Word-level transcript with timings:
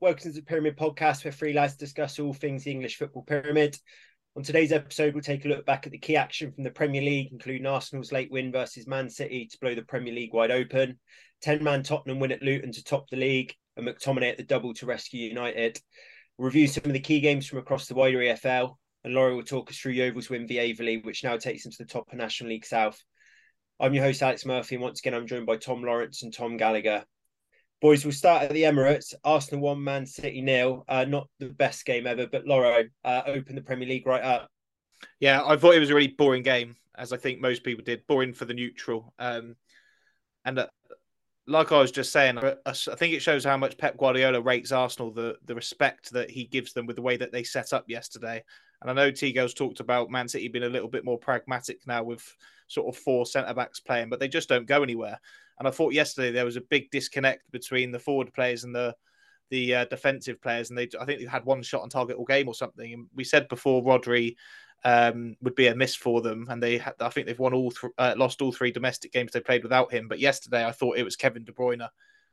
Welcome 0.00 0.22
to 0.22 0.32
the 0.32 0.42
Pyramid 0.42 0.76
Podcast, 0.76 1.24
where 1.24 1.32
three 1.32 1.52
lads 1.52 1.76
discuss 1.76 2.18
all 2.18 2.32
things 2.32 2.64
the 2.64 2.70
English 2.70 2.96
football 2.96 3.24
pyramid. 3.24 3.76
On 4.36 4.42
today's 4.42 4.72
episode, 4.72 5.12
we'll 5.12 5.22
take 5.22 5.44
a 5.44 5.48
look 5.48 5.66
back 5.66 5.86
at 5.86 5.92
the 5.92 5.98
key 5.98 6.16
action 6.16 6.50
from 6.50 6.64
the 6.64 6.70
Premier 6.70 7.02
League, 7.02 7.28
including 7.30 7.66
Arsenal's 7.66 8.10
late 8.10 8.30
win 8.30 8.50
versus 8.50 8.86
Man 8.86 9.10
City 9.10 9.46
to 9.46 9.58
blow 9.60 9.74
the 9.74 9.82
Premier 9.82 10.14
League 10.14 10.32
wide 10.32 10.50
open, 10.50 10.98
10 11.42 11.62
man 11.62 11.82
Tottenham 11.82 12.20
win 12.20 12.32
at 12.32 12.42
Luton 12.42 12.72
to 12.72 12.82
top 12.82 13.10
the 13.10 13.16
league, 13.16 13.54
and 13.76 13.86
McTominay 13.86 14.30
at 14.30 14.38
the 14.38 14.44
double 14.44 14.72
to 14.74 14.86
rescue 14.86 15.28
United. 15.28 15.78
We'll 16.38 16.46
review 16.46 16.68
some 16.68 16.84
of 16.86 16.92
the 16.92 17.00
key 17.00 17.20
games 17.20 17.46
from 17.46 17.58
across 17.58 17.86
the 17.86 17.94
wider 17.94 18.18
EFL, 18.18 18.76
and 19.04 19.14
Laurie 19.14 19.34
will 19.34 19.42
talk 19.42 19.70
us 19.70 19.76
through 19.76 19.92
Yeovil's 19.92 20.30
win 20.30 20.46
via 20.46 20.72
Aveley, 20.74 21.04
which 21.04 21.24
now 21.24 21.36
takes 21.36 21.64
them 21.64 21.72
to 21.72 21.78
the 21.78 21.84
top 21.92 22.10
of 22.10 22.18
National 22.18 22.50
League 22.50 22.66
South. 22.66 22.98
I'm 23.78 23.92
your 23.92 24.04
host, 24.04 24.22
Alex 24.22 24.46
Murphy, 24.46 24.76
and 24.76 24.82
once 24.82 25.00
again, 25.00 25.14
I'm 25.14 25.26
joined 25.26 25.46
by 25.46 25.56
Tom 25.56 25.82
Lawrence 25.82 26.22
and 26.22 26.32
Tom 26.32 26.56
Gallagher. 26.56 27.04
Boys, 27.82 28.04
we'll 28.04 28.12
start 28.12 28.44
at 28.44 28.52
the 28.52 28.62
Emirates. 28.62 29.12
Arsenal 29.24 29.60
one, 29.60 29.82
Man 29.82 30.06
City 30.06 30.40
nil. 30.40 30.84
Uh, 30.88 31.04
not 31.04 31.28
the 31.40 31.48
best 31.48 31.84
game 31.84 32.06
ever, 32.06 32.28
but 32.28 32.46
Loro 32.46 32.84
uh, 33.04 33.22
opened 33.26 33.58
the 33.58 33.62
Premier 33.62 33.88
League 33.88 34.06
right 34.06 34.22
up. 34.22 34.48
Yeah, 35.18 35.42
I 35.44 35.56
thought 35.56 35.74
it 35.74 35.80
was 35.80 35.90
a 35.90 35.94
really 35.96 36.14
boring 36.16 36.44
game, 36.44 36.76
as 36.96 37.12
I 37.12 37.16
think 37.16 37.40
most 37.40 37.64
people 37.64 37.82
did. 37.84 38.06
Boring 38.06 38.34
for 38.34 38.44
the 38.44 38.54
neutral. 38.54 39.12
Um, 39.18 39.56
and 40.44 40.60
uh, 40.60 40.68
like 41.48 41.72
I 41.72 41.80
was 41.80 41.90
just 41.90 42.12
saying, 42.12 42.38
uh, 42.38 42.54
I 42.64 42.72
think 42.72 43.14
it 43.14 43.20
shows 43.20 43.44
how 43.44 43.56
much 43.56 43.76
Pep 43.78 43.96
Guardiola 43.96 44.40
rates 44.40 44.70
Arsenal, 44.70 45.10
the, 45.10 45.34
the 45.44 45.56
respect 45.56 46.12
that 46.12 46.30
he 46.30 46.44
gives 46.44 46.72
them 46.72 46.86
with 46.86 46.94
the 46.94 47.02
way 47.02 47.16
that 47.16 47.32
they 47.32 47.42
set 47.42 47.72
up 47.72 47.86
yesterday. 47.88 48.44
And 48.80 48.90
I 48.92 48.94
know 48.94 49.10
Tigo's 49.10 49.54
talked 49.54 49.80
about 49.80 50.08
Man 50.08 50.28
City 50.28 50.46
being 50.46 50.64
a 50.64 50.68
little 50.68 50.88
bit 50.88 51.04
more 51.04 51.18
pragmatic 51.18 51.80
now 51.84 52.04
with 52.04 52.24
sort 52.68 52.94
of 52.94 53.02
four 53.02 53.26
centre 53.26 53.54
backs 53.54 53.80
playing, 53.80 54.08
but 54.08 54.20
they 54.20 54.28
just 54.28 54.48
don't 54.48 54.66
go 54.66 54.84
anywhere. 54.84 55.18
And 55.58 55.68
I 55.68 55.70
thought 55.70 55.92
yesterday 55.92 56.30
there 56.30 56.44
was 56.44 56.56
a 56.56 56.62
big 56.62 56.90
disconnect 56.90 57.50
between 57.50 57.92
the 57.92 57.98
forward 57.98 58.32
players 58.32 58.64
and 58.64 58.74
the 58.74 58.94
the 59.50 59.74
uh, 59.74 59.84
defensive 59.84 60.40
players, 60.40 60.70
and 60.70 60.78
they 60.78 60.88
I 60.98 61.04
think 61.04 61.20
they 61.20 61.26
had 61.26 61.44
one 61.44 61.62
shot 61.62 61.82
on 61.82 61.90
target 61.90 62.16
all 62.16 62.24
game 62.24 62.48
or 62.48 62.54
something. 62.54 62.92
And 62.92 63.06
we 63.14 63.24
said 63.24 63.48
before 63.48 63.82
Rodri 63.82 64.36
um, 64.84 65.36
would 65.42 65.54
be 65.54 65.66
a 65.66 65.74
miss 65.74 65.94
for 65.94 66.22
them, 66.22 66.46
and 66.48 66.62
they 66.62 66.78
had, 66.78 66.94
I 67.00 67.10
think 67.10 67.26
they've 67.26 67.38
won 67.38 67.54
all 67.54 67.70
th- 67.70 67.92
uh, 67.98 68.14
lost 68.16 68.42
all 68.42 68.52
three 68.52 68.72
domestic 68.72 69.12
games 69.12 69.32
they 69.32 69.40
played 69.40 69.62
without 69.62 69.92
him. 69.92 70.08
But 70.08 70.20
yesterday 70.20 70.64
I 70.64 70.72
thought 70.72 70.98
it 70.98 71.04
was 71.04 71.16
Kevin 71.16 71.44
De 71.44 71.52
Bruyne. 71.52 71.86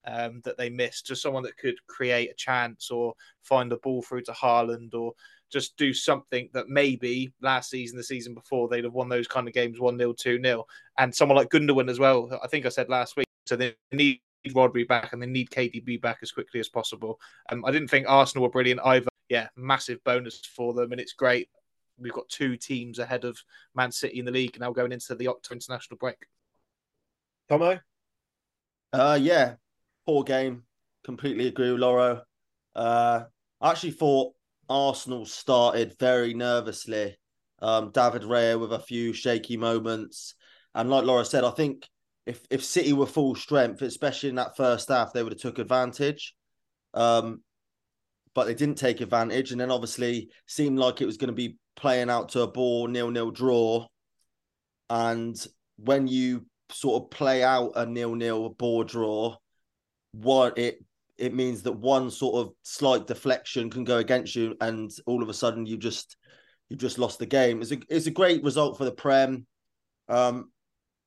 Um, 0.06 0.42
that 0.46 0.58
they 0.58 0.70
missed, 0.70 1.08
just 1.08 1.22
someone 1.22 1.44
that 1.44 1.58
could 1.58 1.76
create 1.88 2.32
a 2.32 2.36
chance 2.36 2.90
or 2.90 3.14
find 3.44 3.70
the 3.70 3.78
ball 3.78 4.02
through 4.02 4.22
to 4.24 4.32
Haaland 4.32 4.94
or 4.94 5.14
just 5.50 5.78
do 5.78 5.94
something 5.94 6.50
that 6.54 6.70
maybe 6.70 7.34
last 7.42 7.70
season, 7.70 7.98
the 7.98 8.04
season 8.04 8.34
before, 8.34 8.68
they'd 8.68 8.84
have 8.84 8.94
won 8.94 9.10
those 9.10 9.28
kind 9.28 9.48
of 9.48 9.54
games 9.54 9.80
1 9.80 9.98
0, 9.98 10.14
2 10.14 10.42
0. 10.42 10.66
And 10.98 11.14
someone 11.14 11.38
like 11.38 11.50
Gundogan 11.50 11.90
as 11.90 12.00
well, 12.00 12.30
I 12.44 12.48
think 12.48 12.66
I 12.66 12.70
said 12.70 12.90
last 12.90 13.18
week. 13.18 13.28
So 13.46 13.56
they 13.56 13.76
need 13.92 14.22
Rodri 14.50 14.88
back 14.88 15.14
and 15.14 15.22
they 15.22 15.28
need 15.28 15.50
KDB 15.50 16.02
back 16.02 16.20
as 16.22 16.32
quickly 16.32 16.60
as 16.60 16.70
possible. 16.70 17.20
Um, 17.52 17.66
I 17.66 17.72
didn't 17.72 17.90
think 17.90 18.08
Arsenal 18.08 18.44
were 18.44 18.52
brilliant 18.52 18.82
either. 18.84 19.10
Yeah, 19.28 19.48
massive 19.56 20.04
bonus 20.04 20.42
for 20.46 20.74
them. 20.74 20.92
And 20.92 21.02
it's 21.02 21.14
great. 21.14 21.50
We've 21.98 22.14
got 22.14 22.30
two 22.30 22.56
teams 22.56 23.00
ahead 23.00 23.26
of 23.26 23.38
Man 23.76 23.92
City 23.92 24.20
in 24.20 24.26
the 24.26 24.32
league 24.32 24.60
now 24.60 24.72
going 24.72 24.92
into 24.92 25.16
the 25.16 25.28
October 25.28 25.56
international 25.56 25.98
break. 25.98 26.18
Tomo? 27.50 27.80
Uh, 28.94 29.20
yeah, 29.22 29.56
poor 30.10 30.24
game. 30.24 30.64
Completely 31.04 31.48
agree 31.48 31.72
with 31.72 31.82
Loro. 31.82 32.24
Uh, 32.76 33.22
I 33.62 33.70
actually 33.70 33.92
thought 33.92 34.34
Arsenal 34.68 35.24
started 35.26 35.96
very 36.00 36.34
nervously. 36.34 37.16
Um, 37.62 37.92
David 37.92 38.24
Raya 38.24 38.60
with 38.60 38.74
a 38.74 38.80
few 38.80 39.14
shaky 39.14 39.56
moments. 39.56 40.34
And 40.74 40.90
like 40.90 41.06
Laura 41.06 41.24
said, 41.24 41.44
I 41.44 41.52
think 41.52 41.88
if, 42.26 42.44
if 42.50 42.64
City 42.64 42.92
were 42.92 43.06
full 43.06 43.36
strength, 43.36 43.84
especially 43.84 44.30
in 44.30 44.36
that 44.36 44.58
first 44.58 44.90
half, 44.90 45.14
they 45.14 45.22
would 45.22 45.34
have 45.34 45.42
took 45.42 45.60
advantage. 45.60 46.34
Um, 46.96 47.44
but 48.34 48.46
they 48.46 48.56
didn't 48.56 48.80
take 48.80 49.02
advantage. 49.02 49.52
And 49.52 49.62
then 49.62 49.70
obviously 49.70 50.30
seemed 50.48 50.80
like 50.80 51.02
it 51.02 51.06
was 51.06 51.18
going 51.18 51.30
to 51.30 51.34
be 51.34 51.58
playing 51.76 52.10
out 52.10 52.30
to 52.30 52.42
a 52.42 52.48
ball 52.48 52.88
nil-nil 52.88 53.30
draw. 53.30 53.86
And 54.90 55.36
when 55.78 56.08
you 56.08 56.48
sort 56.72 57.04
of 57.04 57.12
play 57.12 57.44
out 57.44 57.74
a 57.76 57.86
nil-nil 57.86 58.50
ball 58.50 58.84
draw, 58.84 59.36
what 60.12 60.58
it 60.58 60.84
it 61.18 61.34
means 61.34 61.64
that 61.64 61.74
one 61.74 62.10
sort 62.10 62.36
of 62.36 62.54
slight 62.64 63.06
deflection 63.06 63.70
can 63.70 63.84
go 63.84 63.98
against 63.98 64.36
you, 64.36 64.56
and 64.62 64.92
all 65.06 65.22
of 65.22 65.30
a 65.30 65.34
sudden 65.34 65.66
you 65.66 65.78
just 65.78 66.18
you 66.70 66.78
just 66.78 67.00
lost 67.00 67.20
the 67.20 67.26
game. 67.26 67.62
It's 67.62 67.72
a 67.72 67.78
it's 67.90 68.08
a 68.08 68.12
great 68.12 68.44
result 68.44 68.78
for 68.78 68.86
the 68.86 68.92
Prem. 68.92 69.46
Um, 70.08 70.52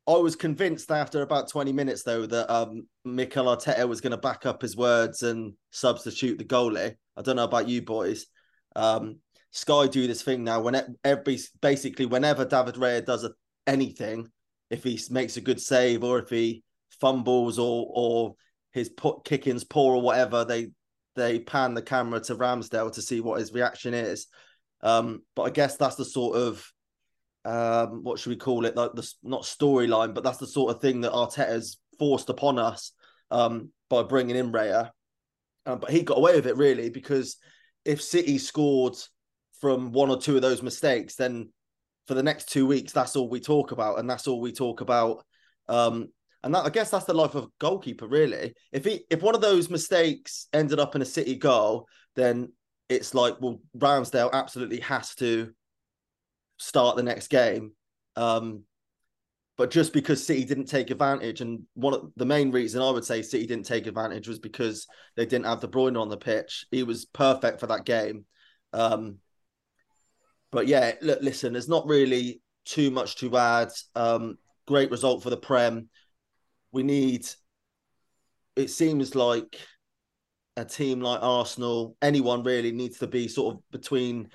I 0.07 0.15
was 0.15 0.35
convinced 0.35 0.91
after 0.91 1.23
about 1.23 1.49
20 1.49 1.73
minutes 1.73 2.03
though 2.03 2.27
that 2.27 2.53
um, 2.53 2.89
Mikel 3.05 3.47
Arteta 3.47 3.89
was 3.89 4.01
going 4.01 4.11
to 4.11 4.17
back 4.17 4.47
up 4.47 4.61
his 4.61 4.77
words 4.77 5.23
and 5.23 5.55
substitute 5.71 6.39
the 6.39 6.45
goalie. 6.45 6.97
I 7.17 7.23
don't 7.23 7.37
know 7.37 7.45
about 7.45 7.69
you 7.69 7.83
boys. 7.83 8.27
Um, 8.75 9.19
Sky 9.53 9.87
do 9.87 10.07
this 10.07 10.23
thing 10.23 10.45
now 10.45 10.61
when 10.61 10.97
every 11.05 11.39
basically 11.61 12.07
whenever 12.07 12.45
David 12.45 12.77
Raya 12.77 13.05
does 13.05 13.23
a, 13.25 13.33
anything, 13.67 14.29
if 14.71 14.83
he 14.83 14.99
makes 15.11 15.37
a 15.37 15.43
good 15.43 15.61
save 15.61 16.03
or 16.03 16.19
if 16.19 16.31
he 16.31 16.65
fumbles 17.01 17.59
or 17.59 17.87
or 17.95 18.35
his 18.73 18.89
put 18.89 19.25
kicking's 19.25 19.65
poor 19.65 19.97
or 19.97 20.03
whatever, 20.03 20.45
they 20.45 20.71
they 21.15 21.39
pan 21.39 21.75
the 21.75 21.83
camera 21.83 22.21
to 22.21 22.35
Ramsdale 22.35 22.93
to 22.95 23.03
see 23.03 23.21
what 23.21 23.39
his 23.39 23.53
reaction 23.53 23.93
is. 23.93 24.27
Um, 24.81 25.23
but 25.37 25.43
I 25.43 25.51
guess 25.51 25.77
that's 25.77 25.97
the 25.97 26.05
sort 26.05 26.37
of 26.37 26.73
um, 27.45 28.03
what 28.03 28.19
should 28.19 28.31
we 28.31 28.37
call 28.37 28.65
it? 28.65 28.77
Like 28.77 28.93
the 28.95 29.11
not 29.23 29.43
storyline, 29.43 30.15
but 30.15 30.25
that's 30.25 30.39
the 30.39 30.47
sort 30.47 30.75
of 30.75 30.81
thing 30.81 31.03
that 31.03 31.13
Arteta's 31.13 31.79
forced 31.99 32.31
upon 32.31 32.59
us 32.59 32.93
um, 33.31 33.71
by 33.91 34.03
bringing 34.03 34.37
in 34.37 34.53
Raya. 34.53 34.91
Um, 35.67 35.79
but 35.79 35.91
he 35.91 36.03
got 36.03 36.19
away 36.19 36.35
with 36.35 36.47
it 36.47 36.57
really 36.57 36.91
because 36.91 37.37
if 37.85 38.03
City 38.03 38.39
scored 38.39 38.97
from 39.61 39.93
one 39.93 40.11
or 40.11 40.21
two 40.21 40.37
of 40.37 40.43
those 40.43 40.63
mistakes, 40.63 41.17
then 41.17 41.51
for 42.07 42.15
the 42.15 42.23
next 42.23 42.49
two 42.49 42.67
weeks, 42.67 42.93
that's 42.93 43.17
all 43.17 43.29
we 43.29 43.41
talk 43.41 43.73
about, 43.73 43.99
and 43.99 44.09
that's 44.11 44.27
all 44.27 44.41
we 44.41 44.53
talk 44.53 44.81
about 44.81 45.25
um, 45.69 46.09
and 46.43 46.55
that, 46.55 46.65
I 46.65 46.71
guess 46.71 46.91
that's 46.91 47.05
the 47.05 47.15
life 47.15 47.35
of 47.35 47.45
a 47.45 47.49
goalkeeper, 47.59 48.07
really. 48.07 48.55
If 48.73 48.85
he 48.85 49.05
if 49.11 49.23
one 49.23 49.35
of 49.35 49.41
those 49.41 49.71
mistakes 49.71 50.49
ended 50.53 50.81
up 50.81 50.97
in 50.97 51.03
a 51.03 51.07
City 51.07 51.37
goal, 51.37 51.87
then 52.17 52.53
it's 52.89 53.15
like, 53.15 53.41
well, 53.41 53.61
Ramsdale 53.77 54.33
absolutely 54.33 54.81
has 54.81 55.15
to 55.17 55.53
start 56.59 56.97
the 56.97 57.03
next 57.03 57.29
game. 57.29 57.73
Um, 58.17 58.65
but 59.57 59.71
just 59.71 59.93
because 59.93 60.25
City 60.25 60.45
didn't 60.45 60.67
take 60.67 60.91
advantage, 60.91 61.41
and 61.41 61.63
one 61.75 61.95
of 61.95 62.11
the 62.17 62.27
main 62.27 62.51
reason 62.51 62.83
I 62.83 62.91
would 62.91 63.05
say 63.05 63.23
City 63.23 63.47
didn't 63.47 63.67
take 63.67 63.87
advantage 63.87 64.27
was 64.27 64.39
because 64.39 64.87
they 65.17 65.27
didn't 65.27 65.47
have 65.47 65.61
De 65.61 65.69
Bruyne 65.69 66.01
on 66.01 66.09
the 66.09 66.17
pitch. 66.17 66.67
He 66.71 66.83
was 66.83 67.05
perfect 67.05 67.61
for 67.61 67.67
that 67.69 67.85
game. 67.85 68.25
Um, 68.73 69.19
but 70.51 70.67
yeah, 70.67 70.93
look, 71.03 71.21
listen, 71.23 71.53
there's 71.53 71.69
not 71.69 71.87
really 71.87 72.41
too 72.65 72.91
much 72.91 73.17
to 73.17 73.37
add. 73.37 73.69
Um, 73.95 74.39
great 74.67 74.91
result 74.91 75.23
for 75.23 75.31
the 75.31 75.37
Prem 75.37 75.89
we 76.73 76.83
need. 76.83 77.27
It 78.57 78.69
seems 78.69 79.15
like 79.15 79.59
a 80.57 80.65
team 80.65 81.01
like 81.01 81.23
Arsenal, 81.23 81.97
anyone 82.03 82.43
really 82.43 82.73
needs 82.73 82.99
to 82.99 83.07
be 83.07 83.29
sort 83.29 83.55
of 83.55 83.63
between 83.71 84.29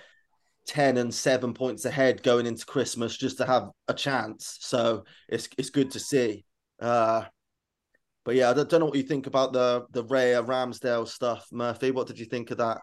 10 0.67 0.97
and 0.97 1.13
7 1.13 1.53
points 1.53 1.85
ahead 1.85 2.23
going 2.23 2.45
into 2.45 2.65
Christmas 2.65 3.17
just 3.17 3.37
to 3.37 3.45
have 3.45 3.69
a 3.87 3.93
chance. 3.93 4.57
So 4.61 5.03
it's 5.29 5.47
it's 5.57 5.69
good 5.69 5.91
to 5.91 5.99
see. 5.99 6.45
Uh 6.79 7.23
but 8.25 8.35
yeah, 8.35 8.49
I 8.49 8.53
don't, 8.53 8.69
know 8.73 8.85
what 8.85 8.97
you 8.97 9.03
think 9.03 9.27
about 9.27 9.53
the 9.53 9.85
the 9.91 10.03
Raya 10.03 10.45
Ramsdale 10.45 11.07
stuff, 11.07 11.47
Murphy. 11.51 11.91
What 11.91 12.07
did 12.07 12.19
you 12.19 12.25
think 12.25 12.51
of 12.51 12.57
that? 12.57 12.79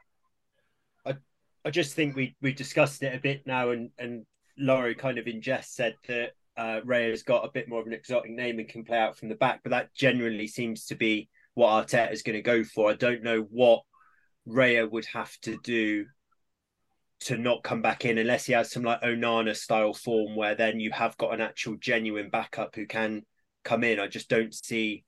I 1.05 1.17
I 1.64 1.70
just 1.70 1.94
think 1.94 2.17
we 2.17 2.37
we 2.40 2.52
discussed 2.52 3.02
it 3.02 3.14
a 3.14 3.20
bit 3.20 3.46
now 3.46 3.70
and 3.70 3.90
and 3.99 4.25
Laurie 4.56 4.94
kind 4.94 5.19
of 5.19 5.26
in 5.26 5.43
jest 5.43 5.75
said 5.75 5.96
that 6.08 6.31
uh, 6.56 6.81
Ray 6.85 7.11
has 7.11 7.23
got 7.23 7.45
a 7.45 7.51
bit 7.51 7.69
more 7.69 7.81
of 7.81 7.87
an 7.87 7.93
exotic 7.93 8.31
name 8.31 8.59
and 8.59 8.69
can 8.69 8.85
play 8.85 8.99
out 8.99 9.19
from 9.19 9.29
the 9.29 9.35
back, 9.35 9.61
but 9.62 9.71
that 9.71 9.95
generally 9.95 10.47
seems 10.47 10.87
to 10.87 10.95
be 10.95 11.29
what 11.55 11.87
Arteta 11.87 12.12
is 12.12 12.23
going 12.23 12.37
to 12.37 12.43
go 12.43 12.65
for. 12.65 12.91
I 12.91 12.95
don't 12.95 13.23
know 13.23 13.47
what 13.51 13.83
Raya 14.49 14.91
would 14.91 15.06
have 15.06 15.37
to 15.43 15.59
do 15.62 16.06
to 17.21 17.39
not 17.39 17.62
come 17.62 17.81
back 17.81 18.05
in 18.05 18.19
unless 18.19 18.45
he 18.45 18.53
has 18.53 18.71
some 18.71 18.83
like 18.83 19.01
Onana 19.01 19.56
style 19.56 19.95
form 19.95 20.37
where 20.37 20.55
then 20.55 20.79
you 20.79 20.91
have 20.91 21.17
got 21.17 21.33
an 21.33 21.41
actual 21.41 21.77
genuine 21.77 22.29
backup 22.29 22.75
who 22.75 22.87
can 22.87 23.23
come 23.62 23.83
in. 23.83 23.99
I 23.99 24.09
just 24.09 24.29
don't 24.29 24.55
see 24.55 25.05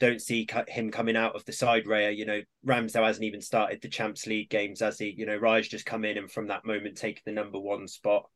don't 0.00 0.20
see 0.20 0.48
him 0.66 0.90
coming 0.90 1.16
out 1.16 1.36
of 1.36 1.44
the 1.44 1.52
side 1.52 1.84
Raya. 1.84 2.16
You 2.16 2.26
know, 2.26 2.40
Ramsdale 2.66 3.06
hasn't 3.06 3.24
even 3.24 3.40
started 3.40 3.80
the 3.80 3.88
Champs 3.88 4.26
League 4.26 4.50
games 4.50 4.82
as 4.82 4.98
he, 4.98 5.14
you 5.16 5.26
know, 5.26 5.36
Raj 5.36 5.68
just 5.68 5.86
come 5.86 6.04
in 6.04 6.18
and 6.18 6.28
from 6.28 6.48
that 6.48 6.64
moment 6.64 6.96
take 6.96 7.22
the 7.24 7.30
number 7.30 7.60
one 7.60 7.86
spot. 7.86 8.28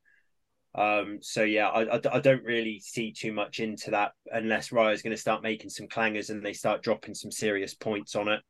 Um, 0.77 1.19
so 1.23 1.43
yeah, 1.43 1.69
I, 1.69 1.97
I, 1.97 2.01
I, 2.13 2.21
don't 2.21 2.45
really 2.45 2.81
see 2.81 3.11
too 3.11 3.33
much 3.33 3.61
into 3.61 3.91
that 3.93 4.13
unless 4.31 4.73
Raya's 4.73 5.01
going 5.01 5.17
to 5.17 5.21
start 5.21 5.43
making 5.43 5.71
some 5.71 5.87
clangers 5.89 6.29
and 6.29 6.45
they 6.45 6.53
start 6.53 6.83
dropping 6.83 7.15
some 7.15 7.31
serious 7.31 7.73
points 7.73 8.15
on 8.15 8.29
it. 8.29 8.41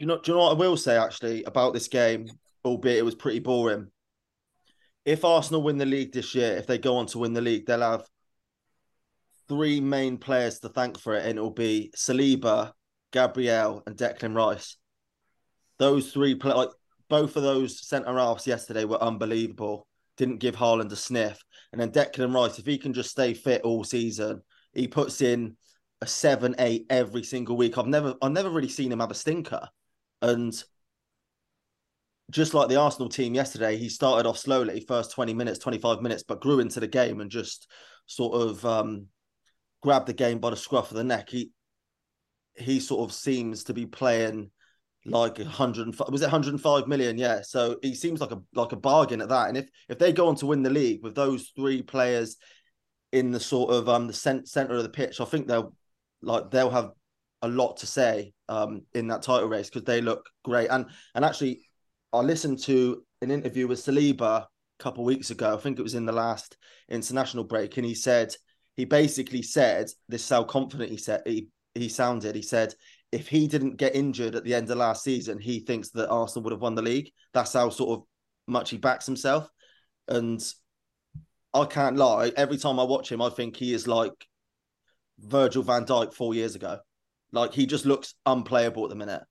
You 0.00 0.06
know, 0.06 0.20
do 0.20 0.32
you 0.32 0.36
know 0.36 0.44
what 0.44 0.56
I 0.56 0.58
will 0.58 0.76
say 0.76 0.96
actually 0.96 1.44
about 1.44 1.72
this 1.72 1.86
game, 1.86 2.26
albeit 2.64 2.98
it 2.98 3.04
was 3.04 3.14
pretty 3.14 3.38
boring. 3.38 3.86
If 5.04 5.24
Arsenal 5.24 5.62
win 5.62 5.78
the 5.78 5.86
league 5.86 6.12
this 6.12 6.34
year, 6.34 6.56
if 6.56 6.66
they 6.66 6.76
go 6.76 6.96
on 6.96 7.06
to 7.06 7.18
win 7.18 7.34
the 7.34 7.40
league, 7.40 7.66
they'll 7.66 7.82
have 7.82 8.04
three 9.48 9.80
main 9.80 10.18
players 10.18 10.58
to 10.60 10.70
thank 10.70 10.98
for 10.98 11.14
it, 11.14 11.24
and 11.24 11.38
it'll 11.38 11.50
be 11.50 11.92
Saliba, 11.96 12.72
Gabriel, 13.12 13.84
and 13.86 13.96
Declan 13.96 14.34
Rice. 14.34 14.76
those 15.78 16.12
three 16.12 16.34
play 16.34 16.52
like 16.52 16.70
both 17.08 17.36
of 17.36 17.44
those 17.44 17.86
centre 17.86 18.18
halves 18.18 18.46
yesterday 18.46 18.84
were 18.84 19.02
unbelievable. 19.02 19.86
Didn't 20.20 20.36
give 20.36 20.54
Haaland 20.54 20.92
a 20.92 20.96
sniff. 20.96 21.42
And 21.72 21.80
then 21.80 21.92
Declan 21.92 22.34
Rice, 22.34 22.58
if 22.58 22.66
he 22.66 22.76
can 22.76 22.92
just 22.92 23.08
stay 23.08 23.32
fit 23.32 23.62
all 23.62 23.84
season, 23.84 24.42
he 24.74 24.86
puts 24.86 25.22
in 25.22 25.56
a 26.02 26.06
seven, 26.06 26.54
eight 26.58 26.84
every 26.90 27.22
single 27.22 27.56
week. 27.56 27.78
I've 27.78 27.86
never 27.86 28.14
I've 28.20 28.30
never 28.30 28.50
really 28.50 28.68
seen 28.68 28.92
him 28.92 29.00
have 29.00 29.10
a 29.10 29.14
stinker. 29.14 29.66
And 30.20 30.52
just 32.30 32.52
like 32.52 32.68
the 32.68 32.76
Arsenal 32.76 33.08
team 33.08 33.32
yesterday, 33.34 33.78
he 33.78 33.88
started 33.88 34.28
off 34.28 34.36
slowly, 34.36 34.84
first 34.86 35.12
20 35.12 35.32
minutes, 35.32 35.58
25 35.58 36.02
minutes, 36.02 36.22
but 36.22 36.42
grew 36.42 36.60
into 36.60 36.80
the 36.80 36.86
game 36.86 37.22
and 37.22 37.30
just 37.30 37.66
sort 38.04 38.34
of 38.34 38.62
um, 38.66 39.06
grabbed 39.82 40.06
the 40.06 40.12
game 40.12 40.38
by 40.38 40.50
the 40.50 40.56
scruff 40.56 40.90
of 40.90 40.98
the 40.98 41.02
neck. 41.02 41.30
He 41.30 41.50
he 42.58 42.78
sort 42.78 43.08
of 43.08 43.16
seems 43.16 43.64
to 43.64 43.72
be 43.72 43.86
playing 43.86 44.50
like 45.06 45.38
105 45.38 46.08
was 46.10 46.22
it 46.22 46.26
105 46.26 46.86
million? 46.86 47.16
Yeah 47.18 47.40
so 47.42 47.76
he 47.82 47.94
seems 47.94 48.20
like 48.20 48.32
a 48.32 48.40
like 48.54 48.72
a 48.72 48.76
bargain 48.76 49.20
at 49.20 49.28
that. 49.28 49.48
And 49.48 49.56
if 49.56 49.68
if 49.88 49.98
they 49.98 50.12
go 50.12 50.28
on 50.28 50.36
to 50.36 50.46
win 50.46 50.62
the 50.62 50.70
league 50.70 51.02
with 51.02 51.14
those 51.14 51.52
three 51.56 51.82
players 51.82 52.36
in 53.12 53.30
the 53.32 53.40
sort 53.40 53.72
of 53.72 53.88
um 53.88 54.06
the 54.06 54.12
cent- 54.12 54.48
center 54.48 54.74
of 54.74 54.84
the 54.84 54.88
pitch 54.88 55.20
i 55.20 55.24
think 55.24 55.48
they'll 55.48 55.74
like 56.22 56.48
they'll 56.52 56.70
have 56.70 56.92
a 57.42 57.48
lot 57.48 57.76
to 57.78 57.86
say 57.86 58.32
um 58.48 58.82
in 58.94 59.08
that 59.08 59.22
title 59.22 59.48
race 59.48 59.68
because 59.68 59.84
they 59.84 60.00
look 60.00 60.28
great. 60.44 60.68
And 60.68 60.86
and 61.14 61.24
actually 61.24 61.62
i 62.12 62.20
listened 62.20 62.58
to 62.60 63.04
an 63.22 63.30
interview 63.30 63.66
with 63.66 63.78
saliba 63.78 64.42
a 64.42 64.48
couple 64.78 65.04
weeks 65.04 65.30
ago. 65.30 65.54
I 65.54 65.58
think 65.58 65.78
it 65.78 65.82
was 65.82 65.94
in 65.94 66.06
the 66.06 66.12
last 66.12 66.56
international 66.88 67.44
break. 67.44 67.76
And 67.76 67.86
he 67.86 67.94
said 67.94 68.34
he 68.76 68.84
basically 68.84 69.42
said 69.42 69.90
this 70.08 70.22
is 70.22 70.28
how 70.28 70.44
confident 70.44 70.90
he 70.90 70.96
said 70.96 71.22
he 71.26 71.48
he 71.74 71.88
sounded. 71.88 72.34
He 72.34 72.42
said 72.42 72.74
if 73.12 73.28
he 73.28 73.48
didn't 73.48 73.76
get 73.76 73.96
injured 73.96 74.34
at 74.34 74.44
the 74.44 74.54
end 74.54 74.70
of 74.70 74.78
last 74.78 75.02
season, 75.02 75.38
he 75.38 75.60
thinks 75.60 75.90
that 75.90 76.08
Arsenal 76.08 76.44
would 76.44 76.52
have 76.52 76.62
won 76.62 76.74
the 76.74 76.82
league. 76.82 77.10
That's 77.32 77.52
how 77.52 77.70
sort 77.70 77.98
of 77.98 78.06
much 78.46 78.70
he 78.70 78.78
backs 78.78 79.06
himself. 79.06 79.48
And 80.06 80.40
I 81.52 81.64
can't 81.64 81.96
lie. 81.96 82.32
Every 82.36 82.56
time 82.56 82.78
I 82.78 82.84
watch 82.84 83.10
him, 83.10 83.20
I 83.20 83.30
think 83.30 83.56
he 83.56 83.74
is 83.74 83.88
like 83.88 84.12
Virgil 85.18 85.62
van 85.62 85.84
Dijk 85.84 86.14
four 86.14 86.34
years 86.34 86.54
ago. 86.54 86.78
Like 87.32 87.52
he 87.52 87.66
just 87.66 87.86
looks 87.86 88.14
unplayable 88.26 88.84
at 88.84 88.90
the 88.90 88.96
minute. 88.96 89.22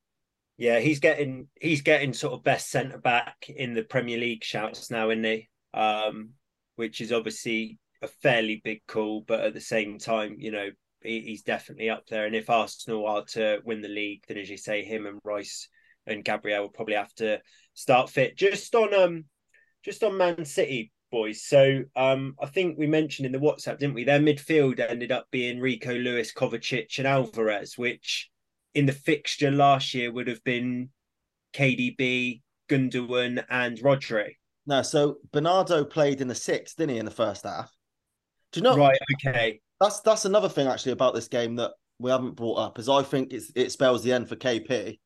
Yeah, 0.58 0.80
he's 0.80 1.00
getting 1.00 1.48
he's 1.60 1.82
getting 1.82 2.14
sort 2.14 2.34
of 2.34 2.44
best 2.44 2.70
centre 2.70 2.98
back 2.98 3.50
in 3.50 3.74
the 3.74 3.84
Premier 3.84 4.18
League 4.18 4.44
shouts 4.44 4.92
now, 4.92 5.10
isn't 5.10 5.24
he? 5.24 5.48
Um, 5.74 6.32
which 6.76 7.00
is 7.00 7.14
obviously 7.14 7.80
a 8.02 8.08
fairly 8.08 8.62
big 8.64 8.82
call, 8.88 9.22
but 9.22 9.42
at 9.42 9.54
the 9.54 9.62
same 9.62 10.00
time, 10.00 10.36
you 10.38 10.52
know, 10.52 10.70
he's 11.02 11.44
definitely 11.44 11.90
up 11.90 12.08
there. 12.08 12.26
And 12.26 12.36
if 12.36 12.50
Arsenal 12.50 13.08
are 13.08 13.26
to 13.30 13.60
win 13.64 13.82
the 13.82 13.88
league, 13.88 14.24
then 14.28 14.38
as 14.38 14.50
you 14.50 14.58
say, 14.58 14.84
him 14.84 15.06
and 15.06 15.20
Rice 15.24 15.68
and 16.06 16.24
Gabriel 16.24 16.64
will 16.64 16.70
probably 16.70 16.96
have 16.96 17.14
to 17.16 17.40
start 17.74 18.10
fit. 18.10 18.38
Just 18.38 18.74
on 18.76 18.94
um, 18.94 19.26
just 19.84 20.04
on 20.04 20.18
Man 20.18 20.46
City 20.46 20.92
boys. 21.12 21.44
So 21.44 21.84
um, 21.96 22.36
I 22.42 22.46
think 22.48 22.78
we 22.78 22.88
mentioned 22.88 23.26
in 23.26 23.32
the 23.32 23.40
WhatsApp, 23.40 23.80
didn't 23.80 23.96
we? 23.96 24.04
Their 24.04 24.20
midfield 24.20 24.80
ended 24.80 25.12
up 25.12 25.28
being 25.32 25.60
Rico 25.60 25.94
Lewis, 25.94 26.34
Kovacic, 26.34 26.98
and 26.98 27.08
Alvarez, 27.08 27.78
which 27.78 28.30
in 28.74 28.86
the 28.86 28.92
fixture 28.92 29.52
last 29.52 29.94
year 29.94 30.12
would 30.12 30.28
have 30.28 30.44
been 30.44 30.90
KDB, 31.54 32.42
Gundogan, 32.70 33.44
and 33.50 33.78
Rodri. 33.80 34.36
No, 34.68 34.82
so 34.84 35.18
Bernardo 35.32 35.84
played 35.84 36.22
in 36.22 36.28
the 36.28 36.36
six, 36.36 36.76
didn't 36.76 36.94
he, 36.94 37.00
in 37.00 37.06
the 37.06 37.12
first 37.12 37.44
half? 37.44 37.72
Do 38.52 38.60
you 38.60 38.64
know? 38.64 38.78
Right. 38.78 39.00
Okay. 39.26 39.62
That's 39.80 40.02
that's 40.02 40.26
another 40.26 40.50
thing 40.50 40.68
actually 40.68 40.92
about 40.92 41.14
this 41.16 41.28
game 41.28 41.56
that 41.56 41.72
we 42.00 42.12
haven't 42.12 42.36
brought 42.36 42.58
up 42.58 42.80
is 42.80 42.90
I 42.90 43.04
think 43.04 43.34
it's 43.34 43.52
it 43.56 43.72
spells 43.72 44.04
the 44.04 44.14
end 44.14 44.28
for 44.28 44.36
KP, 44.36 45.00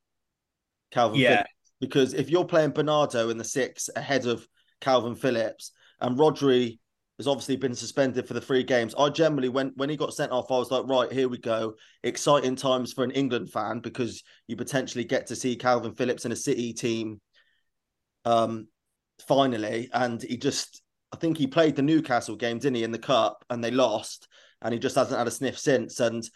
Calvin 0.91 1.19
yeah. 1.19 1.29
Phillips. 1.29 1.49
Because 1.79 2.13
if 2.13 2.29
you're 2.29 2.45
playing 2.45 2.71
Bernardo 2.71 3.29
in 3.29 3.37
the 3.37 3.43
six 3.43 3.89
ahead 3.95 4.25
of 4.25 4.47
Calvin 4.79 5.15
Phillips 5.15 5.71
and 5.99 6.17
Rodri 6.17 6.79
has 7.17 7.27
obviously 7.27 7.57
been 7.57 7.75
suspended 7.75 8.25
for 8.25 8.33
the 8.33 8.41
three 8.41 8.63
games, 8.63 8.95
I 8.97 9.09
generally 9.09 9.49
when 9.49 9.73
when 9.75 9.89
he 9.89 9.97
got 9.97 10.13
sent 10.13 10.31
off, 10.31 10.51
I 10.51 10.57
was 10.57 10.71
like, 10.71 10.87
right, 10.87 11.11
here 11.11 11.27
we 11.27 11.39
go. 11.39 11.73
Exciting 12.03 12.55
times 12.55 12.93
for 12.93 13.03
an 13.03 13.11
England 13.11 13.51
fan 13.51 13.79
because 13.79 14.23
you 14.47 14.55
potentially 14.55 15.03
get 15.03 15.27
to 15.27 15.35
see 15.35 15.55
Calvin 15.55 15.93
Phillips 15.93 16.25
in 16.25 16.31
a 16.31 16.37
City 16.37 16.73
team 16.73 17.19
um 18.25 18.67
finally. 19.27 19.89
And 19.93 20.21
he 20.21 20.37
just 20.37 20.81
I 21.11 21.17
think 21.17 21.37
he 21.37 21.47
played 21.47 21.75
the 21.75 21.81
Newcastle 21.81 22.35
game, 22.35 22.59
didn't 22.59 22.77
he, 22.77 22.83
in 22.83 22.91
the 22.91 22.97
cup, 22.97 23.43
and 23.49 23.63
they 23.63 23.71
lost 23.71 24.27
and 24.63 24.73
he 24.73 24.79
just 24.79 24.95
hasn't 24.95 25.17
had 25.17 25.27
a 25.27 25.31
sniff 25.31 25.59
since. 25.59 25.99
And 25.99 26.27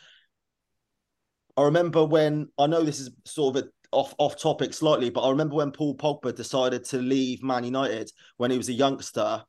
I 1.56 1.64
remember 1.64 2.06
when 2.06 2.50
I 2.58 2.68
know 2.68 2.84
this 2.84 3.00
is 3.00 3.10
sort 3.26 3.56
of 3.56 3.64
a 3.64 3.68
off 3.92 4.14
off 4.18 4.38
topic 4.40 4.74
slightly, 4.74 5.10
but 5.10 5.22
I 5.22 5.30
remember 5.30 5.56
when 5.56 5.72
Paul 5.72 5.96
Pogba 5.96 6.36
decided 6.36 6.84
to 6.86 6.98
leave 6.98 7.42
Man 7.42 7.64
United 7.64 8.12
when 8.36 8.52
he 8.52 8.58
was 8.58 8.70
a 8.70 8.74
youngster, 8.74 9.44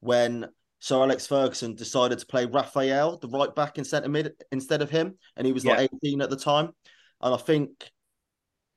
when 0.00 0.46
Sir 0.80 1.00
Alex 1.00 1.26
Ferguson 1.26 1.74
decided 1.74 2.18
to 2.18 2.26
play 2.26 2.44
Rafael, 2.44 3.16
the 3.18 3.28
right 3.28 3.54
back 3.54 3.78
in 3.78 3.84
centre 3.84 4.08
mid, 4.08 4.32
instead 4.52 4.82
of 4.82 4.90
him, 4.90 5.16
and 5.36 5.46
he 5.46 5.52
was 5.52 5.64
yeah. 5.64 5.76
like 5.76 5.90
18 6.04 6.20
at 6.20 6.28
the 6.28 6.36
time. 6.36 6.70
And 7.22 7.32
I 7.32 7.38
think 7.38 7.90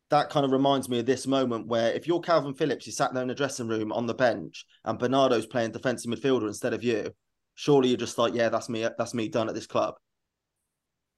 that 0.10 0.30
kind 0.30 0.46
of 0.46 0.52
reminds 0.52 0.88
me 0.88 1.00
of 1.00 1.06
this 1.06 1.28
moment 1.28 1.68
where 1.68 1.92
if 1.92 2.08
you're 2.08 2.22
Calvin 2.22 2.54
Phillips, 2.54 2.86
you 2.86 2.94
sat 2.94 3.14
there 3.14 3.24
in 3.24 3.28
the 3.28 3.36
dressing 3.36 3.68
room 3.68 3.92
on 3.92 4.06
the 4.06 4.14
bench, 4.14 4.66
and 4.86 5.00
Bernardo's 5.00 5.48
playing 5.48 5.72
defensive 5.72 6.10
midfielder 6.12 6.48
instead 6.48 6.74
of 6.74 6.84
you, 6.84 7.12
surely 7.58 7.90
you're 7.90 7.98
just 7.98 8.20
like, 8.20 8.36
yeah, 8.36 8.50
that's 8.50 8.70
me, 8.70 8.88
that's 8.98 9.16
me 9.16 9.28
done 9.28 9.50
at 9.50 9.56
this 9.56 9.68
club. 9.68 9.96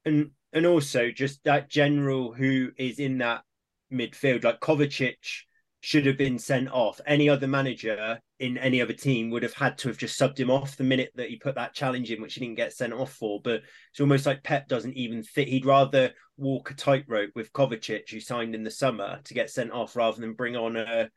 And 0.04 0.30
and 0.52 0.66
also 0.66 1.10
just 1.10 1.44
that 1.44 1.68
general 1.68 2.32
who 2.32 2.70
is 2.76 2.98
in 2.98 3.18
that 3.18 3.42
midfield, 3.92 4.42
like 4.42 4.58
Kovacic 4.58 5.44
should 5.82 6.06
have 6.06 6.16
been 6.16 6.38
sent 6.38 6.70
off. 6.70 7.00
Any 7.06 7.28
other 7.28 7.46
manager 7.46 8.18
in 8.38 8.56
any 8.56 8.80
other 8.80 8.94
team 8.94 9.30
would 9.30 9.42
have 9.42 9.52
had 9.52 9.76
to 9.78 9.88
have 9.88 9.98
just 9.98 10.18
subbed 10.18 10.38
him 10.38 10.50
off 10.50 10.76
the 10.76 10.84
minute 10.84 11.12
that 11.14 11.28
he 11.28 11.36
put 11.36 11.54
that 11.56 11.74
challenge 11.74 12.10
in, 12.10 12.22
which 12.22 12.34
he 12.34 12.40
didn't 12.40 12.56
get 12.56 12.72
sent 12.72 12.94
off 12.94 13.12
for. 13.12 13.40
But 13.42 13.62
it's 13.90 14.00
almost 14.00 14.24
like 14.24 14.42
Pep 14.42 14.66
doesn't 14.66 14.96
even 14.96 15.22
fit. 15.22 15.48
He'd 15.48 15.66
rather 15.66 16.12
walk 16.38 16.70
a 16.70 16.74
tightrope 16.74 17.30
with 17.34 17.52
Kovacic, 17.52 18.08
who 18.10 18.18
signed 18.18 18.54
in 18.54 18.64
the 18.64 18.70
summer, 18.70 19.20
to 19.24 19.34
get 19.34 19.50
sent 19.50 19.72
off 19.72 19.94
rather 19.94 20.20
than 20.20 20.32
bring 20.32 20.56
on 20.56 20.76
a 20.76 21.10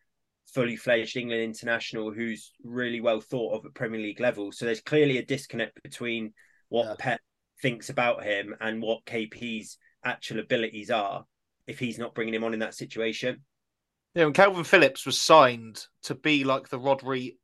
fully 0.54 0.76
fledged 0.76 1.18
England 1.18 1.42
international 1.42 2.12
who's 2.12 2.52
really 2.64 3.02
well 3.02 3.20
thought 3.20 3.54
of 3.54 3.66
at 3.66 3.74
Premier 3.74 4.00
League 4.00 4.20
level. 4.20 4.52
So 4.52 4.66
there's 4.66 4.82
clearly 4.82 5.18
a 5.18 5.26
disconnect 5.26 5.82
between 5.84 6.34
what 6.70 6.86
yeah. 6.86 6.96
Pep 7.00 7.22
thinks 7.62 7.90
about 7.90 8.24
him 8.24 8.56
and 8.62 8.82
what 8.82 9.06
KP's 9.06 9.78
actual 10.06 10.40
abilities 10.40 10.92
are 10.92 11.26
if 11.66 11.80
he's 11.80 11.98
not 11.98 12.14
bringing 12.14 12.34
him 12.34 12.44
on 12.44 12.54
in 12.54 12.60
that 12.60 12.76
situation. 12.76 13.42
Yeah, 14.16 14.26
and 14.26 14.36
Calvin 14.36 14.64
Phillips 14.64 15.06
was 15.06 15.20
signed 15.20 15.86
to 16.04 16.14
be 16.14 16.44
like 16.44 16.70
the 16.70 16.80
Rodri, 16.80 17.38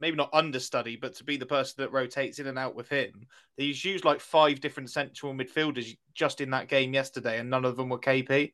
maybe 0.00 0.16
not 0.16 0.30
understudy, 0.32 0.96
but 0.96 1.16
to 1.16 1.24
be 1.24 1.36
the 1.36 1.44
person 1.44 1.74
that 1.78 1.92
rotates 1.92 2.38
in 2.38 2.46
and 2.46 2.58
out 2.58 2.74
with 2.74 2.88
him. 2.88 3.26
He's 3.56 3.84
used 3.84 4.04
like 4.04 4.20
five 4.20 4.60
different 4.60 4.90
central 4.90 5.34
midfielders 5.34 5.94
just 6.14 6.40
in 6.40 6.50
that 6.50 6.68
game 6.68 6.94
yesterday, 6.94 7.38
and 7.38 7.50
none 7.50 7.66
of 7.66 7.76
them 7.76 7.90
were 7.90 7.98
KP. 7.98 8.52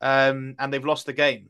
Um, 0.00 0.54
and 0.58 0.72
they've 0.72 0.84
lost 0.84 1.06
the 1.06 1.12
game. 1.12 1.48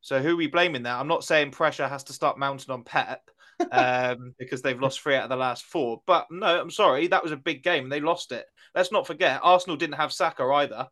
So 0.00 0.20
who 0.20 0.32
are 0.32 0.36
we 0.36 0.46
blaming 0.46 0.82
there? 0.82 0.94
I'm 0.94 1.08
not 1.08 1.24
saying 1.24 1.50
pressure 1.50 1.88
has 1.88 2.04
to 2.04 2.12
start 2.12 2.38
mounting 2.38 2.72
on 2.72 2.84
Pep 2.84 3.30
um, 3.72 4.34
because 4.38 4.62
they've 4.62 4.80
lost 4.80 5.00
three 5.00 5.14
out 5.14 5.24
of 5.24 5.30
the 5.30 5.36
last 5.36 5.64
four. 5.64 6.02
But 6.06 6.26
no, 6.30 6.60
I'm 6.60 6.70
sorry, 6.70 7.06
that 7.08 7.22
was 7.22 7.32
a 7.32 7.36
big 7.36 7.62
game 7.62 7.84
and 7.84 7.92
they 7.92 8.00
lost 8.00 8.32
it. 8.32 8.46
Let's 8.74 8.92
not 8.92 9.06
forget, 9.06 9.40
Arsenal 9.42 9.76
didn't 9.76 9.96
have 9.96 10.12
Saka 10.12 10.44
either. 10.44 10.88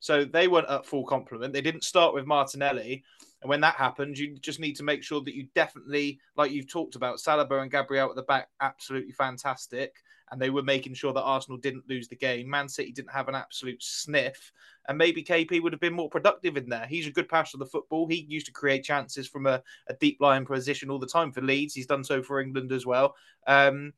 So 0.00 0.24
they 0.24 0.48
weren't 0.48 0.68
at 0.68 0.84
full 0.84 1.06
complement. 1.06 1.52
They 1.52 1.60
didn't 1.60 1.84
start 1.84 2.12
with 2.12 2.26
Martinelli. 2.26 3.04
And 3.40 3.48
when 3.48 3.60
that 3.60 3.76
happens, 3.76 4.18
you 4.18 4.36
just 4.38 4.60
need 4.60 4.76
to 4.76 4.82
make 4.82 5.02
sure 5.02 5.20
that 5.22 5.34
you 5.34 5.46
definitely, 5.54 6.18
like 6.36 6.50
you've 6.50 6.70
talked 6.70 6.96
about, 6.96 7.18
Saliba 7.18 7.62
and 7.62 7.70
Gabriel 7.70 8.10
at 8.10 8.16
the 8.16 8.22
back, 8.22 8.48
absolutely 8.60 9.12
fantastic. 9.12 9.94
And 10.32 10.40
they 10.40 10.50
were 10.50 10.62
making 10.62 10.94
sure 10.94 11.12
that 11.12 11.22
Arsenal 11.22 11.58
didn't 11.58 11.88
lose 11.88 12.08
the 12.08 12.16
game. 12.16 12.48
Man 12.48 12.68
City 12.68 12.90
didn't 12.90 13.12
have 13.12 13.28
an 13.28 13.34
absolute 13.34 13.82
sniff. 13.82 14.50
And 14.88 14.98
maybe 14.98 15.22
KP 15.22 15.62
would 15.62 15.72
have 15.72 15.80
been 15.80 15.92
more 15.92 16.08
productive 16.08 16.56
in 16.56 16.68
there. 16.68 16.86
He's 16.88 17.06
a 17.06 17.12
good 17.12 17.28
passer 17.28 17.56
of 17.56 17.60
the 17.60 17.66
football. 17.66 18.08
He 18.08 18.26
used 18.28 18.46
to 18.46 18.52
create 18.52 18.82
chances 18.82 19.28
from 19.28 19.46
a, 19.46 19.62
a 19.88 19.94
deep 19.94 20.20
line 20.20 20.46
position 20.46 20.90
all 20.90 20.98
the 20.98 21.06
time 21.06 21.32
for 21.32 21.42
Leeds. 21.42 21.74
He's 21.74 21.86
done 21.86 22.02
so 22.02 22.22
for 22.22 22.40
England 22.40 22.72
as 22.72 22.86
well. 22.86 23.14
Um, 23.46 23.92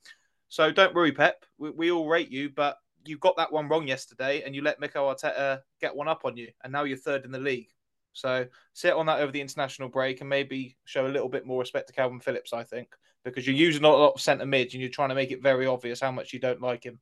so 0.49 0.71
don't 0.73 0.95
worry, 0.95 1.13
Pep. 1.13 1.45
We, 1.57 1.71
we 1.71 1.91
all 1.91 2.09
rate 2.09 2.31
you, 2.31 2.51
but 2.51 2.79
you 3.07 3.17
got 3.19 3.37
that 3.37 3.53
one 3.53 3.69
wrong 3.69 3.87
yesterday 3.87 4.43
and 4.43 4.55
you 4.55 4.63
let 4.63 4.81
Mikel 4.81 5.07
Arteta 5.07 5.61
get 5.81 5.95
one 5.95 6.09
up 6.09 6.25
on 6.25 6.37
you. 6.37 6.49
And 6.63 6.73
now 6.73 6.85
you're 6.85 6.99
third 6.99 7.25
in 7.25 7.31
the 7.31 7.39
league. 7.39 7.69
So 8.13 8.47
sit 8.73 8.93
on 8.93 9.07
that 9.07 9.21
over 9.21 9.33
the 9.33 9.41
international 9.41 9.89
break 9.89 10.21
and 10.21 10.31
maybe 10.31 10.77
show 10.85 11.07
a 11.07 11.09
little 11.09 11.29
bit 11.29 11.47
more 11.47 11.61
respect 11.61 11.89
to 11.89 11.93
Calvin 11.93 12.21
Phillips, 12.21 12.53
I 12.53 12.63
think, 12.63 12.95
because 13.25 13.47
you're 13.47 13.57
using 13.57 13.85
a 13.85 13.89
lot 13.89 14.15
of 14.15 14.21
centre 14.21 14.47
mids 14.47 14.75
and 14.75 14.81
you're 14.81 14.91
trying 14.91 15.09
to 15.09 15.15
make 15.15 15.31
it 15.31 15.43
very 15.43 15.67
obvious 15.67 16.01
how 16.01 16.13
much 16.13 16.33
you 16.33 16.39
don't 16.39 16.61
like 16.61 16.85
him. 16.85 16.99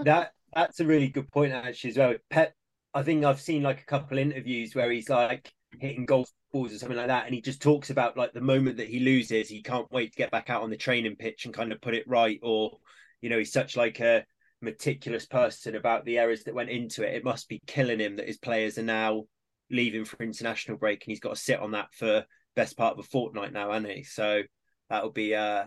That 0.00 0.32
that's 0.54 0.80
a 0.80 0.86
really 0.86 1.08
good 1.08 1.30
point 1.30 1.52
actually 1.52 1.90
as 1.90 1.98
well. 1.98 2.14
Pep, 2.28 2.54
I 2.94 3.02
think 3.02 3.24
I've 3.24 3.40
seen 3.40 3.62
like 3.62 3.80
a 3.80 3.86
couple 3.86 4.18
interviews 4.18 4.74
where 4.74 4.90
he's 4.90 5.08
like 5.08 5.52
hitting 5.78 6.06
golf 6.06 6.30
balls 6.52 6.72
or 6.72 6.78
something 6.78 6.96
like 6.96 7.08
that, 7.08 7.26
and 7.26 7.34
he 7.34 7.40
just 7.40 7.62
talks 7.62 7.90
about 7.90 8.16
like 8.16 8.32
the 8.32 8.40
moment 8.40 8.78
that 8.78 8.88
he 8.88 9.00
loses, 9.00 9.48
he 9.48 9.62
can't 9.62 9.90
wait 9.92 10.12
to 10.12 10.18
get 10.18 10.30
back 10.30 10.50
out 10.50 10.62
on 10.62 10.70
the 10.70 10.76
training 10.76 11.16
pitch 11.16 11.44
and 11.44 11.54
kind 11.54 11.72
of 11.72 11.80
put 11.80 11.94
it 11.94 12.08
right, 12.08 12.38
or 12.42 12.78
you 13.20 13.30
know, 13.30 13.38
he's 13.38 13.52
such 13.52 13.76
like 13.76 14.00
a 14.00 14.24
meticulous 14.62 15.26
person 15.26 15.76
about 15.76 16.04
the 16.04 16.18
errors 16.18 16.44
that 16.44 16.54
went 16.54 16.70
into 16.70 17.02
it. 17.02 17.14
It 17.14 17.24
must 17.24 17.48
be 17.48 17.62
killing 17.66 18.00
him 18.00 18.16
that 18.16 18.26
his 18.26 18.38
players 18.38 18.78
are 18.78 18.82
now 18.82 19.24
leaving 19.70 20.04
for 20.04 20.22
international 20.22 20.78
break, 20.78 21.04
and 21.04 21.12
he's 21.12 21.20
got 21.20 21.34
to 21.34 21.40
sit 21.40 21.60
on 21.60 21.72
that 21.72 21.92
for 21.92 22.24
best 22.56 22.76
part 22.76 22.94
of 22.94 22.98
a 22.98 23.08
fortnight 23.08 23.52
now, 23.52 23.70
hasn't 23.70 23.92
he? 23.92 24.02
So 24.02 24.42
that'll 24.90 25.12
be 25.12 25.34
uh, 25.34 25.64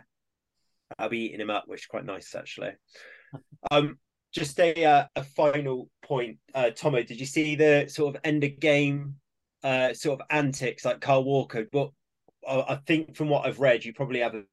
I'll 1.00 1.10
be 1.10 1.26
eating 1.26 1.42
him 1.42 1.50
up, 1.50 1.64
which 1.68 1.82
is 1.82 1.88
quite 1.88 2.06
nice 2.06 2.36
actually. 2.36 2.74
Um, 3.72 3.98
just 4.34 4.60
a 4.60 4.84
uh, 4.84 5.06
a 5.16 5.24
final 5.24 5.90
point, 6.04 6.38
uh, 6.54 6.70
Tomo. 6.72 7.02
Did 7.02 7.20
you 7.20 7.26
see 7.26 7.56
the 7.56 7.88
sort 7.88 8.16
of 8.16 8.22
end 8.24 8.44
of 8.44 8.60
game 8.60 9.16
uh, 9.64 9.94
sort 9.94 10.20
of 10.20 10.28
antics 10.30 10.86
like 10.86 11.02
Kyle 11.02 11.24
Walker? 11.24 11.66
But 11.72 11.92
I 12.48 12.80
think 12.86 13.16
from 13.16 13.30
what 13.30 13.46
I've 13.46 13.60
read, 13.60 13.86
you 13.86 13.94
probably 13.94 14.20
have 14.20 14.36
a 14.36 14.44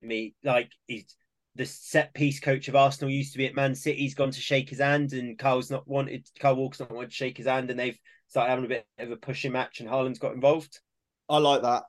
me 0.00 0.34
like 0.44 0.70
he's 0.86 1.16
the 1.56 1.64
set 1.64 2.12
piece 2.14 2.40
coach 2.40 2.68
of 2.68 2.76
Arsenal 2.76 3.10
used 3.10 3.32
to 3.32 3.38
be 3.38 3.46
at 3.46 3.54
Man 3.54 3.74
City. 3.74 3.98
He's 3.98 4.14
gone 4.14 4.30
to 4.30 4.40
shake 4.40 4.68
his 4.68 4.80
hand, 4.80 5.12
and 5.12 5.38
Kyle's 5.38 5.70
not 5.70 5.86
wanted. 5.88 6.28
Kyle 6.38 6.56
Walker's 6.56 6.80
not 6.80 6.90
wanted 6.90 7.10
to 7.10 7.16
shake 7.16 7.36
his 7.36 7.46
hand, 7.46 7.70
and 7.70 7.78
they've 7.78 7.98
started 8.28 8.50
having 8.50 8.64
a 8.64 8.68
bit 8.68 8.86
of 8.98 9.10
a 9.10 9.16
pushing 9.16 9.52
match, 9.52 9.80
and 9.80 9.88
Haaland's 9.88 10.18
got 10.18 10.34
involved. 10.34 10.80
I 11.28 11.38
like 11.38 11.62
that. 11.62 11.84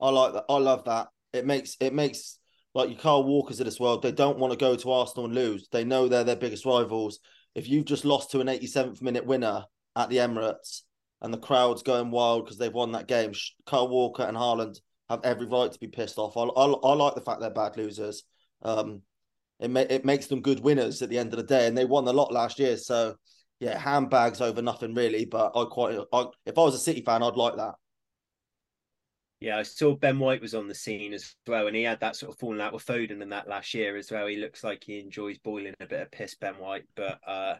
I 0.00 0.10
like 0.10 0.34
that. 0.34 0.44
I 0.48 0.56
love 0.58 0.84
that. 0.84 1.08
It 1.32 1.46
makes 1.46 1.76
it 1.80 1.92
makes 1.92 2.38
like 2.74 2.90
your 2.90 2.98
Kyle 2.98 3.24
Walkers 3.24 3.60
of 3.60 3.66
this 3.66 3.80
world. 3.80 4.02
They 4.02 4.12
don't 4.12 4.38
want 4.38 4.52
to 4.52 4.58
go 4.58 4.76
to 4.76 4.92
Arsenal 4.92 5.26
and 5.26 5.34
lose. 5.34 5.68
They 5.72 5.84
know 5.84 6.08
they're 6.08 6.24
their 6.24 6.36
biggest 6.36 6.64
rivals. 6.64 7.20
If 7.54 7.68
you've 7.68 7.86
just 7.86 8.04
lost 8.04 8.30
to 8.32 8.40
an 8.40 8.48
87th 8.48 9.00
minute 9.00 9.24
winner 9.24 9.64
at 9.96 10.10
the 10.10 10.18
Emirates 10.18 10.82
and 11.22 11.32
the 11.32 11.38
crowd's 11.38 11.82
going 11.82 12.10
wild 12.10 12.44
because 12.44 12.58
they've 12.58 12.72
won 12.72 12.92
that 12.92 13.08
game, 13.08 13.32
Kyle 13.64 13.88
Walker 13.88 14.24
and 14.24 14.36
Haaland 14.36 14.78
have 15.08 15.20
every 15.24 15.46
right 15.46 15.72
to 15.72 15.78
be 15.78 15.88
pissed 15.88 16.18
off. 16.18 16.36
I, 16.36 16.42
I, 16.42 16.66
I 16.66 16.94
like 16.94 17.14
the 17.14 17.22
fact 17.22 17.40
they're 17.40 17.50
bad 17.50 17.76
losers. 17.76 18.24
Um, 18.62 19.02
it 19.58 19.70
ma- 19.70 19.80
it 19.80 20.04
makes 20.04 20.26
them 20.26 20.42
good 20.42 20.60
winners 20.60 21.00
at 21.00 21.08
the 21.08 21.18
end 21.18 21.32
of 21.32 21.38
the 21.38 21.46
day, 21.46 21.66
and 21.66 21.76
they 21.76 21.86
won 21.86 22.06
a 22.06 22.12
lot 22.12 22.32
last 22.32 22.58
year. 22.58 22.76
So 22.76 23.14
yeah, 23.58 23.78
handbags 23.78 24.40
over 24.40 24.60
nothing 24.60 24.94
really. 24.94 25.24
But 25.24 25.52
I 25.56 25.64
quite, 25.64 25.98
I, 26.12 26.26
if 26.44 26.58
I 26.58 26.60
was 26.60 26.74
a 26.74 26.78
City 26.78 27.02
fan, 27.02 27.22
I'd 27.22 27.36
like 27.36 27.56
that. 27.56 27.74
Yeah, 29.40 29.58
I 29.58 29.64
saw 29.64 29.94
Ben 29.94 30.18
White 30.18 30.40
was 30.40 30.54
on 30.54 30.66
the 30.66 30.74
scene 30.74 31.12
as 31.12 31.34
well, 31.46 31.66
and 31.66 31.76
he 31.76 31.82
had 31.82 32.00
that 32.00 32.16
sort 32.16 32.32
of 32.32 32.38
falling 32.38 32.60
out 32.60 32.72
with 32.72 32.86
Foden 32.86 33.20
in 33.20 33.28
that 33.28 33.48
last 33.48 33.74
year 33.74 33.96
as 33.96 34.10
well. 34.10 34.26
He 34.26 34.36
looks 34.36 34.64
like 34.64 34.84
he 34.84 34.98
enjoys 34.98 35.38
boiling 35.38 35.74
a 35.78 35.86
bit 35.86 36.00
of 36.00 36.10
piss, 36.10 36.34
Ben 36.36 36.54
White. 36.54 36.84
But 36.94 37.18
uh, 37.26 37.56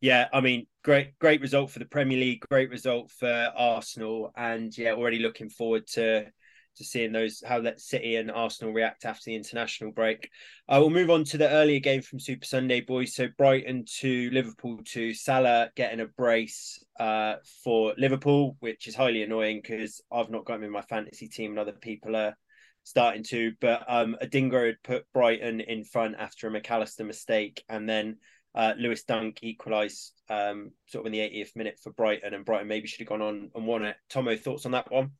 yeah, 0.00 0.28
I 0.32 0.40
mean, 0.40 0.66
great, 0.82 1.18
great 1.18 1.42
result 1.42 1.70
for 1.70 1.78
the 1.78 1.84
Premier 1.84 2.18
League, 2.18 2.44
great 2.48 2.70
result 2.70 3.10
for 3.10 3.52
Arsenal, 3.54 4.32
and 4.34 4.76
yeah, 4.76 4.92
already 4.92 5.18
looking 5.18 5.50
forward 5.50 5.86
to 5.88 6.26
to 6.76 6.84
seeing 6.84 7.12
those 7.12 7.42
how 7.46 7.60
that 7.60 7.80
City 7.80 8.16
and 8.16 8.30
Arsenal 8.30 8.72
react 8.72 9.04
after 9.04 9.22
the 9.26 9.34
international 9.34 9.92
break. 9.92 10.30
I 10.68 10.76
uh, 10.76 10.80
will 10.80 10.90
move 10.90 11.10
on 11.10 11.24
to 11.24 11.38
the 11.38 11.48
earlier 11.48 11.80
game 11.80 12.02
from 12.02 12.20
Super 12.20 12.44
Sunday, 12.44 12.80
boys. 12.80 13.14
So 13.14 13.28
Brighton 13.36 13.84
to 14.00 14.30
Liverpool 14.32 14.80
to 14.92 15.14
Salah 15.14 15.70
getting 15.76 16.00
a 16.00 16.06
brace 16.06 16.82
uh, 16.98 17.36
for 17.62 17.94
Liverpool, 17.96 18.56
which 18.60 18.88
is 18.88 18.94
highly 18.94 19.22
annoying 19.22 19.60
because 19.62 20.00
I've 20.12 20.30
not 20.30 20.44
got 20.44 20.56
him 20.56 20.64
in 20.64 20.70
my 20.70 20.82
fantasy 20.82 21.28
team 21.28 21.52
and 21.52 21.58
other 21.58 21.72
people 21.72 22.16
are 22.16 22.36
starting 22.82 23.22
to. 23.24 23.52
But 23.60 23.84
um, 23.88 24.16
Adingra 24.22 24.66
had 24.66 24.82
put 24.82 25.12
Brighton 25.12 25.60
in 25.60 25.84
front 25.84 26.16
after 26.18 26.48
a 26.48 26.50
Mac 26.50 26.70
Allister 26.70 27.04
mistake, 27.04 27.64
and 27.68 27.88
then. 27.88 28.16
Uh, 28.56 28.72
Lewis 28.78 29.02
Dunk 29.02 29.40
equalised 29.42 30.12
um, 30.30 30.70
sort 30.86 31.02
of 31.02 31.06
in 31.06 31.12
the 31.12 31.18
80th 31.18 31.56
minute 31.56 31.76
for 31.82 31.90
Brighton, 31.90 32.34
and 32.34 32.44
Brighton 32.44 32.68
maybe 32.68 32.86
should 32.86 33.00
have 33.00 33.08
gone 33.08 33.20
on 33.20 33.50
and 33.52 33.66
won 33.66 33.84
it. 33.84 33.96
Tomo, 34.08 34.36
thoughts 34.36 34.64
on 34.64 34.70
that 34.70 34.92
one? 34.92 35.10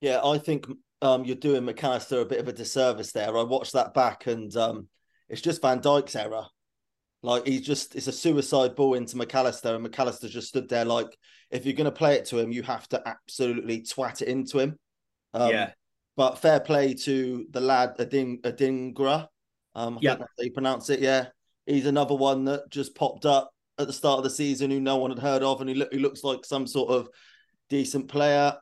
Yeah, 0.00 0.20
I 0.24 0.38
think 0.38 0.66
um, 1.02 1.24
you're 1.24 1.36
doing 1.36 1.64
Mac 1.64 1.82
Allister 1.82 2.20
a 2.20 2.26
bit 2.26 2.40
of 2.40 2.48
a 2.48 2.52
disservice 2.52 3.12
there. 3.12 3.36
I 3.36 3.42
watched 3.42 3.74
that 3.74 3.94
back, 3.94 4.26
and 4.26 4.54
um, 4.56 4.88
it's 5.28 5.42
just 5.42 5.62
Van 5.62 5.80
Dijk's 5.80 6.16
error. 6.16 6.46
Like 7.22 7.46
he's 7.46 7.66
just 7.66 7.96
it's 7.96 8.06
a 8.06 8.12
suicide 8.12 8.74
ball 8.74 8.94
into 8.94 9.16
Mac 9.16 9.34
Allister, 9.34 9.74
and 9.74 9.82
Mac 9.82 9.98
Allister 9.98 10.28
just 10.28 10.48
stood 10.48 10.68
there 10.68 10.84
like 10.84 11.16
if 11.50 11.66
you're 11.66 11.74
going 11.74 11.84
to 11.84 11.90
play 11.90 12.14
it 12.14 12.26
to 12.26 12.38
him, 12.38 12.52
you 12.52 12.62
have 12.62 12.88
to 12.88 13.02
absolutely 13.06 13.82
twat 13.82 14.22
it 14.22 14.28
into 14.28 14.58
him. 14.58 14.78
Um, 15.34 15.50
yeah. 15.50 15.72
But 16.16 16.38
fair 16.38 16.60
play 16.60 16.94
to 16.94 17.46
the 17.50 17.60
lad 17.60 17.94
Ading 17.98 18.40
Adingra. 18.42 19.26
Um, 19.74 19.96
I 19.96 20.00
yeah. 20.00 20.10
think 20.10 20.20
that's 20.20 20.32
how 20.38 20.44
you 20.44 20.52
pronounce 20.52 20.90
it. 20.90 21.00
Yeah, 21.00 21.26
he's 21.66 21.86
another 21.86 22.14
one 22.14 22.44
that 22.46 22.70
just 22.70 22.94
popped 22.94 23.26
up 23.26 23.50
at 23.78 23.86
the 23.86 23.92
start 23.92 24.18
of 24.18 24.24
the 24.24 24.30
season 24.30 24.70
who 24.70 24.80
no 24.80 24.96
one 24.96 25.10
had 25.10 25.18
heard 25.18 25.42
of, 25.42 25.60
and 25.60 25.68
he, 25.68 25.76
look, 25.76 25.92
he 25.92 25.98
looks 25.98 26.24
like 26.24 26.44
some 26.44 26.66
sort 26.66 26.90
of 26.90 27.08
decent 27.68 28.08
player. 28.08 28.54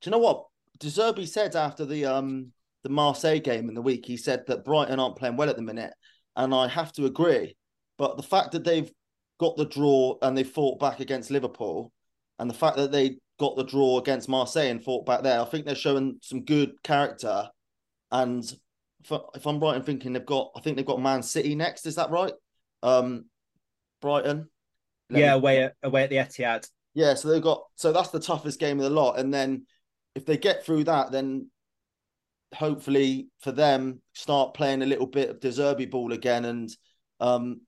Do 0.00 0.10
you 0.10 0.12
know 0.12 0.18
what? 0.18 0.44
De 0.78 0.88
Zerbi 0.88 1.26
said 1.26 1.56
after 1.56 1.84
the 1.84 2.04
um 2.04 2.52
the 2.82 2.90
Marseille 2.90 3.38
game 3.38 3.68
in 3.68 3.74
the 3.74 3.82
week, 3.82 4.04
he 4.04 4.16
said 4.16 4.44
that 4.46 4.64
Brighton 4.64 5.00
aren't 5.00 5.16
playing 5.16 5.36
well 5.36 5.48
at 5.48 5.56
the 5.56 5.62
minute, 5.62 5.94
and 6.36 6.54
I 6.54 6.68
have 6.68 6.92
to 6.94 7.06
agree. 7.06 7.56
But 7.96 8.16
the 8.16 8.22
fact 8.22 8.52
that 8.52 8.64
they've 8.64 8.90
got 9.38 9.56
the 9.56 9.66
draw 9.66 10.16
and 10.22 10.36
they 10.36 10.44
fought 10.44 10.80
back 10.80 11.00
against 11.00 11.30
Liverpool, 11.30 11.92
and 12.38 12.48
the 12.50 12.54
fact 12.54 12.76
that 12.76 12.92
they 12.92 13.18
got 13.38 13.56
the 13.56 13.64
draw 13.64 13.98
against 13.98 14.28
Marseille 14.28 14.70
and 14.70 14.84
fought 14.84 15.06
back 15.06 15.22
there, 15.22 15.40
I 15.40 15.44
think 15.44 15.64
they're 15.64 15.74
showing 15.74 16.18
some 16.22 16.44
good 16.44 16.82
character. 16.82 17.48
And 18.12 18.44
if, 19.02 19.12
if 19.34 19.46
I'm 19.46 19.60
right 19.60 19.76
in 19.76 19.82
thinking 19.82 20.12
they've 20.12 20.26
got, 20.26 20.50
I 20.56 20.60
think 20.60 20.76
they've 20.76 20.86
got 20.86 21.00
Man 21.00 21.22
City 21.22 21.54
next. 21.54 21.86
Is 21.86 21.96
that 21.96 22.10
right? 22.10 22.32
Um, 22.82 23.26
Brighton. 24.00 24.48
Let 25.10 25.20
yeah, 25.20 25.32
me... 25.32 25.38
away 25.38 25.62
at, 25.64 25.74
away 25.82 26.04
at 26.04 26.10
the 26.10 26.16
Etihad. 26.16 26.68
Yeah, 26.94 27.14
so 27.14 27.28
they've 27.28 27.42
got 27.42 27.64
so 27.74 27.92
that's 27.92 28.10
the 28.10 28.20
toughest 28.20 28.60
game 28.60 28.78
of 28.78 28.84
the 28.84 28.90
lot, 28.90 29.18
and 29.18 29.32
then 29.32 29.66
if 30.14 30.26
they 30.26 30.36
get 30.36 30.64
through 30.64 30.84
that, 30.84 31.10
then 31.10 31.50
hopefully 32.54 33.28
for 33.40 33.52
them 33.52 34.00
start 34.12 34.54
playing 34.54 34.82
a 34.82 34.86
little 34.86 35.06
bit 35.06 35.30
of 35.30 35.40
De 35.40 35.48
Zerbi 35.48 35.90
ball 35.90 36.12
again 36.12 36.44
and 36.44 36.70
um, 37.20 37.60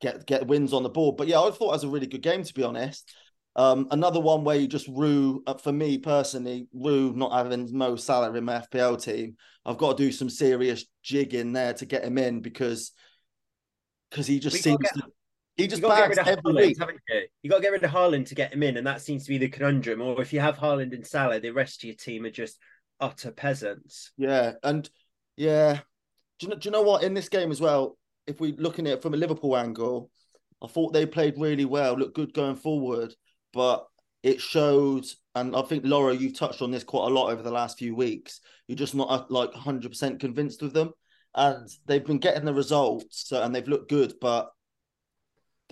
get 0.00 0.26
get 0.26 0.46
wins 0.46 0.72
on 0.72 0.82
the 0.82 0.88
board. 0.88 1.16
But 1.16 1.28
yeah, 1.28 1.40
I 1.40 1.50
thought 1.50 1.70
it 1.70 1.72
was 1.72 1.84
a 1.84 1.88
really 1.88 2.06
good 2.06 2.22
game 2.22 2.42
to 2.42 2.54
be 2.54 2.62
honest. 2.64 3.10
Um, 3.54 3.88
another 3.90 4.18
one 4.18 4.44
where 4.44 4.56
you 4.56 4.66
just 4.66 4.88
rue 4.88 5.42
uh, 5.46 5.54
for 5.54 5.72
me 5.72 5.98
personally, 5.98 6.68
rue 6.72 7.12
not 7.14 7.32
having 7.32 7.76
Mo 7.76 7.96
Salah 7.96 8.34
in 8.34 8.44
my 8.44 8.60
FPL 8.60 9.02
team. 9.02 9.36
I've 9.64 9.78
got 9.78 9.96
to 9.96 10.04
do 10.04 10.10
some 10.10 10.30
serious 10.30 10.84
jigging 11.02 11.52
there 11.52 11.74
to 11.74 11.86
get 11.86 12.04
him 12.04 12.18
in 12.18 12.40
because 12.40 12.92
because 14.10 14.26
he 14.26 14.38
just 14.38 14.54
we 14.54 14.60
seems 14.60 14.90
to 14.94 15.02
he 15.56 15.66
just 15.66 15.82
bags 15.82 16.18
every 16.18 16.52
week. 16.52 16.78
You? 16.78 17.22
you 17.42 17.50
got 17.50 17.56
to 17.56 17.62
get 17.62 17.72
rid 17.72 17.84
of 17.84 17.90
Haaland 17.90 18.26
to 18.26 18.34
get 18.34 18.52
him 18.52 18.62
in, 18.62 18.76
and 18.76 18.86
that 18.86 19.02
seems 19.02 19.24
to 19.24 19.28
be 19.28 19.38
the 19.38 19.48
conundrum. 19.48 20.00
Or 20.00 20.20
if 20.22 20.32
you 20.32 20.40
have 20.40 20.56
Haaland 20.56 20.94
and 20.94 21.06
Salah, 21.06 21.40
the 21.40 21.50
rest 21.50 21.82
of 21.82 21.88
your 21.88 21.96
team 21.96 22.24
are 22.24 22.30
just 22.30 22.58
utter 23.00 23.30
peasants. 23.30 24.12
Yeah, 24.16 24.52
and 24.62 24.88
yeah, 25.36 25.80
do 26.38 26.46
you 26.46 26.48
know, 26.50 26.56
do 26.56 26.66
you 26.66 26.70
know 26.70 26.82
what? 26.82 27.02
In 27.02 27.14
this 27.14 27.28
game 27.28 27.50
as 27.50 27.60
well, 27.60 27.98
if 28.26 28.40
we're 28.40 28.56
looking 28.56 28.86
at 28.86 28.94
it 28.94 29.02
from 29.02 29.14
a 29.14 29.18
Liverpool 29.18 29.56
angle, 29.56 30.10
I 30.62 30.68
thought 30.68 30.92
they 30.92 31.06
played 31.06 31.34
really 31.38 31.64
well, 31.64 31.94
looked 31.94 32.14
good 32.14 32.32
going 32.32 32.56
forward, 32.56 33.14
but 33.52 33.86
it 34.22 34.40
showed, 34.40 35.04
and 35.34 35.56
I 35.56 35.62
think 35.62 35.84
Laura, 35.84 36.14
you've 36.14 36.38
touched 36.38 36.62
on 36.62 36.70
this 36.70 36.84
quite 36.84 37.10
a 37.10 37.14
lot 37.14 37.30
over 37.30 37.42
the 37.42 37.50
last 37.50 37.78
few 37.78 37.94
weeks. 37.94 38.40
You're 38.68 38.76
just 38.76 38.94
not 38.94 39.10
uh, 39.10 39.24
like 39.28 39.52
100% 39.52 40.20
convinced 40.20 40.62
with 40.62 40.72
them, 40.72 40.92
and 41.34 41.68
they've 41.86 42.04
been 42.04 42.18
getting 42.18 42.44
the 42.44 42.54
results, 42.54 43.32
and 43.32 43.54
they've 43.54 43.66
looked 43.66 43.90
good, 43.90 44.14
but 44.20 44.50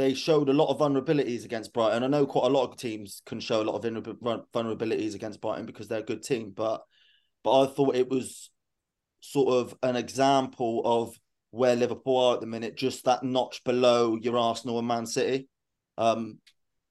they 0.00 0.14
showed 0.14 0.48
a 0.48 0.54
lot 0.54 0.68
of 0.68 0.78
vulnerabilities 0.78 1.44
against 1.44 1.74
Brighton. 1.74 2.02
I 2.02 2.06
know 2.06 2.24
quite 2.24 2.46
a 2.46 2.54
lot 2.54 2.68
of 2.70 2.78
teams 2.78 3.20
can 3.26 3.38
show 3.38 3.60
a 3.60 3.64
lot 3.64 3.76
of 3.76 3.82
vulnerabilities 3.84 5.14
against 5.14 5.42
Brighton 5.42 5.66
because 5.66 5.88
they're 5.88 6.00
a 6.00 6.02
good 6.04 6.22
team, 6.22 6.52
but 6.56 6.82
but 7.44 7.62
I 7.62 7.66
thought 7.66 7.96
it 7.96 8.08
was 8.08 8.50
sort 9.20 9.54
of 9.54 9.76
an 9.82 9.96
example 9.96 10.82
of 10.84 11.14
where 11.50 11.76
Liverpool 11.76 12.16
are 12.16 12.34
at 12.34 12.40
the 12.40 12.46
minute, 12.46 12.76
just 12.76 13.04
that 13.04 13.22
notch 13.22 13.62
below 13.64 14.16
your 14.16 14.38
Arsenal 14.38 14.78
and 14.78 14.88
Man 14.88 15.04
City. 15.04 15.48
Um, 15.98 16.38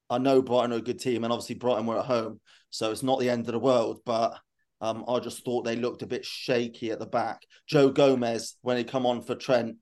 I 0.10 0.20
know 0.20 0.42
Brighton 0.42 0.74
are 0.74 0.78
a 0.78 0.82
good 0.82 1.00
team, 1.00 1.24
and 1.24 1.34
obviously 1.34 1.56
Brighton 1.56 1.88
were 1.88 2.00
at 2.00 2.06
home, 2.06 2.40
so 2.70 2.92
it's 2.92 3.04
not 3.04 3.20
the 3.20 3.30
end 3.30 3.48
of 3.48 3.54
the 3.54 3.60
world. 3.60 4.02
But 4.06 4.40
um, 4.82 5.06
I 5.08 5.20
just 5.20 5.44
thought 5.44 5.66
they 5.66 5.76
looked 5.76 6.04
a 6.04 6.08
bit 6.08 6.26
shaky 6.26 6.92
at 6.92 7.00
the 7.00 7.08
back. 7.08 7.42
Joe 7.68 7.90
Gomez, 7.90 8.56
when 8.62 8.78
he 8.78 8.84
come 8.84 9.06
on 9.06 9.24
for 9.24 9.34
Trent, 9.34 9.78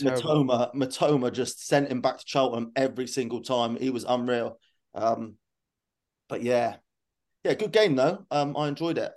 Mitoma, 0.00 0.74
Mitoma 0.74 1.32
just 1.32 1.66
sent 1.66 1.90
him 1.90 2.00
back 2.00 2.18
to 2.18 2.24
Cheltenham 2.26 2.72
every 2.76 3.06
single 3.06 3.42
time. 3.42 3.76
He 3.76 3.90
was 3.90 4.04
unreal. 4.08 4.58
Um, 4.94 5.34
but 6.28 6.42
yeah, 6.42 6.76
yeah, 7.44 7.54
good 7.54 7.72
game 7.72 7.96
though. 7.96 8.26
Um, 8.30 8.56
I 8.56 8.68
enjoyed 8.68 8.98
it. 8.98 9.12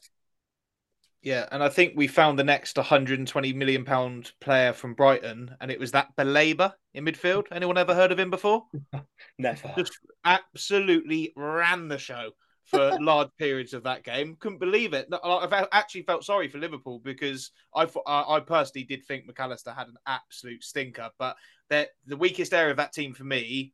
Yeah, 1.21 1.47
and 1.51 1.61
I 1.61 1.69
think 1.69 1.93
we 1.95 2.07
found 2.07 2.39
the 2.39 2.43
next 2.43 2.77
120 2.77 3.53
million 3.53 3.85
pound 3.85 4.31
player 4.41 4.73
from 4.73 4.95
Brighton, 4.95 5.55
and 5.61 5.69
it 5.69 5.79
was 5.79 5.91
that 5.91 6.15
Baleba 6.17 6.73
in 6.95 7.05
midfield. 7.05 7.45
Anyone 7.51 7.77
ever 7.77 7.93
heard 7.93 8.11
of 8.11 8.19
him 8.19 8.31
before? 8.31 8.63
Never. 9.37 9.73
Just 9.77 9.99
absolutely 10.25 11.31
ran 11.35 11.89
the 11.89 11.99
show 11.99 12.31
for 12.71 12.97
large 12.99 13.29
periods 13.37 13.73
of 13.73 13.83
that 13.83 14.03
game. 14.03 14.35
Couldn't 14.39 14.59
believe 14.59 14.93
it. 14.93 15.07
I've 15.23 15.67
actually 15.71 16.03
felt 16.03 16.23
sorry 16.23 16.47
for 16.47 16.57
Liverpool 16.57 16.99
because 17.03 17.51
I 17.75 17.87
I 18.07 18.39
personally 18.39 18.85
did 18.85 19.05
think 19.05 19.27
Mac 19.27 19.39
Allister 19.39 19.71
had 19.71 19.87
an 19.87 19.97
absolute 20.07 20.63
stinker, 20.63 21.09
but 21.19 21.35
the 21.69 22.17
weakest 22.17 22.53
area 22.53 22.71
of 22.71 22.77
that 22.77 22.93
team 22.93 23.13
for 23.13 23.23
me 23.23 23.73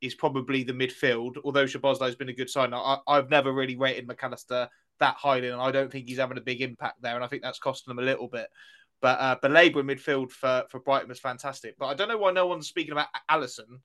is 0.00 0.14
probably 0.14 0.64
the 0.64 0.72
midfield. 0.72 1.36
Although 1.44 1.64
Szoboszlai's 1.64 2.16
been 2.16 2.28
a 2.28 2.34
good 2.34 2.50
sign, 2.50 2.74
I, 2.74 2.98
have 3.08 3.30
never 3.30 3.52
really 3.52 3.76
rated 3.76 4.06
Mac 4.06 4.22
Allister 4.22 4.68
that 4.98 5.14
highly, 5.16 5.48
and 5.48 5.60
I 5.60 5.70
don't 5.70 5.90
think 5.90 6.08
he's 6.08 6.18
having 6.18 6.38
a 6.38 6.42
big 6.42 6.60
impact 6.60 7.00
there, 7.00 7.14
and 7.14 7.24
I 7.24 7.28
think 7.28 7.42
that's 7.42 7.58
costing 7.58 7.90
them 7.90 8.02
a 8.02 8.06
little 8.06 8.28
bit. 8.28 8.48
But 9.00 9.18
uh, 9.20 9.36
Baleba 9.42 9.80
in 9.80 9.86
midfield 9.86 10.30
for, 10.30 10.64
for 10.70 10.78
Brighton 10.80 11.08
was 11.08 11.18
fantastic. 11.18 11.76
But 11.78 11.86
I 11.86 11.94
don't 11.94 12.08
know 12.08 12.18
why 12.18 12.30
no 12.30 12.46
one's 12.46 12.68
speaking 12.68 12.92
about 12.92 13.08
Alisson 13.28 13.80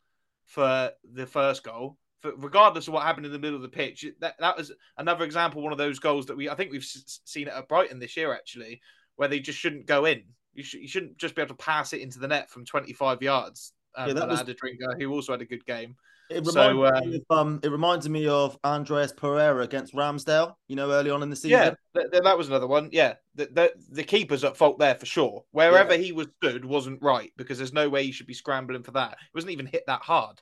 for 0.46 0.92
the 1.12 1.26
first 1.26 1.64
goal. 1.64 1.98
Regardless 2.38 2.88
of 2.88 2.94
what 2.94 3.04
happened 3.04 3.26
in 3.26 3.32
the 3.32 3.40
middle 3.40 3.56
of 3.56 3.62
the 3.62 3.70
pitch, 3.70 4.06
that 4.20 4.36
that 4.40 4.58
was 4.58 4.72
another 4.98 5.24
example. 5.24 5.62
One 5.62 5.72
of 5.72 5.78
those 5.78 6.00
goals 6.00 6.26
that 6.28 6.38
we 6.38 6.50
I 6.50 6.56
think 6.56 6.72
we've 6.72 6.86
seen 6.86 7.48
it 7.48 7.54
at 7.54 7.68
Brighton 7.68 8.00
this 8.00 8.18
year 8.18 8.34
actually, 8.34 8.82
where 9.16 9.28
they 9.28 9.40
just 9.40 9.60
shouldn't 9.60 9.86
go 9.86 10.06
in. 10.06 10.24
You, 10.54 10.64
sh- 10.64 10.76
you 10.76 10.88
shouldn't 10.88 11.18
just 11.18 11.36
be 11.36 11.42
able 11.42 11.56
to 11.56 11.64
pass 11.64 11.94
it 11.94 12.02
into 12.02 12.20
the 12.20 12.28
net 12.28 12.50
from 12.50 12.66
25 12.66 13.22
yards. 13.22 13.74
Um, 13.96 14.08
yeah, 14.08 14.14
that 14.16 14.28
was... 14.28 14.42
Adedringa, 14.42 15.00
who 15.00 15.12
also 15.12 15.34
had 15.34 15.42
a 15.42 15.46
good 15.46 15.66
game. 15.66 15.96
It 16.30 16.46
reminds, 16.46 16.54
so, 16.54 16.86
um, 16.86 17.10
me 17.10 17.16
of, 17.30 17.38
um, 17.38 17.60
it 17.64 17.72
reminds 17.72 18.10
me 18.10 18.28
of 18.28 18.58
Andreas 18.66 19.14
Pereira 19.14 19.64
against 19.64 19.94
Ramsdale, 19.94 20.56
you 20.68 20.76
know, 20.76 20.92
early 20.92 21.10
on 21.10 21.24
in 21.24 21.30
the 21.30 21.38
season. 21.38 21.52
Yeah, 21.52 21.74
th- 21.96 22.22
that 22.22 22.38
was 22.38 22.50
another 22.50 22.68
one. 22.68 22.90
Yeah, 22.92 23.14
the, 23.36 23.46
the, 23.46 23.74
the, 23.92 24.04
keeper's 24.04 24.44
at 24.44 24.58
fault 24.58 24.78
there 24.78 24.96
for 24.96 25.06
sure. 25.06 25.46
Wherever 25.52 25.96
yeah. 25.96 26.02
he 26.02 26.12
was 26.12 26.28
stood 26.42 26.66
wasn't 26.66 27.02
right 27.02 27.32
because 27.38 27.58
there's 27.58 27.72
no 27.72 27.88
way 27.88 28.04
he 28.04 28.12
should 28.12 28.28
be 28.28 28.34
scrambling 28.34 28.84
for 28.84 28.92
that. 28.92 29.14
It 29.14 29.34
wasn't 29.34 29.54
even 29.54 29.68
hit 29.68 29.84
that 29.88 30.02
hard. 30.02 30.42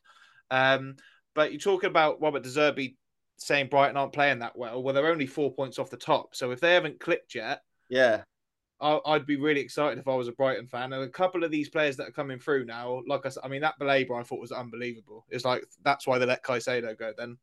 Um, 0.49 0.95
but 1.35 1.51
you're 1.51 1.59
talking 1.59 1.89
about 1.89 2.21
Robert 2.21 2.43
De 2.43 2.49
Zerbi 2.49 2.95
saying 3.37 3.67
Brighton 3.67 3.97
aren't 3.97 4.13
playing 4.13 4.39
that 4.39 4.57
well. 4.57 4.81
Well, 4.81 4.93
they're 4.93 5.07
only 5.07 5.27
four 5.27 5.53
points 5.53 5.77
off 5.77 5.89
the 5.89 5.97
top. 5.97 6.35
So 6.35 6.51
if 6.51 6.59
they 6.59 6.73
haven't 6.73 6.99
clicked 6.99 7.35
yet, 7.35 7.61
yeah, 7.89 8.23
I'd 8.81 9.25
be 9.25 9.35
really 9.35 9.61
excited 9.61 9.99
if 9.99 10.07
I 10.07 10.15
was 10.15 10.27
a 10.27 10.33
Brighton 10.33 10.67
fan. 10.67 10.93
And 10.93 11.03
a 11.03 11.09
couple 11.09 11.43
of 11.43 11.51
these 11.51 11.69
players 11.69 11.97
that 11.97 12.07
are 12.07 12.11
coming 12.11 12.39
through 12.39 12.65
now, 12.65 13.01
like 13.07 13.25
I 13.25 13.29
said, 13.29 13.43
I 13.43 13.47
mean, 13.47 13.61
that 13.61 13.79
Baleba 13.79 14.19
I 14.19 14.23
thought 14.23 14.41
was 14.41 14.51
unbelievable. 14.51 15.25
It's 15.29 15.45
like 15.45 15.65
that's 15.83 16.07
why 16.07 16.17
they 16.17 16.25
let 16.25 16.43
Caicedo 16.43 16.97
go 16.97 17.13
then, 17.17 17.37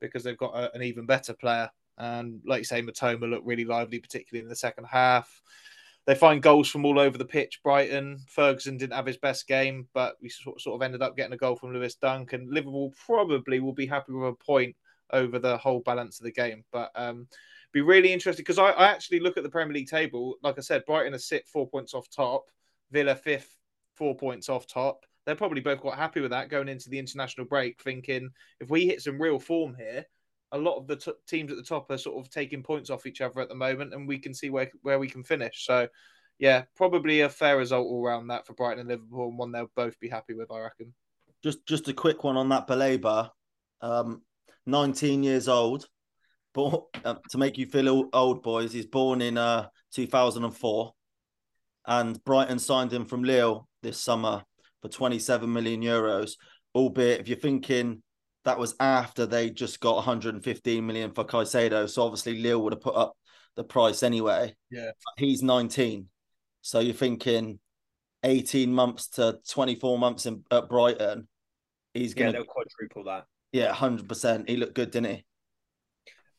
because 0.00 0.22
they've 0.22 0.38
got 0.38 0.54
a, 0.54 0.74
an 0.74 0.82
even 0.82 1.06
better 1.06 1.34
player. 1.34 1.70
And 1.98 2.40
like 2.46 2.58
you 2.58 2.64
say, 2.64 2.82
Mitoma 2.82 3.28
looked 3.28 3.46
really 3.46 3.64
lively, 3.64 3.98
particularly 3.98 4.42
in 4.42 4.48
the 4.48 4.56
second 4.56 4.84
half. 4.84 5.42
They 6.06 6.14
find 6.14 6.42
goals 6.42 6.68
from 6.68 6.84
all 6.84 6.98
over 6.98 7.18
the 7.18 7.24
pitch. 7.24 7.60
Brighton, 7.62 8.18
Ferguson 8.26 8.76
didn't 8.76 8.94
have 8.94 9.06
his 9.06 9.18
best 9.18 9.46
game, 9.46 9.86
but 9.92 10.16
we 10.20 10.28
sort 10.28 10.58
of 10.66 10.82
ended 10.82 11.02
up 11.02 11.16
getting 11.16 11.34
a 11.34 11.36
goal 11.36 11.56
from 11.56 11.72
Lewis 11.72 11.94
Dunk. 11.94 12.32
And 12.32 12.50
Liverpool 12.50 12.94
probably 13.06 13.60
will 13.60 13.74
be 13.74 13.86
happy 13.86 14.12
with 14.12 14.30
a 14.30 14.44
point 14.44 14.74
over 15.12 15.38
the 15.38 15.56
whole 15.58 15.80
balance 15.80 16.18
of 16.18 16.24
the 16.24 16.32
game. 16.32 16.64
But 16.72 16.90
um, 16.94 17.28
be 17.72 17.80
really 17.80 18.12
interesting 18.12 18.42
because 18.42 18.58
I, 18.58 18.70
I, 18.70 18.88
actually 18.88 19.20
look 19.20 19.36
at 19.36 19.42
the 19.42 19.50
Premier 19.50 19.74
League 19.74 19.88
table. 19.88 20.36
Like 20.42 20.58
I 20.58 20.62
said, 20.62 20.84
Brighton 20.86 21.14
are 21.14 21.18
sit 21.18 21.46
four 21.46 21.68
points 21.68 21.94
off 21.94 22.08
top, 22.10 22.46
Villa 22.90 23.14
fifth, 23.14 23.56
four 23.94 24.16
points 24.16 24.48
off 24.48 24.66
top. 24.66 25.04
They're 25.26 25.36
probably 25.36 25.60
both 25.60 25.80
quite 25.80 25.98
happy 25.98 26.20
with 26.20 26.30
that 26.30 26.48
going 26.48 26.68
into 26.68 26.88
the 26.88 26.98
international 26.98 27.46
break, 27.46 27.80
thinking 27.80 28.30
if 28.58 28.70
we 28.70 28.86
hit 28.86 29.02
some 29.02 29.20
real 29.20 29.38
form 29.38 29.76
here, 29.78 30.06
a 30.52 30.58
lot 30.58 30.76
of 30.76 30.86
the 30.86 30.96
t- 30.96 31.12
teams 31.26 31.50
at 31.50 31.56
the 31.56 31.62
top 31.62 31.90
are 31.90 31.98
sort 31.98 32.18
of 32.18 32.30
taking 32.30 32.62
points 32.62 32.90
off 32.90 33.06
each 33.06 33.20
other 33.20 33.40
at 33.40 33.48
the 33.48 33.54
moment, 33.54 33.94
and 33.94 34.06
we 34.06 34.18
can 34.18 34.34
see 34.34 34.50
where 34.50 34.70
where 34.82 34.98
we 34.98 35.08
can 35.08 35.22
finish. 35.22 35.64
So, 35.64 35.88
yeah, 36.38 36.64
probably 36.76 37.20
a 37.20 37.28
fair 37.28 37.56
result 37.56 37.86
all 37.86 38.04
around 38.04 38.28
that 38.28 38.46
for 38.46 38.54
Brighton 38.54 38.80
and 38.80 38.88
Liverpool, 38.88 39.28
and 39.28 39.38
one 39.38 39.52
they'll 39.52 39.70
both 39.76 39.98
be 40.00 40.08
happy 40.08 40.34
with, 40.34 40.50
I 40.50 40.60
reckon. 40.60 40.94
Just 41.42 41.66
just 41.66 41.88
a 41.88 41.92
quick 41.92 42.24
one 42.24 42.36
on 42.36 42.48
that 42.50 42.66
Baleba. 42.66 43.30
Um, 43.80 44.22
19 44.66 45.22
years 45.22 45.48
old, 45.48 45.88
born 46.52 46.82
uh, 47.04 47.14
to 47.30 47.38
make 47.38 47.56
you 47.56 47.66
feel 47.66 48.08
old, 48.12 48.42
boys. 48.42 48.72
He's 48.72 48.86
born 48.86 49.22
in 49.22 49.38
uh 49.38 49.68
2004, 49.92 50.92
and 51.86 52.24
Brighton 52.24 52.58
signed 52.58 52.92
him 52.92 53.06
from 53.06 53.22
Lille 53.22 53.68
this 53.82 54.00
summer 54.00 54.42
for 54.82 54.88
27 54.88 55.50
million 55.50 55.82
euros. 55.82 56.32
Albeit, 56.74 57.20
if 57.20 57.28
you're 57.28 57.38
thinking 57.38 58.02
that 58.44 58.58
was 58.58 58.74
after 58.80 59.26
they 59.26 59.50
just 59.50 59.80
got 59.80 59.96
115 59.96 60.86
million 60.86 61.12
for 61.12 61.24
Caicedo, 61.24 61.88
so 61.88 62.02
obviously 62.02 62.38
Lille 62.38 62.62
would 62.62 62.72
have 62.72 62.82
put 62.82 62.96
up 62.96 63.16
the 63.56 63.64
price 63.64 64.02
anyway. 64.02 64.54
Yeah, 64.70 64.90
he's 65.16 65.42
19, 65.42 66.06
so 66.62 66.80
you're 66.80 66.94
thinking 66.94 67.58
18 68.24 68.72
months 68.72 69.08
to 69.08 69.38
24 69.48 69.98
months 69.98 70.26
in, 70.26 70.44
at 70.50 70.68
Brighton. 70.68 71.28
He's 71.94 72.14
gonna 72.14 72.38
yeah, 72.38 72.44
quadruple 72.46 73.04
that. 73.04 73.24
Yeah, 73.52 73.72
hundred 73.72 74.08
percent. 74.08 74.48
He 74.48 74.56
looked 74.56 74.74
good, 74.74 74.90
didn't 74.90 75.16
he? 75.16 75.24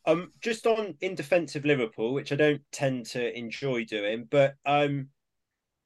Um, 0.06 0.32
just 0.40 0.66
on 0.66 0.94
in 1.00 1.14
defence 1.14 1.54
of 1.56 1.64
Liverpool, 1.64 2.14
which 2.14 2.32
I 2.32 2.36
don't 2.36 2.62
tend 2.72 3.06
to 3.06 3.38
enjoy 3.38 3.84
doing, 3.84 4.26
but 4.30 4.54
um, 4.64 5.08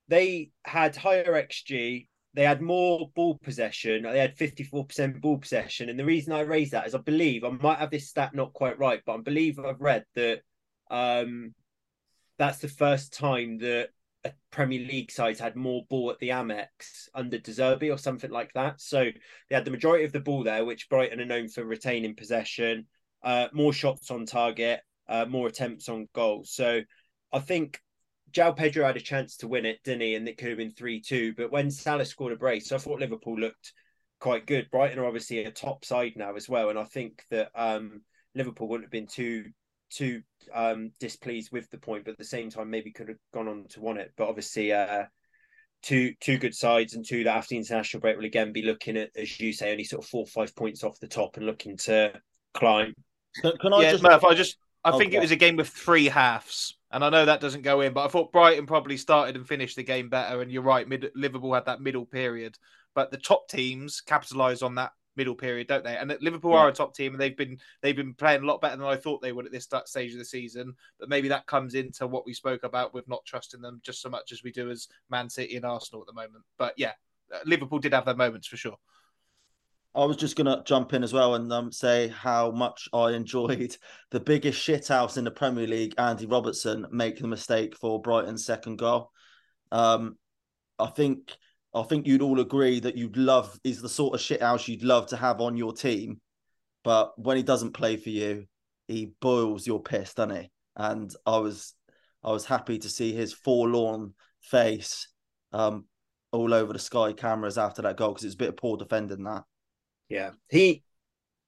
they 0.09 0.51
had 0.65 0.97
higher 0.97 1.25
xG. 1.25 2.09
They 2.37 2.45
had 2.45 2.61
more 2.61 3.11
ball 3.17 3.39
possession. 3.43 4.03
They 4.03 4.19
had 4.21 4.37
fifty 4.37 4.63
four 4.63 4.85
percent 4.85 5.21
ball 5.23 5.39
possession, 5.39 5.89
and 5.89 5.99
the 5.99 6.05
reason 6.05 6.35
I 6.35 6.43
raise 6.43 6.71
that 6.71 6.87
is 6.87 6.95
I 6.95 6.99
believe 6.99 7.43
I 7.43 7.49
might 7.49 7.79
have 7.79 7.91
this 7.91 8.11
stat 8.11 8.35
not 8.35 8.53
quite 8.53 8.79
right, 8.79 9.01
but 9.05 9.15
I 9.15 9.21
believe 9.23 9.59
I've 9.59 9.81
read 9.81 10.05
that 10.15 10.43
um, 10.91 11.55
that's 12.39 12.59
the 12.59 12.69
first 12.69 13.15
time 13.15 13.59
that 13.59 13.89
a 14.25 14.33
Premier 14.51 14.87
League 14.87 15.11
side 15.11 15.39
had 15.39 15.57
more 15.57 15.85
ball 15.89 16.11
at 16.11 16.19
the 16.19 16.29
Amex 16.29 17.09
under 17.15 17.39
De 17.39 17.51
Zerbi 17.51 17.93
or 17.93 17.99
something 17.99 18.31
like 18.31 18.53
that. 18.53 18.81
So 18.81 19.05
they 19.49 19.55
had 19.55 19.65
the 19.65 19.71
majority 19.71 20.05
of 20.05 20.13
the 20.13 20.21
ball 20.21 20.45
there, 20.45 20.65
which 20.65 20.91
Brighton 20.91 21.21
are 21.21 21.25
known 21.25 21.49
for 21.49 21.65
retaining 21.65 22.17
possession 22.17 22.87
uh, 23.23 23.49
more 23.53 23.73
shots 23.73 24.11
on 24.11 24.27
target, 24.27 24.81
uh, 25.09 25.25
more 25.27 25.49
attempts 25.49 25.89
on 25.89 26.09
goal. 26.15 26.45
So 26.45 26.83
I 27.33 27.39
think 27.39 27.81
João 28.37 28.55
Pedro 28.55 28.85
had 28.85 28.97
a 28.97 29.01
chance 29.01 29.37
to 29.39 29.49
win 29.49 29.65
it, 29.65 29.83
didn't 29.83 30.03
he? 30.03 30.15
And 30.15 30.29
it 30.29 30.37
could 30.37 30.49
have 30.49 30.59
been 30.59 30.73
3 30.73 31.01
2. 31.01 31.35
But 31.35 31.51
when 31.51 31.71
Salah 31.71 32.05
scored 32.05 32.33
a 32.33 32.37
brace, 32.37 32.71
I 32.71 32.79
thought 32.79 33.01
Liverpool 33.01 33.39
looked 33.39 33.73
quite 34.21 34.47
good. 34.47 34.71
Brighton 34.71 34.99
are 34.99 35.07
obviously 35.07 35.45
a 35.45 35.51
top 35.51 35.85
side 35.85 36.13
now 36.17 36.37
as 36.37 36.49
well. 36.49 36.69
And 36.69 36.79
I 36.79 36.85
think 36.85 37.25
that 37.31 37.51
um, 37.55 38.03
Liverpool 38.35 38.69
wouldn't 38.69 38.87
have 38.87 38.93
been 38.93 39.07
too 39.07 39.47
too 39.89 40.21
um, 40.53 40.91
displeased 41.01 41.53
with 41.53 41.71
the 41.71 41.79
point, 41.79 42.05
but 42.05 42.11
at 42.13 42.19
the 42.19 42.25
same 42.25 42.51
time, 42.51 42.69
maybe 42.69 42.91
could 42.91 43.09
have 43.09 43.19
gone 43.33 43.49
on 43.49 43.65
to 43.71 43.81
win 43.81 43.97
it. 43.97 44.13
But 44.17 44.29
obviously, 44.29 44.73
uh, 44.73 45.05
two 45.83 46.13
two 46.21 46.37
good 46.37 46.55
sides 46.55 46.95
and 46.95 47.07
two 47.07 47.25
that 47.25 47.37
after 47.37 47.55
the 47.55 47.59
international 47.59 48.03
break 48.03 48.19
will 48.19 48.25
again 48.27 48.53
be 48.53 48.63
looking 48.63 48.99
at, 48.99 49.11
as 49.17 49.41
you 49.41 49.55
say, 49.55 49.73
only 49.73 49.85
sort 49.85 50.05
of 50.05 50.11
four 50.11 50.25
or 50.25 50.27
five 50.27 50.55
points 50.55 50.85
off 50.85 51.01
the 51.01 51.09
top 51.09 51.39
and 51.39 51.47
looking 51.47 51.77
to 51.79 52.13
climb. 52.53 52.93
Can, 53.41 53.57
can 53.59 53.73
I 53.73 53.83
yeah, 53.83 53.93
just? 53.93 54.03
Murph, 54.03 54.25
I 54.25 54.35
just 54.35 54.59
I 54.87 54.91
okay. 54.91 54.99
think 54.99 55.15
it 55.15 55.21
was 55.21 55.33
a 55.33 55.37
game 55.37 55.57
with 55.57 55.69
three 55.69 56.07
halves, 56.07 56.79
and 56.93 57.05
I 57.05 57.11
know 57.11 57.25
that 57.25 57.41
doesn't 57.41 57.63
go 57.63 57.81
in, 57.81 57.93
but 57.93 58.05
I 58.05 58.09
thought 58.09 58.31
Brighton 58.31 58.67
probably 58.67 58.97
started 58.97 59.35
and 59.35 59.45
finished 59.45 59.75
the 59.75 59.83
game 59.83 60.09
better. 60.09 60.43
And 60.43 60.53
you're 60.53 60.63
right, 60.63 60.89
mid, 60.89 61.11
Liverpool 61.17 61.53
had 61.53 61.65
that 61.65 61.81
middle 61.81 62.07
period, 62.07 62.57
but 62.95 63.11
the 63.11 63.17
top 63.17 63.49
teams 63.49 64.01
capitalise 64.01 64.63
on 64.63 64.77
that 64.77 64.93
middle 65.17 65.35
period, 65.35 65.67
don't 65.67 65.83
they? 65.83 65.97
And 65.97 66.17
Liverpool 66.21 66.53
yeah. 66.53 66.59
are 66.59 66.69
a 66.69 66.73
top 66.73 66.95
team, 66.95 67.15
and 67.15 67.21
they've 67.21 67.37
been 67.37 67.59
they've 67.83 67.97
been 67.97 68.15
playing 68.15 68.45
a 68.45 68.47
lot 68.47 68.61
better 68.61 68.77
than 68.77 68.87
I 68.87 68.95
thought 68.95 69.21
they 69.21 69.33
would 69.33 69.45
at 69.45 69.51
this 69.51 69.69
stage 69.87 70.13
of 70.13 70.19
the 70.19 70.25
season. 70.25 70.73
But 71.01 71.09
maybe 71.09 71.27
that 71.31 71.47
comes 71.47 71.75
into 71.75 72.07
what 72.07 72.25
we 72.25 72.33
spoke 72.33 72.63
about 72.63 72.95
with 72.95 73.09
not 73.09 73.25
trusting 73.27 73.61
them 73.61 73.81
just 73.83 74.01
so 74.01 74.09
much 74.09 74.31
as 74.31 74.45
we 74.45 74.53
do 74.53 74.71
as 74.71 74.87
Man 75.11 75.29
City 75.29 75.57
and 75.57 75.65
Arsenal 75.65 76.03
at 76.03 76.07
the 76.07 76.13
moment. 76.13 76.45
But 76.59 76.75
yeah, 76.77 76.93
uh, 77.35 77.39
Liverpool 77.45 77.81
did 77.81 77.93
have 77.93 78.05
their 78.05 78.15
moments 78.15 78.47
for 78.47 78.57
sure. 78.57 78.77
I 79.97 80.05
was 80.05 80.19
just 80.19 80.37
gonna 80.37 80.63
jump 80.67 80.93
in 80.93 81.03
as 81.03 81.15
well 81.15 81.35
and 81.37 81.51
um, 81.51 81.73
say 81.73 82.09
how 82.09 82.51
much 82.51 82.87
I 82.93 83.13
enjoyed 83.13 83.77
the 84.11 84.21
biggest 84.21 84.61
shithouse 84.61 85.17
in 85.17 85.25
the 85.25 85.31
Premier 85.31 85.67
League, 85.67 85.95
Andy 85.97 86.27
Robertson, 86.27 86.87
making 86.91 87.23
the 87.23 87.29
mistake 87.29 87.75
for 87.77 88.01
Brighton's 88.01 88.45
second 88.45 88.77
goal. 88.77 89.11
Um, 89.73 90.19
I 90.79 90.89
think 90.89 91.35
I 91.75 91.83
think 91.83 92.07
you'd 92.07 92.23
all 92.23 92.41
agree 92.41 92.79
that 92.81 92.97
you'd 92.97 93.17
love 93.17 93.59
is 93.65 93.81
the 93.81 93.89
sort 93.89 94.15
of 94.15 94.21
shithouse 94.21 94.69
you'd 94.69 94.83
love 94.83 95.07
to 95.09 95.17
have 95.17 95.41
on 95.41 95.57
your 95.57 95.73
team, 95.73 96.21
but 96.85 97.19
when 97.19 97.39
he 97.39 97.43
doesn't 97.43 97.73
play 97.73 97.97
for 97.97 98.11
you, 98.11 98.47
he 98.89 99.13
boils 99.21 99.67
your 99.67 99.83
piss, 99.83 100.13
doesn't 100.13 100.37
he? 100.37 100.51
And 100.77 101.11
I 101.25 101.39
was 101.39 101.75
I 102.23 102.33
was 102.33 102.45
happy 102.45 102.79
to 102.81 102.89
see 102.91 103.15
his 103.15 103.33
forlorn 103.33 104.13
face 104.43 105.09
um, 105.53 105.87
all 106.33 106.53
over 106.53 106.75
the 106.75 106.79
Sky 106.79 107.15
cameras 107.15 107.57
after 107.57 107.81
that 107.83 107.97
goal 107.97 108.11
because 108.11 108.25
it's 108.25 108.35
a 108.35 108.39
bit 108.39 108.51
of 108.51 108.57
poor 108.59 108.77
defending 108.77 109.25
that. 109.25 109.45
Yeah, 110.09 110.31
he 110.49 110.83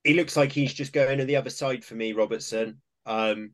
he 0.04 0.14
looks 0.14 0.36
like 0.36 0.52
he's 0.52 0.74
just 0.74 0.92
going 0.92 1.18
to 1.18 1.24
the 1.24 1.36
other 1.36 1.50
side 1.50 1.84
for 1.84 1.94
me, 1.94 2.12
Robertson. 2.12 2.80
Um, 3.06 3.50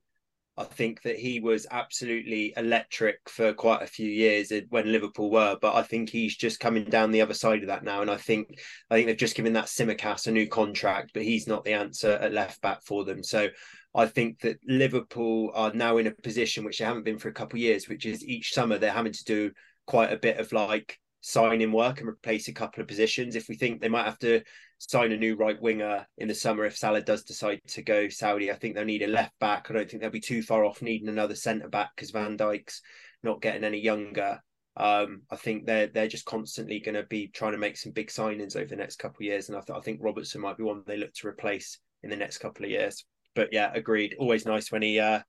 I 0.56 0.64
think 0.64 1.02
that 1.02 1.18
he 1.18 1.40
was 1.40 1.66
absolutely 1.68 2.54
electric 2.56 3.28
for 3.28 3.52
quite 3.52 3.82
a 3.82 3.88
few 3.88 4.08
years 4.08 4.52
when 4.68 4.92
Liverpool 4.92 5.30
were, 5.30 5.58
but 5.60 5.74
I 5.74 5.82
think 5.82 6.10
he's 6.10 6.36
just 6.36 6.60
coming 6.60 6.84
down 6.84 7.10
the 7.10 7.22
other 7.22 7.34
side 7.34 7.62
of 7.62 7.66
that 7.66 7.82
now. 7.82 8.02
And 8.02 8.10
I 8.10 8.16
think 8.16 8.60
I 8.88 8.94
think 8.94 9.06
they've 9.06 9.16
just 9.16 9.34
given 9.34 9.54
that 9.54 9.66
Tsimikas 9.66 10.28
a 10.28 10.30
new 10.30 10.46
contract, 10.46 11.10
but 11.12 11.24
he's 11.24 11.48
not 11.48 11.64
the 11.64 11.72
answer 11.72 12.12
at 12.12 12.32
left 12.32 12.60
back 12.60 12.82
for 12.84 13.04
them. 13.04 13.24
So 13.24 13.48
I 13.96 14.06
think 14.06 14.40
that 14.40 14.58
Liverpool 14.66 15.50
are 15.54 15.72
now 15.72 15.96
in 15.96 16.06
a 16.06 16.12
position 16.12 16.64
which 16.64 16.78
they 16.78 16.84
haven't 16.84 17.04
been 17.04 17.18
for 17.18 17.28
a 17.28 17.34
couple 17.34 17.56
of 17.56 17.62
years, 17.62 17.88
which 17.88 18.06
is 18.06 18.24
each 18.24 18.54
summer 18.54 18.78
they're 18.78 18.92
having 18.92 19.12
to 19.12 19.24
do 19.24 19.50
quite 19.86 20.12
a 20.12 20.18
bit 20.18 20.38
of 20.38 20.52
like 20.52 20.98
signing 21.26 21.62
in 21.62 21.72
work 21.72 22.00
and 22.00 22.08
replace 22.08 22.48
a 22.48 22.52
couple 22.52 22.82
of 22.82 22.86
positions. 22.86 23.34
If 23.34 23.48
we 23.48 23.56
think 23.56 23.80
they 23.80 23.88
might 23.88 24.04
have 24.04 24.18
to 24.18 24.42
sign 24.76 25.10
a 25.10 25.16
new 25.16 25.36
right 25.36 25.60
winger 25.60 26.06
in 26.18 26.28
the 26.28 26.34
summer 26.34 26.66
if 26.66 26.76
Salah 26.76 27.00
does 27.00 27.24
decide 27.24 27.60
to 27.68 27.82
go 27.82 28.10
Saudi. 28.10 28.50
I 28.50 28.56
think 28.56 28.74
they'll 28.74 28.84
need 28.84 29.02
a 29.02 29.06
left 29.06 29.32
back. 29.40 29.66
I 29.68 29.72
don't 29.72 29.88
think 29.88 30.02
they'll 30.02 30.10
be 30.10 30.20
too 30.20 30.42
far 30.42 30.66
off 30.66 30.82
needing 30.82 31.08
another 31.08 31.34
centre 31.34 31.68
back 31.68 31.92
because 31.96 32.10
Van 32.10 32.36
Dijk's 32.36 32.82
not 33.22 33.40
getting 33.40 33.64
any 33.64 33.80
younger. 33.80 34.38
Um, 34.76 35.22
I 35.30 35.36
think 35.36 35.64
they're 35.64 35.86
they're 35.86 36.08
just 36.08 36.26
constantly 36.26 36.80
going 36.80 36.96
to 36.96 37.04
be 37.04 37.28
trying 37.28 37.52
to 37.52 37.58
make 37.58 37.78
some 37.78 37.92
big 37.92 38.08
signings 38.08 38.54
over 38.54 38.66
the 38.66 38.76
next 38.76 38.96
couple 38.96 39.18
of 39.18 39.22
years, 39.22 39.48
and 39.48 39.56
I, 39.56 39.60
th- 39.60 39.78
I 39.78 39.80
think 39.80 40.00
Robertson 40.02 40.42
might 40.42 40.58
be 40.58 40.64
one 40.64 40.82
they 40.86 40.98
look 40.98 41.14
to 41.14 41.28
replace 41.28 41.78
in 42.02 42.10
the 42.10 42.16
next 42.16 42.38
couple 42.38 42.66
of 42.66 42.70
years. 42.70 43.04
But 43.34 43.48
yeah, 43.52 43.70
agreed. 43.72 44.16
Always 44.18 44.44
nice 44.44 44.70
when 44.70 44.82
he 44.82 45.00
uh, 45.00 45.20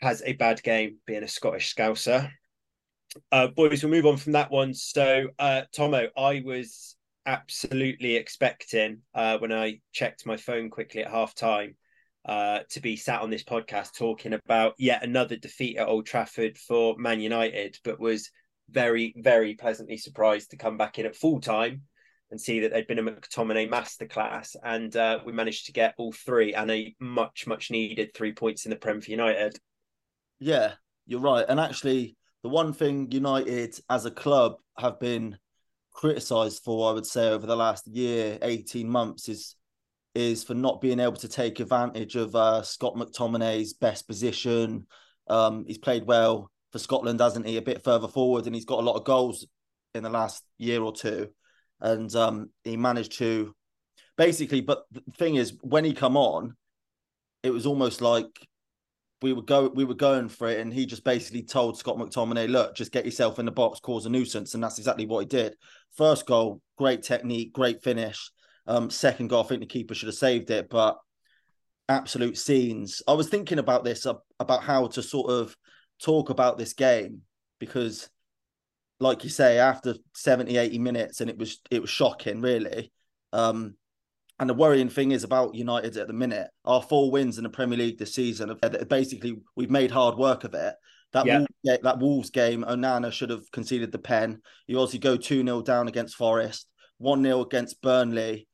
has 0.00 0.22
a 0.24 0.34
bad 0.34 0.62
game, 0.62 0.98
being 1.06 1.24
a 1.24 1.28
Scottish 1.28 1.74
Scouser. 1.74 2.30
Uh, 3.32 3.48
boys, 3.48 3.82
we'll 3.82 3.92
move 3.92 4.06
on 4.06 4.16
from 4.16 4.32
that 4.32 4.50
one. 4.50 4.74
So, 4.74 5.28
uh, 5.38 5.62
Tomo, 5.72 6.08
I 6.16 6.42
was 6.44 6.96
absolutely 7.26 8.16
expecting 8.16 9.02
uh, 9.14 9.38
when 9.38 9.52
I 9.52 9.80
checked 9.92 10.26
my 10.26 10.36
phone 10.36 10.70
quickly 10.70 11.04
at 11.04 11.10
half 11.10 11.34
time 11.34 11.76
uh, 12.24 12.60
to 12.70 12.80
be 12.80 12.96
sat 12.96 13.20
on 13.20 13.30
this 13.30 13.44
podcast 13.44 13.96
talking 13.96 14.32
about 14.32 14.74
yet 14.78 15.02
another 15.02 15.36
defeat 15.36 15.76
at 15.76 15.88
Old 15.88 16.06
Trafford 16.06 16.58
for 16.58 16.96
Man 16.98 17.20
United, 17.20 17.78
but 17.84 18.00
was 18.00 18.30
very, 18.70 19.14
very 19.16 19.54
pleasantly 19.54 19.96
surprised 19.96 20.50
to 20.50 20.56
come 20.56 20.76
back 20.76 20.98
in 20.98 21.06
at 21.06 21.16
full 21.16 21.40
time 21.40 21.82
and 22.30 22.40
see 22.40 22.60
that 22.60 22.70
there'd 22.70 22.86
been 22.86 22.98
a 22.98 23.02
McTominay 23.02 23.70
masterclass, 23.70 24.54
and 24.62 24.94
uh, 24.96 25.20
we 25.24 25.32
managed 25.32 25.66
to 25.66 25.72
get 25.72 25.94
all 25.96 26.12
three 26.12 26.52
and 26.52 26.70
a 26.70 26.94
much, 27.00 27.46
much 27.46 27.70
needed 27.70 28.12
three 28.12 28.32
points 28.32 28.66
in 28.66 28.70
the 28.70 28.76
Prem 28.76 29.00
for 29.00 29.10
United. 29.10 29.58
Yeah, 30.38 30.74
you're 31.06 31.20
right. 31.20 31.46
And 31.48 31.58
actually, 31.58 32.16
the 32.48 32.54
one 32.54 32.72
thing 32.72 33.12
United 33.12 33.78
as 33.90 34.06
a 34.06 34.10
club 34.10 34.56
have 34.78 34.98
been 34.98 35.36
criticised 35.92 36.62
for, 36.64 36.88
I 36.88 36.94
would 36.94 37.04
say, 37.04 37.28
over 37.28 37.46
the 37.46 37.56
last 37.56 37.86
year, 37.86 38.38
18 38.40 38.88
months 38.88 39.28
is 39.28 39.54
is 40.14 40.42
for 40.42 40.54
not 40.54 40.80
being 40.80 40.98
able 40.98 41.16
to 41.16 41.28
take 41.28 41.60
advantage 41.60 42.16
of 42.16 42.34
uh, 42.34 42.62
Scott 42.62 42.94
McTominay's 42.94 43.74
best 43.74 44.08
position. 44.08 44.86
Um, 45.28 45.64
he's 45.66 45.78
played 45.78 46.06
well 46.06 46.50
for 46.72 46.78
Scotland, 46.78 47.20
hasn't 47.20 47.46
he? 47.46 47.58
A 47.58 47.62
bit 47.62 47.84
further 47.84 48.08
forward, 48.08 48.46
and 48.46 48.54
he's 48.54 48.64
got 48.64 48.80
a 48.80 48.86
lot 48.86 48.96
of 48.96 49.04
goals 49.04 49.46
in 49.94 50.02
the 50.02 50.10
last 50.10 50.42
year 50.56 50.80
or 50.80 50.92
two 50.92 51.28
and 51.80 52.14
um, 52.16 52.50
he 52.64 52.76
managed 52.76 53.18
to 53.18 53.54
basically. 54.16 54.60
But 54.60 54.84
the 54.90 55.02
thing 55.16 55.36
is, 55.36 55.54
when 55.60 55.84
he 55.84 55.92
come 55.92 56.16
on, 56.16 56.56
it 57.42 57.50
was 57.50 57.66
almost 57.66 58.00
like 58.00 58.26
we 59.20 59.32
were 59.32 59.42
go 59.42 59.68
we 59.74 59.84
were 59.84 59.94
going 59.94 60.28
for 60.28 60.48
it, 60.48 60.60
and 60.60 60.72
he 60.72 60.86
just 60.86 61.04
basically 61.04 61.42
told 61.42 61.78
Scott 61.78 61.96
McTominay, 61.96 62.48
"Look, 62.48 62.74
just 62.74 62.92
get 62.92 63.04
yourself 63.04 63.38
in 63.38 63.46
the 63.46 63.52
box, 63.52 63.80
cause 63.80 64.06
a 64.06 64.08
nuisance," 64.08 64.54
and 64.54 64.62
that's 64.62 64.78
exactly 64.78 65.06
what 65.06 65.20
he 65.20 65.26
did. 65.26 65.54
First 65.96 66.26
goal, 66.26 66.60
great 66.76 67.02
technique, 67.02 67.52
great 67.52 67.82
finish. 67.82 68.30
Um, 68.66 68.90
second 68.90 69.28
goal, 69.28 69.42
I 69.42 69.46
think 69.46 69.60
the 69.60 69.66
keeper 69.66 69.94
should 69.94 70.08
have 70.08 70.14
saved 70.14 70.50
it, 70.50 70.68
but 70.68 70.98
absolute 71.88 72.36
scenes. 72.36 73.02
I 73.08 73.14
was 73.14 73.28
thinking 73.28 73.58
about 73.58 73.84
this 73.84 74.06
about 74.38 74.62
how 74.62 74.88
to 74.88 75.02
sort 75.02 75.30
of 75.30 75.56
talk 76.02 76.30
about 76.30 76.58
this 76.58 76.74
game 76.74 77.22
because 77.58 78.08
like 79.00 79.24
you 79.24 79.30
say, 79.30 79.58
after 79.58 79.94
70, 80.14 80.56
80 80.56 80.78
minutes, 80.78 81.20
and 81.20 81.30
it 81.30 81.38
was 81.38 81.60
it 81.70 81.80
was 81.80 81.90
shocking, 81.90 82.40
really. 82.40 82.92
Um, 83.32 83.74
and 84.38 84.48
the 84.48 84.54
worrying 84.54 84.88
thing 84.88 85.10
is 85.10 85.24
about 85.24 85.54
United 85.54 85.96
at 85.96 86.06
the 86.06 86.12
minute. 86.12 86.48
Our 86.64 86.80
four 86.80 87.10
wins 87.10 87.38
in 87.38 87.44
the 87.44 87.50
Premier 87.50 87.78
League 87.78 87.98
this 87.98 88.14
season, 88.14 88.54
basically, 88.88 89.36
we've 89.56 89.70
made 89.70 89.90
hard 89.90 90.16
work 90.16 90.44
of 90.44 90.54
it. 90.54 90.74
That 91.12 91.26
yeah. 91.26 91.38
Wolves, 91.38 91.82
that 91.82 91.98
Wolves 91.98 92.30
game, 92.30 92.64
Onana 92.64 93.10
should 93.10 93.30
have 93.30 93.50
conceded 93.50 93.90
the 93.90 93.98
pen. 93.98 94.40
You 94.66 94.78
also 94.78 94.98
go 94.98 95.16
2 95.16 95.42
0 95.42 95.62
down 95.62 95.88
against 95.88 96.16
Forest, 96.16 96.68
1 96.98 97.22
0 97.22 97.40
against 97.40 97.80
Burnley. 97.80 98.46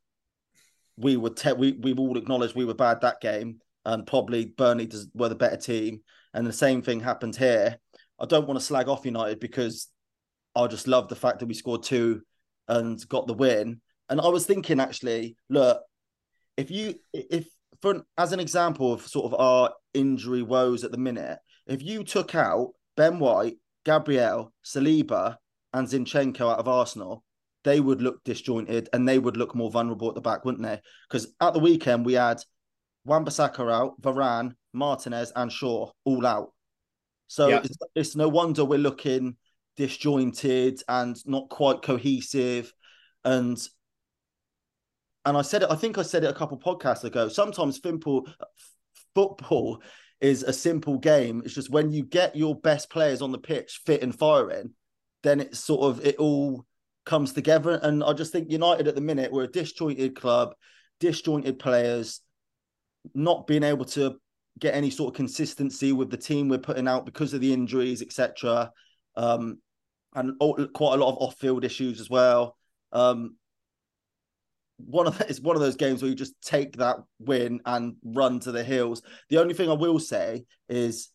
We 0.97 1.17
were 1.17 1.31
te- 1.31 1.53
we 1.53 1.73
we've 1.73 1.99
all 1.99 2.17
acknowledged 2.17 2.55
we 2.55 2.65
were 2.65 2.75
bad 2.75 3.01
that 3.01 3.21
game, 3.21 3.59
and 3.85 4.07
probably 4.07 4.47
Burnley 4.47 4.87
does, 4.87 5.09
were 5.15 5.29
the 5.29 5.35
better 5.35 5.57
team. 5.57 6.01
And 6.33 6.47
the 6.47 6.53
same 6.53 6.83
thing 6.83 7.01
happened 7.01 7.37
here. 7.37 7.79
I 8.19 8.27
don't 8.27 8.47
want 8.47 8.59
to 8.59 8.65
slag 8.65 8.89
off 8.89 9.05
United 9.05 9.41
because 9.41 9.89
I 10.55 10.67
just 10.69 10.87
love 10.87 11.09
the 11.09 11.17
fact 11.17 11.41
that 11.41 11.47
we 11.47 11.55
scored 11.55 11.83
two 11.83 12.23
and 12.69 13.07
got 13.09 13.27
the 13.27 13.35
win. 13.35 13.81
And 14.09 14.21
I 14.21 14.29
was 14.29 14.47
thinking 14.47 14.81
actually, 14.81 15.37
look, 15.49 15.83
if 16.57 16.71
you 16.71 16.95
if 17.13 17.47
for 17.81 18.03
as 18.19 18.33
an 18.33 18.41
example 18.41 18.93
of 18.93 19.07
sort 19.07 19.33
of 19.33 19.41
our 19.41 19.73
injury 19.93 20.43
woes 20.43 20.85
at 20.85 20.91
the 20.91 20.99
minute, 20.99 21.39
if 21.67 21.83
you 21.83 22.05
took 22.05 22.35
out 22.35 22.73
Ben 22.97 23.19
White, 23.19 23.57
Gabriel, 23.85 24.53
Saliba, 24.65 25.37
and 25.73 25.89
Zinchenko 25.89 26.53
out 26.53 26.59
of 26.59 26.69
Arsenal, 26.69 27.25
they 27.65 27.81
would 27.81 28.01
look 28.01 28.23
disjointed 28.25 28.89
and 28.93 29.09
they 29.09 29.19
would 29.19 29.37
look 29.37 29.55
more 29.55 29.71
vulnerable 29.71 30.09
at 30.09 30.15
the 30.15 30.21
back, 30.21 30.45
wouldn't 30.45 30.63
they? 30.63 30.81
Because 31.09 31.35
at 31.41 31.55
the 31.55 31.59
weekend 31.61 32.07
we 32.07 32.15
had 32.15 32.43
Wan-Bissaka 33.05 33.73
out, 33.73 34.01
Varane, 34.01 34.55
Martinez, 34.73 35.33
and 35.35 35.51
Shaw 35.51 35.91
all 36.05 36.27
out. 36.27 36.53
So 37.27 37.49
yeah. 37.49 37.61
it's, 37.65 37.77
it's 37.95 38.17
no 38.17 38.29
wonder 38.29 38.65
we're 38.65 38.79
looking 38.79 39.37
disjointed 39.77 40.81
and 40.89 41.17
not 41.27 41.49
quite 41.49 41.83
cohesive 41.83 42.73
and 43.25 43.59
and 45.25 45.37
I 45.37 45.43
said 45.43 45.63
it 45.63 45.71
I 45.71 45.77
think 45.77 45.99
I 45.99 46.03
said 46.03 46.25
it 46.25 46.31
a 46.31 46.35
couple 46.35 46.59
podcasts 46.59 47.05
ago. 47.05 47.29
Sometimes 47.29 47.81
simple 47.83 48.29
football 49.15 49.83
is 50.21 50.43
a 50.43 50.53
simple 50.53 50.99
game. 50.99 51.43
It's 51.45 51.55
just 51.55 51.71
when 51.71 51.91
you 51.91 52.05
get 52.05 52.37
your 52.37 52.59
best 52.59 52.91
players 52.91 53.23
on 53.23 53.33
the 53.33 53.39
pitch 53.39 53.81
fit 53.87 54.03
and 54.03 54.17
firing 54.17 54.75
then 55.23 55.41
it's 55.41 55.59
sort 55.59 55.91
of 55.91 56.05
it 56.05 56.17
all 56.17 56.65
comes 57.07 57.33
together. 57.33 57.81
And 57.83 58.05
I 58.05 58.13
just 58.13 58.33
think 58.33 58.51
United 58.51 58.89
at 58.89 58.95
the 58.95 59.01
minute 59.01 59.33
we're 59.33 59.45
a 59.45 59.49
disjointed 59.49 60.17
club 60.17 60.55
disjointed 61.01 61.59
players 61.59 62.21
not 63.15 63.47
being 63.47 63.63
able 63.65 63.85
to 63.85 64.17
get 64.59 64.75
any 64.75 64.89
sort 64.89 65.13
of 65.13 65.17
consistency 65.17 65.93
with 65.93 66.11
the 66.11 66.17
team 66.17 66.49
we're 66.49 66.59
putting 66.59 66.87
out 66.87 67.05
because 67.05 67.35
of 67.35 67.41
the 67.41 67.53
injuries 67.53 68.01
etc 68.01 68.71
um, 69.17 69.59
and 70.15 70.39
quite 70.73 70.95
a 70.95 70.97
lot 70.97 71.11
of 71.11 71.19
off-field 71.19 71.65
issues 71.65 72.01
as 72.01 72.09
well. 72.09 72.57
Um, 72.93 73.37
one 74.87 75.07
of 75.07 75.21
it's 75.29 75.41
one 75.41 75.57
of 75.57 75.63
those 75.63 75.77
games 75.77 76.03
where 76.03 76.09
you 76.09 76.17
just 76.17 76.35
take 76.43 76.77
that 76.77 76.97
win 77.19 77.61
and 77.67 77.97
run 78.05 78.41
to 78.41 78.53
the 78.53 78.65
hills. 78.65 79.03
The 79.31 79.39
only 79.39 79.55
thing 79.55 79.71
I 79.71 79.75
will 79.75 79.99
say 79.99 80.45
is 80.69 81.11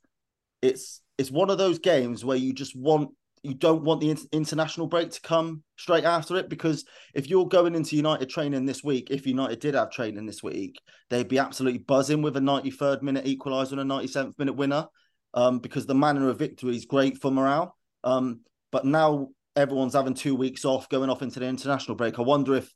it's 0.62 1.02
it's 1.18 1.32
one 1.32 1.50
of 1.50 1.58
those 1.58 1.80
games 1.80 2.24
where 2.24 2.38
you 2.38 2.54
just 2.54 2.76
want 2.76 3.10
you 3.44 3.54
don't 3.54 3.84
want 3.84 4.02
the 4.02 4.18
international 4.34 4.88
break 4.88 5.12
to 5.12 5.22
come 5.22 5.64
straight 5.78 6.04
after 6.04 6.36
it 6.36 6.50
because 6.50 6.84
if 7.14 7.30
you're 7.30 7.48
going 7.48 7.74
into 7.74 7.96
United 7.96 8.30
training 8.30 8.66
this 8.66 8.84
week, 8.84 9.10
if 9.12 9.26
United 9.26 9.60
did 9.60 9.76
have 9.76 9.92
training 9.92 10.26
this 10.26 10.44
week, 10.44 10.76
they'd 11.10 11.30
be 11.30 11.40
absolutely 11.40 11.80
buzzing 11.80 12.22
with 12.22 12.36
a 12.36 12.42
93rd 12.42 13.02
minute 13.02 13.26
equaliser 13.26 13.74
and 13.74 13.82
a 13.82 13.84
97th 13.86 14.38
minute 14.38 14.54
winner 14.54 14.88
um, 15.34 15.60
because 15.60 15.86
the 15.86 15.96
manner 15.96 16.30
of 16.30 16.38
victory 16.38 16.76
is 16.76 16.86
great 16.86 17.22
for 17.22 17.32
morale. 17.32 17.78
Um, 18.04 18.42
but 18.72 18.86
now 18.86 19.30
everyone's 19.56 19.94
having 19.94 20.14
two 20.14 20.36
weeks 20.36 20.66
off, 20.66 20.90
going 20.90 21.10
off 21.10 21.22
into 21.22 21.40
the 21.40 21.48
international 21.48 21.96
break. 21.96 22.20
I 22.20 22.24
wonder 22.24 22.56
if 22.56 22.74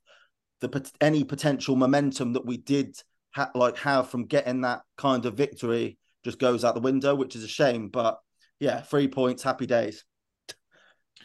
the 0.62 0.92
any 1.02 1.24
potential 1.24 1.76
momentum 1.76 2.34
that 2.34 2.46
we 2.46 2.58
did 2.58 2.96
ha- 3.32 3.52
like 3.56 3.78
have 3.78 4.10
from 4.10 4.26
getting 4.26 4.62
that 4.62 4.82
kind 4.98 5.26
of 5.26 5.36
victory 5.36 5.98
just 6.24 6.40
goes 6.40 6.64
out 6.64 6.76
the 6.76 6.82
window, 6.82 7.16
which 7.16 7.36
is 7.36 7.44
a 7.44 7.48
shame. 7.48 7.90
But 7.90 8.20
yeah, 8.60 8.82
three 8.82 9.08
points, 9.08 9.44
happy 9.44 9.66
days. 9.66 10.06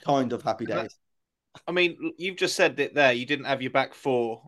kind 0.05 0.33
of 0.33 0.43
happy 0.43 0.67
days. 0.67 0.97
I 1.67 1.73
mean, 1.73 2.13
you've 2.19 2.37
just 2.37 2.57
said 2.57 2.79
it 2.81 2.95
there. 2.95 3.13
You 3.13 3.27
didn't 3.27 3.47
have 3.47 3.63
your 3.63 3.71
back 3.71 3.95
four. 3.95 4.43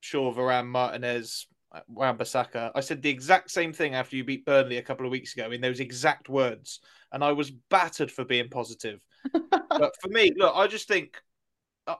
Shaw, 0.00 0.34
Varane, 0.34 0.66
Martinez, 0.66 1.46
uh, 1.70 1.80
Wan-Bissaka. 1.88 2.72
I 2.74 2.80
said 2.80 3.02
the 3.02 3.10
exact 3.10 3.50
same 3.50 3.72
thing 3.72 3.94
after 3.94 4.16
you 4.16 4.24
beat 4.24 4.44
Burnley 4.44 4.78
a 4.78 4.82
couple 4.82 5.06
of 5.06 5.12
weeks 5.12 5.34
ago 5.34 5.50
in 5.50 5.60
those 5.60 5.80
exact 5.80 6.28
words, 6.28 6.80
and 7.12 7.22
I 7.22 7.32
was 7.32 7.50
battered 7.50 8.10
for 8.10 8.24
being 8.24 8.48
positive. 8.48 9.00
but 9.32 9.94
for 10.00 10.08
me, 10.08 10.32
look, 10.36 10.54
I 10.56 10.66
just 10.66 10.88
think, 10.88 11.20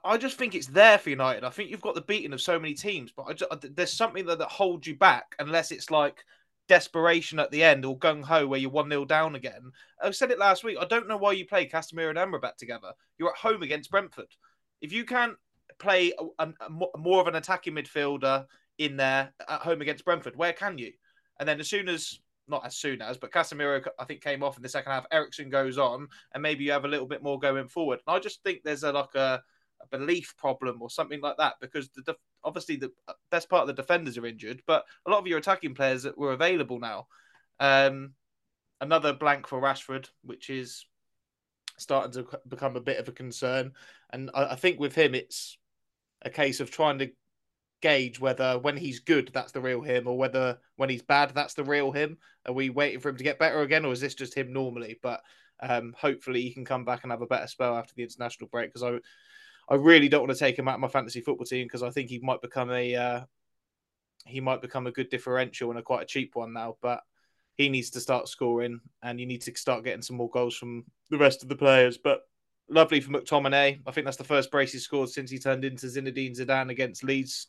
I 0.05 0.17
just 0.17 0.39
think 0.39 0.55
it's 0.55 0.69
there 0.69 0.99
for 0.99 1.11
United. 1.11 1.43
I 1.45 1.51
think 1.51 1.71
you've 1.71 1.81
got 1.81 1.97
the 1.97 2.03
beating 2.03 2.33
of 2.33 2.41
so 2.41 2.59
many 2.59 2.75
teams, 2.75 3.11
but 3.11 3.37
just, 3.37 3.51
there's 3.75 3.93
something 3.93 4.27
that, 4.27 4.39
that 4.39 4.49
holds 4.49 4.87
you 4.87 4.97
back 4.97 5.35
unless 5.41 5.73
it's 5.73 5.91
like 5.91 6.25
desperation 6.69 7.41
at 7.41 7.51
the 7.51 7.65
end 7.65 7.85
or 7.85 7.99
gung 7.99 8.23
ho 8.23 8.47
where 8.47 8.61
you're 8.61 8.71
one 8.71 8.89
0 8.89 9.05
down 9.07 9.35
again. 9.35 9.73
I 10.01 10.13
said 10.13 10.31
it 10.31 10.39
last 10.39 10.63
week. 10.63 10.79
I 10.81 10.85
don't 10.85 11.09
know 11.09 11.17
why 11.17 11.33
you 11.33 11.47
play 11.47 11.69
Casemiro 11.69 12.11
and 12.11 12.19
Amrabat 12.19 12.57
together. 12.57 12.93
You're 13.19 13.31
at 13.31 13.37
home 13.37 13.63
against 13.63 13.91
Brentford. 13.91 14.29
If 14.81 14.93
you 14.93 15.05
can't 15.05 15.37
play 15.79 16.13
a, 16.19 16.45
a, 16.45 16.53
a, 16.61 16.99
more 16.99 17.21
of 17.21 17.27
an 17.27 17.35
attacking 17.35 17.75
midfielder 17.75 18.47
in 18.79 18.97
there 18.97 19.33
at 19.49 19.61
home 19.61 19.81
against 19.81 20.05
Brentford. 20.05 20.37
Where 20.37 20.53
can 20.53 20.79
you? 20.79 20.93
And 21.39 21.49
then 21.49 21.61
as 21.61 21.69
soon 21.69 21.89
as 21.89 22.21
not 22.49 22.67
as 22.67 22.77
soon 22.77 23.01
as, 23.01 23.19
but 23.19 23.33
Casemiro 23.33 23.85
I 23.99 24.05
think 24.05 24.21
came 24.21 24.43
off 24.43 24.57
in 24.57 24.63
the 24.63 24.69
second 24.69 24.93
half. 24.93 25.07
Eriksen 25.13 25.49
goes 25.49 25.79
on, 25.79 26.09
and 26.35 26.43
maybe 26.43 26.65
you 26.65 26.73
have 26.73 26.85
a 26.85 26.89
little 26.89 27.07
bit 27.07 27.23
more 27.23 27.39
going 27.39 27.69
forward. 27.69 28.01
And 28.07 28.17
I 28.17 28.19
just 28.19 28.43
think 28.43 28.61
there's 28.63 28.83
a 28.83 28.93
like 28.93 29.15
a, 29.15 29.43
a 29.83 29.99
belief 29.99 30.35
problem 30.37 30.81
or 30.81 30.91
something 30.91 31.21
like 31.21 31.37
that 31.39 31.55
because 31.61 31.89
the 31.91 32.03
def- 32.03 32.17
obviously 32.45 32.77
the 32.77 32.93
best 33.31 33.49
part 33.49 33.63
of 33.63 33.69
the 33.69 33.83
defenders 33.83 34.19
are 34.19 34.27
injured, 34.27 34.63
but 34.67 34.85
a 35.07 35.11
lot 35.11 35.19
of 35.19 35.27
your 35.27 35.39
attacking 35.39 35.75
players 35.75 36.03
that 36.03 36.19
were 36.19 36.33
available 36.33 36.79
now. 36.79 37.07
Um, 37.61 38.15
another 38.81 39.13
blank 39.13 39.47
for 39.47 39.61
Rashford, 39.61 40.09
which 40.23 40.51
is 40.51 40.87
starting 41.79 42.13
to 42.13 42.39
become 42.49 42.77
a 42.77 42.81
bit 42.81 42.99
of 42.99 43.09
a 43.09 43.13
concern. 43.13 43.73
And 44.11 44.31
I, 44.35 44.53
I 44.53 44.55
think 44.57 44.79
with 44.79 44.95
him, 44.95 45.15
it's 45.15 45.59
a 46.23 46.31
case 46.31 46.61
of 46.61 46.71
trying 46.71 46.99
to 47.01 47.11
gauge 47.81 48.21
whether 48.21 48.59
when 48.59 48.77
he's 48.77 49.01
good, 49.01 49.31
that's 49.35 49.53
the 49.53 49.61
real 49.61 49.83
him, 49.83 50.07
or 50.07 50.17
whether 50.17 50.59
when 50.77 50.89
he's 50.89 51.03
bad, 51.03 51.33
that's 51.35 51.55
the 51.55 51.65
real 51.65 51.93
him. 51.93 52.17
Are 52.47 52.53
we 52.53 52.71
waiting 52.71 53.01
for 53.01 53.09
him 53.09 53.17
to 53.17 53.25
get 53.25 53.39
better 53.39 53.61
again, 53.61 53.85
or 53.85 53.93
is 53.93 54.01
this 54.01 54.15
just 54.15 54.35
him 54.35 54.53
normally? 54.53 54.99
But 55.03 55.21
um, 55.61 55.95
hopefully, 55.99 56.43
he 56.43 56.55
can 56.55 56.65
come 56.65 56.85
back 56.85 57.03
and 57.03 57.13
have 57.13 57.23
a 57.23 57.27
better 57.27 57.47
spell 57.47 57.77
after 57.77 57.93
the 57.95 58.05
international 58.05 58.49
break 58.49 58.73
because 58.73 58.83
I, 58.83 58.99
I 59.73 59.77
really 59.77 60.11
don't 60.11 60.21
want 60.21 60.33
to 60.33 60.39
take 60.39 60.59
him 60.59 60.69
out 60.69 60.75
of 60.75 60.81
my 60.81 60.89
fantasy 60.89 61.23
football 61.23 61.47
team 61.47 61.65
because 61.65 61.83
I 61.83 61.89
think 61.89 62.11
he 62.11 62.19
might 62.19 62.43
become 62.43 62.71
a, 62.71 62.95
uh, 62.95 63.21
he 64.27 64.39
might 64.39 64.61
become 64.61 64.87
a 64.87 64.93
good 64.93 65.09
differential 65.09 65.71
and 65.71 65.79
a 65.79 65.83
quite 65.83 66.03
a 66.03 66.07
cheap 66.07 66.37
one 66.37 66.53
now. 66.53 66.77
But 66.83 67.01
he 67.55 67.71
needs 67.71 67.89
to 67.91 68.01
start 68.01 68.29
scoring, 68.29 68.81
and 69.03 69.19
you 69.19 69.25
need 69.25 69.41
to 69.41 69.57
start 69.57 69.83
getting 69.83 70.03
some 70.03 70.17
more 70.17 70.29
goals 70.29 70.57
from 70.57 70.85
the 71.09 71.17
rest 71.17 71.43
of 71.43 71.49
the 71.49 71.57
players. 71.57 71.97
But 71.97 72.21
lovely 72.69 73.01
for 73.01 73.13
McTominay. 73.13 73.81
I 73.87 73.91
think 73.93 74.05
that's 74.05 74.19
the 74.19 74.25
first 74.25 74.51
brace 74.51 74.73
he's 74.73 74.85
scored 74.85 75.09
since 75.09 75.31
he 75.31 75.39
turned 75.39 75.65
into 75.65 75.87
Zinedine 75.87 76.39
Zidane 76.39 76.71
against 76.71 77.03
Leeds 77.03 77.47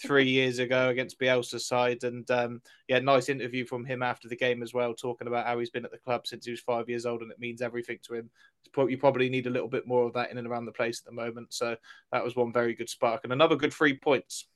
three 0.00 0.28
years 0.28 0.58
ago 0.58 0.88
against 0.88 1.18
Bielsa's 1.18 1.66
side. 1.66 2.04
And 2.04 2.30
um, 2.30 2.62
yeah, 2.88 2.98
nice 2.98 3.28
interview 3.28 3.64
from 3.64 3.84
him 3.84 4.02
after 4.02 4.28
the 4.28 4.36
game 4.36 4.62
as 4.62 4.74
well, 4.74 4.94
talking 4.94 5.26
about 5.26 5.46
how 5.46 5.58
he's 5.58 5.70
been 5.70 5.84
at 5.84 5.90
the 5.90 5.98
club 5.98 6.26
since 6.26 6.44
he 6.44 6.50
was 6.50 6.60
five 6.60 6.88
years 6.88 7.06
old 7.06 7.22
and 7.22 7.30
it 7.30 7.38
means 7.38 7.62
everything 7.62 7.98
to 8.06 8.14
him. 8.14 8.30
You 8.76 8.98
probably 8.98 9.28
need 9.28 9.46
a 9.46 9.50
little 9.50 9.68
bit 9.68 9.86
more 9.86 10.06
of 10.06 10.14
that 10.14 10.30
in 10.30 10.38
and 10.38 10.46
around 10.46 10.66
the 10.66 10.72
place 10.72 11.00
at 11.00 11.06
the 11.06 11.12
moment. 11.12 11.54
So 11.54 11.76
that 12.12 12.24
was 12.24 12.36
one 12.36 12.52
very 12.52 12.74
good 12.74 12.90
spark 12.90 13.22
and 13.24 13.32
another 13.32 13.56
good 13.56 13.72
three 13.72 13.96
points. 13.96 14.48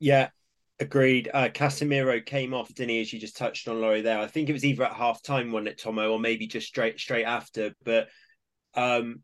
Yeah, 0.00 0.28
Agreed. 0.80 1.28
Uh, 1.34 1.48
Casemiro 1.48 2.24
came 2.24 2.54
off, 2.54 2.72
didn't 2.72 2.90
he? 2.90 3.00
As 3.00 3.12
you 3.12 3.18
just 3.18 3.36
touched 3.36 3.66
on, 3.66 3.80
Laurie. 3.80 4.02
There, 4.02 4.20
I 4.20 4.28
think 4.28 4.48
it 4.48 4.52
was 4.52 4.64
either 4.64 4.84
at 4.84 4.92
half 4.92 5.22
time, 5.22 5.50
one 5.50 5.66
at 5.66 5.76
Tomo, 5.76 6.12
or 6.12 6.20
maybe 6.20 6.46
just 6.46 6.68
straight 6.68 7.00
straight 7.00 7.24
after. 7.24 7.74
But 7.84 8.08
um, 8.74 9.22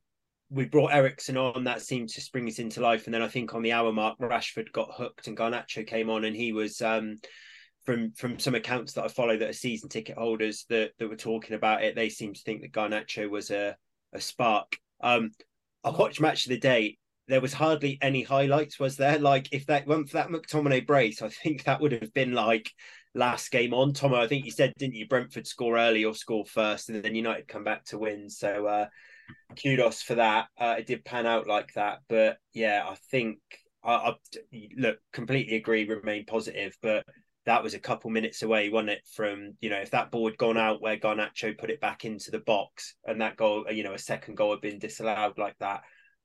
we 0.54 0.66
brought 0.66 0.92
Eriksen 0.92 1.36
on. 1.36 1.64
That 1.64 1.82
seemed 1.82 2.10
to 2.10 2.20
spring 2.20 2.48
us 2.48 2.58
into 2.58 2.80
life. 2.80 3.06
And 3.06 3.14
then 3.14 3.22
I 3.22 3.28
think 3.28 3.54
on 3.54 3.62
the 3.62 3.72
hour 3.72 3.92
mark, 3.92 4.18
Rashford 4.18 4.72
got 4.72 4.94
hooked, 4.94 5.26
and 5.26 5.36
Garnacho 5.36 5.86
came 5.86 6.08
on, 6.08 6.24
and 6.24 6.36
he 6.36 6.52
was 6.52 6.80
um, 6.80 7.16
from 7.84 8.12
from 8.12 8.38
some 8.38 8.54
accounts 8.54 8.92
that 8.94 9.04
I 9.04 9.08
follow 9.08 9.36
that 9.36 9.50
are 9.50 9.54
season 9.54 9.88
ticket 9.88 10.16
holders 10.16 10.64
that 10.68 10.92
that 10.98 11.08
were 11.08 11.16
talking 11.16 11.56
about 11.56 11.82
it. 11.82 11.94
They 11.94 12.08
seem 12.08 12.32
to 12.32 12.40
think 12.40 12.62
that 12.62 12.72
Garnacho 12.72 13.28
was 13.28 13.50
a 13.50 13.76
a 14.12 14.20
spark. 14.20 14.76
Um, 15.00 15.30
I 15.82 15.90
watched 15.90 16.20
match 16.20 16.46
of 16.46 16.50
the 16.50 16.58
day 16.58 16.98
there 17.26 17.40
was 17.40 17.54
hardly 17.54 17.98
any 18.02 18.22
highlights, 18.22 18.78
was 18.78 18.96
there? 18.96 19.18
Like 19.18 19.48
if 19.52 19.66
that 19.66 19.86
went 19.86 20.08
for 20.08 20.18
that 20.18 20.28
McTominay 20.28 20.86
brace, 20.86 21.22
I 21.22 21.28
think 21.28 21.64
that 21.64 21.80
would 21.80 21.92
have 21.92 22.12
been 22.12 22.32
like 22.32 22.70
last 23.14 23.50
game 23.50 23.72
on. 23.72 23.92
Tomo, 23.92 24.20
I 24.20 24.26
think 24.26 24.44
you 24.44 24.50
said, 24.50 24.74
didn't 24.78 24.94
you, 24.94 25.08
Brentford 25.08 25.46
score 25.46 25.78
early 25.78 26.04
or 26.04 26.14
score 26.14 26.44
first, 26.44 26.90
and 26.90 27.02
then 27.02 27.14
United 27.14 27.48
come 27.48 27.64
back 27.64 27.84
to 27.86 27.98
win. 27.98 28.28
So 28.28 28.66
uh 28.66 28.86
kudos 29.62 30.02
for 30.02 30.16
that. 30.16 30.46
Uh, 30.58 30.76
it 30.78 30.86
did 30.86 31.04
pan 31.04 31.26
out 31.26 31.46
like 31.46 31.72
that. 31.74 31.98
But 32.08 32.38
yeah, 32.52 32.84
I 32.86 32.96
think 33.10 33.38
I, 33.82 33.94
I 33.94 34.14
look 34.76 34.98
completely 35.12 35.56
agree, 35.56 35.84
remain 35.84 36.24
positive, 36.26 36.76
but 36.82 37.04
that 37.46 37.62
was 37.62 37.74
a 37.74 37.78
couple 37.78 38.10
minutes 38.10 38.42
away, 38.42 38.70
wasn't 38.70 38.90
it? 38.90 39.02
From 39.14 39.52
you 39.60 39.70
know, 39.70 39.80
if 39.80 39.90
that 39.90 40.10
ball 40.10 40.28
had 40.28 40.38
gone 40.38 40.56
out 40.56 40.80
where 40.80 40.96
Garnacho 40.96 41.56
put 41.56 41.70
it 41.70 41.80
back 41.80 42.04
into 42.04 42.30
the 42.30 42.38
box, 42.40 42.94
and 43.04 43.20
that 43.20 43.36
goal, 43.36 43.66
you 43.70 43.84
know, 43.84 43.94
a 43.94 43.98
second 43.98 44.36
goal 44.36 44.52
had 44.52 44.60
been 44.60 44.78
disallowed 44.78 45.38
like 45.38 45.56
that, 45.60 45.82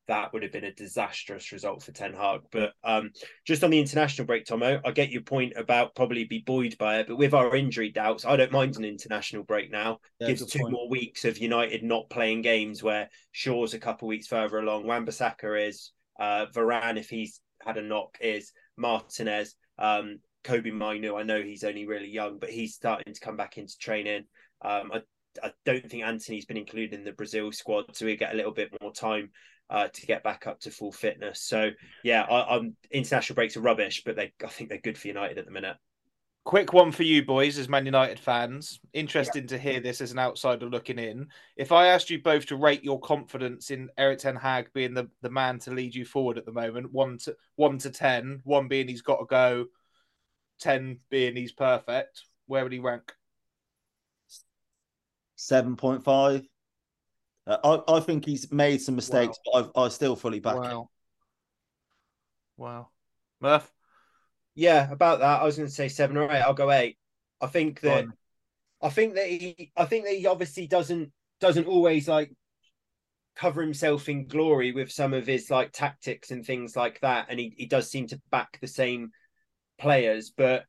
that 0.09 0.33
would 0.33 0.41
have 0.41 0.51
been 0.51 0.63
a 0.63 0.73
disastrous 0.73 1.51
result 1.51 1.83
for 1.83 1.91
Ten 1.91 2.13
Hag. 2.13 2.41
But 2.51 2.73
um, 2.83 3.11
just 3.45 3.63
on 3.63 3.69
the 3.69 3.79
international 3.79 4.25
break, 4.25 4.43
Tomo, 4.43 4.81
I 4.83 4.91
get 4.91 5.11
your 5.11 5.21
point 5.21 5.53
about 5.55 5.93
probably 5.95 6.23
be 6.23 6.39
buoyed 6.39 6.77
by 6.79 6.97
it. 6.97 7.07
But 7.07 7.17
with 7.17 7.35
our 7.35 7.55
injury 7.55 7.91
doubts, 7.91 8.25
I 8.25 8.35
don't 8.35 8.51
mind 8.51 8.75
an 8.75 8.85
international 8.85 9.43
break 9.43 9.71
now. 9.71 9.99
Yeah, 10.19 10.29
Gives 10.29 10.45
two 10.47 10.59
point. 10.59 10.73
more 10.73 10.89
weeks 10.89 11.25
of 11.25 11.37
United 11.37 11.83
not 11.83 12.09
playing 12.09 12.41
games 12.41 12.81
where 12.81 13.07
Shaw's 13.31 13.75
a 13.75 13.79
couple 13.79 14.07
weeks 14.07 14.25
further 14.25 14.57
along. 14.57 14.87
Wan-Bissaka 14.87 15.67
is, 15.67 15.91
uh, 16.19 16.47
Varane, 16.47 16.97
if 16.97 17.09
he's 17.09 17.39
had 17.63 17.77
a 17.77 17.83
knock, 17.83 18.17
is 18.19 18.51
Martinez. 18.77 19.55
Um, 19.77 20.21
Kobbie 20.43 20.71
Mainoo, 20.71 21.17
I 21.17 21.23
know 21.23 21.41
he's 21.41 21.63
only 21.63 21.85
really 21.85 22.09
young, 22.09 22.39
but 22.39 22.49
he's 22.49 22.73
starting 22.73 23.13
to 23.13 23.19
come 23.19 23.37
back 23.37 23.59
into 23.59 23.77
training. 23.77 24.23
Um, 24.63 24.91
I, 24.91 25.01
I 25.43 25.51
don't 25.65 25.87
think 25.87 26.03
Antony's 26.03 26.45
been 26.45 26.57
included 26.57 26.97
in 26.97 27.03
the 27.03 27.11
Brazil 27.11 27.51
squad, 27.51 27.95
so 27.95 28.07
we 28.07 28.15
get 28.17 28.33
a 28.33 28.37
little 28.37 28.53
bit 28.53 28.71
more 28.81 28.91
time 28.91 29.29
uh, 29.69 29.87
to 29.87 30.05
get 30.05 30.23
back 30.23 30.47
up 30.47 30.59
to 30.61 30.71
full 30.71 30.91
fitness. 30.91 31.41
So 31.41 31.71
yeah, 32.03 32.23
I, 32.23 32.55
am 32.55 32.75
international 32.91 33.35
breaks 33.35 33.55
are 33.57 33.61
rubbish, 33.61 34.03
but 34.05 34.15
they 34.15 34.33
I 34.43 34.47
think 34.47 34.69
they're 34.69 34.79
good 34.79 34.97
for 34.97 35.07
United 35.07 35.37
at 35.37 35.45
the 35.45 35.51
minute. 35.51 35.77
Quick 36.45 36.73
one 36.73 36.91
for 36.91 37.03
you 37.03 37.23
boys 37.23 37.59
as 37.59 37.69
Man 37.69 37.85
United 37.85 38.17
fans. 38.17 38.79
Interesting 38.93 39.43
yeah. 39.43 39.49
to 39.49 39.57
hear 39.59 39.79
this 39.79 40.01
as 40.01 40.11
an 40.11 40.19
outsider 40.19 40.65
looking 40.65 40.97
in. 40.97 41.27
If 41.57 41.71
I 41.71 41.87
asked 41.87 42.09
you 42.09 42.21
both 42.21 42.47
to 42.47 42.55
rate 42.55 42.83
your 42.83 42.99
confidence 42.99 43.69
in 43.69 43.89
Erik 43.97 44.19
Ten 44.19 44.35
Hag 44.35 44.73
being 44.73 44.93
the, 44.93 45.09
the 45.21 45.29
man 45.29 45.59
to 45.59 45.71
lead 45.71 45.93
you 45.93 46.05
forward 46.05 46.37
at 46.37 46.45
the 46.45 46.51
moment, 46.51 46.91
one 46.91 47.19
to 47.19 47.35
one 47.55 47.77
to 47.79 47.91
ten, 47.91 48.41
one 48.45 48.67
being 48.67 48.87
he's 48.87 49.03
got 49.03 49.17
to 49.17 49.25
go, 49.25 49.65
ten 50.59 50.99
being 51.11 51.35
he's 51.35 51.51
perfect, 51.51 52.23
where 52.47 52.63
would 52.63 52.73
he 52.73 52.79
rank? 52.79 53.13
Seven 55.35 55.75
point 55.75 56.03
five. 56.03 56.47
Uh, 57.49 57.81
I, 57.87 57.95
I 57.95 57.99
think 57.99 58.25
he's 58.25 58.51
made 58.51 58.79
some 58.79 58.95
mistakes, 58.95 59.39
wow. 59.45 59.71
but 59.73 59.81
I, 59.81 59.85
I 59.85 59.89
still 59.89 60.15
fully 60.15 60.39
back 60.39 60.55
wow. 60.55 60.81
him. 60.81 60.87
Wow. 62.57 62.89
Murph? 63.41 63.71
Yeah, 64.53 64.91
about 64.91 65.19
that. 65.19 65.41
I 65.41 65.45
was 65.45 65.57
going 65.57 65.67
to 65.67 65.73
say 65.73 65.87
seven 65.87 66.17
or 66.17 66.29
eight. 66.31 66.41
I'll 66.41 66.53
go 66.53 66.71
eight. 66.71 66.97
I 67.41 67.47
think 67.47 67.81
that. 67.81 68.05
I 68.81 68.89
think 68.89 69.15
that 69.15 69.27
he. 69.27 69.71
I 69.75 69.85
think 69.85 70.05
that 70.05 70.15
he 70.15 70.27
obviously 70.27 70.67
doesn't 70.67 71.11
doesn't 71.39 71.67
always 71.67 72.07
like 72.07 72.31
cover 73.35 73.61
himself 73.61 74.09
in 74.09 74.27
glory 74.27 74.73
with 74.73 74.91
some 74.91 75.13
of 75.13 75.25
his 75.25 75.49
like 75.49 75.71
tactics 75.71 76.31
and 76.31 76.45
things 76.45 76.75
like 76.75 76.99
that, 76.99 77.27
and 77.29 77.39
he 77.39 77.53
he 77.57 77.65
does 77.65 77.89
seem 77.89 78.07
to 78.07 78.21
back 78.31 78.59
the 78.61 78.67
same 78.67 79.11
players. 79.79 80.31
But 80.35 80.65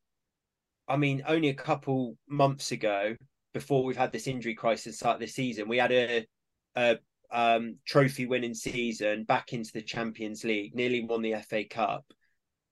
I 0.89 0.97
mean, 0.97 1.25
only 1.27 1.49
a 1.49 1.55
couple 1.55 2.17
months 2.29 2.73
ago, 2.73 3.17
before 3.53 3.85
we've 3.85 3.97
had 3.97 4.13
this 4.13 4.29
injury 4.29 4.55
crisis 4.55 4.97
start 4.97 5.21
this 5.21 5.35
season, 5.35 5.69
we 5.69 5.79
had 5.79 5.93
a 5.93 6.27
a 6.77 6.99
um, 7.31 7.77
trophy 7.87 8.27
winning 8.27 8.55
season 8.55 9.25
back 9.25 9.53
into 9.53 9.73
the 9.73 9.83
Champions 9.83 10.45
League, 10.45 10.75
nearly 10.75 11.05
won 11.05 11.23
the 11.23 11.37
FA 11.49 11.65
Cup. 11.65 12.05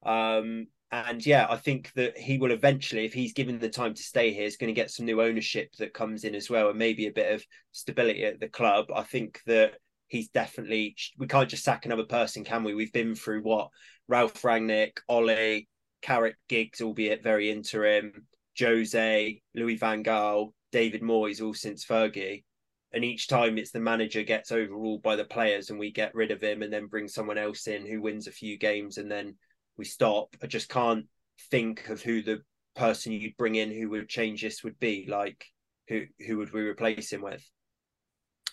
Um, 0.05 0.67
and 0.91 1.25
yeah, 1.25 1.47
I 1.49 1.57
think 1.57 1.93
that 1.95 2.17
he 2.17 2.39
will 2.39 2.51
eventually, 2.51 3.05
if 3.05 3.13
he's 3.13 3.35
given 3.35 3.59
the 3.59 3.69
time 3.69 3.95
to 3.95 4.03
stay 4.03 4.33
here, 4.33 4.45
is 4.45 4.57
going 4.57 4.69
to 4.69 4.81
get 4.81 4.91
some 4.91 5.07
new 5.07 5.21
ownership 5.21 5.73
that 5.79 5.93
comes 5.93 6.25
in 6.25 6.35
as 6.35 6.49
well, 6.49 6.71
and 6.71 6.79
maybe 6.79 7.07
a 7.07 7.13
bit 7.13 7.35
of 7.35 7.45
stability 7.73 8.25
at 8.25 8.41
the 8.41 8.49
club. 8.49 8.87
I 8.95 9.03
think 9.03 9.41
that 9.47 9.75
he's 10.07 10.29
definitely. 10.29 10.97
We 11.19 11.27
can't 11.27 11.51
just 11.51 11.65
sack 11.65 11.85
another 11.85 12.05
person, 12.05 12.43
can 12.43 12.65
we? 12.65 12.75
We've 12.75 12.93
been 12.93 13.15
through 13.15 13.43
what 13.43 13.69
Ralf 14.09 14.41
Rangnick, 14.43 14.99
Ole, 15.09 15.67
Carrick, 16.01 16.37
Giggs, 16.49 16.81
albeit 16.81 17.23
very 17.23 17.51
interim, 17.51 18.27
Jose, 18.59 19.43
Louis 19.55 19.77
Van 19.77 20.03
Gaal, 20.03 20.53
David 20.73 21.03
Moyes, 21.03 21.43
all 21.43 21.55
since 21.55 21.85
Fergie 21.85 22.45
and 22.93 23.05
each 23.05 23.29
time 23.29 23.59
it's 23.59 23.71
the 23.71 23.81
manager 23.81 24.23
gets 24.23 24.51
overruled 24.51 25.03
by 25.03 25.17
the 25.17 25.25
players 25.25 25.71
and 25.71 25.79
we 25.79 25.91
get 25.91 26.15
rid 26.15 26.31
of 26.31 26.43
him 26.43 26.63
and 26.63 26.73
then 26.73 26.87
bring 26.87 27.09
someone 27.09 27.39
else 27.39 27.67
in 27.67 27.87
who 27.87 28.01
wins 28.01 28.27
a 28.27 28.33
few 28.33 28.59
games 28.59 28.99
and 28.99 29.11
then 29.11 29.37
we 29.77 29.85
stop. 29.85 30.35
I 30.43 30.47
just 30.47 30.69
can't 30.69 31.07
think 31.51 31.89
of 31.89 32.03
who 32.03 32.23
the 32.23 32.43
person 32.75 33.13
you'd 33.13 33.37
bring 33.37 33.57
in 33.57 33.71
who 33.73 33.91
would 33.91 34.09
change 34.09 34.43
this 34.43 34.63
would 34.63 34.79
be 34.79 35.07
like 35.09 35.45
who 35.89 36.05
who 36.27 36.39
would 36.39 36.53
we 36.53 36.61
replace 36.61 37.13
him 37.13 37.23
with? 37.23 37.45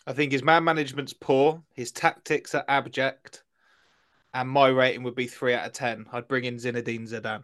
I 0.08 0.14
think 0.14 0.32
his 0.32 0.44
man 0.44 0.64
management's 0.64 1.14
poor 1.14 1.64
his 1.76 1.92
tactics 1.92 2.56
are 2.56 2.66
abject 2.68 3.44
and 4.34 4.50
my 4.50 4.68
rating 4.68 5.04
would 5.04 5.16
be 5.16 5.28
3 5.28 5.54
out 5.54 5.68
of 5.68 5.74
10 5.74 6.08
i'd 6.12 6.28
bring 6.28 6.44
in 6.44 6.58
zinedine 6.58 7.08
zidane 7.08 7.44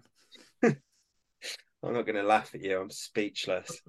I'm 1.83 1.93
not 1.93 2.05
going 2.05 2.15
to 2.15 2.23
laugh 2.23 2.53
at 2.53 2.61
you. 2.61 2.79
I'm 2.79 2.91
speechless. 2.91 3.81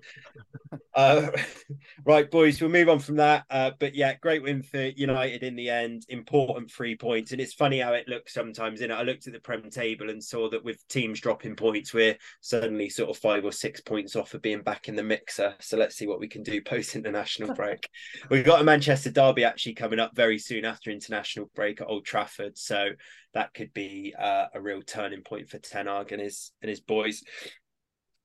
uh, 0.94 1.28
right, 2.06 2.30
boys, 2.30 2.58
we'll 2.58 2.70
move 2.70 2.88
on 2.88 2.98
from 2.98 3.16
that. 3.16 3.44
Uh, 3.50 3.72
but 3.78 3.94
yeah, 3.94 4.14
great 4.14 4.42
win 4.42 4.62
for 4.62 4.80
United 4.82 5.42
in 5.42 5.56
the 5.56 5.68
end. 5.68 6.06
Important 6.08 6.70
three 6.70 6.96
points. 6.96 7.32
And 7.32 7.40
it's 7.40 7.52
funny 7.52 7.80
how 7.80 7.92
it 7.92 8.08
looks 8.08 8.32
sometimes. 8.32 8.80
You 8.80 8.88
know, 8.88 8.96
I 8.96 9.02
looked 9.02 9.26
at 9.26 9.34
the 9.34 9.40
Prem 9.40 9.68
table 9.68 10.08
and 10.08 10.24
saw 10.24 10.48
that 10.50 10.64
with 10.64 10.86
teams 10.88 11.20
dropping 11.20 11.54
points, 11.54 11.92
we're 11.92 12.16
suddenly 12.40 12.88
sort 12.88 13.10
of 13.10 13.18
five 13.18 13.44
or 13.44 13.52
six 13.52 13.82
points 13.82 14.16
off 14.16 14.32
of 14.32 14.40
being 14.40 14.62
back 14.62 14.88
in 14.88 14.96
the 14.96 15.02
mixer. 15.02 15.54
So 15.60 15.76
let's 15.76 15.96
see 15.96 16.06
what 16.06 16.20
we 16.20 16.28
can 16.28 16.42
do 16.42 16.62
post 16.66 16.96
international 16.96 17.54
break. 17.54 17.90
We've 18.30 18.44
got 18.44 18.62
a 18.62 18.64
Manchester 18.64 19.10
Derby 19.10 19.44
actually 19.44 19.74
coming 19.74 20.00
up 20.00 20.16
very 20.16 20.38
soon 20.38 20.64
after 20.64 20.90
international 20.90 21.50
break 21.54 21.82
at 21.82 21.88
Old 21.88 22.06
Trafford. 22.06 22.56
So 22.56 22.88
that 23.34 23.52
could 23.54 23.72
be 23.74 24.14
uh, 24.18 24.46
a 24.54 24.60
real 24.60 24.82
turning 24.82 25.22
point 25.22 25.48
for 25.48 25.58
Ten 25.58 25.86
Hag 25.86 26.12
and 26.12 26.20
his 26.20 26.52
and 26.62 26.68
his 26.68 26.80
boys 26.80 27.22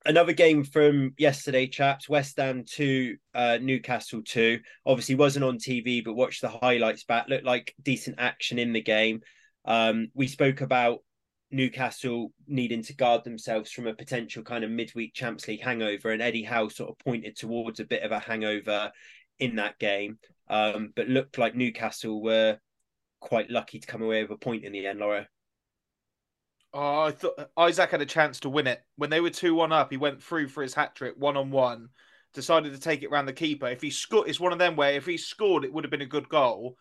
another 0.04 0.32
game 0.32 0.64
from 0.64 1.14
yesterday, 1.18 1.66
chaps. 1.66 2.08
West 2.08 2.36
Ham 2.38 2.64
two, 2.64 3.16
uh, 3.34 3.58
Newcastle 3.60 4.22
two. 4.24 4.60
Obviously, 4.86 5.14
wasn't 5.14 5.44
on 5.44 5.58
TV, 5.58 6.04
but 6.04 6.14
watched 6.14 6.40
the 6.40 6.48
highlights 6.48 7.04
back. 7.04 7.28
Looked 7.28 7.44
like 7.44 7.74
decent 7.82 8.16
action 8.18 8.58
in 8.58 8.72
the 8.72 8.82
game. 8.82 9.20
Um, 9.64 10.08
we 10.14 10.28
spoke 10.28 10.60
about 10.60 11.00
Newcastle 11.50 12.32
needing 12.46 12.82
to 12.84 12.94
guard 12.94 13.24
themselves 13.24 13.70
from 13.70 13.86
a 13.86 13.94
potential 13.94 14.42
kind 14.42 14.64
of 14.64 14.70
midweek 14.70 15.14
Champions 15.14 15.48
League 15.48 15.62
hangover, 15.62 16.10
and 16.10 16.22
Eddie 16.22 16.42
Howe 16.42 16.68
sort 16.68 16.90
of 16.90 16.98
pointed 16.98 17.36
towards 17.36 17.80
a 17.80 17.84
bit 17.84 18.02
of 18.02 18.12
a 18.12 18.18
hangover 18.18 18.92
in 19.38 19.56
that 19.56 19.78
game. 19.78 20.18
Um, 20.48 20.92
but 20.94 21.08
looked 21.08 21.38
like 21.38 21.54
Newcastle 21.54 22.22
were 22.22 22.58
quite 23.20 23.50
lucky 23.50 23.78
to 23.78 23.86
come 23.86 24.02
away 24.02 24.22
with 24.22 24.30
a 24.30 24.36
point 24.36 24.64
in 24.64 24.72
the 24.72 24.86
end, 24.86 25.00
Laura. 25.00 25.28
Oh, 26.74 27.02
I 27.02 27.10
thought 27.12 27.50
Isak 27.58 27.90
had 27.90 28.02
a 28.02 28.06
chance 28.06 28.40
to 28.40 28.50
win 28.50 28.66
it 28.66 28.82
when 28.96 29.10
they 29.10 29.20
were 29.20 29.30
two 29.30 29.54
one 29.54 29.72
up. 29.72 29.90
He 29.90 29.96
went 29.96 30.22
through 30.22 30.48
for 30.48 30.62
his 30.62 30.74
hat 30.74 30.94
trick 30.94 31.14
one 31.16 31.36
on 31.36 31.50
one. 31.50 31.88
Decided 32.34 32.74
to 32.74 32.80
take 32.80 33.02
it 33.02 33.10
round 33.10 33.26
the 33.26 33.32
keeper. 33.32 33.66
If 33.66 33.80
he 33.80 33.90
scored, 33.90 34.28
it's 34.28 34.38
one 34.38 34.52
of 34.52 34.58
them 34.58 34.76
where 34.76 34.92
if 34.92 35.06
he 35.06 35.16
scored, 35.16 35.64
it 35.64 35.72
would 35.72 35.84
have 35.84 35.90
been 35.90 36.02
a 36.02 36.06
good 36.06 36.28
goal. 36.28 36.76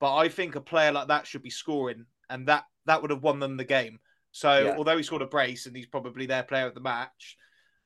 But 0.00 0.16
I 0.16 0.28
think 0.28 0.54
a 0.54 0.60
player 0.60 0.92
like 0.92 1.08
that 1.08 1.26
should 1.26 1.42
be 1.42 1.50
scoring, 1.50 2.06
and 2.28 2.48
that 2.48 2.64
that 2.86 3.00
would 3.00 3.10
have 3.10 3.22
won 3.22 3.38
them 3.38 3.56
the 3.56 3.64
game. 3.64 4.00
So 4.32 4.64
yeah. 4.64 4.74
although 4.76 4.96
he 4.96 5.02
scored 5.02 5.22
a 5.22 5.26
brace 5.26 5.66
and 5.66 5.74
he's 5.74 5.86
probably 5.86 6.26
their 6.26 6.42
player 6.42 6.66
of 6.66 6.74
the 6.74 6.80
match, 6.80 7.36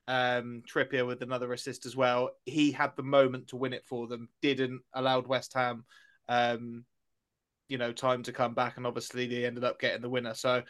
um, 0.07 0.63
Trippier 0.67 1.05
with 1.05 1.21
another 1.21 1.53
assist 1.53 1.85
as 1.85 1.95
well, 1.95 2.31
he 2.45 2.71
had 2.71 2.95
the 2.95 3.03
moment 3.03 3.49
to 3.49 3.57
win 3.57 3.73
it 3.73 3.85
for 3.85 4.07
them. 4.07 4.27
Didn't 4.41 4.81
allowed 4.93 5.27
West 5.27 5.53
Ham 5.53 5.85
um, 6.27 6.85
you 7.67 7.77
know, 7.77 7.91
time 7.91 8.23
to 8.23 8.33
come 8.33 8.53
back, 8.53 8.77
and 8.77 8.85
obviously 8.85 9.27
they 9.27 9.45
ended 9.45 9.63
up 9.63 9.79
getting 9.79 10.01
the 10.01 10.09
winner. 10.09 10.33
So 10.33 10.63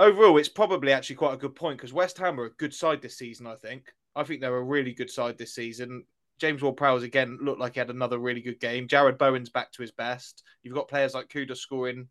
overall, 0.00 0.38
it's 0.38 0.48
probably 0.48 0.92
actually 0.92 1.16
quite 1.16 1.34
a 1.34 1.38
good 1.38 1.54
point 1.54 1.78
because 1.78 1.92
West 1.92 2.18
Ham 2.18 2.40
are 2.40 2.46
a 2.46 2.54
good 2.54 2.74
side 2.74 3.00
this 3.00 3.18
season. 3.18 3.46
I 3.46 3.54
think. 3.54 3.92
I 4.16 4.24
think 4.24 4.40
they're 4.40 4.56
a 4.56 4.62
really 4.62 4.92
good 4.92 5.10
side 5.10 5.38
this 5.38 5.54
season. 5.54 6.04
James 6.40 6.62
Ward-Prowse 6.62 7.02
again 7.02 7.38
looked 7.40 7.60
like 7.60 7.74
he 7.74 7.80
had 7.80 7.90
another 7.90 8.18
really 8.18 8.40
good 8.40 8.58
game. 8.58 8.88
Jarrod 8.88 9.18
Bowen's 9.18 9.50
back 9.50 9.70
to 9.72 9.82
his 9.82 9.92
best. 9.92 10.42
You've 10.62 10.74
got 10.74 10.88
players 10.88 11.14
like 11.14 11.28
Kudus 11.28 11.58
scoring. 11.58 12.08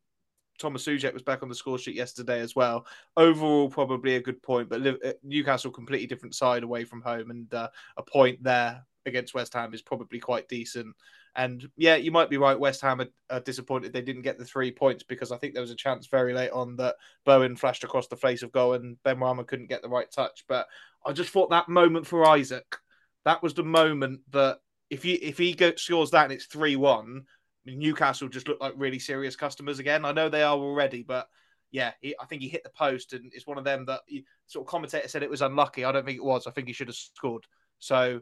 Thomas 0.60 0.86
Soucek 0.86 1.14
was 1.14 1.24
back 1.24 1.42
on 1.42 1.50
the 1.50 1.56
score 1.56 1.80
sheet 1.80 1.96
yesterday 1.96 2.40
as 2.40 2.56
well. 2.56 2.86
Overall, 3.18 3.70
probably 3.70 4.16
a 4.16 4.22
good 4.22 4.42
point, 4.44 4.70
but 4.70 4.86
uh, 4.86 5.14
Newcastle 5.24 5.72
completely 5.72 6.06
different 6.06 6.36
side 6.36 6.64
away 6.64 6.84
from 6.84 7.02
home, 7.02 7.32
and 7.32 7.52
uh, 7.54 7.70
a 7.98 8.04
point 8.04 8.44
there 8.44 8.86
against 9.10 9.34
West 9.34 9.54
Ham 9.54 9.74
is 9.74 9.82
probably 9.82 10.20
quite 10.20 10.48
decent. 10.48 10.96
And 11.36 11.70
yeah, 11.76 11.96
you 11.96 12.12
might 12.12 12.30
be 12.30 12.38
right. 12.38 12.60
West 12.60 12.82
Ham 12.82 13.02
are, 13.02 13.08
are, 13.30 13.40
disappointed 13.40 13.94
they 13.94 14.02
didn't 14.02 14.24
get 14.24 14.38
the 14.38 14.46
three 14.46 14.72
points 14.72 15.04
because 15.04 15.32
I 15.32 15.38
think 15.38 15.54
there 15.54 15.62
was 15.62 15.72
a 15.72 15.76
chance 15.76 16.08
very 16.08 16.34
late 16.34 16.52
on 16.52 16.76
that 16.78 16.96
Bowen 17.26 17.56
flashed 17.56 17.84
across 17.84 18.08
the 18.08 18.16
face 18.16 18.42
of 18.42 18.52
goal 18.52 18.74
and 18.74 18.98
Benrahma 19.06 19.46
couldn't 19.46 19.70
get 19.70 19.82
the 19.82 19.90
right 19.90 20.10
touch. 20.12 20.46
But 20.48 20.68
I 21.06 21.14
just 21.14 21.30
thought 21.30 21.50
that 21.52 21.70
moment 21.70 22.08
for 22.08 22.36
Isak, 22.36 22.80
that 23.26 23.44
was 23.44 23.54
the 23.54 23.64
moment 23.64 24.22
that 24.32 24.60
if 24.90 25.04
he 25.04 25.14
if 25.14 25.38
he 25.38 25.56
scores 25.78 26.12
that 26.12 26.24
and 26.24 26.34
it's 26.34 26.46
three 26.46 26.76
one, 26.76 27.26
Newcastle 27.66 28.28
just 28.28 28.48
look 28.48 28.60
like 28.60 28.74
really 28.76 29.00
serious 29.00 29.36
customers 29.36 29.80
again. 29.80 30.06
I 30.06 30.12
know 30.12 30.30
they 30.30 30.44
are 30.44 30.58
already, 30.58 31.04
but 31.04 31.28
yeah, 31.72 31.92
he, 32.02 32.16
I 32.20 32.26
think 32.26 32.42
he 32.42 32.48
hit 32.48 32.64
the 32.64 32.70
post 32.70 33.14
and 33.14 33.32
it's 33.34 33.46
one 33.46 33.58
of 33.58 33.64
them 33.64 33.86
that 33.86 34.02
he, 34.08 34.26
sort 34.48 34.66
of 34.66 34.72
commentator 34.72 35.08
said 35.08 35.24
it 35.24 35.30
was 35.30 35.42
unlucky. 35.42 35.86
I 35.86 35.92
don't 35.92 36.06
think 36.06 36.18
it 36.18 36.24
was. 36.24 36.48
I 36.48 36.52
think 36.52 36.68
he 36.68 36.74
should 36.74 36.88
have 36.88 36.96
scored. 36.96 37.46
So 37.78 38.22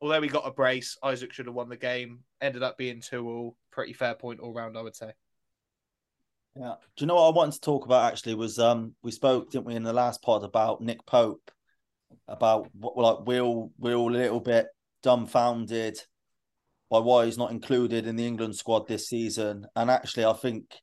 although 0.00 0.20
we 0.20 0.28
got 0.28 0.46
a 0.46 0.50
brace, 0.50 0.96
Isak 1.04 1.32
should 1.32 1.46
have 1.46 1.54
won 1.54 1.68
the 1.68 1.76
game. 1.76 2.20
Ended 2.40 2.62
up 2.62 2.76
being 2.76 3.00
two 3.00 3.28
all. 3.28 3.56
Pretty 3.70 3.92
fair 3.92 4.14
point 4.14 4.40
all 4.40 4.52
round, 4.52 4.76
I 4.76 4.82
would 4.82 4.96
say. 4.96 5.12
Yeah. 6.56 6.74
Do 6.96 7.02
you 7.02 7.06
know 7.06 7.16
what 7.16 7.28
I 7.28 7.36
wanted 7.36 7.54
to 7.54 7.60
talk 7.60 7.84
about 7.84 8.12
actually 8.12 8.34
was 8.34 8.58
um 8.58 8.94
we 9.02 9.10
spoke, 9.10 9.50
didn't 9.50 9.66
we, 9.66 9.74
in 9.74 9.82
the 9.82 9.92
last 9.92 10.22
pod 10.22 10.44
about 10.44 10.80
Nick 10.80 11.04
Pope, 11.06 11.50
about 12.28 12.68
what 12.74 12.96
like 12.96 13.26
we're 13.26 13.40
all 13.40 13.72
we're 13.78 13.96
all 13.96 14.14
a 14.14 14.16
little 14.16 14.40
bit 14.40 14.66
dumbfounded 15.02 15.98
by 16.90 16.98
why 16.98 17.24
he's 17.26 17.38
not 17.38 17.50
included 17.50 18.06
in 18.06 18.16
the 18.16 18.26
England 18.26 18.54
squad 18.54 18.86
this 18.86 19.08
season. 19.08 19.66
And 19.74 19.90
actually 19.90 20.26
I 20.26 20.32
think 20.32 20.76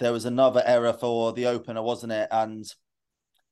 there 0.00 0.12
was 0.12 0.24
another 0.26 0.62
error 0.66 0.92
for 0.92 1.32
the 1.32 1.46
opener, 1.46 1.82
wasn't 1.82 2.12
it? 2.12 2.28
And 2.30 2.64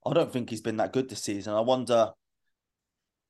I 0.07 0.13
don't 0.13 0.33
think 0.33 0.51
he's 0.51 0.61
been 0.61 0.79
that 0.79 0.93
good 0.93 1.09
this 1.09 1.23
season. 1.23 1.55
I 1.55 1.61
wonder 1.61 2.11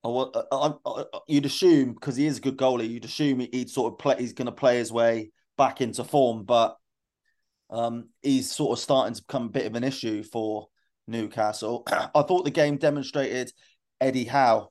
I, 0.04 0.08
I, 0.08 0.10
uh, 0.10 0.42
uh, 0.52 0.72
I, 0.86 0.90
uh, 0.90 1.20
you'd 1.26 1.46
assume 1.46 1.94
because 1.94 2.16
he 2.16 2.26
is 2.26 2.38
a 2.38 2.40
good 2.40 2.56
goalie, 2.56 2.88
you'd 2.88 3.04
assume 3.04 3.40
he'd 3.40 3.70
sort 3.70 3.92
of 3.92 3.98
play. 3.98 4.16
He's 4.18 4.32
going 4.32 4.46
to 4.46 4.52
play 4.52 4.78
his 4.78 4.92
way 4.92 5.30
back 5.56 5.80
into 5.80 6.04
form, 6.04 6.44
but 6.44 6.76
um, 7.70 8.08
he's 8.22 8.50
sort 8.50 8.78
of 8.78 8.82
starting 8.82 9.14
to 9.14 9.22
become 9.22 9.46
a 9.46 9.50
bit 9.50 9.66
of 9.66 9.74
an 9.74 9.84
issue 9.84 10.22
for 10.22 10.68
Newcastle. 11.06 11.84
I 11.88 12.22
thought 12.22 12.44
the 12.44 12.50
game 12.50 12.76
demonstrated 12.76 13.52
Eddie 14.00 14.24
Howe 14.24 14.70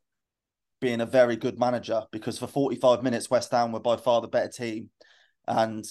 being 0.79 1.01
a 1.01 1.05
very 1.05 1.35
good 1.35 1.59
manager 1.59 2.03
because 2.11 2.37
for 2.37 2.47
45 2.47 3.03
minutes 3.03 3.29
West 3.29 3.51
Ham 3.51 3.71
were 3.71 3.79
by 3.79 3.97
far 3.97 4.21
the 4.21 4.27
better 4.27 4.49
team, 4.49 4.89
and 5.47 5.85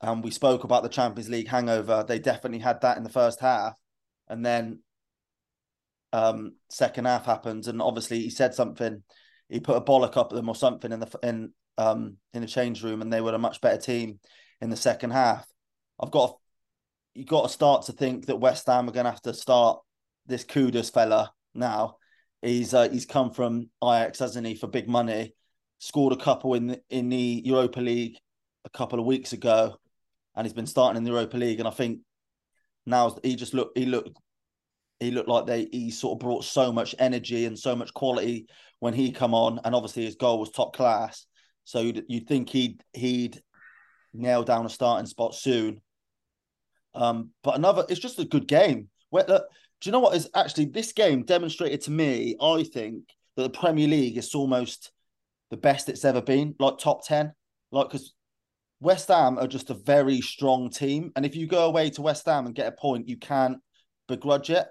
and 0.00 0.24
we 0.24 0.30
spoke 0.30 0.64
about 0.64 0.82
the 0.82 0.88
Champions 0.88 1.28
League 1.28 1.48
hangover. 1.48 2.04
They 2.06 2.18
definitely 2.18 2.58
had 2.60 2.80
that 2.80 2.96
in 2.96 3.04
the 3.04 3.10
first 3.10 3.40
half, 3.40 3.74
and 4.28 4.44
then 4.44 4.80
um, 6.14 6.52
second 6.70 7.06
half 7.06 7.26
happened, 7.26 7.66
and 7.66 7.82
obviously 7.82 8.20
he 8.20 8.30
said 8.30 8.54
something. 8.54 9.02
He 9.48 9.58
put 9.58 9.76
a 9.76 9.80
bollock 9.80 10.16
up 10.16 10.30
at 10.30 10.36
them 10.36 10.48
or 10.48 10.54
something 10.54 10.92
in 10.92 11.00
the 11.00 11.18
in 11.24 11.52
um 11.76 12.18
in 12.32 12.42
the 12.42 12.46
change 12.46 12.84
room, 12.84 13.02
and 13.02 13.12
they 13.12 13.20
were 13.20 13.34
a 13.34 13.38
much 13.38 13.60
better 13.60 13.80
team 13.80 14.20
in 14.60 14.70
the 14.70 14.76
second 14.76 15.10
half. 15.10 15.44
I've 15.98 16.12
got 16.12 16.38
you 17.14 17.24
got 17.24 17.42
to 17.42 17.48
start 17.48 17.86
to 17.86 17.92
think 17.92 18.26
that 18.26 18.36
West 18.36 18.66
Ham 18.68 18.88
are 18.88 18.92
going 18.92 19.06
to 19.06 19.10
have 19.10 19.22
to 19.22 19.34
start 19.34 19.80
this 20.26 20.44
Kudus 20.44 20.92
fella 20.92 21.32
now. 21.52 21.96
He's 22.42 22.74
uh, 22.74 22.88
he's 22.88 23.06
come 23.06 23.32
from 23.32 23.70
Ajax, 23.82 24.20
hasn't 24.20 24.46
he, 24.46 24.54
for 24.54 24.68
big 24.68 24.88
money? 24.88 25.34
Scored 25.80 26.12
a 26.12 26.16
couple 26.16 26.54
in 26.54 26.68
the, 26.68 26.80
in 26.90 27.08
the 27.08 27.42
Europa 27.44 27.80
League 27.80 28.18
a 28.64 28.70
couple 28.70 29.00
of 29.00 29.04
weeks 29.04 29.32
ago, 29.32 29.76
and 30.36 30.46
he's 30.46 30.54
been 30.54 30.66
starting 30.66 30.96
in 30.96 31.02
the 31.02 31.10
Europa 31.10 31.36
League. 31.36 31.58
And 31.58 31.66
I 31.66 31.72
think 31.72 32.02
now 32.86 33.16
he 33.24 33.34
just 33.34 33.52
looked 33.52 33.76
he 33.76 33.86
looked 33.86 34.16
he 35.04 35.10
looked 35.10 35.28
like 35.28 35.46
they 35.46 35.68
he 35.70 35.90
sort 35.90 36.16
of 36.16 36.18
brought 36.20 36.44
so 36.44 36.72
much 36.72 36.94
energy 36.98 37.44
and 37.46 37.58
so 37.58 37.76
much 37.76 37.94
quality 37.94 38.46
when 38.80 38.94
he 38.94 39.12
come 39.12 39.34
on, 39.34 39.60
and 39.64 39.74
obviously 39.74 40.04
his 40.04 40.16
goal 40.16 40.40
was 40.40 40.50
top 40.50 40.74
class. 40.74 41.26
So 41.64 41.80
you'd, 41.80 42.04
you'd 42.08 42.26
think 42.26 42.48
he'd 42.48 42.82
he'd 42.92 43.40
nail 44.12 44.42
down 44.42 44.66
a 44.66 44.68
starting 44.68 45.06
spot 45.06 45.34
soon. 45.34 45.80
Um, 46.94 47.30
but 47.42 47.56
another, 47.56 47.84
it's 47.88 48.00
just 48.00 48.18
a 48.18 48.24
good 48.24 48.46
game. 48.46 48.88
Where, 49.10 49.24
look, 49.26 49.44
do 49.80 49.88
you 49.88 49.92
know 49.92 50.00
what 50.00 50.16
is 50.16 50.28
actually 50.34 50.66
this 50.66 50.92
game 50.92 51.24
demonstrated 51.24 51.80
to 51.82 51.90
me? 51.90 52.36
I 52.40 52.64
think 52.64 53.04
that 53.36 53.42
the 53.42 53.58
Premier 53.58 53.88
League 53.88 54.16
is 54.16 54.34
almost 54.34 54.92
the 55.50 55.56
best 55.56 55.88
it's 55.88 56.04
ever 56.04 56.20
been, 56.22 56.54
like 56.58 56.78
top 56.78 57.06
ten, 57.06 57.32
like 57.72 57.88
because 57.88 58.14
West 58.80 59.08
Ham 59.08 59.38
are 59.38 59.46
just 59.46 59.70
a 59.70 59.74
very 59.74 60.20
strong 60.20 60.70
team, 60.70 61.10
and 61.16 61.24
if 61.24 61.34
you 61.34 61.46
go 61.46 61.66
away 61.66 61.90
to 61.90 62.02
West 62.02 62.26
Ham 62.26 62.46
and 62.46 62.54
get 62.54 62.68
a 62.68 62.72
point, 62.72 63.08
you 63.08 63.16
can't 63.16 63.58
begrudge 64.08 64.50
it. 64.50 64.66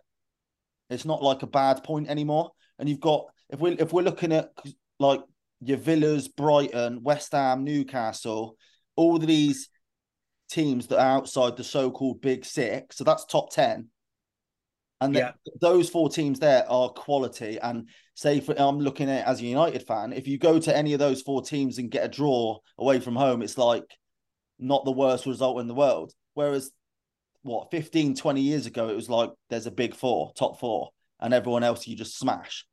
It's 0.89 1.05
not 1.05 1.23
like 1.23 1.43
a 1.43 1.47
bad 1.47 1.83
point 1.83 2.09
anymore. 2.09 2.51
And 2.79 2.87
you've 2.89 2.99
got 2.99 3.25
if 3.49 3.59
we 3.59 3.71
if 3.73 3.93
we're 3.93 4.03
looking 4.03 4.33
at 4.33 4.51
like 4.99 5.21
your 5.61 5.77
Villas, 5.77 6.27
Brighton, 6.27 7.03
West 7.03 7.31
Ham, 7.31 7.63
Newcastle, 7.63 8.57
all 8.95 9.15
of 9.15 9.25
these 9.25 9.69
teams 10.49 10.87
that 10.87 10.99
are 10.99 11.17
outside 11.17 11.57
the 11.57 11.63
so-called 11.63 12.21
big 12.21 12.45
six. 12.45 12.97
So 12.97 13.03
that's 13.03 13.25
top 13.25 13.51
ten. 13.51 13.89
And 15.01 15.15
yeah. 15.15 15.31
those 15.59 15.89
four 15.89 16.09
teams 16.09 16.39
there 16.39 16.69
are 16.69 16.89
quality. 16.89 17.57
And 17.61 17.89
say 18.15 18.39
for 18.39 18.55
I'm 18.57 18.79
looking 18.79 19.09
at 19.09 19.27
as 19.27 19.41
a 19.41 19.45
United 19.45 19.85
fan, 19.85 20.13
if 20.13 20.27
you 20.27 20.37
go 20.37 20.59
to 20.59 20.75
any 20.75 20.93
of 20.93 20.99
those 20.99 21.21
four 21.21 21.41
teams 21.41 21.77
and 21.77 21.91
get 21.91 22.05
a 22.05 22.09
draw 22.09 22.59
away 22.77 22.99
from 22.99 23.15
home, 23.15 23.41
it's 23.41 23.57
like 23.57 23.83
not 24.59 24.85
the 24.85 24.91
worst 24.91 25.25
result 25.25 25.59
in 25.59 25.67
the 25.67 25.73
world. 25.73 26.13
Whereas 26.35 26.71
what 27.43 27.71
15 27.71 28.15
20 28.15 28.41
years 28.41 28.65
ago 28.65 28.89
it 28.89 28.95
was 28.95 29.09
like 29.09 29.29
there's 29.49 29.67
a 29.67 29.71
big 29.71 29.93
four 29.93 30.31
top 30.35 30.59
four 30.59 30.89
and 31.19 31.33
everyone 31.33 31.63
else 31.63 31.85
you 31.87 31.95
just 31.95 32.17
smash. 32.17 32.65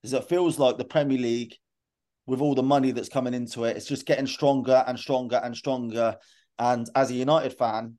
Because 0.00 0.12
it 0.14 0.28
feels 0.28 0.58
like 0.58 0.78
the 0.78 0.84
premier 0.84 1.18
league 1.18 1.54
with 2.26 2.40
all 2.40 2.54
the 2.54 2.62
money 2.62 2.92
that's 2.92 3.08
coming 3.08 3.34
into 3.34 3.64
it 3.64 3.76
it's 3.76 3.86
just 3.86 4.06
getting 4.06 4.26
stronger 4.26 4.84
and 4.86 4.98
stronger 4.98 5.40
and 5.42 5.56
stronger. 5.56 6.16
And 6.58 6.88
as 6.94 7.10
a 7.10 7.14
united 7.14 7.56
fan 7.56 7.98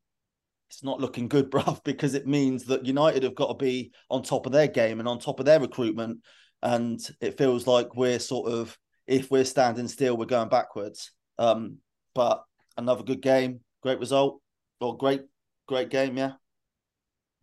it's 0.69 0.83
not 0.83 1.01
looking 1.01 1.27
good 1.27 1.51
bruv 1.51 1.83
because 1.83 2.13
it 2.13 2.27
means 2.27 2.65
that 2.65 2.85
united 2.85 3.23
have 3.23 3.35
got 3.35 3.47
to 3.47 3.65
be 3.65 3.91
on 4.09 4.23
top 4.23 4.45
of 4.45 4.51
their 4.51 4.67
game 4.67 4.99
and 4.99 5.09
on 5.09 5.19
top 5.19 5.39
of 5.39 5.45
their 5.45 5.59
recruitment. 5.59 6.19
And 6.61 6.99
it 7.19 7.37
feels 7.39 7.65
like 7.65 7.95
we're 7.95 8.19
sort 8.19 8.51
of 8.51 8.77
if 9.07 9.31
we're 9.31 9.43
standing 9.43 9.87
still 9.87 10.15
we're 10.15 10.25
going 10.25 10.49
backwards. 10.49 11.11
Um 11.39 11.77
but 12.13 12.43
another 12.77 13.03
good 13.03 13.21
game 13.21 13.61
great 13.81 13.99
result 13.99 14.41
or 14.79 14.95
great 14.95 15.21
great 15.67 15.89
game, 15.89 16.17
yeah. 16.17 16.33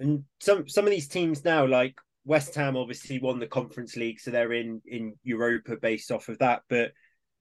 And 0.01 0.25
some 0.41 0.69
some 0.69 0.85
of 0.85 0.91
these 0.91 1.09
teams 1.09 1.45
now, 1.45 1.67
like 1.67 1.97
West 2.25 2.55
Ham, 2.55 2.77
obviously 2.77 3.19
won 3.19 3.39
the 3.39 3.47
Conference 3.47 3.97
League, 3.97 4.21
so 4.21 4.31
they're 4.31 4.53
in 4.53 4.81
in 4.87 5.15
Europa 5.23 5.77
based 5.77 6.11
off 6.11 6.29
of 6.29 6.39
that. 6.39 6.63
But 6.69 6.93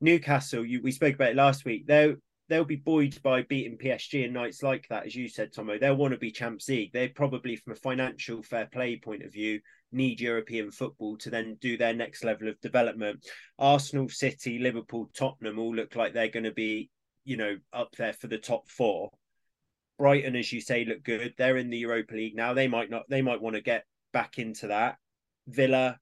Newcastle, 0.02 0.66
you, 0.66 0.82
we 0.82 0.92
spoke 0.92 1.16
about 1.16 1.32
it 1.32 1.36
last 1.36 1.66
week. 1.66 1.86
They'll 1.88 2.16
they'll 2.50 2.66
be 2.66 2.76
buoyed 2.78 3.22
by 3.22 3.44
beating 3.44 3.78
PSG 3.78 4.24
and 4.24 4.34
nights 4.34 4.64
like 4.64 4.88
that, 4.90 5.06
as 5.06 5.16
you 5.16 5.28
said, 5.28 5.54
Tomo. 5.54 5.78
They'll 5.78 5.96
want 5.96 6.14
to 6.14 6.20
be 6.20 6.32
Champions 6.32 6.70
League. 6.70 6.94
They 6.94 7.10
probably, 7.10 7.56
from 7.58 7.74
a 7.74 7.76
financial 7.76 8.42
fair 8.42 8.68
play 8.68 8.98
point 8.98 9.24
of 9.24 9.34
view, 9.34 9.60
need 9.92 10.22
European 10.22 10.72
football 10.72 11.18
to 11.18 11.30
then 11.30 11.58
do 11.60 11.78
their 11.78 11.94
next 11.94 12.24
level 12.24 12.48
of 12.48 12.60
development. 12.62 13.26
Arsenal, 13.60 14.10
City, 14.10 14.60
Liverpool, 14.60 15.10
Tottenham 15.14 15.60
all 15.60 15.76
look 15.76 15.96
like 15.96 16.14
they're 16.14 16.30
going 16.30 16.44
to 16.44 16.54
be, 16.54 16.90
you 17.26 17.38
know, 17.38 17.58
up 17.74 17.96
there 17.98 18.14
for 18.14 18.28
the 18.28 18.38
top 18.38 18.70
four. 18.70 19.12
Brighton, 19.98 20.36
as 20.36 20.52
you 20.52 20.62
say, 20.62 20.86
look 20.86 21.04
good. 21.04 21.34
They're 21.38 21.58
in 21.58 21.70
the 21.70 21.78
Europa 21.78 22.14
League 22.14 22.36
now. 22.36 22.54
They 22.54 22.68
might 22.68 22.90
not. 22.90 23.10
They 23.10 23.22
might 23.22 23.42
want 23.42 23.56
to 23.56 23.62
get 23.62 23.86
back 24.14 24.38
into 24.38 24.68
that. 24.68 24.98
Villa, 25.48 26.00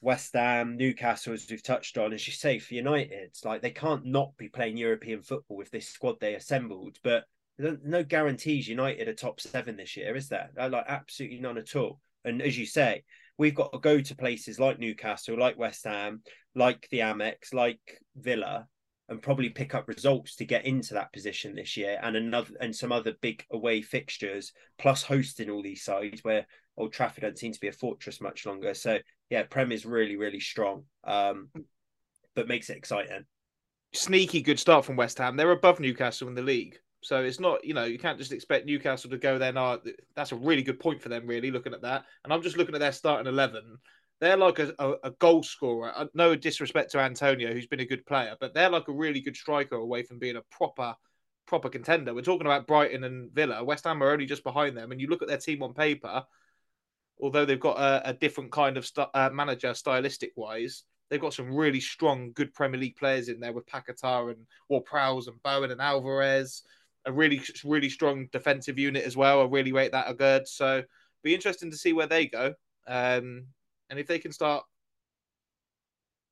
West 0.00 0.34
Ham, 0.34 0.76
Newcastle, 0.76 1.32
as 1.32 1.46
we've 1.50 1.62
touched 1.62 1.98
on, 1.98 2.12
as 2.12 2.26
you 2.26 2.32
say, 2.32 2.58
for 2.58 2.74
United, 2.74 3.36
like 3.44 3.62
they 3.62 3.70
can't 3.70 4.04
not 4.04 4.36
be 4.36 4.48
playing 4.48 4.76
European 4.76 5.22
football 5.22 5.56
with 5.56 5.70
this 5.70 5.88
squad 5.88 6.16
they 6.20 6.34
assembled. 6.34 6.98
But 7.02 7.24
no 7.58 8.04
guarantees 8.04 8.68
United 8.68 9.08
are 9.08 9.14
top 9.14 9.40
seven 9.40 9.76
this 9.76 9.96
year, 9.96 10.14
is 10.14 10.28
there? 10.28 10.50
Uh, 10.58 10.68
like 10.70 10.84
absolutely 10.88 11.40
none 11.40 11.58
at 11.58 11.74
all. 11.74 12.00
And 12.24 12.42
as 12.42 12.58
you 12.58 12.66
say, 12.66 13.04
we've 13.38 13.54
got 13.54 13.72
to 13.72 13.78
go 13.78 14.00
to 14.00 14.16
places 14.16 14.60
like 14.60 14.78
Newcastle, 14.78 15.38
like 15.38 15.58
West 15.58 15.84
Ham, 15.84 16.22
like 16.54 16.88
the 16.90 17.00
Amex, 17.00 17.54
like 17.54 18.00
Villa, 18.16 18.66
and 19.08 19.22
probably 19.22 19.48
pick 19.48 19.74
up 19.74 19.88
results 19.88 20.36
to 20.36 20.44
get 20.44 20.66
into 20.66 20.94
that 20.94 21.12
position 21.12 21.54
this 21.54 21.76
year 21.76 21.98
and 22.02 22.16
another 22.16 22.50
and 22.60 22.74
some 22.74 22.92
other 22.92 23.14
big 23.20 23.44
away 23.50 23.80
fixtures 23.82 24.52
plus 24.78 25.02
hosting 25.02 25.48
all 25.50 25.62
these 25.62 25.84
sides 25.84 26.24
where 26.24 26.46
Old 26.76 26.92
Trafford 26.92 27.22
don't 27.22 27.38
seem 27.38 27.52
to 27.52 27.60
be 27.60 27.68
a 27.68 27.72
fortress 27.72 28.20
much 28.20 28.46
longer 28.46 28.74
so 28.74 28.98
yeah 29.30 29.44
Prem 29.44 29.72
is 29.72 29.86
really 29.86 30.16
really 30.16 30.40
strong 30.40 30.84
um 31.04 31.48
but 32.34 32.48
makes 32.48 32.68
it 32.68 32.76
exciting 32.76 33.24
sneaky 33.96 34.42
good 34.42 34.60
start 34.60 34.84
from 34.84 34.96
West 34.96 35.18
Ham. 35.18 35.36
They're 35.36 35.50
above 35.50 35.80
Newcastle 35.80 36.28
in 36.28 36.34
the 36.34 36.42
league. 36.42 36.78
So 37.02 37.22
it's 37.22 37.40
not, 37.40 37.64
you 37.64 37.74
know, 37.74 37.84
you 37.84 37.98
can't 37.98 38.18
just 38.18 38.32
expect 38.32 38.66
Newcastle 38.66 39.10
to 39.10 39.18
go 39.18 39.38
there. 39.38 39.52
Now 39.52 39.78
that's 40.14 40.32
a 40.32 40.36
really 40.36 40.62
good 40.62 40.80
point 40.80 41.00
for 41.00 41.08
them, 41.08 41.26
really, 41.26 41.50
looking 41.50 41.74
at 41.74 41.82
that. 41.82 42.04
And 42.24 42.32
I'm 42.32 42.42
just 42.42 42.56
looking 42.56 42.74
at 42.74 42.80
their 42.80 42.92
starting 42.92 43.32
11. 43.32 43.78
They're 44.20 44.36
like 44.36 44.58
a, 44.58 44.74
a, 44.78 44.94
a 45.04 45.10
goal 45.12 45.42
scorer. 45.42 46.08
No 46.14 46.34
disrespect 46.34 46.92
to 46.92 47.00
Antonio, 47.00 47.52
who's 47.52 47.66
been 47.66 47.80
a 47.80 47.86
good 47.86 48.06
player, 48.06 48.36
but 48.40 48.54
they're 48.54 48.70
like 48.70 48.88
a 48.88 48.92
really 48.92 49.20
good 49.20 49.36
striker 49.36 49.76
away 49.76 50.02
from 50.02 50.18
being 50.18 50.36
a 50.36 50.42
proper, 50.50 50.94
proper 51.46 51.68
contender. 51.68 52.14
We're 52.14 52.22
talking 52.22 52.46
about 52.46 52.66
Brighton 52.66 53.04
and 53.04 53.30
Villa. 53.32 53.62
West 53.62 53.84
Ham 53.84 54.02
are 54.02 54.10
only 54.10 54.26
just 54.26 54.44
behind 54.44 54.76
them. 54.76 54.90
And 54.90 55.00
you 55.00 55.08
look 55.08 55.22
at 55.22 55.28
their 55.28 55.36
team 55.36 55.62
on 55.62 55.74
paper, 55.74 56.24
although 57.20 57.44
they've 57.44 57.60
got 57.60 57.78
a, 57.78 58.10
a 58.10 58.14
different 58.14 58.52
kind 58.52 58.76
of 58.76 58.86
st- 58.86 59.08
uh, 59.12 59.30
manager 59.30 59.74
stylistic 59.74 60.32
wise, 60.34 60.84
they've 61.10 61.20
got 61.20 61.34
some 61.34 61.54
really 61.54 61.80
strong, 61.80 62.32
good 62.32 62.54
Premier 62.54 62.80
League 62.80 62.96
players 62.96 63.28
in 63.28 63.38
there 63.38 63.52
with 63.52 63.66
Paquetá 63.66 64.30
and 64.30 64.46
Ward-Prowse 64.68 65.26
and 65.26 65.42
Bowen 65.42 65.70
and 65.70 65.80
Alvarez 65.80 66.62
a 67.06 67.12
really 67.12 67.40
really 67.64 67.88
strong 67.88 68.28
defensive 68.32 68.78
unit 68.78 69.04
as 69.04 69.16
well. 69.16 69.40
I 69.40 69.44
really 69.44 69.72
rate 69.72 69.92
that 69.92 70.10
a 70.10 70.14
good. 70.14 70.46
So 70.46 70.82
be 71.22 71.34
interesting 71.34 71.70
to 71.70 71.76
see 71.76 71.92
where 71.92 72.06
they 72.06 72.26
go, 72.26 72.54
um, 72.86 73.46
and 73.90 73.98
if 73.98 74.06
they 74.06 74.18
can 74.18 74.32
start 74.32 74.64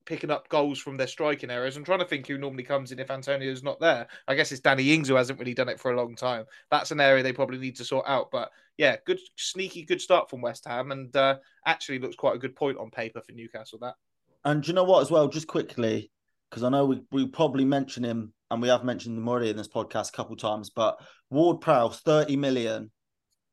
picking 0.05 0.29
up 0.29 0.47
goals 0.49 0.79
from 0.79 0.97
their 0.97 1.07
striking 1.07 1.49
areas. 1.49 1.75
I'm 1.75 1.83
trying 1.83 1.99
to 1.99 2.05
think 2.05 2.27
who 2.27 2.37
normally 2.37 2.63
comes 2.63 2.91
in 2.91 2.99
if 2.99 3.09
Antonio's 3.09 3.63
not 3.63 3.79
there. 3.79 4.07
I 4.27 4.35
guess 4.35 4.51
it's 4.51 4.61
Danny 4.61 4.93
Ings 4.93 5.07
who 5.07 5.15
hasn't 5.15 5.39
really 5.39 5.53
done 5.53 5.69
it 5.69 5.79
for 5.79 5.91
a 5.91 5.97
long 5.97 6.15
time. 6.15 6.45
That's 6.69 6.91
an 6.91 7.01
area 7.01 7.23
they 7.23 7.33
probably 7.33 7.57
need 7.57 7.75
to 7.77 7.85
sort 7.85 8.05
out. 8.07 8.29
But 8.31 8.51
yeah, 8.77 8.97
good 9.05 9.19
sneaky 9.35 9.83
good 9.83 10.01
start 10.01 10.29
from 10.29 10.41
West 10.41 10.65
Ham, 10.67 10.91
and 10.91 11.15
uh, 11.15 11.37
actually 11.65 11.99
looks 11.99 12.15
quite 12.15 12.35
a 12.35 12.39
good 12.39 12.55
point 12.55 12.77
on 12.77 12.91
paper 12.91 13.21
for 13.21 13.31
Newcastle. 13.31 13.79
That. 13.81 13.95
And 14.43 14.65
you 14.67 14.73
know 14.73 14.83
what, 14.83 15.01
as 15.01 15.11
well, 15.11 15.27
just 15.27 15.47
quickly, 15.47 16.11
because 16.49 16.63
I 16.63 16.69
know 16.69 16.85
we, 16.85 17.01
we 17.11 17.27
probably 17.27 17.65
mention 17.65 18.03
him 18.03 18.31
and 18.51 18.61
we 18.61 18.67
have 18.67 18.83
mentioned 18.83 19.17
him 19.17 19.27
already 19.27 19.49
in 19.49 19.57
this 19.57 19.67
podcast 19.67 20.09
a 20.09 20.11
couple 20.15 20.35
times, 20.35 20.69
but 20.69 20.99
Ward 21.31 21.61
Prowse, 21.61 21.99
30 22.01 22.37
million. 22.37 22.91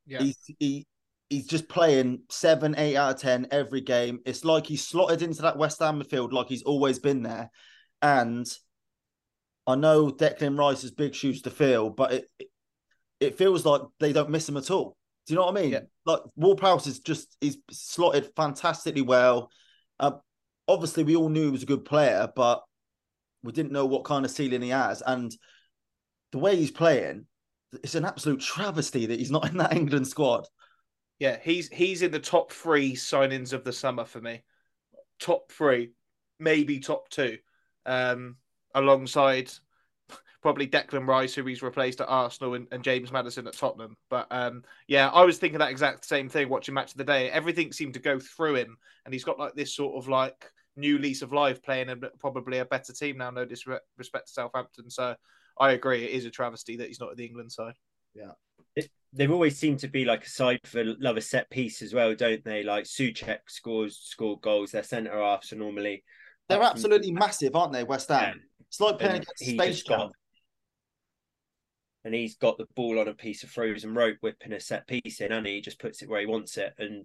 Yeah. 0.07 0.18
He's, 0.18 0.36
he, 0.59 0.86
he's 1.33 1.47
just 1.47 1.66
playing 1.66 2.20
seven, 2.28 2.74
eight 2.76 2.95
out 2.95 3.14
of 3.14 3.20
10 3.20 3.49
every 3.51 3.80
game. 3.80 4.20
It's 4.26 4.45
like 4.45 4.66
he's 4.66 4.87
slotted 4.87 5.22
into 5.22 5.43
that 5.43 5.57
West 5.57 5.78
Ham 5.80 6.01
midfield 6.01 6.33
like 6.33 6.49
he's 6.49 6.62
always 6.62 6.99
been 6.99 7.22
there. 7.22 7.51
And 8.03 8.47
I 9.66 9.76
know 9.76 10.11
Declan 10.11 10.59
Rice 10.59 10.83
has 10.83 10.91
big 10.91 11.14
shoes 11.14 11.41
to 11.43 11.51
fill, 11.51 11.89
but 11.89 12.12
it, 12.12 12.30
it 13.18 13.39
feels 13.39 13.64
like 13.64 13.80
they 13.99 14.12
don't 14.12 14.28
miss 14.28 14.47
him 14.47 14.59
at 14.59 14.70
all. 14.70 14.97
Do 15.26 15.33
you 15.33 15.39
know 15.39 15.47
what 15.47 15.57
I 15.57 15.62
mean? 15.62 15.70
Yeah. 15.70 15.80
Like 16.05 16.20
Ward 16.37 16.59
Prowse 16.59 16.87
is 16.87 16.99
just 16.99 17.35
he's 17.41 17.57
slotted 17.70 18.30
fantastically 18.37 19.03
well. 19.03 19.51
Uh, 19.99 20.12
obviously, 20.68 21.03
we 21.05 21.16
all 21.16 21.30
knew 21.30 21.47
he 21.47 21.51
was 21.51 21.62
a 21.62 21.66
good 21.66 21.87
player, 21.87 22.28
but 22.37 22.62
we 23.43 23.53
didn't 23.53 23.72
know 23.72 23.87
what 23.87 24.05
kind 24.05 24.24
of 24.26 24.30
ceiling 24.30 24.62
he 24.62 24.70
has, 24.70 25.01
and 25.07 25.35
the 26.33 26.39
way 26.39 26.57
he's 26.57 26.72
playing, 26.72 27.26
it's 27.72 27.95
an 27.95 28.05
absolute 28.05 28.41
travesty 28.41 29.07
that 29.07 29.18
he's 29.18 29.30
not 29.30 29.49
in 29.49 29.59
that 29.59 29.72
England 29.76 30.09
squad. 30.09 30.47
Yeah, 31.23 31.39
he's 31.41 31.68
he's 31.68 32.03
in 32.03 32.11
the 32.11 32.18
top 32.18 32.51
three 32.51 32.95
signings 32.95 33.53
of 33.53 33.62
the 33.62 33.73
summer 33.73 34.05
for 34.05 34.20
me. 34.20 34.43
Top 35.20 35.53
three, 35.53 35.93
maybe 36.41 36.81
top 36.81 37.11
two, 37.11 37.39
um, 37.87 38.39
alongside 38.75 39.49
probably 40.41 40.66
Declan 40.66 41.07
Rice, 41.07 41.33
who 41.33 41.45
he's 41.45 41.62
replaced 41.62 42.01
at 42.01 42.09
Arsenal, 42.09 42.55
and, 42.55 42.66
and 42.73 42.83
James 42.83 43.12
Maddison 43.12 43.47
at 43.47 43.57
Tottenham. 43.57 43.97
But 44.11 44.27
um, 44.33 44.64
yeah, 44.89 45.11
I 45.11 45.25
was 45.25 45.39
thinking 45.39 45.61
that 45.61 45.70
exact 45.70 46.07
same 46.07 46.29
thing 46.29 46.49
watching 46.49 46.75
Match 46.75 46.91
of 46.91 46.99
the 46.99 47.05
Day. 47.05 47.31
Everything 47.31 47.70
seemed 47.70 47.95
to 47.95 48.01
go 48.01 48.18
through 48.18 48.57
him, 48.57 48.77
and 49.05 49.14
he's 49.14 49.23
got 49.23 49.39
like 49.39 49.55
this 49.55 49.77
sort 49.77 49.95
of 49.95 50.09
like 50.09 50.51
new 50.75 50.99
lease 50.99 51.23
of 51.23 51.33
life 51.33 51.62
playing 51.62 52.03
probably 52.18 52.59
a 52.59 52.64
better 52.64 52.93
team 52.93 53.18
now. 53.18 53.31
No 53.31 53.45
disrespect 53.45 54.27
to 54.27 54.33
Southampton. 54.33 54.91
So 54.91 55.14
I 55.57 55.70
agree. 55.70 56.03
It 56.03 56.11
is 56.11 56.25
a 56.25 56.31
travesty 56.31 56.79
that 56.79 56.89
he's 56.89 56.99
not 56.99 57.12
at 57.12 57.16
the 57.16 57.27
England 57.27 57.53
side. 57.53 57.75
Yeah. 58.12 58.33
They've 59.12 59.30
always 59.30 59.58
seemed 59.58 59.80
to 59.80 59.88
be 59.88 60.04
like 60.04 60.24
a 60.24 60.30
side 60.30 60.60
for 60.64 60.82
love 60.84 61.16
a 61.16 61.20
set 61.20 61.50
piece 61.50 61.82
as 61.82 61.92
well, 61.92 62.14
don't 62.14 62.44
they? 62.44 62.62
Like 62.62 62.84
Soucek 62.84 63.40
scores 63.46 63.98
score 64.02 64.40
goals. 64.40 64.70
Their 64.70 64.82
centre 64.82 65.12
halves 65.12 65.52
are 65.52 65.56
normally 65.56 66.02
they're 66.48 66.62
absolutely 66.62 67.12
massive, 67.12 67.54
aren't 67.54 67.72
they? 67.72 67.84
West 67.84 68.08
Ham. 68.08 68.34
Yeah. 68.36 68.64
It's 68.68 68.80
like 68.80 68.98
playing 68.98 69.22
against 69.22 69.44
Space 69.44 69.82
Jam. 69.82 70.10
And 72.04 72.14
he's 72.14 72.36
got 72.36 72.58
the 72.58 72.66
ball 72.74 72.98
on 72.98 73.08
a 73.08 73.14
piece 73.14 73.44
of 73.44 73.50
frozen 73.50 73.94
rope, 73.94 74.16
whipping 74.20 74.52
a 74.52 74.60
set 74.60 74.88
piece 74.88 75.20
in, 75.20 75.30
and 75.30 75.46
he 75.46 75.60
just 75.60 75.78
puts 75.78 76.02
it 76.02 76.08
where 76.08 76.20
he 76.20 76.26
wants 76.26 76.56
it. 76.56 76.74
And 76.78 77.04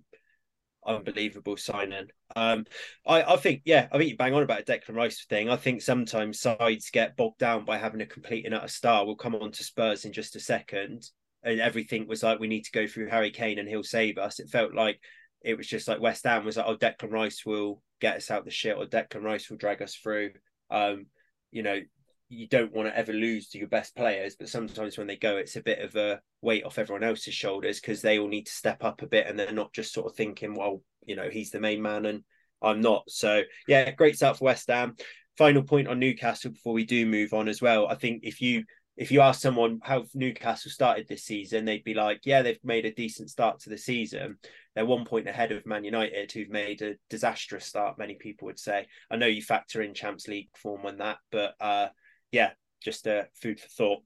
unbelievable 0.85 1.57
signing. 1.57 2.07
Um, 2.35 2.65
I, 3.05 3.21
I 3.21 3.37
think, 3.37 3.61
yeah, 3.65 3.87
I 3.91 3.97
think 3.97 4.09
you 4.09 4.17
bang 4.17 4.33
on 4.33 4.43
about 4.43 4.61
a 4.61 4.63
Declan 4.63 4.95
Rice 4.95 5.25
thing. 5.25 5.49
I 5.49 5.57
think 5.57 5.81
sometimes 5.81 6.39
sides 6.39 6.89
get 6.89 7.17
bogged 7.17 7.39
down 7.39 7.65
by 7.65 7.77
having 7.77 8.01
a 8.01 8.05
complete 8.05 8.45
and 8.45 8.55
utter 8.55 8.69
star. 8.69 9.05
We'll 9.05 9.15
come 9.15 9.35
on 9.35 9.51
to 9.51 9.63
Spurs 9.63 10.05
in 10.05 10.13
just 10.13 10.35
a 10.35 10.39
second. 10.39 11.09
And 11.47 11.61
everything 11.61 12.07
was 12.07 12.23
like, 12.23 12.39
we 12.39 12.47
need 12.47 12.65
to 12.65 12.71
go 12.71 12.87
through 12.87 13.07
Harry 13.07 13.31
Kane 13.31 13.57
and 13.57 13.69
he'll 13.69 13.81
save 13.83 14.17
us. 14.17 14.39
It 14.39 14.49
felt 14.49 14.73
like 14.73 14.99
it 15.41 15.57
was 15.57 15.65
just 15.65 15.87
like 15.87 16.01
West 16.01 16.25
Ham 16.25 16.43
was 16.43 16.57
like, 16.57 16.65
oh, 16.67 16.75
Declan 16.75 17.11
Rice 17.11 17.45
will 17.45 17.81
get 18.01 18.17
us 18.17 18.29
out 18.29 18.43
the 18.43 18.51
shit 18.51 18.77
or 18.77 18.85
Declan 18.85 19.23
Rice 19.23 19.49
will 19.49 19.57
drag 19.57 19.81
us 19.81 19.95
through. 19.95 20.31
Um, 20.69 21.05
you 21.51 21.63
know, 21.63 21.79
you 22.27 22.47
don't 22.49 22.73
want 22.73 22.89
to 22.89 22.97
ever 22.97 23.13
lose 23.13 23.47
to 23.49 23.57
your 23.57 23.69
best 23.69 23.95
players, 23.95 24.35
but 24.37 24.49
sometimes 24.49 24.97
when 24.97 25.07
they 25.07 25.15
go, 25.15 25.37
it's 25.37 25.55
a 25.55 25.63
bit 25.63 25.79
of 25.79 25.95
a 25.95 26.19
weight 26.41 26.65
off 26.65 26.77
everyone 26.77 27.03
else's 27.03 27.33
shoulders 27.33 27.79
because 27.79 28.01
they 28.01 28.19
all 28.19 28.27
need 28.27 28.47
to 28.47 28.51
step 28.51 28.83
up 28.83 29.01
a 29.01 29.07
bit 29.07 29.27
and 29.27 29.39
they're 29.39 29.53
not 29.53 29.73
just 29.73 29.93
sort 29.93 30.07
of 30.07 30.17
thinking, 30.17 30.53
well, 30.53 30.81
you 31.05 31.15
know, 31.15 31.29
he's 31.29 31.51
the 31.51 31.61
main 31.61 31.81
man 31.81 32.05
and 32.05 32.23
I'm 32.61 32.81
not. 32.81 33.03
So 33.07 33.43
yeah, 33.67 33.89
great 33.91 34.17
start 34.17 34.37
for 34.37 34.45
West 34.45 34.67
Ham. 34.67 34.95
Final 35.37 35.63
point 35.63 35.87
on 35.87 35.99
Newcastle 35.99 36.51
before 36.51 36.73
we 36.73 36.85
do 36.85 37.05
move 37.05 37.33
on 37.33 37.47
as 37.47 37.61
well. 37.61 37.87
I 37.87 37.95
think 37.95 38.21
if 38.23 38.41
you 38.41 38.65
if 38.97 39.11
you 39.11 39.21
ask 39.21 39.39
someone 39.39 39.79
how 39.83 40.05
Newcastle 40.15 40.71
started 40.71 41.07
this 41.07 41.23
season, 41.23 41.65
they'd 41.65 41.83
be 41.83 41.93
like, 41.93 42.21
yeah, 42.25 42.41
they've 42.41 42.59
made 42.63 42.85
a 42.85 42.93
decent 42.93 43.29
start 43.29 43.59
to 43.59 43.69
the 43.69 43.77
season. 43.77 44.37
They're 44.73 44.87
one 44.87 45.05
point 45.05 45.27
ahead 45.27 45.51
of 45.51 45.67
Man 45.67 45.83
United, 45.83 46.31
who've 46.31 46.49
made 46.49 46.81
a 46.81 46.95
disastrous 47.07 47.65
start, 47.65 47.99
many 47.99 48.15
people 48.15 48.47
would 48.47 48.59
say. 48.59 48.87
I 49.11 49.17
know 49.17 49.27
you 49.27 49.43
factor 49.43 49.83
in 49.83 49.93
Champions 49.93 50.27
League 50.27 50.49
form 50.55 50.85
on 50.87 50.97
that, 50.97 51.17
but 51.31 51.53
uh, 51.61 51.89
yeah, 52.31 52.51
just 52.83 53.07
uh, 53.07 53.23
food 53.39 53.59
for 53.59 53.67
thought. 53.67 54.03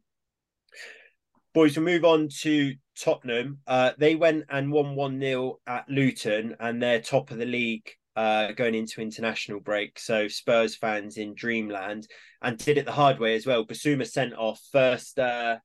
Boys, 1.53 1.77
we'll 1.77 1.85
move 1.85 2.05
on 2.05 2.27
to 2.41 2.75
Tottenham. 2.99 3.59
Uh, 3.65 3.91
they 3.97 4.15
went 4.15 4.45
and 4.49 4.73
won 4.73 4.95
1 4.95 5.19
0 5.21 5.59
at 5.67 5.87
Luton, 5.87 6.57
and 6.59 6.83
they're 6.83 7.01
top 7.01 7.31
of 7.31 7.37
the 7.37 7.45
league 7.45 7.89
uh, 8.15 8.51
going 8.51 8.75
into 8.75 9.01
international 9.01 9.59
break. 9.59 9.99
So 9.99 10.27
Spurs 10.27 10.75
fans 10.75 11.17
in 11.17 11.33
dreamland 11.33 12.07
and 12.41 12.57
did 12.57 12.77
it 12.77 12.85
the 12.85 12.91
hard 12.91 13.19
way 13.19 13.35
as 13.35 13.45
well. 13.45 13.65
Bissouma 13.65 14.07
sent 14.07 14.33
off 14.33 14.61
first 14.71 15.17
uh, 15.19 15.57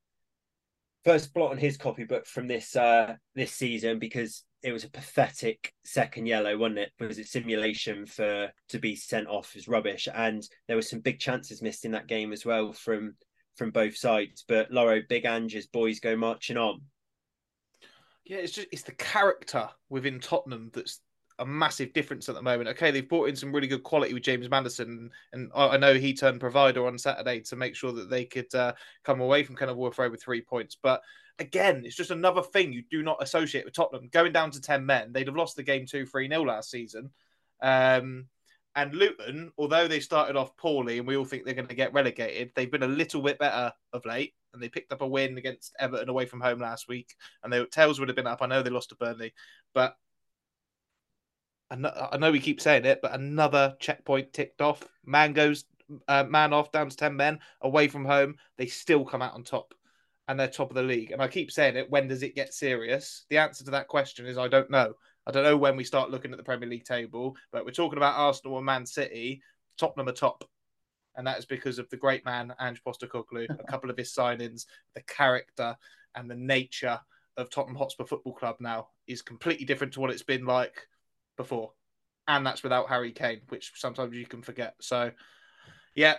first 1.04 1.32
blot 1.32 1.52
on 1.52 1.58
his 1.58 1.76
copybook 1.76 2.26
from 2.26 2.48
this 2.48 2.76
uh, 2.76 3.14
this 3.34 3.52
season 3.52 3.98
because 3.98 4.44
it 4.62 4.72
was 4.72 4.84
a 4.84 4.90
pathetic 4.90 5.72
second 5.84 6.26
yellow, 6.26 6.58
wasn't 6.58 6.80
it? 6.80 6.90
Was 6.98 7.18
it 7.18 7.28
simulation 7.28 8.06
for 8.06 8.50
to 8.70 8.78
be 8.78 8.96
sent 8.96 9.28
off 9.28 9.54
as 9.56 9.68
rubbish? 9.68 10.08
And 10.12 10.42
there 10.66 10.76
were 10.76 10.82
some 10.82 11.00
big 11.00 11.20
chances 11.20 11.62
missed 11.62 11.84
in 11.84 11.92
that 11.92 12.08
game 12.08 12.32
as 12.32 12.44
well 12.44 12.72
from 12.72 13.14
from 13.56 13.70
both 13.70 13.96
sides. 13.96 14.44
But 14.46 14.70
Loro, 14.70 15.00
Big 15.08 15.24
Ange's 15.24 15.66
boys 15.66 16.00
go 16.00 16.16
marching 16.16 16.56
on. 16.56 16.80
Yeah, 18.24 18.38
it's 18.38 18.52
just 18.52 18.68
it's 18.72 18.82
the 18.82 18.92
character 18.92 19.68
within 19.88 20.18
Tottenham 20.18 20.70
that's 20.74 21.00
a 21.38 21.46
massive 21.46 21.92
difference 21.92 22.28
at 22.28 22.34
the 22.34 22.42
moment. 22.42 22.68
Okay, 22.70 22.90
they've 22.90 23.08
brought 23.08 23.28
in 23.28 23.36
some 23.36 23.52
really 23.52 23.66
good 23.66 23.82
quality 23.82 24.14
with 24.14 24.22
James 24.22 24.48
Maddison, 24.48 25.10
and 25.32 25.50
I 25.54 25.76
know 25.76 25.94
he 25.94 26.14
turned 26.14 26.40
provider 26.40 26.86
on 26.86 26.98
Saturday 26.98 27.40
to 27.40 27.56
make 27.56 27.74
sure 27.74 27.92
that 27.92 28.10
they 28.10 28.24
could 28.24 28.54
uh, 28.54 28.72
come 29.04 29.20
away 29.20 29.42
from 29.42 29.56
Kenilworth 29.56 29.98
Road 29.98 30.12
with 30.12 30.22
three 30.22 30.40
points. 30.40 30.76
But 30.80 31.02
again, 31.38 31.82
it's 31.84 31.96
just 31.96 32.10
another 32.10 32.42
thing 32.42 32.72
you 32.72 32.82
do 32.90 33.02
not 33.02 33.22
associate 33.22 33.64
with 33.64 33.74
Tottenham. 33.74 34.08
Going 34.10 34.32
down 34.32 34.50
to 34.52 34.60
10 34.60 34.84
men, 34.86 35.12
they'd 35.12 35.26
have 35.26 35.36
lost 35.36 35.56
the 35.56 35.62
game 35.62 35.86
2 35.86 36.06
3 36.06 36.28
0 36.28 36.42
last 36.42 36.70
season. 36.70 37.10
Um, 37.60 38.26
and 38.74 38.94
Luton, 38.94 39.52
although 39.56 39.88
they 39.88 40.00
started 40.00 40.36
off 40.36 40.56
poorly 40.56 40.98
and 40.98 41.06
we 41.06 41.16
all 41.16 41.24
think 41.24 41.44
they're 41.44 41.54
going 41.54 41.66
to 41.68 41.74
get 41.74 41.94
relegated, 41.94 42.52
they've 42.54 42.70
been 42.70 42.82
a 42.82 42.88
little 42.88 43.22
bit 43.22 43.38
better 43.38 43.72
of 43.92 44.04
late. 44.04 44.34
And 44.52 44.62
they 44.62 44.68
picked 44.68 44.92
up 44.92 45.02
a 45.02 45.06
win 45.06 45.36
against 45.36 45.74
Everton 45.78 46.08
away 46.08 46.24
from 46.24 46.40
home 46.40 46.60
last 46.60 46.88
week. 46.88 47.14
And 47.42 47.52
their 47.52 47.66
tails 47.66 47.98
would 47.98 48.08
have 48.08 48.16
been 48.16 48.26
up. 48.26 48.40
I 48.40 48.46
know 48.46 48.62
they 48.62 48.70
lost 48.70 48.90
to 48.90 48.94
Burnley, 48.94 49.34
but 49.74 49.96
I 51.70 52.16
know 52.16 52.30
we 52.30 52.40
keep 52.40 52.60
saying 52.60 52.84
it, 52.84 53.00
but 53.02 53.14
another 53.14 53.76
checkpoint 53.80 54.32
ticked 54.32 54.60
off. 54.60 54.86
Man 55.04 55.32
goes, 55.32 55.64
uh, 56.08 56.24
man 56.24 56.52
off, 56.52 56.70
down 56.72 56.88
to 56.88 56.96
10 56.96 57.16
men 57.16 57.40
away 57.62 57.88
from 57.88 58.04
home. 58.04 58.36
They 58.56 58.66
still 58.66 59.04
come 59.04 59.22
out 59.22 59.34
on 59.34 59.42
top 59.42 59.74
and 60.28 60.38
they're 60.38 60.48
top 60.48 60.70
of 60.70 60.76
the 60.76 60.82
league. 60.82 61.12
And 61.12 61.22
I 61.22 61.28
keep 61.28 61.50
saying 61.50 61.76
it, 61.76 61.90
when 61.90 62.08
does 62.08 62.22
it 62.22 62.34
get 62.34 62.54
serious? 62.54 63.24
The 63.30 63.38
answer 63.38 63.64
to 63.64 63.70
that 63.72 63.88
question 63.88 64.26
is 64.26 64.38
I 64.38 64.48
don't 64.48 64.70
know. 64.70 64.94
I 65.26 65.32
don't 65.32 65.44
know 65.44 65.56
when 65.56 65.76
we 65.76 65.84
start 65.84 66.10
looking 66.10 66.30
at 66.30 66.36
the 66.36 66.44
Premier 66.44 66.68
League 66.68 66.84
table, 66.84 67.36
but 67.50 67.64
we're 67.64 67.72
talking 67.72 67.96
about 67.96 68.16
Arsenal 68.16 68.58
and 68.58 68.66
Man 68.66 68.86
City. 68.86 69.42
Tottenham 69.76 70.08
are 70.08 70.12
top. 70.12 70.44
And 71.16 71.26
that 71.26 71.38
is 71.38 71.46
because 71.46 71.78
of 71.78 71.88
the 71.90 71.96
great 71.96 72.24
man, 72.24 72.54
Ange 72.60 72.82
Postecoglou, 72.84 73.48
a 73.48 73.64
couple 73.70 73.90
of 73.90 73.96
his 73.96 74.12
signings, 74.12 74.66
the 74.94 75.02
character 75.02 75.76
and 76.14 76.30
the 76.30 76.36
nature 76.36 77.00
of 77.36 77.50
Tottenham 77.50 77.76
Hotspur 77.76 78.04
Football 78.04 78.34
Club 78.34 78.56
now 78.60 78.88
is 79.06 79.22
completely 79.22 79.64
different 79.64 79.92
to 79.94 80.00
what 80.00 80.10
it's 80.10 80.22
been 80.22 80.44
like 80.44 80.86
before. 81.36 81.72
And 82.28 82.44
that's 82.44 82.62
without 82.62 82.88
Harry 82.88 83.12
Kane, 83.12 83.42
which 83.48 83.72
sometimes 83.76 84.14
you 84.14 84.26
can 84.26 84.42
forget. 84.42 84.74
So, 84.80 85.12
yeah, 85.94 86.16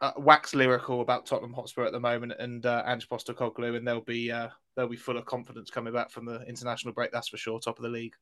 uh, 0.00 0.12
wax 0.16 0.54
lyrical 0.54 1.02
about 1.02 1.26
Tottenham 1.26 1.52
Hotspur 1.52 1.84
at 1.84 1.92
the 1.92 2.00
moment 2.00 2.32
and 2.38 2.64
uh, 2.64 2.82
Ange 2.86 3.08
Postecoglou, 3.08 3.76
and 3.76 3.86
they'll 3.86 4.00
be 4.00 4.32
uh, 4.32 4.48
they'll 4.76 4.88
be 4.88 4.96
full 4.96 5.18
of 5.18 5.26
confidence 5.26 5.70
coming 5.70 5.92
back 5.92 6.10
from 6.10 6.24
the 6.24 6.42
international 6.42 6.94
break. 6.94 7.12
That's 7.12 7.28
for 7.28 7.36
sure. 7.36 7.60
Top 7.60 7.78
of 7.78 7.82
the 7.82 7.90
league. 7.90 8.14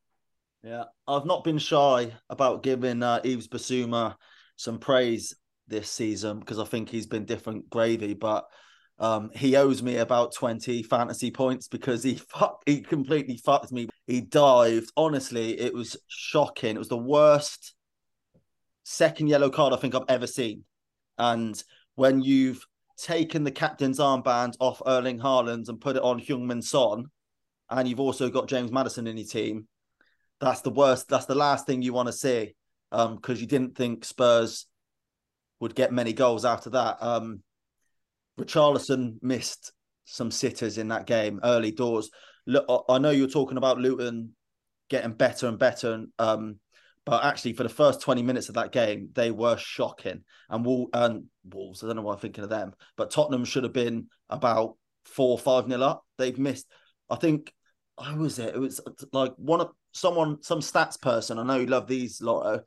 Yeah, 0.65 0.85
I've 1.07 1.27
not 1.27 1.45
been 1.45 1.59
shy 1.59 2.13
about 2.29 2.65
giving 2.65 3.03
uh, 3.03 3.21
Yves 3.25 3.47
Bissouma 3.47 4.17
some 4.57 4.79
praise 4.79 5.35
this 5.69 5.89
season 5.89 6.41
because 6.41 6.59
I 6.59 6.65
think 6.65 6.89
he's 6.89 7.07
been 7.07 7.25
different 7.25 7.71
gravy, 7.71 8.15
but 8.15 8.49
um, 9.01 9.31
he 9.33 9.57
owes 9.57 9.83
me 9.83 9.97
about 9.97 10.35
20 10.35 10.83
fantasy 10.83 11.31
points 11.31 11.69
because 11.69 12.03
he 12.03 12.15
fuck, 12.35 12.63
he 12.67 12.81
completely 12.81 13.37
fucked 13.37 13.73
me. 13.73 13.89
He 14.07 14.21
dived. 14.21 14.91
Honestly, 14.97 15.59
it 15.59 15.73
was 15.73 15.97
shocking. 16.09 16.75
It 16.75 16.79
was 16.79 16.89
the 16.89 16.97
worst 16.97 17.75
second 18.85 19.29
yellow 19.29 19.51
card 19.51 19.73
I 19.73 19.77
think 19.77 19.95
I've 19.95 20.03
ever 20.09 20.27
seen. 20.27 20.65
And 21.19 21.63
when 21.95 22.23
you've 22.23 22.65
taken 22.97 23.45
the 23.45 23.51
captain's 23.51 24.01
armband 24.01 24.55
off 24.61 24.83
Erling 24.87 25.21
Haaland 25.21 25.69
and 25.69 25.81
put 25.81 25.97
it 25.97 26.03
on 26.03 26.21
Heung-min 26.21 26.63
Son, 26.63 27.07
and 27.71 27.89
you've 27.89 28.01
also 28.01 28.31
got 28.31 28.49
James 28.49 28.73
Maddison 28.73 29.07
in 29.07 29.17
your 29.17 29.27
team, 29.27 29.69
that's 30.41 30.63
the 30.63 30.71
worst. 30.71 31.09
That's 31.09 31.27
the 31.27 31.35
last 31.35 31.67
thing 31.67 31.83
you 31.83 31.93
want 31.93 32.07
to 32.07 32.13
see 32.13 32.55
Um, 32.91 33.17
because 33.17 33.39
um, 33.39 33.41
you 33.41 33.47
didn't 33.47 33.77
think 33.77 34.05
Spurs 34.05 34.67
would 35.61 35.75
get 35.75 35.93
many 35.93 36.13
goals 36.13 36.45
after 36.45 36.71
that. 36.71 37.03
Um, 37.03 37.43
Richarlison 38.39 39.17
missed 39.23 39.73
some 40.05 40.31
sitters 40.31 40.79
in 40.79 40.89
that 40.89 41.07
game 41.07 41.41
early 41.43 41.71
doors. 41.71 42.11
Look, 42.47 42.85
I 42.89 42.99
know 42.99 43.11
you're 43.11 43.29
talking 43.29 43.59
about 43.59 43.79
Luton 43.79 44.35
getting 44.89 45.13
better 45.13 45.49
and 45.49 45.59
better, 45.59 46.07
um, 46.19 46.59
but 47.05 47.25
actually 47.25 47.53
for 47.53 47.63
the 47.63 47.69
first 47.69 48.01
20 48.01 48.23
minutes 48.23 48.49
of 48.49 48.55
that 48.55 48.73
game, 48.73 49.11
they 49.13 49.31
were 49.31 49.57
shocking. 49.59 50.25
And, 50.49 50.65
Wol- 50.65 50.89
and 50.93 51.25
Wolves, 51.45 51.83
I 51.83 51.87
don't 51.87 51.97
know 51.97 52.03
why 52.03 52.15
I'm 52.15 52.21
thinking 52.21 52.45
of 52.45 52.51
them, 52.51 52.73
but 52.97 53.11
Tottenham 53.11 53.45
should 53.45 53.65
have 53.65 53.73
been 53.73 54.09
about 54.31 54.77
four 55.05 55.39
five 55.39 55.67
nil 55.67 55.83
up. 55.83 56.05
They've 56.17 56.39
missed. 56.39 56.67
I 57.11 57.17
think. 57.17 57.53
I 57.97 58.15
was 58.15 58.39
it? 58.39 58.55
It 58.55 58.59
was 58.59 58.81
like 59.13 59.33
one 59.37 59.61
of 59.61 59.71
someone, 59.93 60.41
some 60.43 60.61
stats 60.61 61.01
person. 61.01 61.39
I 61.39 61.43
know 61.43 61.57
you 61.57 61.67
love 61.67 61.89
these, 61.89 62.23
Lotto. 62.23 62.63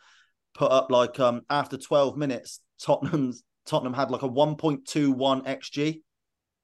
Put 0.54 0.72
up 0.72 0.92
like 0.92 1.20
um 1.20 1.42
after 1.50 1.78
12 1.78 2.18
minutes, 2.18 2.60
Tottenham's 2.82 3.44
Tottenham 3.72 3.94
had 3.94 4.12
like 4.12 4.22
a 4.22 4.30
1.21 4.30 5.46
xg 5.46 6.02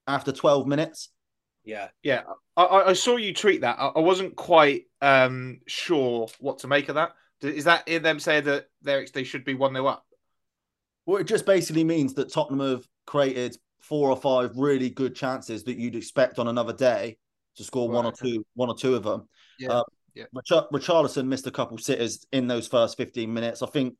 after 0.06 0.30
12 0.30 0.66
minutes. 0.66 1.08
Yeah, 1.64 1.88
yeah. 2.02 2.22
I, 2.54 2.64
I 2.88 2.92
saw 2.92 3.16
you 3.16 3.32
tweet 3.32 3.62
that. 3.62 3.78
I, 3.78 3.98
wasn't 3.98 4.36
quite 4.36 4.84
um, 5.00 5.60
sure 5.66 6.28
what 6.38 6.58
to 6.60 6.68
make 6.68 6.90
of 6.90 6.96
that. 6.96 7.12
Is 7.40 7.64
that 7.64 7.88
in 7.88 8.02
them 8.02 8.20
saying 8.20 8.44
that 8.44 8.66
they 8.82 9.06
they 9.14 9.24
should 9.24 9.44
be 9.44 9.54
one 9.54 9.72
0 9.72 9.86
up? 9.86 10.04
Well, 11.06 11.16
it 11.16 11.26
just 11.26 11.46
basically 11.46 11.84
means 11.84 12.12
that 12.14 12.30
Tottenham 12.30 12.68
have 12.68 12.86
created 13.06 13.56
four 13.80 14.10
or 14.10 14.16
five 14.16 14.56
really 14.56 14.90
good 14.90 15.14
chances 15.14 15.64
that 15.64 15.78
you'd 15.78 15.96
expect 15.96 16.38
on 16.38 16.48
another 16.48 16.74
day 16.74 17.16
to 17.56 17.64
score 17.64 17.88
right. 17.88 17.96
one 17.96 18.06
or 18.06 18.12
two, 18.12 18.44
one 18.54 18.68
or 18.68 18.76
two 18.76 18.94
of 18.94 19.02
them. 19.02 19.28
Yeah. 19.58 19.78
Uh, 19.78 19.84
yeah. 20.14 20.24
Richarlison 20.34 21.26
missed 21.26 21.46
a 21.46 21.50
couple 21.50 21.78
sitters 21.78 22.26
in 22.32 22.48
those 22.48 22.66
first 22.66 22.98
15 22.98 23.32
minutes. 23.32 23.62
I 23.62 23.66
think 23.66 23.94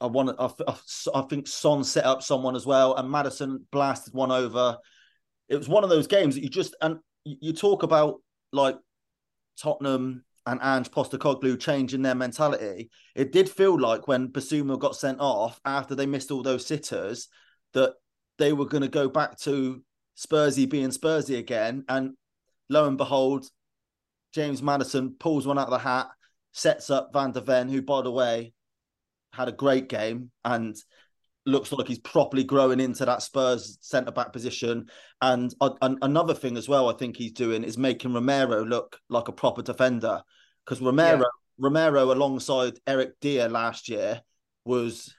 I 0.00 0.06
want 0.06 0.36
I, 0.38 0.50
I 1.14 1.22
think 1.22 1.48
Son 1.48 1.84
set 1.84 2.04
up 2.04 2.22
someone 2.22 2.56
as 2.56 2.66
well, 2.66 2.94
and 2.96 3.10
Maddison 3.10 3.66
blasted 3.72 4.14
one 4.14 4.30
over. 4.30 4.78
It 5.48 5.56
was 5.56 5.68
one 5.68 5.84
of 5.84 5.90
those 5.90 6.06
games 6.06 6.34
that 6.34 6.42
you 6.42 6.48
just 6.48 6.76
and 6.80 6.98
you 7.24 7.52
talk 7.52 7.82
about 7.82 8.20
like 8.52 8.76
Tottenham 9.58 10.24
and 10.46 10.60
Ange 10.62 10.90
Postecoglou 10.90 11.58
changing 11.58 12.02
their 12.02 12.14
mentality. 12.14 12.90
It 13.14 13.32
did 13.32 13.48
feel 13.48 13.78
like 13.78 14.08
when 14.08 14.28
Bissouma 14.28 14.78
got 14.78 14.96
sent 14.96 15.20
off 15.20 15.60
after 15.64 15.94
they 15.94 16.06
missed 16.06 16.30
all 16.30 16.42
those 16.42 16.66
sitters 16.66 17.28
that 17.74 17.94
they 18.38 18.52
were 18.52 18.66
going 18.66 18.82
to 18.82 18.88
go 18.88 19.08
back 19.08 19.38
to 19.40 19.82
Spursy 20.16 20.68
being 20.68 20.88
Spursy 20.88 21.38
again, 21.38 21.84
and 21.88 22.12
lo 22.68 22.86
and 22.86 22.98
behold, 22.98 23.46
James 24.34 24.62
Maddison 24.62 25.14
pulls 25.18 25.46
one 25.46 25.58
out 25.58 25.68
of 25.68 25.72
the 25.72 25.78
hat, 25.78 26.08
sets 26.52 26.90
up 26.90 27.10
Van 27.12 27.32
der 27.32 27.40
Ven, 27.40 27.68
who 27.68 27.82
by 27.82 28.02
the 28.02 28.10
way 28.10 28.52
had 29.32 29.48
a 29.48 29.52
great 29.52 29.88
game 29.88 30.30
and 30.44 30.76
looks 31.44 31.72
like 31.72 31.88
he's 31.88 31.98
properly 31.98 32.44
growing 32.44 32.80
into 32.80 33.04
that 33.04 33.22
Spurs 33.22 33.78
centre 33.80 34.12
back 34.12 34.32
position. 34.32 34.86
And 35.20 35.52
uh, 35.60 35.70
another 35.80 36.34
thing 36.34 36.56
as 36.56 36.68
well, 36.68 36.88
I 36.88 36.94
think 36.94 37.16
he's 37.16 37.32
doing 37.32 37.64
is 37.64 37.78
making 37.78 38.14
Romero 38.14 38.64
look 38.64 38.98
like 39.08 39.28
a 39.28 39.32
proper 39.32 39.62
defender 39.62 40.22
because 40.64 40.80
Romero 40.80 41.18
yeah. 41.18 41.24
Romero 41.58 42.12
alongside 42.12 42.78
Eric 42.86 43.14
Dier 43.20 43.48
last 43.48 43.88
year 43.88 44.20
was 44.64 45.14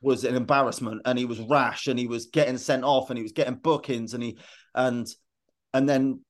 was 0.00 0.24
an 0.24 0.36
embarrassment 0.36 1.02
and 1.04 1.18
he 1.18 1.24
was 1.24 1.40
rash 1.40 1.88
and 1.88 1.98
he 1.98 2.06
was 2.06 2.26
getting 2.26 2.56
sent 2.56 2.84
off 2.84 3.10
and 3.10 3.18
he 3.18 3.22
was 3.24 3.32
getting 3.32 3.56
bookings 3.56 4.14
and 4.14 4.22
he 4.22 4.38
and 4.74 5.08
and 5.74 5.88
then 5.88 6.20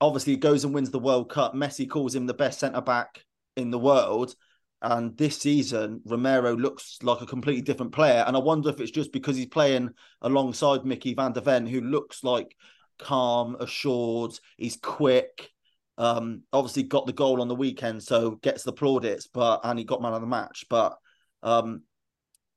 obviously 0.00 0.34
he 0.34 0.36
goes 0.36 0.64
and 0.64 0.72
wins 0.72 0.90
the 0.90 0.98
World 0.98 1.28
Cup. 1.30 1.54
Messi 1.54 1.88
calls 1.88 2.14
him 2.14 2.26
the 2.26 2.34
best 2.34 2.60
centre 2.60 2.80
back 2.80 3.24
in 3.56 3.70
the 3.70 3.78
world 3.78 4.34
and 4.82 5.16
this 5.16 5.38
season, 5.38 6.00
Romero 6.04 6.56
looks 6.56 6.98
like 7.02 7.20
a 7.20 7.26
completely 7.26 7.62
different 7.62 7.92
player. 7.92 8.24
And 8.26 8.36
I 8.36 8.40
wonder 8.40 8.68
if 8.68 8.80
it's 8.80 8.90
just 8.90 9.12
because 9.12 9.36
he's 9.36 9.46
playing 9.46 9.90
alongside 10.20 10.84
Mickey 10.84 11.14
van 11.14 11.32
der 11.32 11.40
Ven, 11.40 11.66
who 11.66 11.80
looks 11.80 12.24
like 12.24 12.56
calm, 12.98 13.56
assured, 13.60 14.32
he's 14.56 14.76
quick. 14.76 15.50
Um, 15.98 16.42
obviously 16.52 16.82
got 16.82 17.06
the 17.06 17.12
goal 17.12 17.40
on 17.40 17.48
the 17.48 17.54
weekend, 17.54 18.02
so 18.02 18.32
gets 18.32 18.64
the 18.64 18.72
plaudits, 18.72 19.28
but 19.32 19.60
and 19.62 19.78
he 19.78 19.84
got 19.84 20.02
man 20.02 20.14
of 20.14 20.20
the 20.20 20.26
match. 20.26 20.64
But 20.68 20.96
um, 21.44 21.82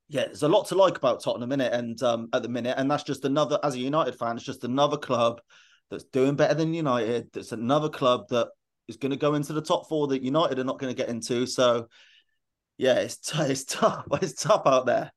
yeah, 0.08 0.24
there's 0.26 0.42
a 0.42 0.48
lot 0.48 0.66
to 0.68 0.74
like 0.74 0.96
about 0.96 1.22
Tottenham 1.22 1.52
in 1.52 1.60
it, 1.60 1.72
and 1.72 2.02
um, 2.02 2.28
at 2.32 2.42
the 2.42 2.48
minute, 2.48 2.74
and 2.76 2.90
that's 2.90 3.04
just 3.04 3.24
another 3.24 3.58
as 3.62 3.74
a 3.74 3.78
United 3.78 4.16
fan, 4.16 4.36
it's 4.36 4.44
just 4.44 4.64
another 4.64 4.96
club 4.96 5.40
that's 5.90 6.04
doing 6.04 6.34
better 6.34 6.54
than 6.54 6.74
United. 6.74 7.28
That's 7.32 7.52
another 7.52 7.88
club 7.88 8.28
that 8.30 8.48
is 8.88 8.96
going 8.96 9.10
to 9.10 9.16
go 9.16 9.34
into 9.34 9.52
the 9.52 9.62
top 9.62 9.88
four 9.88 10.08
that 10.08 10.22
United 10.22 10.58
are 10.58 10.64
not 10.64 10.78
going 10.78 10.94
to 10.94 11.00
get 11.00 11.10
into. 11.10 11.46
So 11.46 11.88
yeah, 12.78 12.94
it's 12.94 13.16
t- 13.16 13.38
it's 13.40 13.64
tough. 13.64 14.06
It's 14.22 14.42
tough 14.42 14.62
out 14.66 14.86
there. 14.86 15.12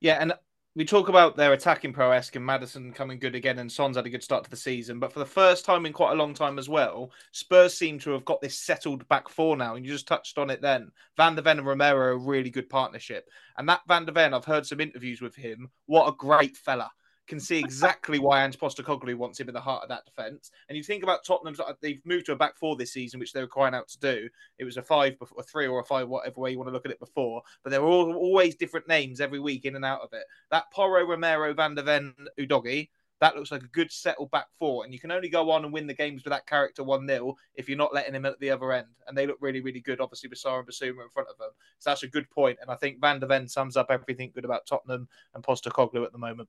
Yeah, 0.00 0.18
and 0.20 0.32
we 0.76 0.84
talk 0.84 1.08
about 1.08 1.36
their 1.36 1.52
attacking 1.52 1.92
prowess 1.92 2.30
and 2.34 2.46
Maddison 2.46 2.92
coming 2.92 3.18
good 3.18 3.34
again, 3.34 3.58
and 3.58 3.70
Son's 3.70 3.96
had 3.96 4.06
a 4.06 4.10
good 4.10 4.22
start 4.22 4.44
to 4.44 4.50
the 4.50 4.56
season. 4.56 5.00
But 5.00 5.12
for 5.12 5.18
the 5.18 5.26
first 5.26 5.64
time 5.64 5.84
in 5.84 5.92
quite 5.92 6.12
a 6.12 6.16
long 6.16 6.32
time 6.32 6.58
as 6.58 6.68
well, 6.68 7.10
Spurs 7.32 7.76
seem 7.76 7.98
to 8.00 8.12
have 8.12 8.24
got 8.24 8.40
this 8.40 8.58
settled 8.58 9.06
back 9.08 9.28
four 9.28 9.56
now. 9.56 9.74
And 9.74 9.84
you 9.84 9.92
just 9.92 10.06
touched 10.06 10.38
on 10.38 10.48
it 10.48 10.62
then. 10.62 10.90
Van 11.16 11.34
der 11.34 11.42
Ven 11.42 11.58
and 11.58 11.66
Romero 11.66 12.14
a 12.14 12.16
really 12.16 12.50
good 12.50 12.70
partnership. 12.70 13.28
And 13.58 13.68
that 13.68 13.80
Van 13.88 14.06
der 14.06 14.12
Ven, 14.12 14.32
I've 14.32 14.44
heard 14.44 14.64
some 14.64 14.80
interviews 14.80 15.20
with 15.20 15.34
him. 15.34 15.70
What 15.86 16.08
a 16.08 16.12
great 16.16 16.56
fella 16.56 16.90
can 17.30 17.40
see 17.40 17.58
exactly 17.58 18.18
why 18.18 18.44
Ange 18.44 18.58
Postecoglou 18.58 19.14
wants 19.14 19.38
him 19.38 19.48
at 19.48 19.54
the 19.54 19.60
heart 19.60 19.84
of 19.84 19.88
that 19.88 20.04
defence. 20.04 20.50
And 20.68 20.76
you 20.76 20.82
think 20.82 21.04
about 21.04 21.24
Tottenham, 21.24 21.54
uh, 21.64 21.72
they've 21.80 22.04
moved 22.04 22.26
to 22.26 22.32
a 22.32 22.36
back 22.36 22.56
four 22.56 22.76
this 22.76 22.92
season, 22.92 23.20
which 23.20 23.32
they 23.32 23.40
were 23.40 23.46
crying 23.46 23.74
out 23.74 23.88
to 23.88 24.00
do. 24.00 24.28
It 24.58 24.64
was 24.64 24.76
a 24.76 24.82
five, 24.82 25.16
a 25.38 25.42
three, 25.44 25.68
or 25.68 25.80
a 25.80 25.84
five, 25.84 26.08
whatever 26.08 26.40
way 26.40 26.50
you 26.50 26.58
want 26.58 26.68
to 26.68 26.72
look 26.72 26.84
at 26.84 26.92
it 26.92 26.98
before. 26.98 27.42
But 27.62 27.70
there 27.70 27.80
were 27.80 27.88
all, 27.88 28.12
always 28.14 28.56
different 28.56 28.88
names 28.88 29.20
every 29.20 29.38
week 29.38 29.64
in 29.64 29.76
and 29.76 29.84
out 29.84 30.02
of 30.02 30.12
it. 30.12 30.24
That 30.50 30.70
Porro, 30.72 31.06
Romero, 31.06 31.54
Van 31.54 31.76
der 31.76 31.82
Ven, 31.82 32.14
Udogie, 32.38 32.88
that 33.20 33.36
looks 33.36 33.52
like 33.52 33.62
a 33.62 33.68
good 33.68 33.92
settled 33.92 34.32
back 34.32 34.46
four. 34.58 34.82
And 34.82 34.92
you 34.92 34.98
can 34.98 35.12
only 35.12 35.28
go 35.28 35.52
on 35.52 35.64
and 35.64 35.72
win 35.72 35.86
the 35.86 35.94
games 35.94 36.24
with 36.24 36.32
that 36.32 36.48
character 36.48 36.82
1 36.82 37.06
0 37.06 37.36
if 37.54 37.68
you're 37.68 37.78
not 37.78 37.94
letting 37.94 38.14
him 38.14 38.26
at 38.26 38.40
the 38.40 38.50
other 38.50 38.72
end. 38.72 38.88
And 39.06 39.16
they 39.16 39.26
look 39.26 39.38
really, 39.40 39.60
really 39.60 39.80
good, 39.80 40.00
obviously, 40.00 40.28
with 40.28 40.42
Sarr 40.42 40.58
and 40.58 40.68
Bissouma 40.68 41.04
in 41.04 41.10
front 41.10 41.28
of 41.28 41.38
them. 41.38 41.50
So 41.78 41.90
that's 41.90 42.02
a 42.02 42.08
good 42.08 42.28
point. 42.30 42.58
And 42.60 42.70
I 42.72 42.74
think 42.74 43.00
Van 43.00 43.20
der 43.20 43.28
Ven 43.28 43.46
sums 43.46 43.76
up 43.76 43.88
everything 43.90 44.32
good 44.34 44.44
about 44.44 44.66
Tottenham 44.66 45.06
and 45.34 45.44
Postecoglou 45.44 46.04
at 46.04 46.10
the 46.10 46.18
moment 46.18 46.48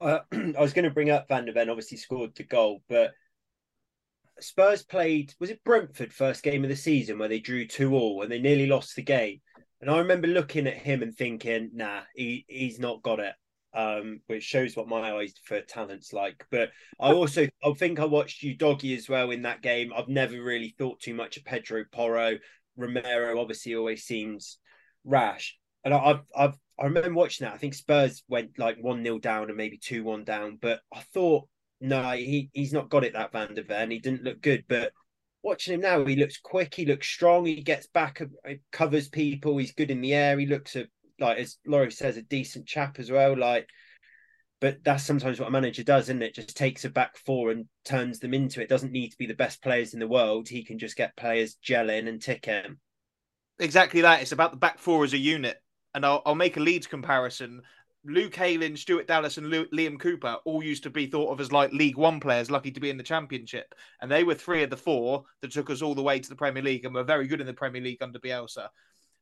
uh, 0.00 0.18
I 0.32 0.60
was 0.60 0.72
going 0.72 0.84
to 0.84 0.90
bring 0.90 1.10
up 1.10 1.28
Van 1.28 1.44
der 1.44 1.52
Ven, 1.52 1.70
obviously 1.70 1.98
scored 1.98 2.34
the 2.34 2.44
goal, 2.44 2.82
but 2.88 3.12
Spurs 4.40 4.82
played, 4.82 5.34
was 5.40 5.50
it 5.50 5.64
Brentford 5.64 6.12
first 6.12 6.42
game 6.42 6.62
of 6.64 6.70
the 6.70 6.76
season 6.76 7.18
where 7.18 7.28
they 7.28 7.40
drew 7.40 7.66
2 7.66 7.94
all 7.94 8.22
and 8.22 8.30
they 8.30 8.38
nearly 8.38 8.66
lost 8.66 8.96
the 8.96 9.02
game? 9.02 9.40
And 9.80 9.90
I 9.90 9.98
remember 9.98 10.26
looking 10.26 10.66
at 10.66 10.74
him 10.74 11.02
and 11.02 11.14
thinking, 11.14 11.70
nah, 11.74 12.00
he, 12.14 12.44
he's 12.48 12.78
not 12.78 13.02
got 13.02 13.20
it. 13.20 13.34
Um, 13.74 14.20
which 14.26 14.42
shows 14.42 14.74
what 14.74 14.88
my 14.88 15.12
eyes 15.12 15.34
for 15.44 15.60
talent's 15.60 16.10
like. 16.10 16.46
But 16.50 16.70
I 16.98 17.12
also 17.12 17.46
I 17.62 17.72
think 17.72 18.00
I 18.00 18.06
watched 18.06 18.42
Udogie 18.42 18.96
as 18.96 19.06
well 19.06 19.30
in 19.30 19.42
that 19.42 19.60
game. 19.60 19.92
I've 19.94 20.08
never 20.08 20.42
really 20.42 20.74
thought 20.78 21.00
too 21.00 21.12
much 21.12 21.36
of 21.36 21.44
Pedro 21.44 21.84
Porro. 21.92 22.38
Romero 22.78 23.38
obviously 23.38 23.74
always 23.74 24.04
seems 24.04 24.56
rash. 25.04 25.58
And 25.84 25.92
I've 25.92 26.20
I've 26.34 26.56
I 26.78 26.84
remember 26.84 27.14
watching 27.14 27.46
that. 27.46 27.54
I 27.54 27.58
think 27.58 27.74
Spurs 27.74 28.22
went 28.28 28.58
like 28.58 28.76
one 28.78 29.02
0 29.02 29.18
down 29.18 29.48
and 29.48 29.56
maybe 29.56 29.78
two 29.78 30.04
one 30.04 30.24
down, 30.24 30.58
but 30.60 30.80
I 30.92 31.00
thought 31.14 31.48
no, 31.80 32.12
he 32.12 32.50
he's 32.52 32.72
not 32.72 32.90
got 32.90 33.04
it 33.04 33.14
that 33.14 33.32
Van 33.32 33.54
der 33.54 33.62
Ven. 33.62 33.90
He 33.90 33.98
didn't 33.98 34.24
look 34.24 34.40
good, 34.40 34.64
but 34.68 34.92
watching 35.42 35.74
him 35.74 35.80
now, 35.80 36.04
he 36.04 36.16
looks 36.16 36.38
quick. 36.38 36.74
He 36.74 36.86
looks 36.86 37.06
strong. 37.06 37.46
He 37.46 37.62
gets 37.62 37.86
back, 37.86 38.20
uh, 38.20 38.52
covers 38.72 39.08
people. 39.08 39.56
He's 39.56 39.72
good 39.72 39.90
in 39.90 40.00
the 40.00 40.14
air. 40.14 40.38
He 40.38 40.46
looks 40.46 40.76
a 40.76 40.86
like 41.18 41.38
as 41.38 41.56
Laurie 41.66 41.90
says, 41.92 42.16
a 42.16 42.22
decent 42.22 42.66
chap 42.66 42.98
as 42.98 43.10
well. 43.10 43.36
Like, 43.36 43.68
but 44.60 44.84
that's 44.84 45.04
sometimes 45.04 45.38
what 45.38 45.48
a 45.48 45.52
manager 45.52 45.82
does, 45.82 46.04
isn't 46.04 46.22
it? 46.22 46.34
Just 46.34 46.56
takes 46.56 46.84
a 46.84 46.90
back 46.90 47.16
four 47.16 47.50
and 47.50 47.66
turns 47.84 48.18
them 48.18 48.34
into 48.34 48.60
it. 48.60 48.68
Doesn't 48.68 48.92
need 48.92 49.10
to 49.10 49.18
be 49.18 49.26
the 49.26 49.34
best 49.34 49.62
players 49.62 49.94
in 49.94 50.00
the 50.00 50.08
world. 50.08 50.48
He 50.48 50.64
can 50.64 50.78
just 50.78 50.96
get 50.96 51.16
players 51.16 51.56
gelling 51.66 52.08
and 52.08 52.20
tick 52.20 52.42
ticking. 52.42 52.76
Exactly 53.58 54.02
that. 54.02 54.20
It's 54.20 54.32
about 54.32 54.50
the 54.50 54.58
back 54.58 54.78
four 54.78 55.04
as 55.04 55.14
a 55.14 55.18
unit 55.18 55.56
and 55.96 56.04
I'll, 56.04 56.22
I'll 56.26 56.34
make 56.34 56.58
a 56.58 56.60
Leeds 56.60 56.86
comparison. 56.86 57.62
Luke 58.04 58.38
Ayling, 58.38 58.76
Stuart 58.76 59.08
Dallas, 59.08 59.38
and 59.38 59.46
Liam 59.46 59.98
Cooper 59.98 60.36
all 60.44 60.62
used 60.62 60.82
to 60.82 60.90
be 60.90 61.06
thought 61.06 61.32
of 61.32 61.40
as 61.40 61.50
like 61.50 61.72
League 61.72 61.96
One 61.96 62.20
players, 62.20 62.50
lucky 62.50 62.70
to 62.70 62.80
be 62.80 62.90
in 62.90 62.98
the 62.98 63.02
Championship. 63.02 63.74
And 64.00 64.10
they 64.10 64.22
were 64.22 64.34
three 64.34 64.62
of 64.62 64.68
the 64.68 64.76
four 64.76 65.24
that 65.40 65.50
took 65.50 65.70
us 65.70 65.80
all 65.80 65.94
the 65.94 66.02
way 66.02 66.20
to 66.20 66.28
the 66.28 66.36
Premier 66.36 66.62
League 66.62 66.84
and 66.84 66.94
were 66.94 67.02
very 67.02 67.26
good 67.26 67.40
in 67.40 67.46
the 67.46 67.54
Premier 67.54 67.80
League 67.80 68.02
under 68.02 68.18
Bielsa. 68.18 68.68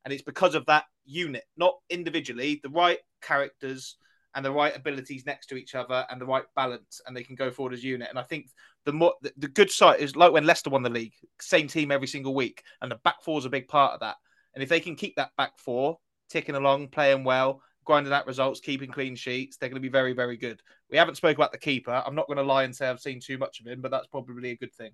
And 0.05 0.13
it's 0.13 0.25
because 0.25 0.57
of 0.57 0.67
that 0.67 0.85
unit, 1.07 1.45
not 1.57 1.77
individually, 1.89 2.61
the 2.63 2.71
right 2.71 2.99
characters 3.23 3.97
and 4.35 4.45
the 4.45 4.53
right 4.53 4.77
abilities 4.77 5.25
next 5.25 5.47
to 5.47 5.57
each 5.57 5.77
other 5.77 6.05
and 6.11 6.21
the 6.21 6.27
right 6.27 6.45
balance, 6.57 7.01
and 7.07 7.17
they 7.17 7.23
can 7.23 7.37
go 7.37 7.53
forward 7.53 7.73
as 7.73 7.85
a 7.85 7.87
unit. 7.87 8.11
And 8.11 8.19
I 8.19 8.23
think 8.23 8.49
the 8.85 8.93
more 8.93 9.15
the, 9.23 9.33
the 9.39 9.49
good 9.49 9.71
side 9.71 10.01
is 10.01 10.17
like 10.17 10.33
when 10.33 10.45
Leicester 10.45 10.71
won 10.71 10.83
the 10.83 10.91
league, 10.91 11.15
same 11.41 11.69
team 11.69 11.93
every 11.93 12.09
single 12.09 12.35
week, 12.35 12.65
and 12.83 12.91
the 12.91 12.99
back 13.05 13.23
four 13.23 13.39
is 13.39 13.45
a 13.45 13.51
big 13.51 13.69
part 13.69 13.95
of 13.95 14.01
that. 14.01 14.17
And 14.55 14.63
if 14.63 14.69
they 14.69 14.81
can 14.81 14.97
keep 14.97 15.15
that 15.17 15.31
back 15.39 15.53
four 15.57 15.99
ticking 16.31 16.55
along, 16.55 16.89
playing 16.89 17.25
well, 17.25 17.63
grinding 17.85 18.13
out 18.13 18.27
results, 18.27 18.61
keeping 18.61 18.91
clean 18.91 19.15
sheets, 19.17 19.57
they're 19.57 19.69
going 19.69 19.81
to 19.81 19.87
be 19.87 19.93
very, 19.93 20.13
very 20.13 20.37
good. 20.37 20.61
We 20.91 20.99
haven't 20.99 21.17
spoke 21.17 21.37
about 21.37 21.53
the 21.53 21.59
keeper. 21.59 22.03
I'm 22.05 22.15
not 22.15 22.27
going 22.27 22.39
to 22.39 22.43
lie 22.43 22.65
and 22.65 22.75
say 22.75 22.89
I've 22.89 23.01
seen 23.01 23.21
too 23.21 23.39
much 23.39 23.61
of 23.61 23.67
him, 23.67 23.81
but 23.81 23.91
that's 23.91 24.07
probably 24.09 24.51
a 24.51 24.57
good 24.57 24.75
thing. 24.75 24.93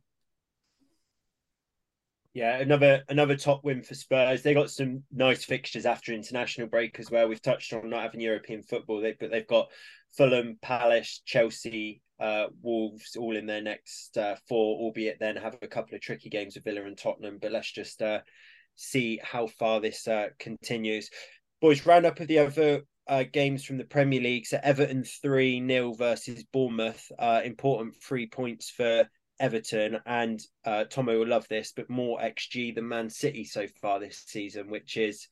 Yeah, 2.33 2.59
another 2.59 3.03
another 3.09 3.37
top 3.37 3.65
win 3.65 3.83
for 3.83 3.95
Spurs. 3.95 4.43
They 4.43 4.55
got 4.55 4.71
some 4.71 5.03
nice 5.11 5.45
fixtures 5.45 5.85
after 5.85 6.13
international 6.13 6.69
break 6.69 7.01
as 7.01 7.11
well. 7.11 7.27
We've 7.27 7.43
touched 7.43 7.73
on 7.73 7.91
not 7.91 8.03
having 8.03 8.21
European 8.21 8.63
football, 8.63 9.01
they, 9.01 9.17
but 9.19 9.33
they've 9.33 9.47
got 9.47 9.69
Fulham, 10.17 10.57
Palace, 10.63 11.23
Chelsea, 11.25 12.03
uh, 12.21 12.47
Wolves 12.63 13.17
all 13.17 13.37
in 13.37 13.47
their 13.47 13.63
next 13.63 14.17
uh, 14.17 14.37
four, 14.49 14.79
albeit 14.79 15.19
then 15.19 15.37
have 15.37 15.57
a 15.61 15.67
couple 15.67 15.97
of 15.97 16.03
tricky 16.03 16.29
games 16.29 16.55
with 16.55 16.65
Villa 16.65 16.85
and 16.85 16.97
Tottenham. 16.97 17.39
But 17.43 17.51
let's 17.51 17.73
just 17.73 18.01
uh, 18.01 18.21
see 18.81 19.21
how 19.23 19.47
far 19.47 19.81
this 19.81 20.09
uh, 20.09 20.29
continues. 20.39 21.11
Boys, 21.61 21.85
round 21.85 22.07
up 22.07 22.19
of 22.19 22.29
the 22.29 22.39
other 22.39 22.83
uh, 23.07 23.25
games 23.31 23.65
from 23.65 23.77
the 23.77 23.85
Premier 23.85 24.21
League. 24.21 24.47
So 24.47 24.59
Everton 24.63 25.05
3 25.05 25.67
0 25.67 25.93
versus 25.93 26.45
Bournemouth. 26.53 27.05
Uh, 27.19 27.43
important 27.45 27.95
three 28.03 28.27
points 28.27 28.71
for 28.71 29.09
Everton. 29.39 29.99
And 30.07 30.41
uh, 30.65 30.85
Tomo 30.85 31.19
will 31.19 31.29
love 31.29 31.47
this, 31.49 31.73
but 31.77 31.91
more 31.91 32.21
XG 32.21 32.75
than 32.75 32.89
Man 32.89 33.11
City 33.11 33.45
so 33.45 33.67
far 33.83 34.01
this 34.01 34.25
season, 34.27 34.71
which 34.71 34.97
is 34.97 35.29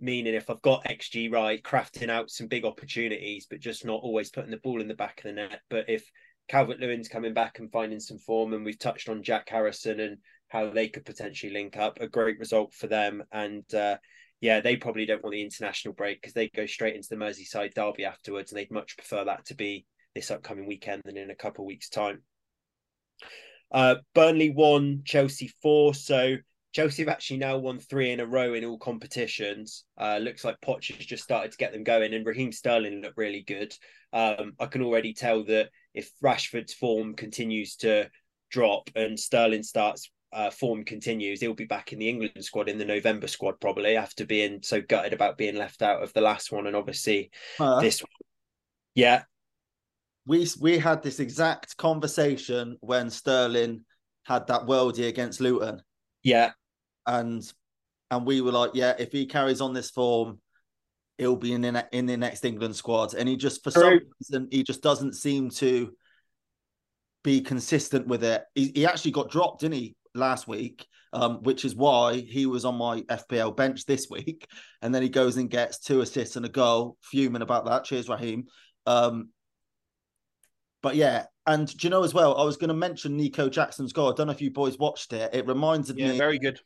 meaning 0.00 0.34
if 0.34 0.50
I've 0.50 0.62
got 0.62 0.84
XG 0.84 1.32
right, 1.32 1.62
crafting 1.62 2.10
out 2.10 2.30
some 2.30 2.48
big 2.48 2.64
opportunities, 2.64 3.46
but 3.48 3.60
just 3.60 3.84
not 3.84 4.00
always 4.02 4.30
putting 4.30 4.50
the 4.50 4.56
ball 4.56 4.80
in 4.80 4.88
the 4.88 4.94
back 4.94 5.18
of 5.18 5.24
the 5.24 5.32
net. 5.32 5.60
But 5.70 5.88
if 5.88 6.10
Calvert 6.48 6.80
Lewin's 6.80 7.08
coming 7.08 7.34
back 7.34 7.58
and 7.58 7.70
finding 7.70 8.00
some 8.00 8.18
form, 8.18 8.54
and 8.54 8.64
we've 8.64 8.78
touched 8.78 9.08
on 9.08 9.22
Jack 9.22 9.48
Harrison 9.48 10.00
and 10.00 10.18
how 10.48 10.70
they 10.70 10.88
could 10.88 11.04
potentially 11.04 11.52
link 11.52 11.76
up, 11.76 12.00
a 12.00 12.08
great 12.08 12.38
result 12.38 12.74
for 12.74 12.86
them. 12.86 13.22
And 13.32 13.64
uh, 13.74 13.98
yeah, 14.40 14.60
they 14.60 14.76
probably 14.76 15.06
don't 15.06 15.22
want 15.22 15.34
the 15.34 15.42
international 15.42 15.94
break 15.94 16.20
because 16.20 16.34
they 16.34 16.48
go 16.48 16.66
straight 16.66 16.96
into 16.96 17.08
the 17.10 17.16
Merseyside 17.16 17.74
derby 17.74 18.04
afterwards, 18.04 18.50
and 18.50 18.58
they'd 18.58 18.70
much 18.70 18.96
prefer 18.96 19.24
that 19.24 19.46
to 19.46 19.54
be 19.54 19.86
this 20.14 20.30
upcoming 20.30 20.66
weekend 20.66 21.02
than 21.04 21.16
in 21.16 21.30
a 21.30 21.34
couple 21.34 21.64
of 21.64 21.68
weeks' 21.68 21.88
time. 21.88 22.22
Uh, 23.70 23.96
Burnley 24.14 24.50
won, 24.50 25.02
Chelsea 25.04 25.50
four. 25.60 25.92
So 25.94 26.36
Chelsea 26.72 27.02
have 27.02 27.08
actually 27.08 27.38
now 27.38 27.58
won 27.58 27.78
three 27.78 28.12
in 28.12 28.20
a 28.20 28.26
row 28.26 28.54
in 28.54 28.64
all 28.64 28.78
competitions. 28.78 29.84
Uh, 29.98 30.18
looks 30.18 30.44
like 30.44 30.60
Poch 30.60 30.96
has 30.96 31.06
just 31.06 31.24
started 31.24 31.50
to 31.52 31.58
get 31.58 31.72
them 31.72 31.84
going, 31.84 32.14
and 32.14 32.24
Raheem 32.24 32.52
Sterling 32.52 33.02
looked 33.02 33.18
really 33.18 33.42
good. 33.42 33.74
Um, 34.12 34.52
I 34.58 34.66
can 34.66 34.82
already 34.82 35.12
tell 35.12 35.44
that 35.44 35.68
if 35.92 36.10
Rashford's 36.22 36.72
form 36.72 37.14
continues 37.14 37.76
to 37.76 38.08
drop 38.50 38.88
and 38.94 39.18
Sterling 39.18 39.62
starts 39.62 40.10
uh, 40.32 40.50
form 40.50 40.84
continues, 40.84 41.40
he'll 41.40 41.54
be 41.54 41.64
back 41.64 41.92
in 41.92 41.98
the 41.98 42.08
England 42.08 42.44
squad 42.44 42.68
in 42.68 42.78
the 42.78 42.84
November 42.84 43.26
squad 43.26 43.60
probably 43.60 43.96
after 43.96 44.26
being 44.26 44.60
so 44.62 44.80
gutted 44.80 45.12
about 45.12 45.38
being 45.38 45.56
left 45.56 45.82
out 45.82 46.02
of 46.02 46.12
the 46.12 46.20
last 46.20 46.52
one 46.52 46.66
and 46.66 46.76
obviously 46.76 47.30
uh, 47.58 47.80
this 47.80 48.02
one. 48.02 48.10
Yeah. 48.94 49.22
We 50.26 50.46
we 50.60 50.78
had 50.78 51.02
this 51.02 51.20
exact 51.20 51.76
conversation 51.76 52.76
when 52.80 53.08
Sterling 53.08 53.84
had 54.24 54.46
that 54.48 54.62
worldie 54.62 55.08
against 55.08 55.40
Luton. 55.40 55.82
Yeah. 56.22 56.50
And 57.06 57.42
and 58.10 58.26
we 58.26 58.40
were 58.40 58.52
like, 58.52 58.72
yeah, 58.74 58.94
if 58.98 59.12
he 59.12 59.26
carries 59.26 59.60
on 59.62 59.72
this 59.72 59.90
form, 59.90 60.40
he'll 61.16 61.36
be 61.36 61.52
in 61.52 61.62
the, 61.62 61.88
in 61.92 62.06
the 62.06 62.16
next 62.16 62.44
England 62.44 62.76
squad. 62.76 63.14
And 63.14 63.28
he 63.28 63.36
just 63.36 63.64
for 63.64 63.70
True. 63.70 63.82
some 63.82 64.00
reason 64.20 64.48
he 64.50 64.62
just 64.62 64.82
doesn't 64.82 65.14
seem 65.14 65.50
to 65.50 65.94
be 67.24 67.40
consistent 67.40 68.06
with 68.06 68.22
it. 68.24 68.44
He, 68.54 68.72
he 68.74 68.86
actually 68.86 69.10
got 69.10 69.30
dropped, 69.30 69.60
didn't 69.60 69.74
he? 69.74 69.96
Last 70.18 70.48
week, 70.48 70.86
um, 71.12 71.42
which 71.42 71.64
is 71.64 71.74
why 71.74 72.20
he 72.20 72.46
was 72.46 72.64
on 72.64 72.76
my 72.76 73.02
FPL 73.02 73.56
bench 73.56 73.86
this 73.86 74.08
week. 74.10 74.46
And 74.80 74.94
then 74.94 75.02
he 75.02 75.08
goes 75.08 75.36
and 75.36 75.50
gets 75.50 75.80
two 75.80 76.02
assists 76.02 76.36
and 76.36 76.46
a 76.46 76.48
goal, 76.48 76.98
fuming 77.02 77.42
about 77.42 77.64
that. 77.64 77.82
Cheers, 77.82 78.08
Raheem. 78.08 78.44
Um, 78.86 79.30
but 80.82 80.94
yeah, 80.94 81.24
and 81.46 81.66
do 81.66 81.86
you 81.86 81.90
know 81.90 82.04
as 82.04 82.14
well? 82.14 82.36
I 82.36 82.44
was 82.44 82.56
going 82.56 82.68
to 82.68 82.74
mention 82.74 83.16
Nico 83.16 83.48
Jackson's 83.48 83.92
goal. 83.92 84.12
I 84.12 84.14
don't 84.14 84.28
know 84.28 84.32
if 84.32 84.40
you 84.40 84.52
boys 84.52 84.78
watched 84.78 85.12
it. 85.12 85.34
It 85.34 85.48
reminded 85.48 85.98
yeah, 85.98 86.12
me. 86.12 86.18
Very 86.18 86.38
good. 86.38 86.60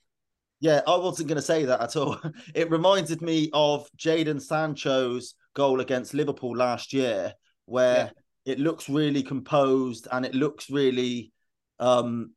Yeah, 0.61 0.83
I 0.87 0.97
wasn't 0.97 1.29
going 1.29 1.37
to 1.37 1.43
say 1.43 1.65
that 1.65 1.81
at 1.81 1.97
all. 1.97 2.21
It 2.55 2.71
reminded 2.71 3.23
me 3.23 3.49
of 3.53 3.89
Jadon 3.97 4.43
Sancho's 4.43 5.35
goal 5.55 5.81
against 5.81 6.15
Liverpool 6.15 6.57
last 6.57 6.93
year, 6.93 7.33
where 7.65 8.13
yeah. 8.45 8.53
it 8.53 8.61
looks 8.61 8.89
really 8.89 9.23
composed 9.23 10.07
and 10.13 10.27
it 10.27 10.35
looks 10.35 10.69
really 10.69 11.33
um 11.81 12.33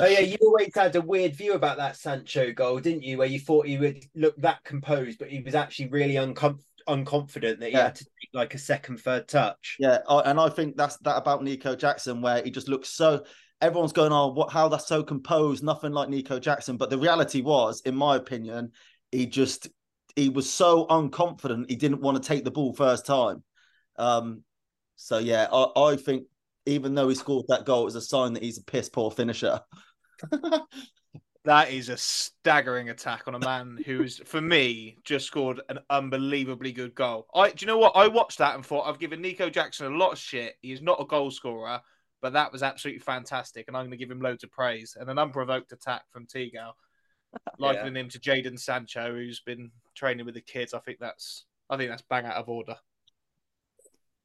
Oh 0.00 0.06
yeah, 0.06 0.20
you 0.20 0.36
always 0.42 0.70
had 0.74 0.94
a 0.94 1.00
weird 1.00 1.34
view 1.34 1.54
about 1.54 1.78
that 1.78 1.96
Sancho 1.96 2.52
goal, 2.52 2.78
didn't 2.78 3.02
you? 3.02 3.18
Where 3.18 3.26
you 3.26 3.40
thought 3.40 3.66
he 3.66 3.78
would 3.78 4.04
look 4.14 4.36
that 4.36 4.62
composed, 4.62 5.18
but 5.18 5.28
he 5.28 5.40
was 5.40 5.56
actually 5.56 5.88
really 5.88 6.14
unconfident 6.14 7.58
that 7.58 7.66
he 7.66 7.72
yeah. 7.72 7.84
had 7.84 7.96
to 7.96 8.04
take 8.04 8.30
like 8.32 8.54
a 8.54 8.58
second, 8.58 8.98
third 8.98 9.26
touch. 9.26 9.76
Yeah, 9.80 9.98
and 10.08 10.38
I 10.38 10.50
think 10.50 10.76
that's 10.76 10.98
that 10.98 11.16
about 11.16 11.42
Nico 11.42 11.74
Jackson, 11.74 12.22
where 12.22 12.42
he 12.42 12.50
just 12.50 12.68
looks 12.68 12.90
so. 12.90 13.24
Everyone's 13.60 13.92
going, 13.92 14.12
"Oh, 14.12 14.28
what? 14.28 14.52
How 14.52 14.68
that's 14.68 14.86
so 14.86 15.02
composed? 15.02 15.64
Nothing 15.64 15.92
like 15.92 16.08
Nico 16.08 16.38
Jackson." 16.38 16.76
But 16.76 16.90
the 16.90 16.98
reality 16.98 17.40
was, 17.40 17.80
in 17.80 17.96
my 17.96 18.14
opinion, 18.14 18.70
he 19.10 19.26
just 19.26 19.68
he 20.14 20.28
was 20.28 20.48
so 20.48 20.86
unconfident. 20.86 21.68
He 21.68 21.74
didn't 21.74 22.02
want 22.02 22.22
to 22.22 22.26
take 22.26 22.44
the 22.44 22.52
ball 22.52 22.72
first 22.72 23.04
time. 23.04 23.42
Um, 23.96 24.44
so 24.94 25.18
yeah, 25.18 25.48
I, 25.52 25.66
I 25.76 25.96
think 25.96 26.24
even 26.66 26.94
though 26.94 27.08
he 27.08 27.14
scored 27.14 27.46
that 27.48 27.64
goal, 27.64 27.82
it 27.82 27.86
was 27.86 27.94
a 27.96 28.00
sign 28.00 28.34
that 28.34 28.42
he's 28.42 28.58
a 28.58 28.64
piss 28.64 28.88
poor 28.88 29.10
finisher. 29.10 29.60
that 31.44 31.70
is 31.70 31.88
a 31.88 31.96
staggering 31.96 32.90
attack 32.90 33.22
on 33.26 33.34
a 33.34 33.38
man 33.38 33.78
who's, 33.86 34.18
for 34.26 34.40
me, 34.40 34.98
just 35.04 35.26
scored 35.26 35.60
an 35.68 35.78
unbelievably 35.88 36.72
good 36.72 36.94
goal. 36.94 37.26
I, 37.34 37.50
do 37.50 37.56
you 37.60 37.66
know 37.66 37.78
what? 37.78 37.96
I 37.96 38.06
watched 38.06 38.38
that 38.38 38.54
and 38.54 38.64
thought 38.64 38.86
I've 38.86 38.98
given 38.98 39.22
Nico 39.22 39.48
Jackson 39.48 39.86
a 39.86 39.96
lot 39.96 40.12
of 40.12 40.18
shit. 40.18 40.56
He's 40.60 40.82
not 40.82 41.00
a 41.00 41.06
goal 41.06 41.30
scorer, 41.30 41.80
but 42.20 42.32
that 42.34 42.52
was 42.52 42.62
absolutely 42.62 43.00
fantastic, 43.00 43.66
and 43.66 43.76
I'm 43.76 43.84
going 43.84 43.92
to 43.92 43.96
give 43.96 44.10
him 44.10 44.20
loads 44.20 44.44
of 44.44 44.50
praise. 44.50 44.96
And 44.98 45.08
an 45.08 45.18
unprovoked 45.18 45.72
attack 45.72 46.02
from 46.10 46.26
Tigal, 46.26 46.72
likening 47.58 47.94
yeah. 47.94 48.02
him 48.02 48.08
to 48.10 48.18
Jadon 48.18 48.58
Sancho, 48.58 49.12
who's 49.12 49.40
been 49.40 49.70
training 49.94 50.26
with 50.26 50.34
the 50.34 50.40
kids. 50.40 50.74
I 50.74 50.80
think 50.80 50.98
that's, 51.00 51.46
I 51.70 51.76
think 51.76 51.90
that's 51.90 52.04
bang 52.10 52.26
out 52.26 52.36
of 52.36 52.48
order. 52.48 52.76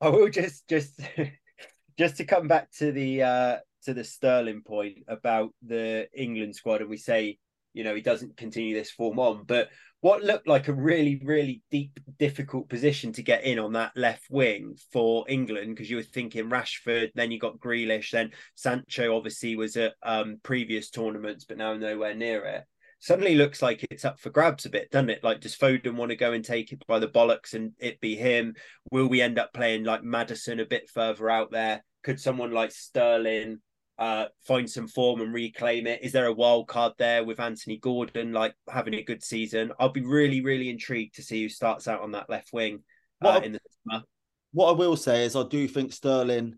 I 0.02 0.10
will 0.10 0.30
just, 0.30 0.68
just, 0.68 1.00
just 1.98 2.18
to 2.18 2.26
come 2.26 2.50
back 2.50 2.72
to 2.80 2.91
the 2.91 3.24
uh, 3.24 3.58
to 3.86 3.94
the 3.94 4.04
Sterling 4.04 4.62
point 4.62 5.00
about 5.08 5.50
the 5.66 6.08
England 6.14 6.56
squad, 6.56 6.82
and 6.82 6.90
we 6.90 6.98
say, 6.98 7.38
you 7.74 7.84
know, 7.84 7.96
he 7.96 8.02
doesn't 8.02 8.38
continue 8.38 8.76
this 8.76 8.92
form 8.92 9.20
on, 9.20 9.44
but 9.46 9.70
what 10.02 10.22
looked 10.22 10.50
like 10.50 10.68
a 10.68 10.74
really, 10.74 11.22
really 11.24 11.62
deep, 11.72 11.98
difficult 12.20 12.68
position 12.68 13.14
to 13.14 13.24
get 13.24 13.46
in 13.46 13.58
on 13.58 13.72
that 13.72 13.94
left 13.96 14.26
wing 14.30 14.76
for 14.92 15.24
England, 15.30 15.74
because 15.74 15.90
you 15.90 15.96
were 15.96 16.04
thinking 16.04 16.50
Rashford, 16.50 17.12
then 17.16 17.32
you 17.32 17.40
got 17.40 17.58
Grealish, 17.58 18.12
then 18.12 18.32
Sancho 18.56 19.16
obviously 19.16 19.56
was 19.56 19.78
at 19.78 19.94
um, 20.04 20.40
previous 20.44 20.90
tournaments, 20.90 21.46
but 21.46 21.58
now 21.58 21.74
nowhere 21.74 22.14
near 22.14 22.44
it. 22.44 22.66
Suddenly 23.00 23.36
looks 23.36 23.62
like 23.62 23.86
it's 23.90 24.06
up 24.06 24.20
for 24.20 24.30
grabs 24.30 24.66
a 24.66 24.70
bit, 24.70 24.92
doesn't 24.92 25.10
it? 25.10 25.24
Like, 25.24 25.40
does 25.40 25.56
Foden 25.56 25.96
want 25.96 26.10
to 26.10 26.18
go 26.18 26.34
and 26.34 26.44
take 26.44 26.72
it 26.72 26.86
by 26.86 27.00
the 27.00 27.08
bollocks 27.08 27.54
and 27.54 27.72
it 27.80 28.00
be 28.02 28.16
him? 28.16 28.56
Will 28.92 29.08
we 29.08 29.22
end 29.22 29.40
up 29.40 29.54
playing 29.54 29.86
like 29.86 30.04
Maddison 30.04 30.60
a 30.60 30.66
bit 30.66 30.90
further 30.90 31.30
out 31.30 31.52
there? 31.52 31.84
Could 32.04 32.20
someone 32.20 32.52
like 32.52 32.72
Sterling 32.72 33.60
uh, 33.98 34.26
find 34.46 34.70
some 34.70 34.88
form 34.88 35.22
and 35.22 35.34
reclaim 35.34 35.88
it? 35.88 36.04
Is 36.04 36.12
there 36.12 36.26
a 36.26 36.34
wild 36.34 36.68
card 36.68 36.94
there 36.98 37.24
with 37.24 37.39
Anthony 37.39 37.78
Gordon 37.78 38.32
like 38.32 38.56
having 38.70 38.96
a 38.96 39.04
good 39.04 39.24
season? 39.24 39.72
I'll 39.80 39.89
be 39.89 40.02
really, 40.02 40.41
really 40.41 40.70
intrigued 40.70 41.16
to 41.16 41.24
see 41.24 41.44
who 41.44 41.50
starts 41.50 41.88
out 41.88 42.02
on 42.02 42.12
that 42.12 42.30
left 42.30 42.52
wing 42.54 42.84
uh, 43.24 43.41
in 43.44 43.54
the 43.54 43.60
summer. 43.88 44.04
What 44.52 44.70
I 44.70 44.74
will 44.74 44.96
say 44.96 45.26
is, 45.26 45.36
I 45.36 45.44
do 45.48 45.68
think 45.68 45.94
Sterling, 45.94 46.56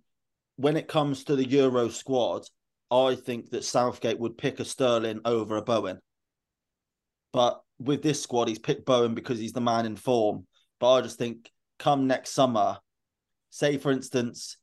when 0.57 0.77
it 0.77 0.87
comes 0.87 1.23
to 1.25 1.35
the 1.35 1.47
Euro 1.47 1.89
squad, 1.89 2.45
I 2.91 3.15
think 3.15 3.49
that 3.51 3.63
Southgate 3.63 4.19
would 4.19 4.37
pick 4.37 4.59
a 4.59 4.65
Sterling 4.65 5.21
over 5.25 5.57
a 5.57 5.61
Bowen. 5.61 5.99
But 7.33 7.61
with 7.79 8.01
this 8.01 8.21
squad, 8.21 8.47
he's 8.47 8.59
picked 8.59 8.85
Bowen 8.85 9.15
because 9.15 9.39
he's 9.39 9.53
the 9.53 9.61
man 9.61 9.85
in 9.85 9.95
form. 9.97 10.45
But 10.79 10.93
I 10.93 11.01
just 11.01 11.17
think 11.17 11.51
come 11.79 12.07
next 12.07 12.31
summer, 12.31 12.77
say 13.49 13.77
for 13.77 13.91
instance, 13.91 14.57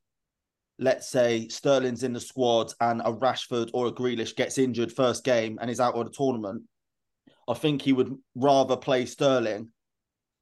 let's 0.78 1.08
say 1.08 1.48
Sterling's 1.48 2.02
in 2.02 2.12
the 2.12 2.20
squad 2.20 2.72
and 2.80 3.00
a 3.00 3.12
Rashford 3.12 3.70
or 3.72 3.86
a 3.86 3.92
Grealish 3.92 4.36
gets 4.36 4.58
injured 4.58 4.92
first 4.92 5.24
game 5.24 5.58
and 5.60 5.70
is 5.70 5.80
out 5.80 5.94
of 5.94 6.04
the 6.04 6.12
tournament, 6.12 6.62
I 7.48 7.54
think 7.54 7.82
he 7.82 7.92
would 7.92 8.16
rather 8.34 8.76
play 8.76 9.06
Sterling 9.06 9.70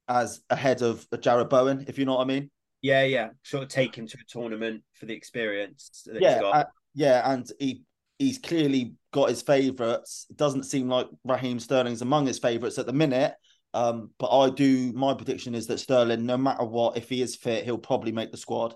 as 0.09 0.41
ahead 0.51 0.83
of 0.83 1.09
Jarrod 1.11 1.51
Bowen, 1.51 1.85
if 1.89 1.99
you 1.99 2.05
know 2.05 2.16
what 2.16 2.22
I 2.22 2.26
mean. 2.26 2.51
Yeah, 2.83 3.05
yeah. 3.05 3.28
Sort 3.45 3.62
of 3.62 3.68
take 3.68 3.97
him 3.97 4.07
to 4.07 4.18
a 4.18 4.24
tournament 4.28 4.83
for 4.95 5.07
the 5.07 5.14
experience. 5.14 6.07
yeah, 6.12 6.41
uh, 6.43 6.64
yeah, 6.95 7.31
and 7.31 7.51
he 7.59 7.83
he's 8.18 8.39
clearly 8.39 8.95
got 9.12 9.28
his 9.28 9.43
favourites. 9.43 10.26
It 10.31 10.37
doesn't 10.37 10.64
seem 10.64 10.89
like 10.89 11.09
Raheem 11.24 11.59
Sterling's 11.59 12.03
among 12.03 12.26
his 12.26 12.39
favourites 12.39 12.78
at 12.78 12.87
the 12.87 12.93
minute. 12.93 13.35
Um, 13.72 14.11
but 14.18 14.37
I 14.37 14.51
do. 14.51 14.93
My 14.93 15.14
prediction 15.14 15.55
is 15.55 15.66
that 15.68 15.78
Sterling, 15.78 16.26
no 16.26 16.37
matter 16.37 16.64
what, 16.64 16.97
if 16.97 17.09
he 17.09 17.22
is 17.22 17.37
fit, 17.37 17.64
he'll 17.64 17.78
probably 17.78 18.12
make 18.12 18.31
the 18.31 18.37
squad. 18.37 18.74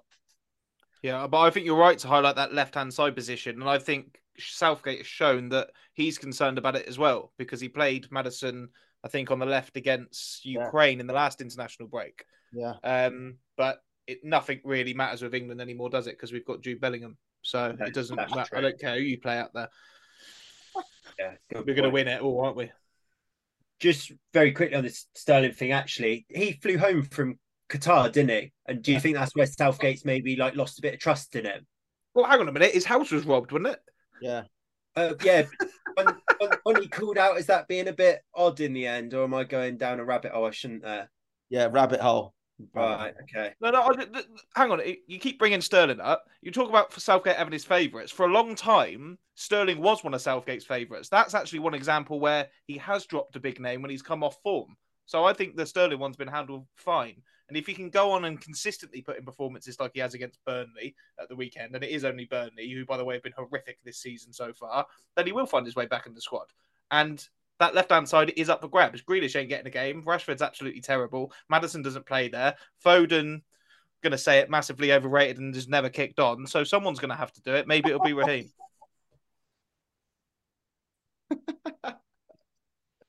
Yeah, 1.04 1.26
but 1.26 1.40
I 1.42 1.50
think 1.50 1.66
you're 1.66 1.76
right 1.76 1.98
to 1.98 2.08
highlight 2.08 2.36
that 2.36 2.54
left 2.54 2.76
hand 2.76 2.94
side 2.94 3.14
position, 3.14 3.60
and 3.60 3.68
I 3.68 3.76
think 3.76 4.18
Southgate 4.38 5.00
has 5.00 5.06
shown 5.06 5.50
that 5.50 5.68
he's 5.92 6.16
concerned 6.16 6.56
about 6.56 6.76
it 6.76 6.88
as 6.88 6.98
well 6.98 7.30
because 7.36 7.60
he 7.60 7.68
played 7.68 8.10
Maddison, 8.10 8.70
I 9.04 9.08
think, 9.08 9.30
on 9.30 9.38
the 9.38 9.44
left 9.44 9.76
against 9.76 10.46
Ukraine 10.46 10.96
yeah. 10.96 11.00
in 11.02 11.06
the 11.06 11.12
last 11.12 11.42
international 11.42 11.88
break. 11.88 12.24
Yeah. 12.54 12.76
Um, 12.82 13.36
but 13.58 13.82
it, 14.06 14.20
nothing 14.24 14.62
really 14.64 14.94
matters 14.94 15.20
with 15.20 15.34
England 15.34 15.60
anymore, 15.60 15.90
does 15.90 16.06
it? 16.06 16.12
Because 16.12 16.32
we've 16.32 16.46
got 16.46 16.62
Jude 16.62 16.80
Bellingham, 16.80 17.18
so 17.42 17.76
it 17.78 17.92
doesn't 17.92 18.16
matter. 18.16 18.42
True. 18.48 18.58
I 18.58 18.62
don't 18.62 18.80
care 18.80 18.94
who 18.94 19.02
you 19.02 19.20
play 19.20 19.36
out 19.36 19.52
there. 19.52 19.68
Yeah, 21.16 21.34
we're 21.54 21.74
going 21.74 21.84
to 21.84 21.90
win 21.90 22.08
it 22.08 22.22
all, 22.22 22.44
aren't 22.44 22.56
we? 22.56 22.72
Just 23.78 24.10
very 24.32 24.50
quickly 24.50 24.74
on 24.74 24.82
this 24.82 25.06
Sterling 25.14 25.52
thing, 25.52 25.70
actually, 25.70 26.26
he 26.28 26.52
flew 26.54 26.76
home 26.76 27.04
from 27.04 27.38
Qatar, 27.68 28.12
didn't 28.12 28.30
he? 28.30 28.52
And 28.66 28.82
do 28.82 28.92
you 28.92 29.00
think 29.00 29.16
that's 29.16 29.34
where 29.34 29.46
Southgate's 29.46 30.04
maybe 30.04 30.36
like 30.36 30.56
lost 30.56 30.78
a 30.78 30.82
bit 30.82 30.94
of 30.94 31.00
trust 31.00 31.34
in 31.36 31.44
him? 31.44 31.66
Well, 32.14 32.26
hang 32.26 32.40
on 32.40 32.48
a 32.48 32.52
minute. 32.52 32.72
His 32.72 32.84
house 32.84 33.10
was 33.10 33.24
robbed, 33.24 33.52
wasn't 33.52 33.68
it? 33.68 33.80
Yeah. 34.22 34.42
Uh, 34.96 35.14
yeah. 35.22 35.44
when, 35.94 36.06
when, 36.38 36.50
when, 36.62 36.82
he 36.82 36.88
called 36.88 37.18
out, 37.18 37.38
is 37.38 37.46
that 37.46 37.68
being 37.68 37.88
a 37.88 37.92
bit 37.92 38.20
odd 38.34 38.60
in 38.60 38.72
the 38.72 38.86
end, 38.86 39.14
or 39.14 39.24
am 39.24 39.34
I 39.34 39.44
going 39.44 39.76
down 39.76 40.00
a 40.00 40.04
rabbit 40.04 40.32
hole 40.32 40.46
I 40.46 40.50
shouldn't 40.50 40.82
there? 40.82 41.10
Yeah, 41.50 41.68
rabbit 41.70 42.00
hole. 42.00 42.34
Right. 42.72 43.12
Okay. 43.22 43.52
No, 43.60 43.70
no. 43.70 43.82
I, 43.82 44.06
hang 44.54 44.70
on. 44.70 44.80
You 45.06 45.18
keep 45.18 45.38
bringing 45.38 45.60
Sterling 45.60 46.00
up. 46.00 46.24
You 46.40 46.52
talk 46.52 46.68
about 46.68 46.92
for 46.92 47.00
Southgate 47.00 47.36
having 47.36 47.52
his 47.52 47.64
favourites. 47.64 48.12
For 48.12 48.26
a 48.26 48.32
long 48.32 48.54
time, 48.54 49.18
Sterling 49.34 49.80
was 49.80 50.04
one 50.04 50.14
of 50.14 50.22
Southgate's 50.22 50.64
favourites. 50.64 51.08
That's 51.08 51.34
actually 51.34 51.58
one 51.58 51.74
example 51.74 52.20
where 52.20 52.48
he 52.66 52.78
has 52.78 53.06
dropped 53.06 53.34
a 53.36 53.40
big 53.40 53.60
name 53.60 53.82
when 53.82 53.90
he's 53.90 54.02
come 54.02 54.22
off 54.22 54.36
form. 54.42 54.76
So 55.06 55.24
I 55.24 55.32
think 55.32 55.56
the 55.56 55.66
Sterling 55.66 55.98
one's 55.98 56.16
been 56.16 56.28
handled 56.28 56.66
fine. 56.76 57.22
And 57.48 57.56
if 57.56 57.66
he 57.66 57.74
can 57.74 57.90
go 57.90 58.12
on 58.12 58.24
and 58.24 58.40
consistently 58.40 59.02
put 59.02 59.18
in 59.18 59.24
performances 59.24 59.78
like 59.78 59.92
he 59.94 60.00
has 60.00 60.14
against 60.14 60.44
Burnley 60.46 60.94
at 61.20 61.28
the 61.28 61.36
weekend, 61.36 61.74
and 61.74 61.84
it 61.84 61.90
is 61.90 62.04
only 62.04 62.24
Burnley, 62.24 62.70
who, 62.70 62.86
by 62.86 62.96
the 62.96 63.04
way, 63.04 63.14
have 63.14 63.22
been 63.22 63.32
horrific 63.36 63.78
this 63.84 63.98
season 63.98 64.32
so 64.32 64.52
far, 64.52 64.86
then 65.16 65.26
he 65.26 65.32
will 65.32 65.46
find 65.46 65.66
his 65.66 65.76
way 65.76 65.86
back 65.86 66.06
in 66.06 66.14
the 66.14 66.20
squad. 66.20 66.46
And 66.90 67.26
that 67.58 67.74
left 67.74 67.90
hand 67.90 68.08
side 68.08 68.32
is 68.36 68.48
up 68.48 68.62
for 68.62 68.68
grabs. 68.68 69.02
Grealish 69.02 69.36
ain't 69.36 69.48
getting 69.48 69.66
a 69.66 69.70
game. 69.70 70.02
Rashford's 70.02 70.42
absolutely 70.42 70.80
terrible. 70.80 71.32
Maddison 71.48 71.82
doesn't 71.82 72.06
play 72.06 72.28
there. 72.28 72.54
Foden, 72.84 73.42
going 74.02 74.12
to 74.12 74.18
say 74.18 74.38
it, 74.38 74.50
massively 74.50 74.92
overrated 74.92 75.38
and 75.38 75.54
has 75.54 75.68
never 75.68 75.88
kicked 75.88 76.18
on. 76.20 76.46
So 76.46 76.64
someone's 76.64 76.98
going 76.98 77.10
to 77.10 77.16
have 77.16 77.32
to 77.32 77.42
do 77.42 77.54
it. 77.54 77.66
Maybe 77.66 77.90
it'll 77.90 78.00
be 78.00 78.12
Raheem. 78.12 78.50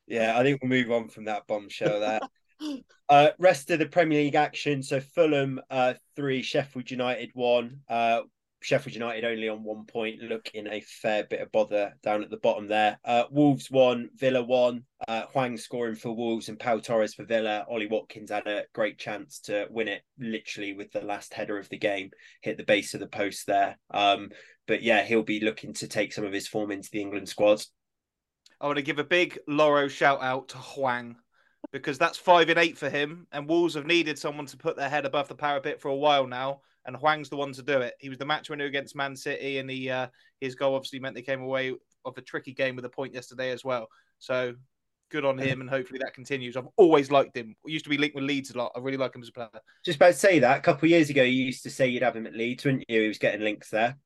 yeah, 0.08 0.38
I 0.38 0.44
think 0.44 0.62
we'll 0.62 0.70
move 0.70 0.92
on 0.92 1.10
from 1.10 1.26
that 1.26 1.48
bombshell 1.48 2.00
there. 2.00 2.20
Uh, 3.08 3.30
rest 3.38 3.70
of 3.70 3.80
the 3.80 3.86
Premier 3.86 4.20
League 4.20 4.36
action. 4.36 4.82
So 4.82 5.00
Fulham 5.00 5.60
uh, 5.70 5.94
three, 6.16 6.42
Sheffield 6.42 6.90
United 6.90 7.32
one. 7.34 7.82
Uh, 7.88 8.22
Sheffield 8.62 8.96
United 8.96 9.26
only 9.26 9.48
on 9.48 9.64
one 9.64 9.86
point, 9.86 10.24
looking 10.24 10.66
a 10.66 10.82
fair 10.82 11.24
bit 11.24 11.42
of 11.42 11.52
bother 11.52 11.94
down 12.02 12.24
at 12.24 12.32
the 12.32 12.38
bottom 12.38 12.68
there. 12.68 12.98
Uh, 13.06 13.26
Wolves 13.30 13.70
one, 13.70 14.10
Villa 14.16 14.42
one. 14.42 14.86
Uh, 15.08 15.26
Hwang 15.28 15.56
scoring 15.56 15.96
for 15.96 16.16
Wolves 16.16 16.50
and 16.50 16.58
Pau 16.58 16.80
Torres 16.80 17.14
for 17.14 17.26
Villa. 17.26 17.64
Ollie 17.70 17.86
Watkins 17.86 18.32
had 18.32 18.48
a 18.48 18.64
great 18.74 18.98
chance 18.98 19.40
to 19.42 19.68
win 19.70 19.88
it, 19.88 20.02
literally 20.18 20.74
with 20.74 20.92
the 20.92 21.02
last 21.02 21.32
header 21.36 21.60
of 21.60 21.70
the 21.70 21.78
game, 21.78 22.10
hit 22.42 22.58
the 22.58 22.64
base 22.64 22.96
of 22.96 23.02
the 23.02 23.08
post 23.08 23.46
there. 23.46 23.78
Um, 23.92 24.32
but 24.68 24.82
yeah, 24.82 25.04
he'll 25.04 25.22
be 25.22 25.42
looking 25.42 25.74
to 25.74 25.88
take 25.88 26.12
some 26.12 26.26
of 26.26 26.34
his 26.34 26.48
form 26.48 26.72
into 26.72 26.90
the 26.92 27.02
England 27.02 27.30
squad. 27.30 27.62
I 28.60 28.66
want 28.66 28.78
to 28.78 28.84
give 28.84 28.98
a 28.98 29.04
big 29.04 29.38
Loro 29.48 29.88
shout 29.88 30.24
out 30.24 30.48
to 30.50 30.58
Hwang 30.58 31.18
because 31.76 31.98
that's 31.98 32.18
five 32.18 32.48
and 32.48 32.58
eight 32.58 32.78
for 32.78 32.90
him. 32.90 33.28
And 33.34 33.50
Wolves 33.50 33.74
have 33.74 33.86
needed 33.86 34.18
someone 34.18 34.46
to 34.46 34.56
put 34.56 34.78
their 34.78 34.88
head 34.88 35.06
above 35.06 35.28
the 35.28 35.36
parapet 35.36 35.82
for 35.82 35.90
a 35.90 35.96
while 35.96 36.26
now. 36.26 36.62
And 36.86 36.96
Hwang's 36.96 37.30
the 37.30 37.36
one 37.36 37.52
to 37.52 37.62
do 37.62 37.80
it. 37.82 37.96
He 38.00 38.08
was 38.08 38.18
the 38.18 38.26
match 38.26 38.50
winner 38.50 38.64
against 38.64 38.96
Man 38.96 39.14
City, 39.14 39.58
and 39.58 39.70
he 39.70 39.90
uh, 39.90 40.08
his 40.40 40.56
goal 40.56 40.76
obviously 40.76 41.00
meant 41.00 41.16
they 41.16 41.22
came 41.22 41.42
away 41.42 41.74
of 42.06 42.18
a 42.18 42.22
tricky 42.22 42.54
game 42.54 42.78
with 42.78 42.86
a 42.86 42.90
point 42.90 43.14
yesterday 43.14 43.52
as 43.52 43.66
well. 43.66 43.90
So 44.20 44.54
good 45.12 45.26
on 45.26 45.38
him, 45.38 45.60
and 45.60 45.70
hopefully 45.70 46.00
that 46.02 46.14
continues. 46.14 46.56
I've 46.56 46.70
always 46.78 47.12
liked 47.12 47.36
him. 47.36 47.56
We 47.66 47.74
used 47.74 47.86
to 47.86 47.90
be 47.90 47.98
linked 47.98 48.16
with 48.16 48.24
Leeds 48.24 48.52
a 48.52 48.58
lot. 48.58 48.72
I 48.74 48.80
really 48.80 48.98
like 48.98 49.14
him 49.14 49.24
as 49.24 49.30
a 49.30 49.34
player. 49.34 49.50
Just 49.84 49.98
about 49.98 50.14
to 50.14 50.14
say 50.14 50.40
that 50.40 50.60
a 50.60 50.62
couple 50.62 50.86
of 50.86 50.92
years 50.92 51.10
ago, 51.10 51.24
you 51.24 51.44
used 51.44 51.64
to 51.64 51.70
say 51.70 51.88
you'd 51.88 52.04
have 52.04 52.16
him 52.16 52.28
at 52.28 52.36
Leeds, 52.36 52.64
wouldn't 52.64 52.86
you? 52.88 53.02
He 53.02 53.08
was 53.10 53.18
getting 53.18 53.42
links 53.42 53.70
there. 53.70 53.98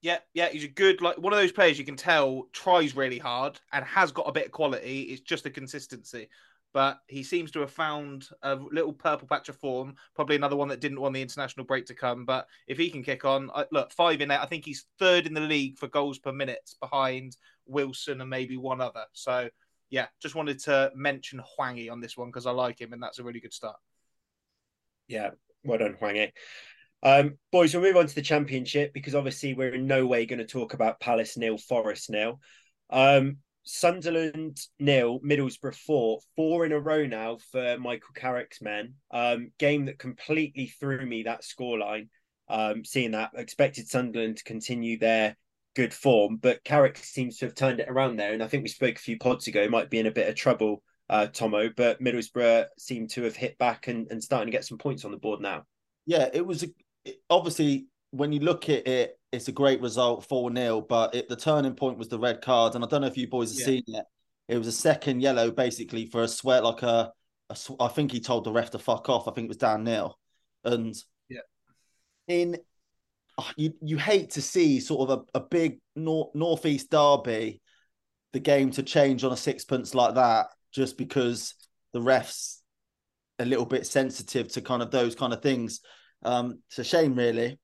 Yeah, 0.00 0.18
yeah, 0.34 0.48
he's 0.48 0.64
a 0.64 0.68
good 0.68 1.02
like 1.02 1.18
one 1.18 1.32
of 1.32 1.38
those 1.38 1.52
players 1.52 1.78
you 1.78 1.84
can 1.84 1.96
tell 1.96 2.48
tries 2.52 2.96
really 2.96 3.18
hard 3.18 3.60
and 3.72 3.84
has 3.84 4.10
got 4.10 4.28
a 4.28 4.32
bit 4.32 4.46
of 4.46 4.52
quality. 4.52 5.02
It's 5.02 5.20
just 5.20 5.44
the 5.44 5.50
consistency 5.50 6.28
but 6.76 7.00
he 7.06 7.22
seems 7.22 7.50
to 7.50 7.60
have 7.60 7.70
found 7.70 8.28
a 8.42 8.54
little 8.54 8.92
purple 8.92 9.26
patch 9.26 9.48
of 9.48 9.56
form. 9.56 9.94
Probably 10.14 10.36
another 10.36 10.56
one 10.56 10.68
that 10.68 10.78
didn't 10.78 11.00
want 11.00 11.14
the 11.14 11.22
international 11.22 11.64
break 11.64 11.86
to 11.86 11.94
come. 11.94 12.26
But 12.26 12.46
if 12.68 12.76
he 12.76 12.90
can 12.90 13.02
kick 13.02 13.24
on, 13.24 13.50
look, 13.72 13.92
five 13.92 14.20
in 14.20 14.28
there. 14.28 14.42
I 14.42 14.44
think 14.44 14.66
he's 14.66 14.84
third 14.98 15.26
in 15.26 15.32
the 15.32 15.40
league 15.40 15.78
for 15.78 15.88
goals 15.88 16.18
per 16.18 16.32
minute 16.32 16.68
behind 16.78 17.34
Wilson 17.64 18.20
and 18.20 18.28
maybe 18.28 18.58
one 18.58 18.82
other. 18.82 19.04
So, 19.14 19.48
yeah, 19.88 20.08
just 20.20 20.34
wanted 20.34 20.58
to 20.64 20.92
mention 20.94 21.40
Hwangy 21.40 21.88
on 21.88 22.02
this 22.02 22.14
one 22.14 22.28
because 22.28 22.44
I 22.44 22.50
like 22.50 22.78
him 22.78 22.92
and 22.92 23.02
that's 23.02 23.20
a 23.20 23.24
really 23.24 23.40
good 23.40 23.54
start. 23.54 23.76
Yeah, 25.08 25.30
well 25.64 25.78
done, 25.78 25.96
Hwangy. 25.98 26.32
Um, 27.02 27.38
boys, 27.50 27.72
we'll 27.72 27.84
move 27.84 27.96
on 27.96 28.06
to 28.06 28.14
the 28.14 28.20
championship 28.20 28.92
because 28.92 29.14
obviously 29.14 29.54
we're 29.54 29.72
in 29.76 29.86
no 29.86 30.04
way 30.06 30.26
going 30.26 30.40
to 30.40 30.44
talk 30.44 30.74
about 30.74 31.00
Palace 31.00 31.38
nil, 31.38 31.56
Forest 31.56 32.10
nil. 32.10 32.38
Um, 32.90 33.38
Sunderland 33.66 34.58
nil, 34.78 35.20
Middlesbrough 35.20 35.74
four, 35.74 36.20
four 36.36 36.64
in 36.64 36.72
a 36.72 36.78
row 36.78 37.04
now 37.04 37.38
for 37.50 37.76
Michael 37.78 38.14
Carrick's 38.14 38.62
men. 38.62 38.94
Um, 39.10 39.50
game 39.58 39.86
that 39.86 39.98
completely 39.98 40.72
threw 40.80 41.04
me 41.04 41.24
that 41.24 41.42
scoreline. 41.42 42.08
Um, 42.48 42.84
seeing 42.84 43.10
that, 43.10 43.32
expected 43.36 43.88
Sunderland 43.88 44.36
to 44.36 44.44
continue 44.44 44.98
their 44.98 45.36
good 45.74 45.92
form, 45.92 46.36
but 46.36 46.62
Carrick 46.64 46.96
seems 46.96 47.38
to 47.38 47.46
have 47.46 47.56
turned 47.56 47.80
it 47.80 47.88
around 47.88 48.16
there. 48.16 48.32
And 48.32 48.42
I 48.42 48.46
think 48.46 48.62
we 48.62 48.68
spoke 48.68 48.96
a 48.96 49.00
few 49.00 49.18
pods 49.18 49.48
ago, 49.48 49.68
might 49.68 49.90
be 49.90 49.98
in 49.98 50.06
a 50.06 50.12
bit 50.12 50.28
of 50.28 50.36
trouble, 50.36 50.82
uh, 51.10 51.26
Tomo, 51.26 51.68
but 51.76 52.00
Middlesbrough 52.00 52.66
seem 52.78 53.08
to 53.08 53.24
have 53.24 53.36
hit 53.36 53.58
back 53.58 53.88
and, 53.88 54.06
and 54.10 54.22
starting 54.22 54.46
to 54.46 54.56
get 54.56 54.64
some 54.64 54.78
points 54.78 55.04
on 55.04 55.10
the 55.10 55.18
board 55.18 55.40
now. 55.40 55.64
Yeah, 56.06 56.28
it 56.32 56.46
was 56.46 56.62
a, 56.62 57.12
obviously 57.28 57.86
when 58.12 58.32
you 58.32 58.40
look 58.40 58.68
at 58.68 58.86
it, 58.86 59.18
it's 59.36 59.48
a 59.48 59.52
great 59.52 59.80
result, 59.80 60.26
4 60.26 60.54
0, 60.54 60.80
but 60.82 61.14
it, 61.14 61.28
the 61.28 61.36
turning 61.36 61.74
point 61.74 61.98
was 61.98 62.08
the 62.08 62.18
red 62.18 62.42
card. 62.42 62.74
And 62.74 62.84
I 62.84 62.88
don't 62.88 63.02
know 63.02 63.06
if 63.06 63.16
you 63.16 63.28
boys 63.28 63.52
have 63.52 63.60
yeah. 63.60 63.66
seen 63.66 63.84
it. 63.88 64.04
It 64.48 64.58
was 64.58 64.66
a 64.66 64.72
second 64.72 65.20
yellow 65.20 65.50
basically 65.50 66.06
for 66.06 66.22
a 66.22 66.28
sweat, 66.28 66.64
like 66.64 66.82
a, 66.82 67.12
a, 67.50 67.56
I 67.80 67.88
think 67.88 68.12
he 68.12 68.20
told 68.20 68.44
the 68.44 68.52
ref 68.52 68.70
to 68.70 68.78
fuck 68.78 69.08
off. 69.08 69.28
I 69.28 69.32
think 69.32 69.46
it 69.46 69.48
was 69.48 69.56
Dan 69.56 69.84
Neil. 69.84 70.18
And 70.64 70.94
yeah, 71.28 71.40
in 72.28 72.58
oh, 73.38 73.50
you 73.56 73.74
you 73.80 73.98
hate 73.98 74.30
to 74.30 74.42
see 74.42 74.80
sort 74.80 75.10
of 75.10 75.24
a, 75.34 75.38
a 75.38 75.40
big 75.40 75.80
north 75.94 76.34
northeast 76.34 76.90
derby, 76.90 77.60
the 78.32 78.40
game 78.40 78.70
to 78.72 78.82
change 78.82 79.24
on 79.24 79.32
a 79.32 79.36
sixpence 79.36 79.94
like 79.94 80.14
that, 80.14 80.46
just 80.72 80.96
because 80.96 81.54
the 81.92 82.00
refs 82.00 82.58
a 83.38 83.44
little 83.44 83.66
bit 83.66 83.86
sensitive 83.86 84.48
to 84.48 84.60
kind 84.60 84.82
of 84.82 84.90
those 84.90 85.14
kind 85.14 85.32
of 85.32 85.42
things. 85.42 85.80
Um, 86.22 86.60
it's 86.68 86.78
a 86.78 86.84
shame, 86.84 87.14
really. 87.14 87.58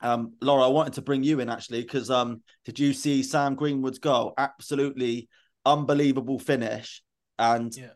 Um, 0.00 0.34
Laura, 0.40 0.64
I 0.64 0.68
wanted 0.68 0.94
to 0.94 1.02
bring 1.02 1.22
you 1.22 1.40
in 1.40 1.48
actually 1.48 1.82
because 1.82 2.10
um, 2.10 2.42
did 2.64 2.78
you 2.78 2.92
see 2.92 3.22
Sam 3.22 3.54
Greenwood's 3.54 3.98
goal? 3.98 4.34
Absolutely 4.36 5.28
unbelievable 5.64 6.38
finish, 6.38 7.02
and 7.38 7.74
yeah. 7.76 7.90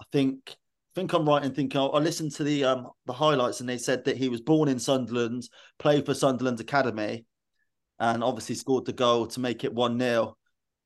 I 0.00 0.04
think 0.12 0.38
I 0.48 0.94
think 0.94 1.12
I'm 1.12 1.28
right 1.28 1.42
in 1.42 1.54
thinking 1.54 1.80
I, 1.80 1.84
I 1.84 1.98
listened 1.98 2.32
to 2.32 2.44
the 2.44 2.64
um 2.64 2.88
the 3.06 3.12
highlights 3.12 3.60
and 3.60 3.68
they 3.68 3.78
said 3.78 4.04
that 4.04 4.16
he 4.16 4.28
was 4.28 4.40
born 4.40 4.68
in 4.68 4.78
Sunderland, 4.78 5.48
played 5.78 6.06
for 6.06 6.14
Sunderland 6.14 6.60
academy, 6.60 7.24
and 7.98 8.22
obviously 8.22 8.54
scored 8.54 8.84
the 8.84 8.92
goal 8.92 9.26
to 9.28 9.40
make 9.40 9.64
it 9.64 9.72
one 9.72 9.98
0 9.98 10.36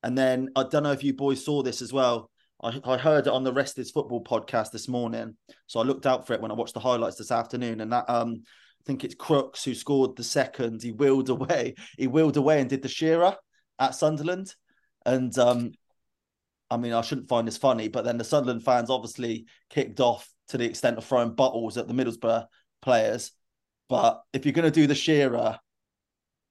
And 0.03 0.17
then 0.17 0.49
I 0.55 0.65
don't 0.65 0.85
know 0.85 0.93
if 0.93 1.05
you 1.05 1.15
boys 1.15 1.45
saw 1.45 1.63
this 1.63 1.83
as 1.83 1.93
well. 1.93 2.31
I, 2.63 2.81
I 2.85 2.97
heard 2.97 3.27
it 3.27 3.33
on 3.33 3.45
the 3.45 3.53
Rest 3.53 3.79
is 3.79 3.91
Football 3.91 4.23
podcast 4.25 4.71
this 4.71 4.89
morning, 4.89 5.37
so 5.67 5.81
I 5.81 5.85
looked 5.85 6.07
out 6.07 6.27
for 6.27 6.35
it 6.35 6.41
when 6.41 6.51
I 6.51 6.55
watched 6.55 6.75
the 6.75 6.81
highlights 6.81 7.17
this 7.17 7.31
afternoon, 7.33 7.81
and 7.81 7.93
that 7.93 8.09
um 8.09 8.43
think 8.85 9.05
it's 9.05 9.15
Crooks 9.15 9.65
who 9.65 9.75
scored 9.75 10.17
the 10.17 10.25
second. 10.25 10.83
He 10.83 10.93
wheeled 10.93 11.29
away. 11.29 11.75
He 11.97 12.07
wheeled 12.07 12.37
away 12.37 12.61
and 12.61 12.69
did 12.69 12.83
the 12.83 12.89
Shearer 12.89 13.37
at 13.79 13.95
Sunderland. 13.95 14.55
And 15.05 15.37
um, 15.39 15.73
I 16.71 16.77
mean, 16.77 16.93
I 16.93 17.01
shouldn't 17.01 17.29
find 17.29 17.47
this 17.47 17.57
funny, 17.57 17.89
but 17.89 18.05
then 18.05 18.19
the 18.19 18.25
Sunderland 18.25 18.65
fans 18.65 18.91
obviously 18.91 19.47
kicked 19.71 20.01
off 20.01 20.29
to 20.49 20.59
the 20.59 20.67
extent 20.67 20.99
of 20.99 21.05
throwing 21.05 21.35
bottles 21.35 21.77
at 21.77 21.89
the 21.89 21.95
Middlesbrough 21.95 22.47
players. 22.83 23.33
But 23.89 24.23
if 24.33 24.45
you're 24.45 24.53
going 24.53 24.71
to 24.71 24.71
do 24.71 24.87
the 24.87 24.95
Shearer 24.95 25.59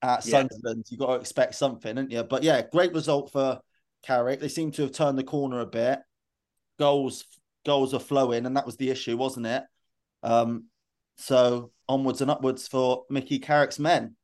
at 0.01 0.25
yeah. 0.25 0.31
Sunderland, 0.31 0.85
you've 0.89 0.99
got 0.99 1.07
to 1.07 1.19
expect 1.19 1.55
something, 1.55 1.95
haven't 1.95 2.11
you? 2.11 2.23
But 2.23 2.43
yeah, 2.43 2.61
great 2.71 2.93
result 2.93 3.31
for 3.31 3.59
Carrick. 4.03 4.39
They 4.39 4.47
seem 4.47 4.71
to 4.71 4.83
have 4.83 4.91
turned 4.91 5.17
the 5.17 5.23
corner 5.23 5.59
a 5.59 5.65
bit. 5.65 5.99
Goals 6.79 7.25
goals 7.65 7.93
are 7.93 7.99
flowing, 7.99 8.45
and 8.45 8.55
that 8.57 8.65
was 8.65 8.77
the 8.77 8.89
issue, 8.89 9.17
wasn't 9.17 9.45
it? 9.45 9.63
Um, 10.23 10.65
so 11.17 11.71
onwards 11.89 12.21
and 12.21 12.31
upwards 12.31 12.67
for 12.67 13.03
Mickey 13.09 13.39
Carrick's 13.39 13.79
men. 13.79 14.15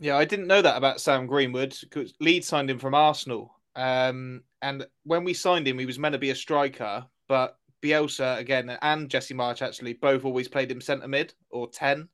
Yeah, 0.00 0.16
I 0.16 0.24
didn't 0.24 0.46
know 0.46 0.62
that 0.62 0.76
about 0.76 1.00
Sam 1.00 1.26
Greenwood 1.26 1.76
because 1.80 2.14
Leeds 2.20 2.46
signed 2.46 2.70
him 2.70 2.78
from 2.78 2.94
Arsenal. 2.94 3.54
Um, 3.74 4.42
and 4.62 4.86
when 5.04 5.24
we 5.24 5.34
signed 5.34 5.66
him, 5.66 5.78
he 5.78 5.86
was 5.86 5.98
meant 5.98 6.12
to 6.12 6.18
be 6.18 6.30
a 6.30 6.34
striker, 6.34 7.04
but 7.28 7.56
Bielsa 7.82 8.38
again 8.38 8.76
and 8.82 9.08
Jesse 9.08 9.34
Marsch 9.34 9.62
actually 9.62 9.92
both 9.94 10.24
always 10.24 10.48
played 10.48 10.70
him 10.70 10.80
centre 10.80 11.08
mid 11.08 11.34
or 11.50 11.68
ten 11.68 12.08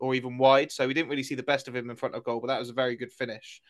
or 0.00 0.14
even 0.14 0.38
wide. 0.38 0.72
So 0.72 0.86
we 0.86 0.94
didn't 0.94 1.10
really 1.10 1.22
see 1.22 1.34
the 1.34 1.42
best 1.42 1.68
of 1.68 1.74
him 1.74 1.90
in 1.90 1.96
front 1.96 2.14
of 2.14 2.24
goal, 2.24 2.40
but 2.40 2.48
that 2.48 2.58
was 2.58 2.70
a 2.70 2.74
very 2.74 2.96
good 2.96 3.12
finish. 3.12 3.60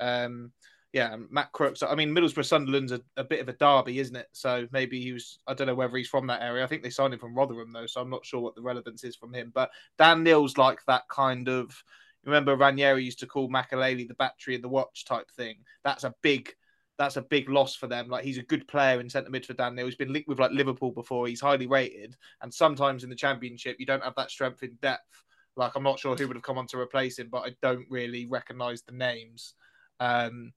Um, 0.00 0.52
yeah, 0.92 1.16
Matt 1.30 1.52
Crooks. 1.52 1.82
I 1.82 1.94
mean, 1.94 2.14
Middlesbrough 2.14 2.44
Sunderland's 2.44 2.92
a, 2.92 3.00
a, 3.16 3.24
bit 3.24 3.40
of 3.40 3.48
a 3.48 3.54
derby, 3.54 3.98
isn't 3.98 4.14
it? 4.14 4.28
So 4.32 4.68
maybe 4.72 5.00
he 5.00 5.12
was. 5.12 5.38
I 5.46 5.54
don't 5.54 5.66
know 5.66 5.74
whether 5.74 5.96
he's 5.96 6.08
from 6.08 6.26
that 6.26 6.42
area. 6.42 6.62
I 6.62 6.66
think 6.66 6.82
they 6.82 6.90
signed 6.90 7.14
him 7.14 7.20
from 7.20 7.34
Rotherham 7.34 7.72
though, 7.72 7.86
so 7.86 8.00
I'm 8.00 8.10
not 8.10 8.26
sure 8.26 8.40
what 8.40 8.54
the 8.54 8.62
relevance 8.62 9.02
is 9.02 9.16
from 9.16 9.32
him. 9.32 9.52
But 9.54 9.70
Dan 9.96 10.22
Neil's 10.22 10.58
like 10.58 10.80
that 10.86 11.08
kind 11.08 11.48
of. 11.48 11.82
Remember, 12.24 12.54
Ranieri 12.54 13.02
used 13.02 13.18
to 13.20 13.26
call 13.26 13.48
Makelele 13.48 14.06
the 14.06 14.14
battery 14.14 14.54
and 14.54 14.62
the 14.62 14.68
watch 14.68 15.04
type 15.06 15.30
thing. 15.30 15.56
That's 15.82 16.04
a 16.04 16.14
big 16.22 16.52
that's 16.98 17.16
a 17.16 17.22
big 17.22 17.48
loss 17.48 17.74
for 17.74 17.86
them. 17.86 18.08
Like 18.08 18.22
he's 18.22 18.38
a 18.38 18.42
good 18.42 18.68
player 18.68 19.00
in 19.00 19.08
centre 19.08 19.30
mid 19.30 19.46
for 19.46 19.54
Dan 19.54 19.74
Neil. 19.74 19.86
He's 19.86 19.96
been 19.96 20.12
linked 20.12 20.28
with 20.28 20.38
like 20.38 20.52
Liverpool 20.52 20.92
before. 20.92 21.26
He's 21.26 21.40
highly 21.40 21.66
rated, 21.66 22.16
and 22.42 22.52
sometimes 22.52 23.02
in 23.02 23.10
the 23.10 23.16
Championship 23.16 23.76
you 23.78 23.86
don't 23.86 24.04
have 24.04 24.14
that 24.16 24.30
strength 24.30 24.62
in 24.62 24.76
depth. 24.82 25.24
Like 25.56 25.72
I'm 25.74 25.82
not 25.82 25.98
sure 25.98 26.14
who 26.14 26.28
would 26.28 26.36
have 26.36 26.44
come 26.44 26.58
on 26.58 26.66
to 26.68 26.78
replace 26.78 27.18
him, 27.18 27.28
but 27.32 27.46
I 27.46 27.54
don't 27.62 27.86
really 27.88 28.26
recognise 28.26 28.82
the 28.82 28.92
names. 28.92 29.54
Um, 30.00 30.52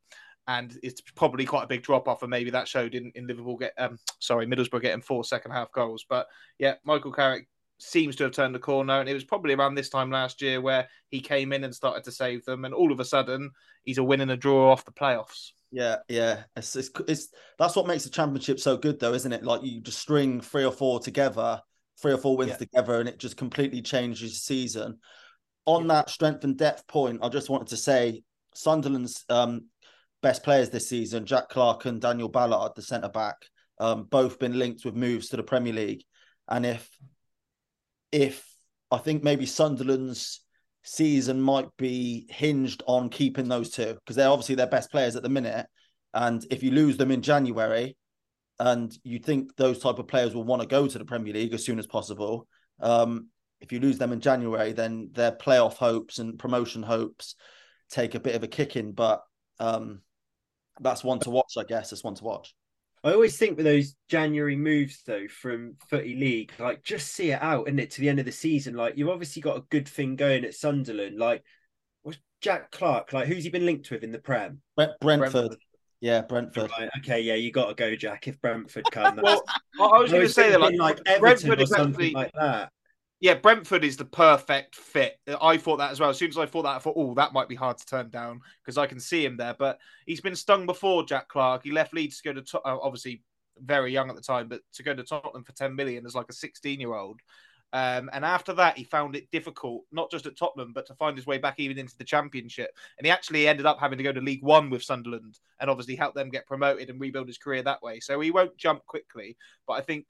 and 0.48 0.78
it's 0.84 1.02
probably 1.16 1.46
quite 1.46 1.64
a 1.64 1.68
big 1.68 1.84
drop 1.84 2.08
off, 2.08 2.22
and 2.22 2.30
maybe 2.30 2.52
that 2.52 2.68
showed 2.68 2.96
in, 2.96 3.12
in 3.16 3.28
Liverpool 3.28 3.58
get 3.58 3.74
um 3.78 3.98
sorry 4.20 4.46
Middlesbrough 4.46 4.82
getting 4.82 5.02
four 5.02 5.24
second 5.24 5.52
half 5.52 5.72
goals. 5.72 6.06
But 6.08 6.28
yeah, 6.60 6.76
Michael 6.84 7.12
Carrick 7.12 7.48
seems 7.78 8.16
to 8.16 8.24
have 8.24 8.34
turned 8.34 8.56
the 8.56 8.60
corner, 8.60 9.00
and 9.00 9.10
it 9.10 9.14
was 9.14 9.24
probably 9.24 9.54
around 9.54 9.76
this 9.76 9.90
time 9.90 10.10
last 10.12 10.42
year 10.42 10.62
where 10.62 10.88
he 11.10 11.20
came 11.20 11.52
in 11.52 11.64
and 11.64 11.76
started 11.76 12.04
to 12.06 12.12
save 12.12 12.46
them, 12.46 12.66
and 12.66 12.74
all 12.74 12.92
of 12.92 13.00
a 13.00 13.06
sudden 13.06 13.52
he's 13.84 13.98
a 13.98 14.04
win 14.04 14.22
and 14.22 14.32
a 14.32 14.38
draw 14.38 14.72
off 14.72 14.86
the 14.86 14.92
playoffs. 14.92 15.52
Yeah, 15.72 15.98
yeah. 16.08 16.44
It's, 16.56 16.76
it's, 16.76 16.90
it's 17.08 17.30
that's 17.60 17.76
what 17.76 17.88
makes 17.88 18.04
the 18.06 18.10
championship 18.10 18.60
so 18.60 18.78
good, 18.78 19.00
though, 19.00 19.14
isn't 19.14 19.34
it? 19.34 19.44
Like 19.44 19.64
you 19.64 19.82
just 19.82 20.00
string 20.00 20.40
three 20.40 20.64
or 20.64 20.72
four 20.72 21.00
together, 21.00 21.62
three 22.02 22.14
or 22.14 22.18
four 22.18 22.38
wins 22.38 22.52
yeah. 22.52 22.58
together, 22.58 23.00
and 23.00 23.10
it 23.10 23.20
just 23.20 23.36
completely 23.36 23.82
changes 23.82 24.34
the 24.34 24.40
season. 24.40 25.00
On 25.66 25.82
yeah. 25.82 25.96
that 25.96 26.10
strength 26.10 26.44
and 26.44 26.58
depth 26.58 26.88
point, 26.88 27.20
I 27.22 27.30
just 27.30 27.50
wanted 27.50 27.68
to 27.70 27.78
say 27.78 28.24
Sunderland's 28.54 29.26
um, 29.28 29.66
best 30.26 30.42
players 30.42 30.72
this 30.72 30.90
season, 30.90 31.24
Jack 31.24 31.50
Clarke 31.50 31.86
and 31.86 32.02
Daniel 32.02 32.30
Ballard, 32.30 32.72
the 32.76 32.82
centre 32.82 33.10
back, 33.10 33.36
um, 33.80 34.06
both 34.06 34.40
been 34.40 34.58
linked 34.58 34.84
with 34.84 34.96
moves 34.96 35.30
to 35.30 35.38
the 35.38 35.44
Premier 35.44 35.72
League. 35.72 36.04
And 36.48 36.66
if 36.66 36.90
if 38.12 38.44
I 38.90 38.98
think 38.98 39.24
maybe 39.24 39.46
Sunderland's 39.46 40.42
season 40.82 41.40
might 41.40 41.70
be 41.78 42.26
hinged 42.32 42.82
on 42.88 43.10
keeping 43.10 43.48
those 43.48 43.70
two 43.70 43.94
because 43.94 44.16
they're 44.16 44.30
obviously 44.30 44.56
their 44.56 44.66
best 44.66 44.90
players 44.90 45.16
at 45.16 45.22
the 45.22 45.30
minute. 45.30 45.68
And 46.12 46.44
if 46.50 46.64
you 46.64 46.72
lose 46.72 46.98
them 46.98 47.12
in 47.12 47.22
January, 47.22 47.96
and 48.60 48.98
you 49.04 49.20
think 49.20 49.56
those 49.58 49.78
type 49.78 50.00
of 50.00 50.08
players 50.08 50.34
will 50.34 50.44
want 50.44 50.64
to 50.64 50.68
go 50.68 50.88
to 50.88 50.98
the 50.98 51.06
Premier 51.06 51.34
League 51.34 51.54
as 51.54 51.64
soon 51.64 51.78
as 51.78 51.86
possible, 51.86 52.48
um, 52.80 53.28
if 53.62 53.72
you 53.72 53.80
lose 53.80 54.00
them 54.00 54.12
in 54.12 54.22
January, 54.22 54.74
then 54.74 55.12
their 55.14 55.34
playoff 55.34 55.76
hopes 55.76 56.18
and 56.18 56.40
promotion 56.40 56.82
hopes 56.82 57.36
take 57.92 58.16
a 58.16 58.20
bit 58.20 58.34
of 58.34 58.44
a 58.44 58.48
kicking. 58.48 58.92
But 58.92 59.22
um, 59.60 60.02
that's 60.80 61.04
one 61.04 61.20
to 61.20 61.30
watch, 61.30 61.54
I 61.58 61.64
guess. 61.64 61.92
It's 61.92 62.04
one 62.04 62.16
to 62.16 62.24
watch. 62.24 62.54
I 63.04 63.14
always 63.14 63.38
think 63.38 63.56
with 63.56 63.66
those 63.66 63.96
January 64.10 64.56
moves 64.56 65.04
though 65.06 65.28
from 65.28 65.76
Footy 65.90 66.16
League, 66.16 66.54
like 66.58 66.84
just 66.84 67.14
see 67.14 67.32
it 67.32 67.42
out, 67.42 67.68
and 67.68 67.80
it 67.80 67.92
to 67.92 68.02
the 68.02 68.10
end 68.10 68.20
of 68.20 68.26
the 68.26 68.32
season. 68.32 68.76
Like 68.76 68.98
you've 68.98 69.10
obviously 69.10 69.42
got 69.42 69.58
a 69.58 69.66
good 69.70 69.88
thing 69.88 70.16
going 70.16 70.44
at 70.44 70.56
Sunderland. 70.56 71.20
Like 71.20 71.44
was 72.04 72.18
Jack 72.42 72.72
Clarke, 72.72 73.14
like 73.14 73.28
who's 73.28 73.44
he 73.44 73.50
been 73.50 73.66
linked 73.66 73.92
with 73.92 74.04
in 74.04 74.12
the 74.12 74.20
Prem? 74.20 74.62
Brentford. 74.76 74.98
Brentford. 75.02 75.58
Yeah, 76.02 76.22
Brentford. 76.22 76.72
Right, 76.78 76.90
okay, 77.00 77.22
yeah, 77.22 77.36
you 77.36 77.52
got 77.52 77.70
to 77.70 77.74
go, 77.74 77.96
Jack. 77.96 78.28
If 78.28 78.40
Brentford 78.42 78.86
come, 78.92 79.16
well, 79.24 79.44
I 79.80 80.00
was 80.00 80.12
going 80.12 80.24
to 80.24 80.30
say 80.30 80.52
that, 80.52 80.60
like, 80.60 80.76
like 80.78 81.20
Brentford 81.20 81.62
or 81.62 81.66
something 81.66 82.14
like 82.14 82.32
that 82.34 82.70
yeah, 83.26 83.34
Brentford 83.34 83.84
is 83.84 83.98
the 83.98 84.06
perfect 84.06 84.76
fit. 84.76 85.18
I 85.42 85.58
thought 85.58 85.78
that 85.78 85.90
as 85.90 86.00
well. 86.00 86.12
As 86.12 86.18
soon 86.20 86.30
as 86.30 86.38
I 86.38 86.46
thought 86.46 86.62
that, 86.62 86.76
I 86.76 86.78
thought, 86.78 86.94
oh, 86.96 87.16
that 87.16 87.34
might 87.34 87.50
be 87.50 87.56
hard 87.56 87.76
to 87.80 87.86
turn 87.88 88.12
down 88.12 88.40
because 88.64 88.78
I 88.78 88.86
can 88.86 89.00
see 89.00 89.26
him 89.26 89.36
there. 89.36 89.56
But 89.58 89.80
he's 90.06 90.22
been 90.22 90.36
stung 90.36 90.68
before, 90.68 91.04
Jack 91.04 91.28
Clarke. 91.28 91.64
He 91.64 91.72
left 91.72 91.92
Leeds 91.92 92.22
to 92.22 92.34
go 92.34 92.40
to, 92.40 92.60
uh, 92.60 92.78
obviously, 92.80 93.24
very 93.58 93.92
young 93.92 94.12
at 94.12 94.16
the 94.16 94.22
time, 94.22 94.48
but 94.48 94.62
to 94.74 94.84
go 94.84 94.94
to 94.94 95.02
Tottenham 95.02 95.44
for 95.44 95.54
10 95.54 95.76
million 95.76 96.06
as 96.06 96.14
like 96.14 96.28
a 96.30 96.34
16 96.34 96.80
year 96.80 96.94
old. 96.94 97.20
Um, 97.74 98.12
and 98.14 98.24
after 98.24 98.54
that, 98.54 98.78
he 98.78 98.84
found 98.84 99.16
it 99.16 99.32
difficult, 99.32 99.86
not 99.92 100.12
just 100.12 100.28
at 100.28 100.38
Tottenham, 100.38 100.72
but 100.72 100.86
to 100.86 100.94
find 100.94 101.18
his 101.18 101.26
way 101.26 101.40
back 101.40 101.56
even 101.58 101.80
into 101.80 101.98
the 101.98 102.04
Championship. 102.04 102.78
And 103.00 103.08
he 103.08 103.12
actually 103.12 103.48
ended 103.48 103.66
up 103.66 103.80
having 103.80 103.98
to 103.98 104.04
go 104.04 104.14
to 104.14 104.22
League 104.22 104.44
One 104.44 104.70
with 104.70 104.84
Sunderland 104.84 105.40
and 105.60 105.68
obviously 105.68 105.96
help 105.96 106.14
them 106.14 106.30
get 106.30 106.46
promoted 106.46 106.92
and 106.92 107.02
rebuild 107.02 107.26
his 107.26 107.40
career 107.40 107.64
that 107.64 107.82
way. 107.82 108.02
So 108.02 108.20
he 108.20 108.30
won't 108.30 108.56
jump 108.56 108.86
quickly. 108.86 109.36
But 109.66 109.74
I 109.74 109.82
think, 109.82 110.06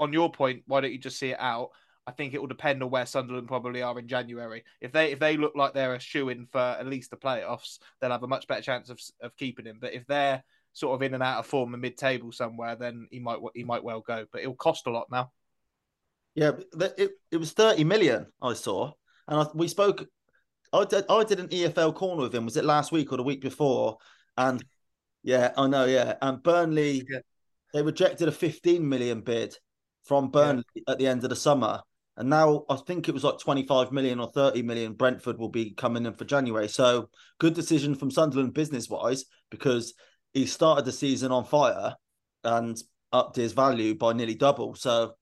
on 0.00 0.14
your 0.14 0.32
point, 0.32 0.62
why 0.66 0.80
don't 0.80 0.90
you 0.90 0.98
just 0.98 1.18
see 1.18 1.32
it 1.32 1.38
out? 1.38 1.68
I 2.06 2.10
think 2.10 2.34
it 2.34 2.40
will 2.40 2.48
depend 2.48 2.82
on 2.82 2.90
where 2.90 3.06
Sunderland 3.06 3.48
probably 3.48 3.82
are 3.82 3.98
in 3.98 4.08
January. 4.08 4.64
If 4.80 4.92
they 4.92 5.12
if 5.12 5.18
they 5.18 5.36
look 5.36 5.54
like 5.56 5.72
they're 5.72 5.94
a 5.94 6.00
shoe 6.00 6.28
in 6.28 6.46
for 6.46 6.58
at 6.58 6.86
least 6.86 7.10
the 7.10 7.16
playoffs, 7.16 7.78
they'll 8.00 8.10
have 8.10 8.22
a 8.22 8.28
much 8.28 8.46
better 8.46 8.60
chance 8.60 8.90
of 8.90 9.00
of 9.22 9.36
keeping 9.36 9.64
him. 9.64 9.78
But 9.80 9.94
if 9.94 10.06
they're 10.06 10.44
sort 10.74 10.94
of 10.94 11.02
in 11.02 11.14
and 11.14 11.22
out 11.22 11.38
of 11.38 11.46
form 11.46 11.72
and 11.72 11.80
mid 11.80 11.96
table 11.96 12.30
somewhere, 12.30 12.76
then 12.76 13.08
he 13.10 13.20
might 13.20 13.38
he 13.54 13.64
might 13.64 13.84
well 13.84 14.00
go. 14.00 14.26
But 14.30 14.42
it'll 14.42 14.54
cost 14.54 14.86
a 14.86 14.90
lot 14.90 15.06
now. 15.10 15.32
Yeah, 16.34 16.52
it 16.78 17.12
it 17.30 17.36
was 17.38 17.52
thirty 17.52 17.84
million 17.84 18.26
I 18.42 18.52
saw, 18.52 18.92
and 19.26 19.40
I, 19.40 19.46
we 19.54 19.68
spoke. 19.68 20.06
I 20.74 20.84
did 20.84 21.04
I 21.08 21.24
did 21.24 21.40
an 21.40 21.48
EFL 21.48 21.94
corner 21.94 22.22
with 22.22 22.34
him. 22.34 22.44
Was 22.44 22.56
it 22.58 22.64
last 22.64 22.92
week 22.92 23.12
or 23.12 23.16
the 23.16 23.22
week 23.22 23.40
before? 23.40 23.96
And 24.36 24.62
yeah, 25.22 25.52
I 25.56 25.68
know. 25.68 25.86
Yeah, 25.86 26.16
and 26.20 26.42
Burnley 26.42 27.06
yeah. 27.08 27.20
they 27.72 27.80
rejected 27.80 28.28
a 28.28 28.32
fifteen 28.32 28.86
million 28.86 29.22
bid 29.22 29.56
from 30.02 30.30
Burnley 30.30 30.64
yeah. 30.74 30.82
at 30.88 30.98
the 30.98 31.06
end 31.06 31.24
of 31.24 31.30
the 31.30 31.36
summer 31.36 31.80
and 32.16 32.30
now 32.30 32.64
I 32.68 32.76
think 32.76 33.08
it 33.08 33.14
was 33.14 33.24
like 33.24 33.38
25 33.38 33.90
million 33.90 34.20
or 34.20 34.30
30 34.30 34.62
million 34.62 34.92
Brentford 34.92 35.38
will 35.38 35.48
be 35.48 35.72
coming 35.72 36.06
in 36.06 36.14
for 36.14 36.24
January. 36.24 36.68
So 36.68 37.10
good 37.38 37.54
decision 37.54 37.94
from 37.94 38.10
Sunderland 38.10 38.54
business 38.54 38.88
wise 38.88 39.24
because 39.50 39.94
he 40.32 40.46
started 40.46 40.84
the 40.84 40.92
season 40.92 41.32
on 41.32 41.44
fire 41.44 41.94
and 42.44 42.80
upped 43.12 43.36
his 43.36 43.52
value 43.52 43.96
by 43.96 44.12
nearly 44.12 44.34
double. 44.34 44.74
So 44.74 45.14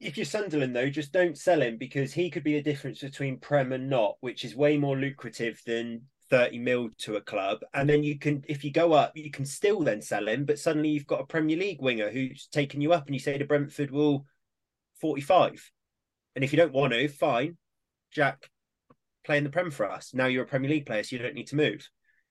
if 0.00 0.16
you're 0.16 0.26
Sunderland 0.26 0.74
though, 0.74 0.90
just 0.90 1.12
don't 1.12 1.38
sell 1.38 1.62
him 1.62 1.76
because 1.78 2.12
he 2.12 2.30
could 2.30 2.44
be 2.44 2.54
the 2.54 2.62
difference 2.62 3.00
between 3.00 3.38
Prem 3.38 3.72
and 3.72 3.88
not, 3.88 4.16
which 4.20 4.44
is 4.44 4.56
way 4.56 4.76
more 4.76 4.96
lucrative 4.96 5.60
than 5.66 6.02
30 6.30 6.58
mil 6.58 6.88
to 6.98 7.16
a 7.16 7.20
club. 7.20 7.60
And 7.74 7.88
then 7.88 8.02
you 8.02 8.18
can, 8.18 8.44
if 8.48 8.64
you 8.64 8.72
go 8.72 8.92
up, 8.92 9.12
you 9.16 9.30
can 9.30 9.46
still 9.46 9.80
then 9.80 10.02
sell 10.02 10.28
him. 10.28 10.44
But 10.44 10.58
suddenly 10.58 10.90
you've 10.90 11.06
got 11.06 11.20
a 11.20 11.26
Premier 11.26 11.56
League 11.56 11.80
winger 11.80 12.10
who's 12.10 12.48
taken 12.48 12.80
you 12.80 12.92
up 12.92 13.06
and 13.06 13.14
you 13.14 13.20
say 13.20 13.38
to 13.38 13.44
Brentford, 13.44 13.92
well, 13.92 14.26
45 15.00 15.70
and 16.38 16.44
if 16.44 16.52
you 16.52 16.56
don't 16.56 16.72
want 16.72 16.92
to, 16.92 17.08
fine. 17.08 17.56
Jack, 18.12 18.48
play 19.24 19.38
in 19.38 19.42
the 19.42 19.50
Prem 19.50 19.72
for 19.72 19.90
us. 19.90 20.14
Now 20.14 20.26
you're 20.26 20.44
a 20.44 20.46
Premier 20.46 20.70
League 20.70 20.86
player, 20.86 21.02
so 21.02 21.16
you 21.16 21.20
don't 21.20 21.34
need 21.34 21.48
to 21.48 21.56
move. 21.56 21.84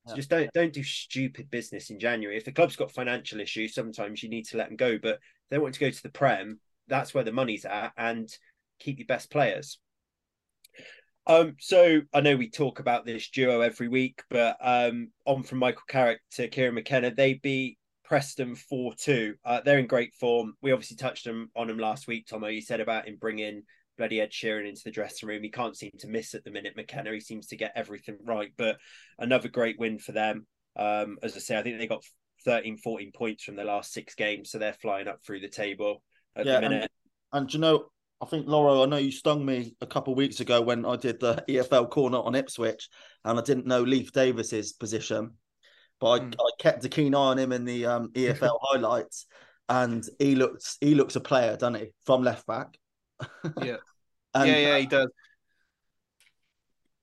So 0.05 0.15
just 0.15 0.29
don't 0.29 0.49
don't 0.53 0.71
do 0.71 0.81
stupid 0.81 1.51
business 1.51 1.89
in 1.89 1.99
January. 1.99 2.37
If 2.37 2.45
the 2.45 2.53
club's 2.53 2.77
got 2.77 2.93
financial 2.93 3.41
issues, 3.41 3.73
sometimes 3.73 4.23
you 4.23 4.29
need 4.29 4.45
to 4.45 4.55
let 4.55 4.69
them 4.69 4.77
go. 4.77 4.97
But 4.97 5.19
they 5.49 5.57
want 5.57 5.73
to 5.73 5.81
go 5.81 5.89
to 5.89 6.03
the 6.03 6.07
Prem. 6.07 6.61
That's 6.87 7.13
where 7.13 7.25
the 7.25 7.33
money's 7.33 7.65
at, 7.65 7.91
and 7.97 8.29
keep 8.79 8.97
your 8.97 9.07
best 9.07 9.29
players. 9.29 9.77
Um, 11.25 11.57
so 11.59 11.99
I 12.13 12.21
know 12.21 12.37
we 12.37 12.49
talk 12.49 12.79
about 12.79 13.05
this 13.05 13.29
duo 13.29 13.59
every 13.59 13.89
week, 13.89 14.23
but 14.29 14.55
um, 14.61 15.09
on 15.25 15.43
from 15.43 15.57
Michael 15.57 15.83
Carrick 15.89 16.21
to 16.35 16.47
Kieran 16.47 16.75
McKenna, 16.75 17.13
they 17.13 17.33
beat 17.33 17.77
Preston 18.05 18.55
4 18.55 18.93
2. 18.95 19.35
Uh, 19.43 19.59
they're 19.65 19.79
in 19.79 19.87
great 19.87 20.13
form. 20.13 20.53
We 20.61 20.71
obviously 20.71 20.95
touched 20.95 21.25
them 21.25 21.51
on 21.57 21.67
them 21.67 21.77
last 21.77 22.07
week, 22.07 22.27
Tomo. 22.27 22.47
You 22.47 22.61
said 22.61 22.79
about 22.79 23.09
him 23.09 23.17
bringing 23.19 23.63
bloody 23.97 24.21
Ed 24.21 24.31
Sheeran 24.31 24.67
into 24.67 24.81
the 24.85 24.91
dressing 24.91 25.27
room. 25.27 25.43
He 25.43 25.49
can't 25.49 25.77
seem 25.77 25.91
to 25.99 26.07
miss 26.07 26.33
at 26.33 26.43
the 26.43 26.51
minute. 26.51 26.73
McKenna, 26.75 27.11
he 27.11 27.19
seems 27.19 27.47
to 27.47 27.57
get 27.57 27.73
everything 27.75 28.17
right. 28.23 28.51
But 28.57 28.77
another 29.19 29.49
great 29.49 29.79
win 29.79 29.99
for 29.99 30.11
them. 30.11 30.45
Um, 30.75 31.17
as 31.23 31.35
I 31.35 31.39
say, 31.39 31.57
I 31.57 31.63
think 31.63 31.79
they 31.79 31.87
got 31.87 32.03
13, 32.45 32.77
14 32.77 33.11
points 33.13 33.43
from 33.43 33.55
the 33.55 33.63
last 33.63 33.91
six 33.91 34.15
games, 34.15 34.51
so 34.51 34.57
they're 34.57 34.73
flying 34.73 35.07
up 35.07 35.19
through 35.25 35.39
the 35.39 35.49
table 35.49 36.01
at 36.35 36.45
yeah, 36.45 36.55
the 36.55 36.69
minute. 36.69 36.91
And, 37.33 37.43
and 37.43 37.53
you 37.53 37.59
know, 37.59 37.85
I 38.21 38.25
think 38.25 38.47
Laura, 38.47 38.81
I 38.81 38.85
know 38.85 38.97
you 38.97 39.11
stung 39.11 39.45
me 39.45 39.75
a 39.81 39.85
couple 39.85 40.13
of 40.13 40.17
weeks 40.17 40.39
ago 40.39 40.61
when 40.61 40.85
I 40.85 40.95
did 40.95 41.19
the 41.19 41.43
EFL 41.49 41.89
corner 41.89 42.17
on 42.17 42.35
Ipswich, 42.35 42.89
and 43.25 43.37
I 43.37 43.41
didn't 43.41 43.67
know 43.67 43.81
Leif 43.81 44.11
Davis's 44.11 44.73
position, 44.73 45.33
but 45.99 46.09
I, 46.09 46.19
mm. 46.19 46.33
I 46.33 46.49
kept 46.59 46.85
a 46.85 46.89
keen 46.89 47.13
eye 47.13 47.17
on 47.17 47.37
him 47.37 47.51
in 47.51 47.65
the 47.65 47.85
um, 47.85 48.09
EFL 48.13 48.59
highlights, 48.61 49.25
and 49.69 50.03
he 50.19 50.35
looks 50.35 50.77
he 50.81 50.95
looks 50.95 51.15
a 51.15 51.21
player, 51.21 51.57
doesn't 51.57 51.79
he, 51.79 51.87
from 52.05 52.23
left 52.23 52.47
back. 52.47 52.77
Yeah. 53.61 53.78
and, 54.34 54.49
yeah, 54.49 54.57
yeah, 54.57 54.78
he 54.78 54.86
does. 54.86 55.09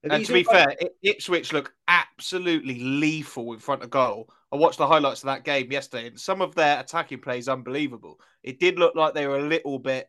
And 0.05 0.25
to 0.27 0.33
be 0.33 0.43
fair, 0.43 0.75
Ipswich 1.03 1.53
look 1.53 1.73
absolutely 1.89 2.79
lethal 2.79 3.55
in 3.55 3.59
front 3.59 3.83
of 3.83 3.91
goal. 3.91 4.29
I 4.53 4.57
watched 4.57 4.79
the 4.79 4.87
highlights 4.87 5.23
of 5.23 5.27
that 5.27 5.45
game 5.45 5.73
yesterday, 5.73 6.09
and 6.09 6.21
some 6.21 6.43
of 6.43 6.55
their 6.55 6.79
attacking 6.79 7.21
play 7.21 7.39
is 7.39 7.49
unbelievable. 7.49 8.21
It 8.43 8.61
did 8.61 8.79
look 8.79 8.95
like 8.95 9.15
they 9.15 9.27
were 9.27 9.39
a 9.39 9.49
little 9.49 9.79
bit 9.79 10.09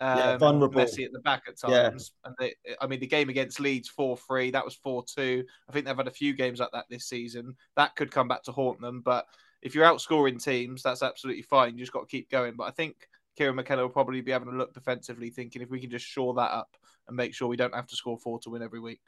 um, 0.00 0.18
yeah, 0.18 0.36
vulnerable, 0.36 0.80
messy 0.80 1.04
at 1.04 1.12
the 1.12 1.20
back 1.20 1.44
at 1.48 1.58
times. 1.58 2.12
Yeah. 2.24 2.28
And 2.28 2.34
they, 2.38 2.54
I 2.80 2.86
mean, 2.86 3.00
the 3.00 3.06
game 3.06 3.28
against 3.28 3.60
Leeds 3.60 3.88
four 3.88 4.16
three, 4.16 4.50
that 4.50 4.64
was 4.64 4.74
four 4.74 5.04
two. 5.04 5.44
I 5.68 5.72
think 5.72 5.86
they've 5.86 5.96
had 5.96 6.08
a 6.08 6.12
few 6.12 6.34
games 6.34 6.60
like 6.60 6.72
that 6.72 6.86
this 6.90 7.08
season. 7.08 7.56
That 7.76 7.96
could 7.96 8.10
come 8.10 8.28
back 8.28 8.42
to 8.44 8.52
haunt 8.52 8.80
them. 8.80 9.00
But 9.00 9.26
if 9.62 9.74
you're 9.74 9.86
outscoring 9.86 10.42
teams, 10.42 10.82
that's 10.82 11.02
absolutely 11.02 11.42
fine. 11.42 11.74
You 11.74 11.80
just 11.80 11.92
got 11.92 12.00
to 12.00 12.06
keep 12.06 12.30
going. 12.30 12.54
But 12.56 12.64
I 12.64 12.72
think 12.72 13.08
Kieran 13.36 13.56
McKenna 13.56 13.82
will 13.82 13.88
probably 13.88 14.20
be 14.20 14.32
having 14.32 14.48
a 14.48 14.56
look 14.56 14.72
defensively, 14.72 15.30
thinking 15.30 15.62
if 15.62 15.70
we 15.70 15.80
can 15.80 15.90
just 15.90 16.06
shore 16.06 16.34
that 16.34 16.50
up 16.50 16.76
and 17.06 17.16
make 17.16 17.34
sure 17.34 17.48
we 17.48 17.56
don't 17.56 17.74
have 17.74 17.86
to 17.86 17.96
score 17.96 18.18
four 18.18 18.38
to 18.40 18.50
win 18.50 18.62
every 18.62 18.80
week. 18.80 19.00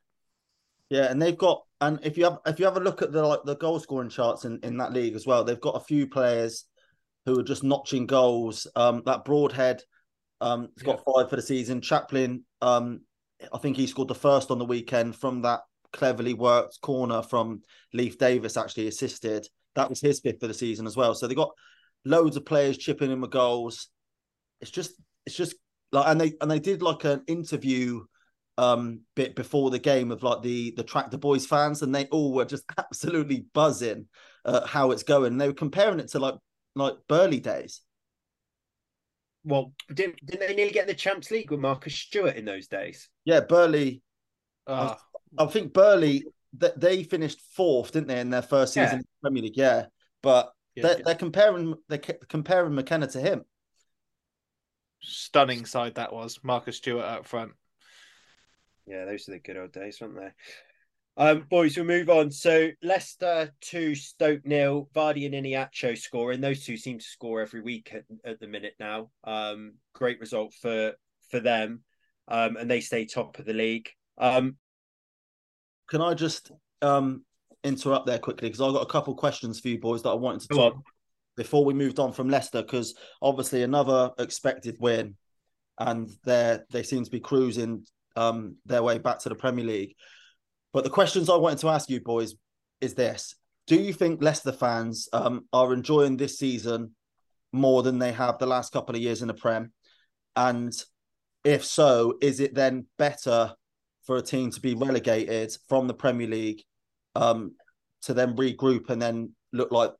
Yeah, 0.91 1.11
and 1.11 1.21
they've 1.21 1.37
got 1.37 1.63
and 1.81 1.99
if 2.03 2.17
you 2.17 2.25
have 2.25 2.39
if 2.47 2.59
you 2.59 2.65
have 2.65 2.77
a 2.77 2.81
look 2.81 3.03
at 3.03 3.13
the 3.13 3.23
like 3.23 3.41
the 3.45 3.57
goal 3.57 3.79
scoring 3.79 4.09
charts 4.09 4.45
in, 4.45 4.59
in 4.63 4.79
that 4.79 4.93
league 4.93 5.15
as 5.15 5.27
well, 5.27 5.45
they've 5.45 5.61
got 5.61 5.77
a 5.77 5.85
few 5.85 6.07
players 6.07 6.65
who 7.27 7.39
are 7.39 7.45
just 7.45 7.63
notching 7.63 8.07
goals. 8.07 8.67
Um, 8.75 9.03
that 9.05 9.25
Broadhead, 9.25 9.83
um, 10.41 10.69
has 10.77 10.83
got 10.83 11.03
yeah. 11.07 11.13
five 11.15 11.31
for 11.31 11.37
the 11.37 11.43
season. 11.43 11.81
Chaplin, 11.81 12.45
um, 12.63 13.03
I 13.53 13.59
think 13.59 13.77
he 13.77 13.87
scored 13.87 14.09
the 14.09 14.15
first 14.15 14.51
on 14.51 14.59
the 14.59 14.65
weekend 14.65 15.17
from 15.17 15.43
that 15.43 15.61
cleverly 15.93 16.35
worked 16.35 16.81
corner 16.81 17.23
from 17.23 17.63
Leif 17.93 18.19
Davis. 18.19 18.57
Actually 18.57 18.89
assisted. 18.89 19.47
That 19.75 19.91
was 19.91 20.01
his 20.01 20.21
fifth 20.21 20.41
for 20.41 20.47
the 20.47 20.55
season 20.55 20.87
as 20.87 20.97
well. 20.97 21.15
So 21.15 21.27
they've 21.27 21.37
got 21.37 21.53
loads 22.05 22.37
of 22.37 22.47
players 22.47 22.79
chipping 22.79 23.11
in 23.11 23.21
with 23.21 23.31
goals. 23.31 23.89
It's 24.61 24.71
just 24.71 24.93
it's 25.27 25.37
just 25.37 25.55
like 25.93 26.07
and 26.09 26.21
they 26.21 26.35
and 26.41 26.51
they 26.51 26.59
did 26.59 26.83
like 26.83 27.05
an 27.05 27.23
interview 27.27 28.05
um 28.57 29.01
bit 29.15 29.37
before 29.37 29.71
the 29.71 29.79
game 29.79 30.11
of 30.11 30.23
like 30.23 30.43
the 30.43 30.73
the 30.77 30.83
Tractor 30.83 31.19
Boys 31.19 31.47
fans, 31.47 31.83
and 31.83 31.95
they 31.95 32.07
all 32.07 32.33
were 32.33 32.45
just 32.45 32.65
absolutely 32.79 33.47
buzzing 33.55 34.07
at 34.47 34.67
how 34.67 34.91
it's 34.91 35.03
going. 35.03 35.33
And 35.33 35.41
they 35.41 35.49
were 35.49 35.55
comparing 35.55 36.01
it 36.01 36.09
to 36.09 36.19
like 36.19 36.35
like 36.75 36.95
Burley 37.09 37.41
days. 37.41 37.83
Well, 39.45 39.73
didn't, 39.93 40.17
didn't 40.27 40.47
they 40.47 40.55
nearly 40.55 40.73
get 40.73 40.83
in 40.83 40.89
the 40.89 40.95
Champs 40.95 41.31
League 41.31 41.51
with 41.51 41.61
Marcus 41.61 41.95
Stewart 41.95 42.37
in 42.37 42.45
those 42.45 42.67
days? 42.67 43.09
Yeah, 43.25 43.41
Burley. 43.41 44.03
Uh, 44.67 44.95
I, 45.39 45.45
I, 45.45 45.47
think 45.47 45.73
Burley 45.73 46.25
they 46.53 47.03
finished 47.03 47.41
fourth, 47.55 47.93
didn't 47.93 48.09
they, 48.09 48.21
in 48.21 48.29
their 48.31 48.43
first 48.43 48.75
season 48.75 48.89
yeah. 48.89 48.95
in 48.95 48.99
the 48.99 49.07
Premier 49.23 49.43
League? 49.45 49.57
Yeah, 49.57 49.87
but 50.23 50.53
yeah, 50.75 50.83
they're, 50.83 50.97
yeah. 50.99 51.03
they're 51.07 51.15
comparing 51.15 51.75
they're 51.89 51.99
comparing 52.29 52.75
McKenna 52.75 53.07
to 53.09 53.21
him. 53.21 53.45
Stunning 55.01 55.65
side 55.65 55.95
that 55.95 56.13
was 56.13 56.41
Marcus 56.43 56.77
Stewart 56.77 57.05
up 57.05 57.27
front. 57.27 57.53
Yeah, 58.87 59.05
those 59.05 59.29
are 59.29 59.33
the 59.33 59.39
good 59.39 59.57
old 59.57 59.73
days, 59.73 60.01
weren't 60.01 60.17
they? 60.17 60.31
Um, 61.17 61.47
boys, 61.51 61.77
we'll 61.77 61.85
move 61.85 62.09
on. 62.09 62.31
So 62.31 62.71
Leicester 62.83 63.53
two, 63.61 63.95
Stoke 63.95 64.47
nil. 64.47 64.89
Vardy 64.95 65.27
and 65.27 65.35
Iheanacho 65.35 65.99
scoring. 65.99 66.41
Those 66.41 66.65
two 66.65 66.77
seem 66.77 66.99
to 66.99 67.05
score 67.05 67.41
every 67.41 67.61
week 67.61 67.93
at, 67.93 68.05
at 68.25 68.41
the 68.41 68.47
minute 68.47 68.75
now. 68.79 69.11
Um, 69.25 69.75
great 69.95 70.21
result 70.21 70.55
for 70.55 70.93
for 71.29 71.41
them, 71.41 71.81
um, 72.29 72.57
and 72.57 72.71
they 72.71 72.81
stay 72.81 73.05
top 73.05 73.39
of 73.39 73.45
the 73.45 73.53
league. 73.53 73.91
Um, 74.17 74.57
Can 75.89 76.01
I 76.01 76.15
just 76.15 76.53
um, 76.83 77.25
interrupt 77.65 78.07
there 78.07 78.19
quickly 78.19 78.49
because 78.49 78.61
I've 78.61 78.73
got 78.73 78.83
a 78.83 78.93
couple 78.93 79.15
questions 79.15 79.61
for 79.61 79.69
you 79.69 79.79
boys 79.79 80.03
that 80.05 80.11
I 80.11 80.15
wanted 80.15 80.43
to 80.43 80.49
talk 80.49 80.83
before 81.39 81.65
we 81.65 81.73
moved 81.73 82.01
on 82.01 82.13
from 82.13 82.29
Leicester 82.29 82.61
because 82.61 82.95
obviously 83.23 83.63
another 83.63 84.11
expected 84.19 84.77
win, 84.81 85.17
and 85.79 86.11
they 86.25 86.59
they 86.71 86.83
seem 86.83 87.05
to 87.05 87.11
be 87.11 87.21
cruising 87.21 87.87
um, 88.17 88.57
their 88.67 88.83
way 88.83 88.99
back 88.99 89.21
to 89.21 89.31
the 89.31 89.35
Premier 89.35 89.65
League. 89.65 89.95
But 90.75 90.85
the 90.85 90.91
questions 90.91 91.31
I 91.31 91.37
wanted 91.37 91.61
to 91.61 91.71
ask 91.71 91.89
you, 91.89 92.01
boys, 92.01 92.35
is 92.83 92.95
this: 92.95 93.37
Do 93.67 93.77
you 93.77 93.95
think 93.95 94.21
Leicester 94.21 94.53
fans 94.53 95.09
um, 95.15 95.47
are 95.53 95.73
enjoying 95.73 96.19
this 96.19 96.39
season 96.39 96.95
more 97.53 97.83
than 97.83 97.99
they 97.99 98.13
have 98.13 98.39
the 98.39 98.47
last 98.47 98.73
couple 98.73 98.97
of 98.97 99.01
years 99.01 99.23
in 99.23 99.29
the 99.29 99.35
Prem? 99.35 99.73
And 100.37 100.73
if 101.45 101.65
so, 101.65 102.19
is 102.21 102.41
it 102.41 102.55
then 102.55 102.87
better 102.99 103.55
for 104.05 104.17
a 104.17 104.23
team 104.23 104.51
to 104.51 104.61
be 104.61 104.75
relegated 104.75 105.57
from 105.69 105.87
the 105.87 105.95
Premier 105.95 106.27
League 106.27 106.63
um, 107.15 107.55
to 108.03 108.13
then 108.13 108.37
regroup 108.37 108.91
and 108.91 109.01
then 109.01 109.33
look 109.53 109.71
like 109.71 109.93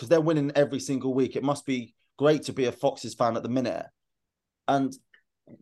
because 0.00 0.08
they're 0.08 0.20
winning 0.22 0.50
every 0.56 0.80
single 0.80 1.12
week? 1.12 1.36
It 1.36 1.42
must 1.42 1.66
be 1.66 1.94
great 2.16 2.44
to 2.44 2.54
be 2.54 2.64
a 2.64 2.72
Foxes 2.72 3.12
fan 3.12 3.36
at 3.36 3.42
the 3.42 3.50
minute. 3.50 3.84
And 4.66 4.96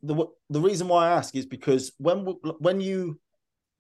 the 0.01 0.27
the 0.49 0.61
reason 0.61 0.87
why 0.87 1.09
I 1.09 1.17
ask 1.17 1.35
is 1.35 1.45
because 1.45 1.91
when 1.99 2.25
when 2.61 2.81
you 2.81 3.19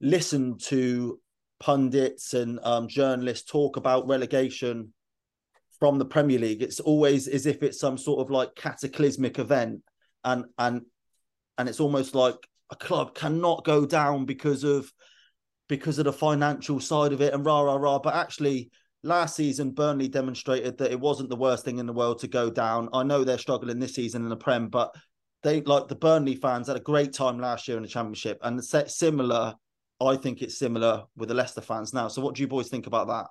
listen 0.00 0.58
to 0.58 1.20
pundits 1.60 2.34
and 2.34 2.58
um, 2.64 2.88
journalists 2.88 3.48
talk 3.48 3.76
about 3.76 4.08
relegation 4.08 4.92
from 5.78 5.98
the 5.98 6.04
Premier 6.04 6.40
League, 6.40 6.62
it's 6.62 6.80
always 6.80 7.28
as 7.28 7.46
if 7.46 7.62
it's 7.62 7.78
some 7.78 7.96
sort 7.96 8.20
of 8.20 8.28
like 8.28 8.56
cataclysmic 8.56 9.38
event, 9.38 9.82
and 10.24 10.46
and 10.58 10.82
and 11.56 11.68
it's 11.68 11.78
almost 11.78 12.16
like 12.16 12.48
a 12.70 12.76
club 12.76 13.14
cannot 13.14 13.64
go 13.64 13.86
down 13.86 14.24
because 14.24 14.64
of 14.64 14.92
because 15.68 16.00
of 16.00 16.06
the 16.06 16.12
financial 16.12 16.80
side 16.80 17.12
of 17.12 17.20
it 17.20 17.32
and 17.32 17.46
rah 17.46 17.60
rah 17.60 17.76
rah. 17.76 18.00
But 18.00 18.16
actually, 18.16 18.72
last 19.02 19.36
season 19.36 19.70
Burnley 19.70 20.08
demonstrated 20.08 20.78
that 20.78 20.90
it 20.90 21.00
wasn't 21.00 21.28
the 21.28 21.36
worst 21.36 21.64
thing 21.64 21.78
in 21.78 21.86
the 21.86 21.92
world 21.92 22.18
to 22.20 22.28
go 22.28 22.50
down. 22.50 22.88
I 22.92 23.02
know 23.02 23.24
they're 23.24 23.38
struggling 23.38 23.78
this 23.78 23.94
season 23.94 24.22
in 24.22 24.28
the 24.28 24.36
Prem, 24.36 24.68
but 24.68 24.94
they 25.42 25.60
like 25.62 25.88
the 25.88 25.94
Burnley 25.94 26.34
fans 26.34 26.66
had 26.66 26.76
a 26.76 26.80
great 26.80 27.12
time 27.12 27.38
last 27.38 27.68
year 27.68 27.76
in 27.76 27.82
the 27.82 27.88
championship, 27.88 28.38
and 28.42 28.58
it's 28.58 28.94
similar. 28.94 29.54
I 30.00 30.16
think 30.16 30.42
it's 30.42 30.58
similar 30.58 31.04
with 31.16 31.28
the 31.28 31.34
Leicester 31.34 31.60
fans 31.60 31.92
now. 31.92 32.08
So, 32.08 32.22
what 32.22 32.34
do 32.34 32.42
you 32.42 32.48
boys 32.48 32.68
think 32.68 32.86
about 32.86 33.08
that? 33.08 33.26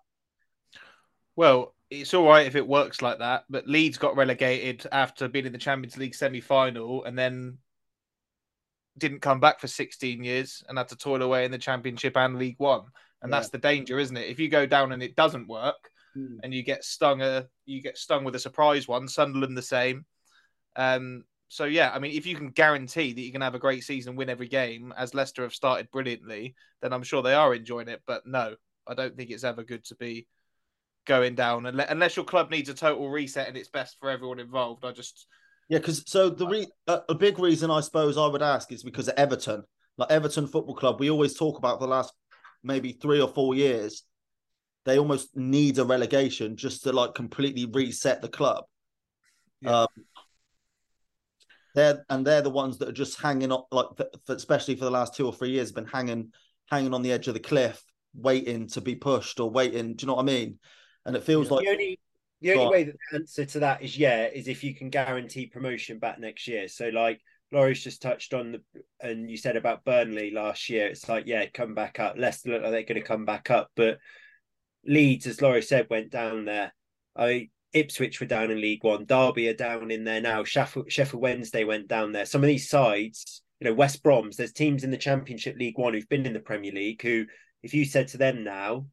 Well, 1.36 1.76
it's 1.90 2.14
all 2.14 2.28
right 2.28 2.48
if 2.48 2.56
it 2.56 2.68
works 2.68 3.02
like 3.02 3.20
that, 3.20 3.44
but 3.50 3.68
Leeds 3.68 3.98
got 3.98 4.18
relegated 4.18 4.86
after 4.92 5.28
being 5.28 5.46
in 5.46 5.54
the 5.54 5.58
Champions 5.58 5.98
League 5.98 6.16
semi-final, 6.16 7.04
and 7.04 7.18
then 7.18 7.58
didn't 8.98 9.22
come 9.22 9.40
back 9.40 9.60
for 9.60 9.68
16 9.68 10.24
years 10.24 10.64
and 10.68 10.78
had 10.78 10.88
to 10.90 10.96
toil 10.96 11.22
away 11.22 11.46
in 11.46 11.52
the 11.52 11.58
Championship 11.58 12.18
and 12.18 12.38
League 12.38 12.56
One. 12.58 12.84
And 13.22 13.32
yeah. 13.32 13.38
that's 13.38 13.50
the 13.50 13.58
danger, 13.58 14.00
isn't 14.00 14.18
it? 14.18 14.30
If 14.30 14.40
you 14.40 14.50
go 14.50 14.66
down 14.66 14.92
and 14.92 15.02
it 15.02 15.16
doesn't 15.16 15.48
work, 15.48 15.90
mm. 16.16 16.38
and 16.44 16.54
you 16.54 16.64
get 16.64 16.84
stung 16.84 17.22
a 17.22 17.48
you 17.66 17.82
get 17.82 17.98
stung 17.98 18.24
with 18.24 18.36
a 18.36 18.40
surprise 18.40 18.88
one. 18.88 19.08
Sunderland 19.08 19.58
the 19.58 19.62
same. 19.62 20.06
Um, 20.76 21.24
so 21.50 21.66
yeah, 21.66 21.92
I 21.94 22.00
mean, 22.00 22.12
if 22.12 22.26
you 22.26 22.36
can 22.36 22.50
guarantee 22.50 23.14
that 23.14 23.22
you 23.22 23.32
can 23.32 23.42
have 23.42 23.56
a 23.56 23.60
great 23.60 23.84
season, 23.84 24.16
win 24.16 24.30
every 24.30 24.48
game, 24.48 24.94
as 24.98 25.14
Leicester 25.14 25.44
have 25.44 25.54
started 25.54 25.90
brilliantly, 25.92 26.56
then 26.82 26.94
I'm 26.94 27.04
sure 27.04 27.22
they 27.22 27.34
are 27.34 27.54
enjoying 27.54 27.88
it. 27.88 28.02
But 28.06 28.28
no, 28.28 28.56
I 28.86 28.94
don't 28.94 29.16
think 29.16 29.30
it's 29.30 29.44
ever 29.44 29.64
good 29.64 29.86
to 29.86 29.96
be 29.96 30.28
going 31.06 31.36
down 31.36 31.66
unless 31.66 32.18
your 32.18 32.26
club 32.26 32.52
needs 32.52 32.68
a 32.68 32.74
total 32.74 33.10
reset 33.10 33.48
and 33.48 33.56
it's 33.56 33.70
best 33.70 33.96
for 34.00 34.10
everyone 34.10 34.40
involved. 34.40 34.84
I 34.84 34.92
just 34.92 35.26
yeah, 35.70 35.80
because 35.80 36.04
so 36.06 36.30
the 36.30 36.48
re- 36.48 36.72
uh, 36.88 37.00
a 37.10 37.16
big 37.16 37.40
reason 37.40 37.72
I 37.72 37.82
suppose 37.82 38.18
I 38.18 38.28
would 38.28 38.42
ask 38.42 38.72
is 38.72 38.84
because 38.84 39.08
of 39.08 39.16
Everton, 39.18 39.64
like 39.98 40.12
Everton 40.12 40.48
Football 40.48 40.76
Club, 40.76 41.00
we 41.00 41.10
always 41.10 41.34
talk 41.34 41.58
about 41.58 41.80
the 41.80 41.88
last 41.88 42.14
maybe 42.64 42.92
three 42.94 43.22
or 43.22 43.28
four 43.28 43.56
years. 43.56 44.04
They 44.86 44.98
almost 44.98 45.36
need 45.36 45.78
a 45.80 45.86
relegation 45.86 46.56
just 46.56 46.84
to 46.84 46.94
like 46.94 47.14
completely 47.14 47.66
reset 47.66 48.22
the 48.22 48.30
club. 48.30 48.64
Yeah. 49.62 49.82
Um, 49.82 49.88
they're 51.76 52.06
and 52.10 52.26
they're 52.26 52.42
the 52.42 52.50
ones 52.50 52.80
that 52.80 52.90
are 52.90 52.94
just 52.94 53.22
hanging 53.22 53.52
up, 53.52 53.68
like 53.72 53.88
for, 53.98 54.08
especially 54.34 54.76
for 54.76 54.86
the 54.86 54.92
last 54.92 55.16
two 55.16 55.26
or 55.26 55.34
three 55.34 55.52
years, 55.52 55.72
been 55.72 55.86
hanging 55.86 56.32
hanging 56.72 56.94
on 56.94 57.02
the 57.02 57.12
edge 57.12 57.28
of 57.28 57.34
the 57.34 57.40
cliff, 57.40 57.84
waiting 58.16 58.68
to 58.70 58.82
be 58.82 58.96
pushed 58.96 59.40
or 59.40 59.50
waiting. 59.50 59.96
Do 59.96 60.04
you 60.04 60.08
know 60.08 60.16
what 60.16 60.24
I 60.24 60.26
mean? 60.26 60.60
And 61.06 61.16
it 61.16 61.24
feels 61.24 61.50
the 61.50 61.56
like 61.56 61.66
the 61.66 61.72
only 61.72 62.00
the 62.42 62.54
only 62.54 62.72
way 62.72 62.84
that 62.86 62.96
the 63.12 63.18
answer 63.18 63.46
to 63.46 63.60
that 63.60 63.82
is 63.82 63.98
yeah 63.98 64.26
is 64.26 64.48
if 64.48 64.64
you 64.64 64.74
can 64.74 64.90
guarantee 64.90 65.46
promotion 65.46 66.00
back 66.00 66.20
next 66.20 66.48
year. 66.48 66.68
So 66.68 66.90
like 66.90 67.22
Laurie's 67.52 67.84
just 67.84 68.02
touched 68.02 68.34
on 68.34 68.52
the 68.52 68.62
and 69.00 69.30
you 69.30 69.38
said 69.38 69.56
about 69.56 69.86
Burnley 69.86 70.32
last 70.32 70.70
year. 70.70 70.88
It's 70.88 71.08
like 71.08 71.26
yeah, 71.28 71.46
come 71.54 71.76
back 71.76 72.00
up. 72.00 72.16
Leicester 72.18 72.52
look 72.52 72.64
like 72.64 72.72
they're 72.72 72.84
going 72.84 73.02
to 73.02 73.08
come 73.08 73.26
back 73.26 73.50
up, 73.50 73.72
but 73.76 74.00
Leeds, 74.86 75.28
as 75.28 75.42
Laurie 75.42 75.62
said, 75.62 75.88
went 75.90 76.12
down 76.12 76.46
there. 76.46 76.74
I 77.16 77.50
Ipswich 77.74 78.20
were 78.20 78.26
down 78.26 78.52
in 78.52 78.62
League 78.62 78.84
One. 78.84 79.06
Derby 79.06 79.48
are 79.50 79.54
down 79.54 79.92
in 79.92 80.04
there 80.04 80.22
now. 80.22 80.44
Sheffield, 80.44 80.92
Sheffield 80.92 81.22
Wednesday 81.22 81.64
went 81.64 81.88
down 81.88 82.12
there. 82.12 82.26
Some 82.26 82.42
of 82.42 82.48
these 82.48 82.70
sides, 82.70 83.42
you 83.60 83.66
know, 83.66 83.74
West 83.74 84.04
Brom's, 84.04 84.38
there's 84.38 84.54
teams 84.54 84.84
in 84.84 84.92
the 84.92 84.98
Championship 84.98 85.58
League 85.58 85.78
One 85.78 85.94
who've 85.94 86.10
been 86.10 86.26
in 86.26 86.34
the 86.34 86.40
Premier 86.40 86.72
League 86.72 87.02
who, 87.02 87.26
if 87.64 87.74
you 87.74 87.86
said 87.86 88.08
to 88.10 88.18
them 88.18 88.44
now, 88.44 88.88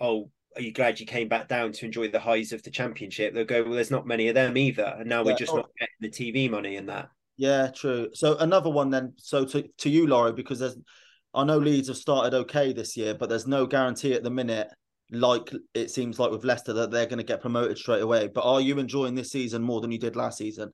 oh, 0.00 0.30
are 0.56 0.62
you 0.62 0.72
glad 0.72 1.00
you 1.00 1.06
came 1.06 1.28
back 1.28 1.48
down 1.48 1.72
to 1.72 1.86
enjoy 1.86 2.08
the 2.08 2.20
highs 2.20 2.52
of 2.52 2.62
the 2.62 2.70
Championship? 2.70 3.34
They'll 3.34 3.44
go, 3.44 3.62
well, 3.62 3.72
there's 3.72 3.90
not 3.90 4.06
many 4.06 4.28
of 4.28 4.34
them 4.34 4.56
either. 4.56 4.96
And 4.98 5.08
now 5.08 5.20
yeah. 5.20 5.26
we're 5.26 5.38
just 5.38 5.52
oh. 5.52 5.56
not 5.56 5.70
getting 5.78 5.94
the 6.00 6.10
TV 6.10 6.50
money 6.50 6.76
in 6.76 6.86
that. 6.86 7.08
Yeah, 7.36 7.68
true. 7.68 8.08
So 8.14 8.36
another 8.38 8.70
one 8.70 8.90
then. 8.90 9.14
So 9.16 9.44
to, 9.44 9.66
to 9.78 9.90
you, 9.90 10.06
Laurie, 10.06 10.32
because 10.32 10.58
there's, 10.58 10.76
I 11.34 11.44
know 11.44 11.58
Leeds 11.58 11.88
have 11.88 11.96
started 11.96 12.34
okay 12.34 12.72
this 12.72 12.96
year, 12.96 13.14
but 13.14 13.28
there's 13.28 13.46
no 13.46 13.66
guarantee 13.66 14.12
at 14.12 14.22
the 14.22 14.30
minute 14.30 14.68
like 15.12 15.52
it 15.74 15.90
seems 15.90 16.18
like 16.18 16.30
with 16.30 16.44
Leicester 16.44 16.72
that 16.72 16.90
they're 16.90 17.06
going 17.06 17.18
to 17.18 17.24
get 17.24 17.42
promoted 17.42 17.78
straight 17.78 18.02
away. 18.02 18.28
But 18.28 18.44
are 18.44 18.60
you 18.60 18.78
enjoying 18.78 19.14
this 19.14 19.30
season 19.30 19.62
more 19.62 19.80
than 19.80 19.92
you 19.92 19.98
did 19.98 20.16
last 20.16 20.38
season? 20.38 20.72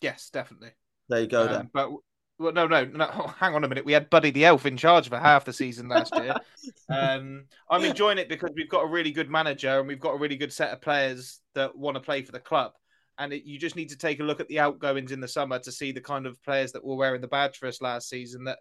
Yes, 0.00 0.30
definitely. 0.30 0.70
There 1.08 1.20
you 1.20 1.26
go. 1.26 1.42
Um, 1.42 1.52
then. 1.52 1.70
But 1.72 1.90
well, 2.38 2.52
no, 2.52 2.66
no, 2.66 2.84
no. 2.84 3.06
hang 3.38 3.54
on 3.54 3.64
a 3.64 3.68
minute. 3.68 3.84
We 3.84 3.92
had 3.92 4.10
Buddy 4.10 4.30
the 4.30 4.46
Elf 4.46 4.66
in 4.66 4.76
charge 4.76 5.08
for 5.08 5.18
half 5.18 5.44
the 5.44 5.52
season 5.52 5.88
last 5.88 6.14
year. 6.16 6.34
um, 6.88 7.44
I'm 7.70 7.84
enjoying 7.84 8.18
it 8.18 8.28
because 8.28 8.50
we've 8.56 8.68
got 8.68 8.84
a 8.84 8.88
really 8.88 9.12
good 9.12 9.30
manager 9.30 9.78
and 9.78 9.86
we've 9.86 10.00
got 10.00 10.14
a 10.14 10.18
really 10.18 10.36
good 10.36 10.52
set 10.52 10.72
of 10.72 10.80
players 10.80 11.40
that 11.54 11.76
want 11.76 11.96
to 11.96 12.00
play 12.00 12.22
for 12.22 12.32
the 12.32 12.40
club. 12.40 12.72
And 13.18 13.32
it, 13.32 13.44
you 13.44 13.58
just 13.58 13.76
need 13.76 13.90
to 13.90 13.96
take 13.96 14.20
a 14.20 14.24
look 14.24 14.40
at 14.40 14.48
the 14.48 14.60
outgoings 14.60 15.12
in 15.12 15.20
the 15.20 15.28
summer 15.28 15.58
to 15.60 15.72
see 15.72 15.92
the 15.92 16.00
kind 16.00 16.26
of 16.26 16.42
players 16.42 16.72
that 16.72 16.84
were 16.84 16.96
wearing 16.96 17.20
the 17.20 17.28
badge 17.28 17.58
for 17.58 17.66
us 17.66 17.82
last 17.82 18.08
season 18.08 18.44
that 18.44 18.58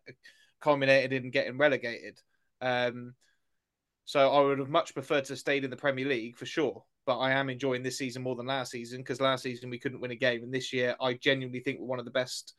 culminated 0.62 1.14
in 1.14 1.32
getting 1.32 1.58
relegated. 1.58 2.20
Um, 2.62 3.14
so 4.06 4.32
I 4.32 4.41
would 4.41 4.60
have 4.60 4.70
much 4.70 4.93
preferred 4.93 5.26
to 5.26 5.34
have 5.34 5.39
stayed 5.39 5.64
in 5.64 5.70
the 5.70 5.78
Premier 5.78 6.06
League 6.06 6.38
for 6.38 6.45
sure. 6.45 6.84
But 7.06 7.20
I 7.20 7.32
am 7.32 7.49
enjoying 7.49 7.82
this 7.82 7.97
season 7.97 8.22
more 8.22 8.36
than 8.36 8.45
last 8.45 8.72
season 8.72 8.99
because 8.99 9.20
last 9.20 9.43
season 9.43 9.70
we 9.70 9.80
couldn't 9.80 10.02
win 10.02 10.12
a 10.12 10.16
game, 10.16 10.43
and 10.43 10.54
this 10.54 10.72
year 10.72 10.95
I 11.02 11.14
genuinely 11.14 11.62
think 11.62 11.80
we're 11.80 11.88
one 11.88 11.99
of 11.99 12.06
the 12.06 12.12
best 12.12 12.54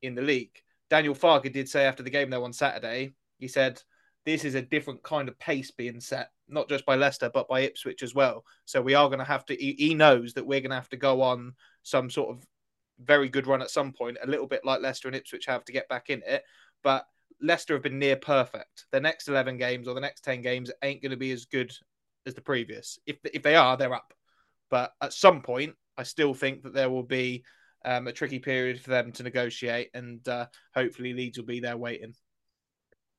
in 0.00 0.14
the 0.14 0.22
league. 0.22 0.58
Daniel 0.88 1.14
Farke 1.14 1.52
did 1.52 1.68
say 1.68 1.84
after 1.84 2.02
the 2.02 2.10
game 2.10 2.30
though 2.30 2.44
on 2.44 2.52
Saturday, 2.52 3.12
he 3.38 3.48
said 3.48 3.82
this 4.24 4.44
is 4.44 4.54
a 4.54 4.62
different 4.62 5.02
kind 5.02 5.28
of 5.28 5.38
pace 5.38 5.70
being 5.70 6.00
set, 6.00 6.30
not 6.52 6.68
just 6.68 6.86
by 6.86 6.96
Leicester 6.96 7.30
but 7.32 7.48
by 7.48 7.60
Ipswich 7.60 8.02
as 8.02 8.14
well. 8.14 8.44
So 8.64 8.80
we 8.80 8.94
are 8.94 9.08
going 9.08 9.18
to 9.18 9.24
have 9.24 9.44
to. 9.46 9.54
He, 9.54 9.94
knows 9.94 10.34
that 10.34 10.46
we're 10.46 10.60
going 10.60 10.70
to 10.70 10.76
have 10.76 10.88
to 10.90 10.96
go 10.96 11.22
on 11.22 11.54
some 11.82 12.10
sort 12.10 12.30
of 12.30 12.46
very 13.00 13.28
good 13.28 13.46
run 13.46 13.62
at 13.62 13.70
some 13.70 13.92
point, 13.92 14.18
a 14.22 14.26
little 14.26 14.46
bit 14.46 14.64
like 14.64 14.80
Leicester 14.80 15.08
and 15.08 15.16
Ipswich 15.16 15.46
have 15.46 15.64
to 15.64 15.72
get 15.72 15.88
back 15.88 16.10
in 16.10 16.22
it. 16.26 16.44
But 16.82 17.06
Leicester 17.40 17.74
have 17.74 17.82
been 17.82 17.98
near 17.98 18.16
perfect. 18.16 18.86
The 18.92 19.00
next 19.00 19.28
eleven 19.28 19.58
games 19.58 19.88
or 19.88 19.94
the 19.94 20.00
next 20.00 20.22
ten 20.22 20.42
games 20.42 20.70
ain't 20.82 21.02
going 21.02 21.10
to 21.10 21.16
be 21.16 21.32
as 21.32 21.44
good 21.46 21.72
as 22.26 22.34
the 22.34 22.40
previous. 22.40 22.98
If 23.06 23.16
if 23.24 23.42
they 23.42 23.56
are, 23.56 23.76
they're 23.76 23.94
up. 23.94 24.14
But 24.70 24.92
at 25.02 25.12
some 25.12 25.42
point, 25.42 25.74
I 25.96 26.04
still 26.04 26.34
think 26.34 26.62
that 26.62 26.74
there 26.74 26.90
will 26.90 27.02
be 27.02 27.44
um, 27.84 28.06
a 28.06 28.12
tricky 28.12 28.38
period 28.38 28.80
for 28.80 28.90
them 28.90 29.12
to 29.12 29.22
negotiate, 29.22 29.90
and 29.94 30.26
uh, 30.28 30.46
hopefully 30.74 31.12
Leeds 31.12 31.38
will 31.38 31.44
be 31.44 31.60
there 31.60 31.76
waiting. 31.76 32.14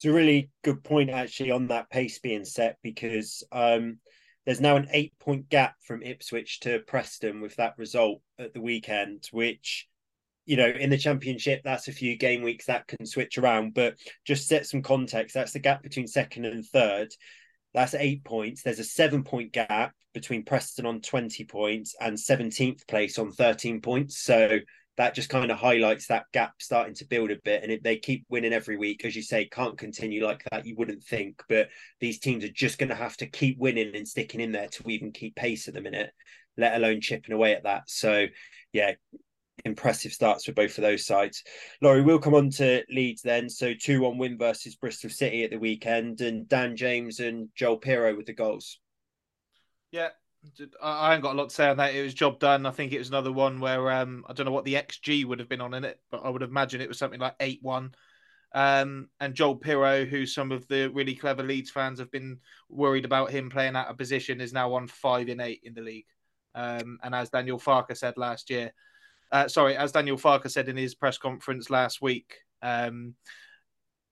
It's 0.03 0.09
a 0.09 0.13
really 0.13 0.49
good 0.65 0.83
point 0.83 1.09
actually 1.09 1.51
on 1.51 1.67
that 1.67 1.89
pace 1.89 2.19
being 2.19 2.43
set 2.43 2.75
because 2.83 3.41
um, 3.53 3.99
there's 4.45 4.59
now 4.59 4.75
an 4.75 4.89
eight 4.91 5.13
point 5.17 5.47
gap 5.47 5.75
from 5.87 6.03
Ipswich 6.03 6.59
to 6.61 6.79
Preston 6.79 7.39
with 7.39 7.55
that 7.55 7.75
result 7.77 8.19
at 8.37 8.53
the 8.53 8.59
weekend, 8.59 9.29
which 9.31 9.87
you 10.45 10.57
know 10.57 10.67
in 10.67 10.89
the 10.89 10.97
championship 10.97 11.61
that's 11.63 11.87
a 11.87 11.93
few 11.93 12.17
game 12.17 12.41
weeks 12.41 12.65
that 12.65 12.85
can 12.85 13.05
switch 13.05 13.37
around 13.37 13.73
but 13.73 13.95
just 14.25 14.45
set 14.45 14.65
some 14.65 14.81
context 14.81 15.33
that's 15.33 15.53
the 15.53 15.59
gap 15.59 15.81
between 15.81 16.05
second 16.05 16.43
and 16.43 16.65
third 16.65 17.07
that's 17.73 17.95
eight 17.95 18.23
points. 18.23 18.61
There's 18.61 18.79
a 18.79 18.83
seven 18.83 19.23
point 19.23 19.51
gap 19.51 19.93
between 20.13 20.43
Preston 20.43 20.85
on 20.85 21.01
20 21.01 21.45
points 21.45 21.95
and 21.99 22.15
17th 22.15 22.87
place 22.87 23.17
on 23.17 23.31
13 23.31 23.81
points. 23.81 24.19
So 24.19 24.59
that 24.97 25.15
just 25.15 25.29
kind 25.29 25.51
of 25.51 25.57
highlights 25.57 26.07
that 26.07 26.25
gap 26.33 26.53
starting 26.59 26.93
to 26.95 27.05
build 27.05 27.31
a 27.31 27.37
bit. 27.43 27.63
And 27.63 27.71
if 27.71 27.81
they 27.81 27.97
keep 27.97 28.25
winning 28.29 28.53
every 28.53 28.77
week, 28.77 29.05
as 29.05 29.15
you 29.15 29.23
say, 29.23 29.45
can't 29.45 29.77
continue 29.77 30.23
like 30.23 30.43
that, 30.51 30.65
you 30.65 30.75
wouldn't 30.75 31.03
think. 31.03 31.41
But 31.49 31.69
these 31.99 32.19
teams 32.19 32.43
are 32.43 32.51
just 32.51 32.77
going 32.77 32.89
to 32.89 32.95
have 32.95 33.17
to 33.17 33.25
keep 33.25 33.57
winning 33.57 33.95
and 33.95 34.07
sticking 34.07 34.41
in 34.41 34.51
there 34.51 34.67
to 34.67 34.89
even 34.89 35.11
keep 35.11 35.35
pace 35.35 35.67
at 35.67 35.73
the 35.73 35.81
minute, 35.81 36.11
let 36.57 36.75
alone 36.75 37.01
chipping 37.01 37.33
away 37.33 37.55
at 37.55 37.63
that. 37.63 37.83
So, 37.87 38.27
yeah, 38.71 38.93
impressive 39.65 40.11
starts 40.11 40.45
for 40.45 40.51
both 40.51 40.77
of 40.77 40.83
those 40.83 41.05
sides. 41.05 41.43
Laurie, 41.81 42.01
we'll 42.01 42.19
come 42.19 42.35
on 42.35 42.49
to 42.51 42.83
Leeds 42.89 43.21
then. 43.21 43.49
So 43.49 43.73
2 43.73 44.01
1 44.01 44.17
win 44.17 44.37
versus 44.37 44.75
Bristol 44.75 45.09
City 45.09 45.43
at 45.43 45.51
the 45.51 45.57
weekend, 45.57 46.21
and 46.21 46.47
Dan 46.47 46.75
James 46.75 47.19
and 47.19 47.49
Joel 47.55 47.79
Piroe 47.79 48.15
with 48.15 48.25
the 48.25 48.33
goals. 48.33 48.79
Yeah, 49.91 50.09
I 50.81 51.13
ain't 51.13 51.23
got 51.23 51.33
a 51.33 51.37
lot 51.37 51.49
to 51.49 51.55
say 51.55 51.69
on 51.69 51.77
that. 51.77 51.95
It 51.95 52.03
was 52.03 52.13
job 52.13 52.39
done. 52.39 52.65
I 52.65 52.71
think 52.71 52.91
it 52.91 52.99
was 52.99 53.09
another 53.09 53.31
one 53.31 53.59
where 53.59 53.91
um, 53.91 54.25
I 54.27 54.33
don't 54.33 54.45
know 54.45 54.51
what 54.51 54.65
the 54.65 54.75
XG 54.75 55.25
would 55.25 55.39
have 55.39 55.49
been 55.49 55.61
on 55.61 55.73
in 55.73 55.83
it, 55.83 55.99
but 56.11 56.21
I 56.23 56.29
would 56.29 56.41
imagine 56.41 56.81
it 56.81 56.89
was 56.89 56.97
something 56.97 57.19
like 57.19 57.35
8 57.39 57.59
1. 57.61 57.95
Um, 58.55 59.09
and 59.19 59.33
Joel 59.33 59.57
Piroe, 59.57 60.07
who 60.07 60.25
some 60.25 60.51
of 60.51 60.67
the 60.67 60.89
really 60.89 61.15
clever 61.15 61.43
Leeds 61.43 61.71
fans 61.71 61.99
have 61.99 62.11
been 62.11 62.39
worried 62.69 63.05
about 63.05 63.31
him 63.31 63.49
playing 63.49 63.75
out 63.75 63.87
of 63.87 63.97
position, 63.97 64.41
is 64.41 64.53
now 64.53 64.73
on 64.73 64.87
5 64.87 65.29
in 65.29 65.39
8 65.39 65.61
in 65.63 65.73
the 65.73 65.81
league. 65.81 66.05
Um, 66.55 66.99
and 67.01 67.15
as 67.15 67.29
Daniel 67.29 67.59
Farke 67.59 67.97
said 67.97 68.17
last 68.17 68.49
year, 68.49 68.73
uh, 69.31 69.47
sorry, 69.47 69.75
as 69.75 69.91
Daniel 69.91 70.17
Farke 70.17 70.51
said 70.51 70.69
in 70.69 70.77
his 70.77 70.93
press 70.93 71.17
conference 71.17 71.71
last 71.71 72.01
week, 72.01 72.35
um, 72.61 73.15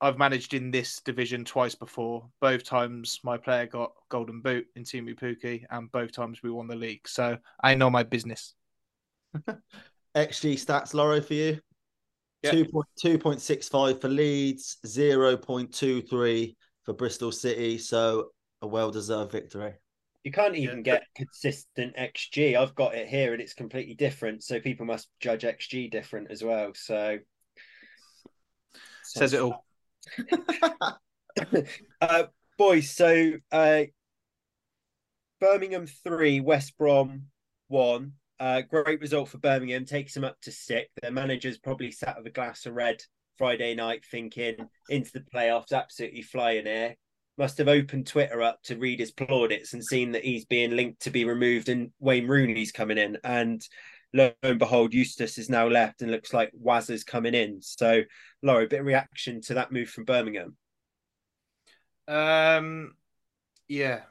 I've 0.02 0.18
managed 0.18 0.56
in 0.56 0.72
this 0.72 1.00
division 1.06 1.46
twice 1.46 1.76
before. 1.76 2.28
Both 2.42 2.64
times 2.64 3.20
my 3.24 3.38
player 3.38 3.68
got 3.68 3.92
golden 4.10 4.42
boot 4.42 4.66
in 4.76 4.84
Teemu 4.84 5.18
Pukki, 5.18 5.64
and 5.70 5.92
both 5.92 6.12
times 6.12 6.42
we 6.42 6.50
won 6.50 6.68
the 6.68 6.76
league. 6.76 7.08
So 7.08 7.38
I 7.64 7.76
know 7.76 7.90
my 7.92 8.02
business. 8.02 8.56
XG 10.16 10.56
stats, 10.56 10.96
Laurie, 10.96 11.22
for 11.22 11.36
you. 11.36 11.60
Yep. 12.42 12.70
2.65 13.04 14.02
for 14.02 14.10
Leeds, 14.10 14.78
0.23 14.86 16.56
for 16.84 16.94
Bristol 16.94 17.32
City. 17.32 17.78
So 17.78 18.30
a 18.64 18.68
well 18.68 18.90
deserved 18.90 19.32
victory. 19.32 19.74
You 20.24 20.32
can't 20.32 20.56
even 20.56 20.78
yeah. 20.78 20.84
get 20.84 21.04
consistent 21.16 21.96
XG. 21.96 22.56
I've 22.56 22.76
got 22.76 22.96
it 22.96 23.08
here 23.08 23.34
and 23.34 23.42
it's 23.42 23.54
completely 23.54 23.94
different. 23.94 24.44
So 24.44 24.60
people 24.60 24.86
must 24.88 25.10
judge 25.20 25.44
XG 25.44 25.92
different 25.92 26.32
as 26.32 26.44
well. 26.44 26.72
So 26.76 27.20
says 29.04 29.34
it 29.34 29.42
all. 29.42 29.64
uh, 32.02 32.24
boys, 32.58 32.90
so 32.90 33.34
uh, 33.52 33.84
Birmingham 35.40 35.88
three, 35.88 36.40
West 36.40 36.78
Brom 36.78 37.24
one. 37.68 38.14
Uh, 38.40 38.62
great 38.62 39.00
result 39.02 39.30
for 39.30 39.38
Birmingham, 39.38 39.86
takes 39.86 40.16
them 40.16 40.24
up 40.24 40.40
to 40.42 40.52
six. 40.52 40.90
Their 41.02 41.12
manager's 41.12 41.60
probably 41.60 41.92
sat 41.92 42.18
with 42.18 42.26
a 42.26 42.32
glass 42.32 42.66
of 42.66 42.74
red 42.74 43.04
Friday 43.38 43.76
night, 43.76 44.04
thinking 44.10 44.56
into 44.90 45.12
the 45.14 45.26
playoffs, 45.34 45.72
absolutely 45.72 46.24
flying 46.24 46.66
here 46.66 46.96
must 47.38 47.58
have 47.58 47.68
opened 47.68 48.06
Twitter 48.06 48.42
up 48.42 48.62
to 48.64 48.78
read 48.78 49.00
his 49.00 49.12
plaudits 49.12 49.74
and 49.74 49.84
seen 49.84 50.12
that 50.12 50.24
he's 50.24 50.46
being 50.46 50.76
linked 50.76 51.02
to 51.02 51.10
be 51.10 51.26
removed 51.26 51.70
and 51.70 51.92
Wayne 52.00 52.28
Rooney's 52.28 52.72
coming 52.72 53.00
in. 53.00 53.18
And 53.24 53.68
lo 54.14 54.32
and 54.44 54.60
behold, 54.60 54.94
Eustace 54.94 55.38
is 55.38 55.50
now 55.50 55.68
left 55.68 56.02
and 56.02 56.12
looks 56.12 56.34
like 56.34 56.52
Wazza's 56.54 57.04
coming 57.04 57.34
in. 57.34 57.62
So, 57.62 58.04
Laurie, 58.42 58.66
a 58.66 58.68
bit 58.68 58.82
of 58.82 58.86
reaction 58.86 59.42
to 59.42 59.56
that 59.56 59.72
move 59.72 59.90
from 59.90 60.06
Birmingham. 60.06 60.58
Um, 62.08 62.96
yeah, 63.68 64.02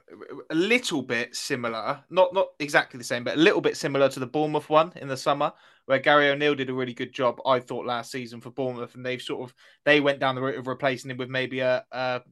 a 0.50 0.54
little 0.54 1.02
bit 1.02 1.36
similar. 1.36 2.02
Not 2.08 2.32
not 2.32 2.48
exactly 2.58 2.98
the 2.98 3.04
same, 3.04 3.24
but 3.24 3.36
a 3.36 3.40
little 3.40 3.60
bit 3.60 3.76
similar 3.76 4.08
to 4.08 4.20
the 4.20 4.26
Bournemouth 4.26 4.70
one 4.70 4.92
in 4.96 5.08
the 5.08 5.16
summer, 5.16 5.52
where 5.84 5.98
Gary 5.98 6.30
O'Neill 6.30 6.54
did 6.54 6.70
a 6.70 6.74
really 6.74 6.94
good 6.94 7.12
job, 7.12 7.40
I 7.44 7.60
thought, 7.60 7.86
last 7.86 8.10
season 8.10 8.40
for 8.40 8.50
Bournemouth, 8.50 8.94
and 8.94 9.04
they've 9.04 9.20
sort 9.20 9.42
of 9.42 9.54
they 9.84 10.00
went 10.00 10.18
down 10.18 10.34
the 10.34 10.40
route 10.40 10.58
of 10.58 10.66
replacing 10.66 11.10
him 11.10 11.18
with 11.18 11.28
maybe 11.28 11.60
a 11.60 11.84
a 11.92 12.22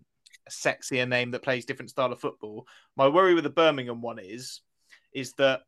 sexier 0.51 1.07
name 1.07 1.33
that 1.33 1.43
plays 1.43 1.67
different 1.67 1.91
style 1.91 2.13
of 2.13 2.21
football. 2.21 2.67
My 2.97 3.09
worry 3.09 3.35
with 3.35 3.45
the 3.45 3.51
Birmingham 3.51 4.01
one 4.01 4.19
is 4.19 4.63
is 5.13 5.35
that 5.35 5.61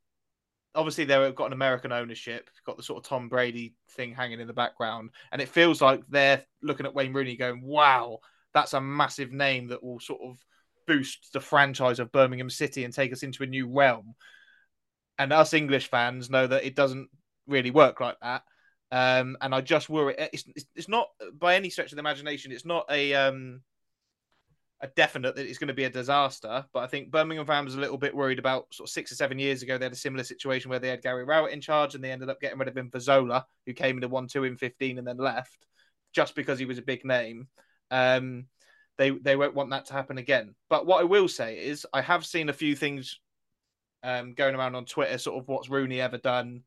obviously 0.74 1.04
they've 1.04 1.34
got 1.34 1.46
an 1.46 1.52
American 1.52 1.92
ownership, 1.92 2.48
got 2.64 2.76
the 2.76 2.82
sort 2.82 3.04
of 3.04 3.08
Tom 3.08 3.28
Brady 3.28 3.74
thing 3.90 4.14
hanging 4.14 4.40
in 4.40 4.46
the 4.46 4.52
background, 4.52 5.10
and 5.32 5.42
it 5.42 5.48
feels 5.48 5.80
like 5.80 6.02
they're 6.08 6.44
looking 6.62 6.86
at 6.86 6.94
Wayne 6.94 7.12
Rooney 7.12 7.36
going, 7.36 7.62
"Wow, 7.62 8.20
that's 8.54 8.74
a 8.74 8.80
massive 8.80 9.32
name 9.32 9.68
that 9.68 9.82
will 9.82 10.00
sort 10.00 10.20
of 10.22 10.38
boost 10.86 11.32
the 11.32 11.40
franchise 11.40 11.98
of 11.98 12.12
Birmingham 12.12 12.50
City 12.50 12.84
and 12.84 12.92
take 12.92 13.12
us 13.12 13.22
into 13.22 13.42
a 13.42 13.46
new 13.46 13.68
realm." 13.68 14.14
And 15.18 15.32
us 15.32 15.52
English 15.52 15.88
fans 15.90 16.30
know 16.30 16.46
that 16.46 16.64
it 16.64 16.74
doesn't 16.74 17.10
really 17.46 17.70
work 17.70 18.00
like 18.00 18.18
that. 18.22 18.42
Um, 18.92 19.36
and 19.40 19.54
I 19.54 19.60
just 19.60 19.88
worry. 19.88 20.14
It's, 20.32 20.44
it's, 20.74 20.88
not 20.88 21.08
by 21.38 21.54
any 21.54 21.70
stretch 21.70 21.92
of 21.92 21.96
the 21.96 22.00
imagination. 22.00 22.50
It's 22.50 22.64
not 22.64 22.86
a 22.90 23.14
um, 23.14 23.60
a 24.82 24.88
definite 24.88 25.36
that 25.36 25.46
it's 25.46 25.58
going 25.58 25.68
to 25.68 25.74
be 25.74 25.84
a 25.84 25.90
disaster. 25.90 26.64
But 26.72 26.80
I 26.80 26.86
think 26.86 27.10
Birmingham 27.10 27.46
fans 27.46 27.66
was 27.66 27.74
a 27.74 27.80
little 27.80 27.98
bit 27.98 28.14
worried 28.14 28.38
about 28.38 28.72
sort 28.72 28.88
of 28.88 28.92
six 28.92 29.12
or 29.12 29.14
seven 29.14 29.38
years 29.38 29.62
ago. 29.62 29.76
They 29.76 29.84
had 29.84 29.92
a 29.92 29.96
similar 29.96 30.24
situation 30.24 30.70
where 30.70 30.78
they 30.78 30.88
had 30.88 31.02
Gary 31.02 31.24
Rowett 31.24 31.52
in 31.52 31.60
charge 31.60 31.94
and 31.94 32.02
they 32.02 32.10
ended 32.10 32.30
up 32.30 32.40
getting 32.40 32.58
rid 32.58 32.68
of 32.68 32.76
him 32.76 32.90
for 32.90 32.98
Zola, 32.98 33.46
who 33.66 33.74
came 33.74 33.96
into 33.96 34.08
1 34.08 34.28
2 34.28 34.44
in 34.44 34.56
15 34.56 34.98
and 34.98 35.06
then 35.06 35.18
left 35.18 35.66
just 36.12 36.34
because 36.34 36.58
he 36.58 36.64
was 36.64 36.78
a 36.78 36.82
big 36.82 37.04
name. 37.04 37.48
Um, 37.90 38.46
they, 38.96 39.10
they 39.10 39.36
won't 39.36 39.54
want 39.54 39.70
that 39.70 39.86
to 39.86 39.92
happen 39.92 40.18
again. 40.18 40.54
But 40.68 40.86
what 40.86 41.00
I 41.00 41.04
will 41.04 41.28
say 41.28 41.58
is, 41.58 41.86
I 41.92 42.00
have 42.00 42.24
seen 42.24 42.48
a 42.48 42.54
few 42.54 42.74
things 42.74 43.20
um, 44.02 44.34
going 44.34 44.54
around 44.54 44.74
on 44.74 44.86
Twitter, 44.86 45.18
sort 45.18 45.42
of 45.42 45.48
what's 45.48 45.70
Rooney 45.70 46.00
ever 46.00 46.18
done 46.18 46.62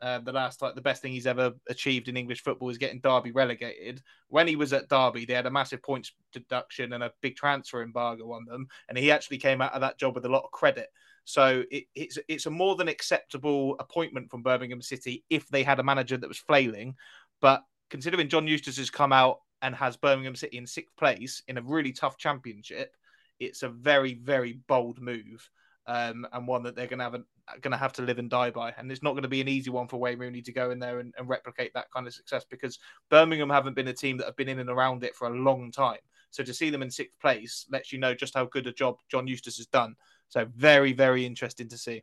uh, 0.00 0.18
the 0.20 0.32
last 0.32 0.62
like 0.62 0.74
the 0.74 0.80
best 0.80 1.02
thing 1.02 1.12
he's 1.12 1.26
ever 1.26 1.52
achieved 1.68 2.08
in 2.08 2.16
English 2.16 2.42
football 2.42 2.68
is 2.70 2.78
getting 2.78 3.00
Derby 3.00 3.32
relegated. 3.32 4.02
When 4.28 4.46
he 4.46 4.56
was 4.56 4.72
at 4.72 4.88
Derby, 4.88 5.24
they 5.24 5.34
had 5.34 5.46
a 5.46 5.50
massive 5.50 5.82
points 5.82 6.12
deduction 6.32 6.92
and 6.92 7.02
a 7.02 7.12
big 7.20 7.36
transfer 7.36 7.82
embargo 7.82 8.32
on 8.32 8.44
them, 8.44 8.68
and 8.88 8.96
he 8.96 9.10
actually 9.10 9.38
came 9.38 9.60
out 9.60 9.72
of 9.72 9.80
that 9.80 9.98
job 9.98 10.14
with 10.14 10.24
a 10.24 10.28
lot 10.30 10.44
of 10.44 10.50
credit. 10.50 10.88
So 11.24 11.64
it, 11.70 11.84
it's 11.94 12.18
it's 12.28 12.46
a 12.46 12.50
more 12.50 12.76
than 12.76 12.88
acceptable 12.88 13.76
appointment 13.80 14.30
from 14.30 14.42
Birmingham 14.42 14.82
City 14.82 15.24
if 15.30 15.48
they 15.48 15.62
had 15.62 15.80
a 15.80 15.84
manager 15.84 16.16
that 16.16 16.28
was 16.28 16.38
flailing. 16.38 16.94
But 17.40 17.64
considering 17.90 18.28
John 18.28 18.46
Eustace 18.46 18.78
has 18.78 18.90
come 18.90 19.12
out 19.12 19.40
and 19.62 19.74
has 19.74 19.96
Birmingham 19.96 20.36
City 20.36 20.58
in 20.58 20.66
sixth 20.66 20.96
place 20.96 21.42
in 21.48 21.58
a 21.58 21.62
really 21.62 21.92
tough 21.92 22.18
championship, 22.18 22.94
it's 23.40 23.62
a 23.62 23.68
very 23.68 24.14
very 24.14 24.60
bold 24.68 25.00
move 25.00 25.50
um, 25.88 26.26
and 26.32 26.46
one 26.46 26.62
that 26.62 26.76
they're 26.76 26.86
going 26.86 26.98
to 26.98 27.04
have 27.04 27.14
a 27.14 27.24
going 27.60 27.72
to 27.72 27.78
have 27.78 27.92
to 27.94 28.02
live 28.02 28.18
and 28.18 28.30
die 28.30 28.50
by. 28.50 28.72
And 28.76 28.90
it's 28.90 29.02
not 29.02 29.12
going 29.12 29.22
to 29.22 29.28
be 29.28 29.40
an 29.40 29.48
easy 29.48 29.70
one 29.70 29.88
for 29.88 29.98
Wayne 29.98 30.18
Rooney 30.18 30.42
to 30.42 30.52
go 30.52 30.70
in 30.70 30.78
there 30.78 31.00
and, 31.00 31.14
and, 31.18 31.28
replicate 31.28 31.72
that 31.74 31.90
kind 31.90 32.06
of 32.06 32.14
success 32.14 32.44
because 32.48 32.78
Birmingham 33.10 33.50
haven't 33.50 33.74
been 33.74 33.88
a 33.88 33.92
team 33.92 34.16
that 34.18 34.26
have 34.26 34.36
been 34.36 34.48
in 34.48 34.58
and 34.58 34.70
around 34.70 35.04
it 35.04 35.14
for 35.14 35.28
a 35.28 35.34
long 35.34 35.70
time. 35.70 35.98
So 36.30 36.42
to 36.42 36.54
see 36.54 36.70
them 36.70 36.82
in 36.82 36.90
sixth 36.90 37.18
place 37.20 37.66
lets 37.70 37.92
you 37.92 37.98
know 37.98 38.14
just 38.14 38.34
how 38.34 38.44
good 38.46 38.66
a 38.66 38.72
job 38.72 38.96
John 39.10 39.26
Eustace 39.26 39.56
has 39.56 39.66
done. 39.66 39.94
So 40.28 40.46
very, 40.54 40.92
very 40.92 41.24
interesting 41.24 41.68
to 41.68 41.78
see. 41.78 42.02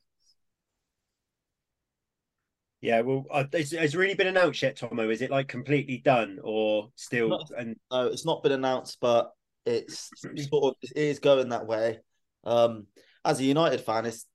Yeah, 2.82 3.02
well, 3.02 3.26
uh, 3.32 3.46
it's, 3.54 3.74
it's 3.74 3.96
really 3.96 4.14
been 4.14 4.28
announced 4.28 4.62
yet, 4.62 4.78
Tomo. 4.78 5.10
Is 5.10 5.22
it 5.22 5.32
like 5.32 5.48
completely 5.48 5.98
done 5.98 6.40
or 6.44 6.90
still? 6.96 7.30
Not, 7.30 7.50
and 7.58 7.76
no, 7.92 8.08
it's 8.08 8.26
not 8.26 8.44
been 8.44 8.52
announced, 8.52 8.98
but 9.02 9.32
it's 9.66 10.10
sort 10.50 10.76
of 10.76 10.76
it 10.84 10.96
is 10.96 11.20
going 11.20 11.50
that 11.50 11.66
way. 11.66 12.00
Um, 12.44 12.86
as 13.24 13.40
a 13.40 13.44
United 13.44 13.82
fan, 13.82 14.06
it's 14.06 14.28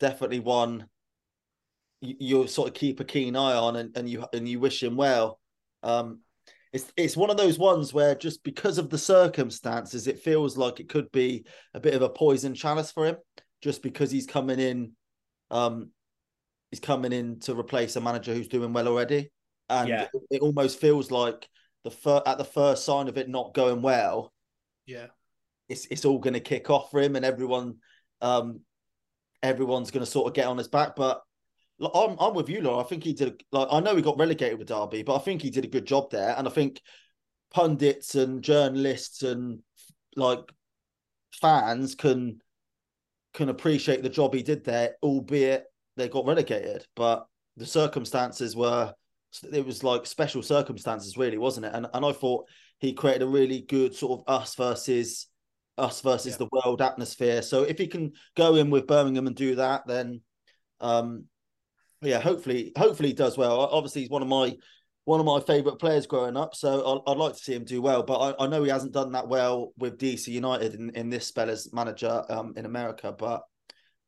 definitely 0.00 0.40
one 0.40 0.86
you, 2.00 2.16
you 2.18 2.46
sort 2.46 2.68
of 2.68 2.74
keep 2.74 3.00
a 3.00 3.04
keen 3.04 3.36
eye 3.36 3.54
on, 3.54 3.76
and, 3.76 3.96
and 3.96 4.08
you 4.08 4.24
and 4.32 4.48
you 4.48 4.60
wish 4.60 4.82
him 4.82 4.96
well. 4.96 5.40
Um, 5.82 6.20
it's 6.72 6.92
it's 6.96 7.16
one 7.16 7.30
of 7.30 7.36
those 7.36 7.58
ones 7.58 7.94
where 7.94 8.14
just 8.14 8.42
because 8.44 8.78
of 8.78 8.90
the 8.90 8.98
circumstances, 8.98 10.06
it 10.06 10.18
feels 10.18 10.56
like 10.56 10.80
it 10.80 10.88
could 10.88 11.10
be 11.12 11.46
a 11.72 11.80
bit 11.80 11.94
of 11.94 12.02
a 12.02 12.08
poison 12.08 12.54
chalice 12.54 12.90
for 12.90 13.06
him, 13.06 13.16
just 13.62 13.82
because 13.82 14.10
he's 14.10 14.26
coming 14.26 14.58
in, 14.58 14.92
um, 15.50 15.90
he's 16.70 16.80
coming 16.80 17.12
in 17.12 17.40
to 17.40 17.58
replace 17.58 17.96
a 17.96 18.00
manager 18.00 18.34
who's 18.34 18.48
doing 18.48 18.72
well 18.72 18.88
already, 18.88 19.30
and 19.68 19.88
yeah. 19.88 20.02
it, 20.12 20.22
it 20.30 20.42
almost 20.42 20.80
feels 20.80 21.10
like 21.10 21.48
the 21.84 21.90
fir- 21.90 22.22
at 22.26 22.38
the 22.38 22.44
first 22.44 22.84
sign 22.84 23.08
of 23.08 23.16
it 23.18 23.28
not 23.28 23.54
going 23.54 23.80
well, 23.80 24.32
yeah, 24.86 25.06
it's 25.68 25.86
it's 25.86 26.04
all 26.04 26.18
going 26.18 26.34
to 26.34 26.40
kick 26.40 26.70
off 26.70 26.90
for 26.90 27.00
him, 27.00 27.14
and 27.14 27.24
everyone, 27.24 27.76
um, 28.20 28.60
everyone's 29.44 29.90
going 29.90 30.04
to 30.04 30.10
sort 30.10 30.26
of 30.26 30.34
get 30.34 30.46
on 30.46 30.58
his 30.58 30.68
back. 30.68 30.96
But 30.96 31.22
I'm 31.80 32.16
I'm 32.18 32.34
with 32.34 32.48
you, 32.48 32.60
Laura. 32.60 32.82
I 32.84 32.88
think 32.88 33.04
he 33.04 33.12
did. 33.12 33.28
A, 33.28 33.56
Like 33.56 33.68
I 33.70 33.80
know 33.80 33.94
he 33.94 34.02
got 34.02 34.18
relegated 34.18 34.58
with 34.58 34.68
Derby, 34.68 35.02
but 35.02 35.16
I 35.16 35.18
think 35.18 35.42
he 35.42 35.50
did 35.50 35.64
a 35.64 35.68
good 35.68 35.86
job 35.86 36.10
there, 36.10 36.34
and 36.36 36.48
I 36.48 36.50
think 36.50 36.80
pundits 37.52 38.14
and 38.14 38.42
journalists 38.42 39.22
and 39.22 39.60
like 40.16 40.40
fans 41.40 41.94
can 41.94 42.40
can 43.34 43.48
appreciate 43.48 44.02
the 44.02 44.08
job 44.08 44.34
he 44.34 44.42
did 44.42 44.64
there, 44.64 44.96
albeit 45.02 45.66
they 45.96 46.08
got 46.08 46.26
relegated. 46.26 46.86
But 46.96 47.26
the 47.56 47.66
circumstances 47.66 48.56
were 48.56 48.94
it 49.52 49.66
was 49.66 49.82
like 49.82 50.06
special 50.06 50.42
circumstances, 50.42 51.16
really, 51.16 51.38
wasn't 51.38 51.66
it? 51.66 51.72
And 51.74 51.86
and 51.92 52.04
I 52.04 52.12
thought 52.12 52.46
he 52.78 52.92
created 52.92 53.22
a 53.22 53.26
really 53.26 53.62
good 53.62 53.94
sort 53.94 54.20
of 54.20 54.32
us 54.32 54.54
versus 54.54 55.26
us 55.76 56.00
versus 56.00 56.32
yeah. 56.32 56.38
the 56.38 56.48
world 56.52 56.80
atmosphere. 56.80 57.42
So 57.42 57.62
if 57.62 57.78
he 57.78 57.86
can 57.86 58.12
go 58.36 58.56
in 58.56 58.70
with 58.70 58.86
Birmingham 58.86 59.26
and 59.26 59.36
do 59.36 59.56
that, 59.56 59.86
then 59.86 60.20
um 60.80 61.24
yeah, 62.04 62.20
hopefully 62.20 62.72
hopefully 62.76 63.10
he 63.10 63.14
does 63.14 63.36
well. 63.36 63.60
Obviously, 63.60 64.02
he's 64.02 64.10
one 64.10 64.22
of 64.22 64.28
my 64.28 64.56
one 65.04 65.20
of 65.20 65.26
my 65.26 65.40
favourite 65.40 65.78
players 65.78 66.06
growing 66.06 66.36
up, 66.36 66.54
so 66.54 67.02
I'd, 67.06 67.10
I'd, 67.10 67.18
like 67.18 67.34
to 67.34 67.38
see 67.38 67.54
him 67.54 67.64
do 67.64 67.82
well. 67.82 68.02
But 68.02 68.18
I, 68.18 68.44
I, 68.44 68.46
know 68.46 68.62
he 68.62 68.70
hasn't 68.70 68.92
done 68.92 69.12
that 69.12 69.28
well 69.28 69.72
with 69.76 69.98
DC 69.98 70.28
United 70.28 70.74
in, 70.74 70.90
in 70.90 71.10
this 71.10 71.26
spell 71.26 71.50
as 71.50 71.72
manager 71.72 72.24
um, 72.30 72.54
in 72.56 72.64
America. 72.64 73.14
But 73.16 73.42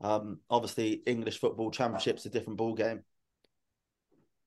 um, 0.01 0.41
obviously, 0.49 1.03
English 1.07 1.39
football 1.39 1.71
championship's 1.71 2.25
a 2.25 2.31
different 2.31 2.59
ball 2.59 2.75
game. 2.75 3.03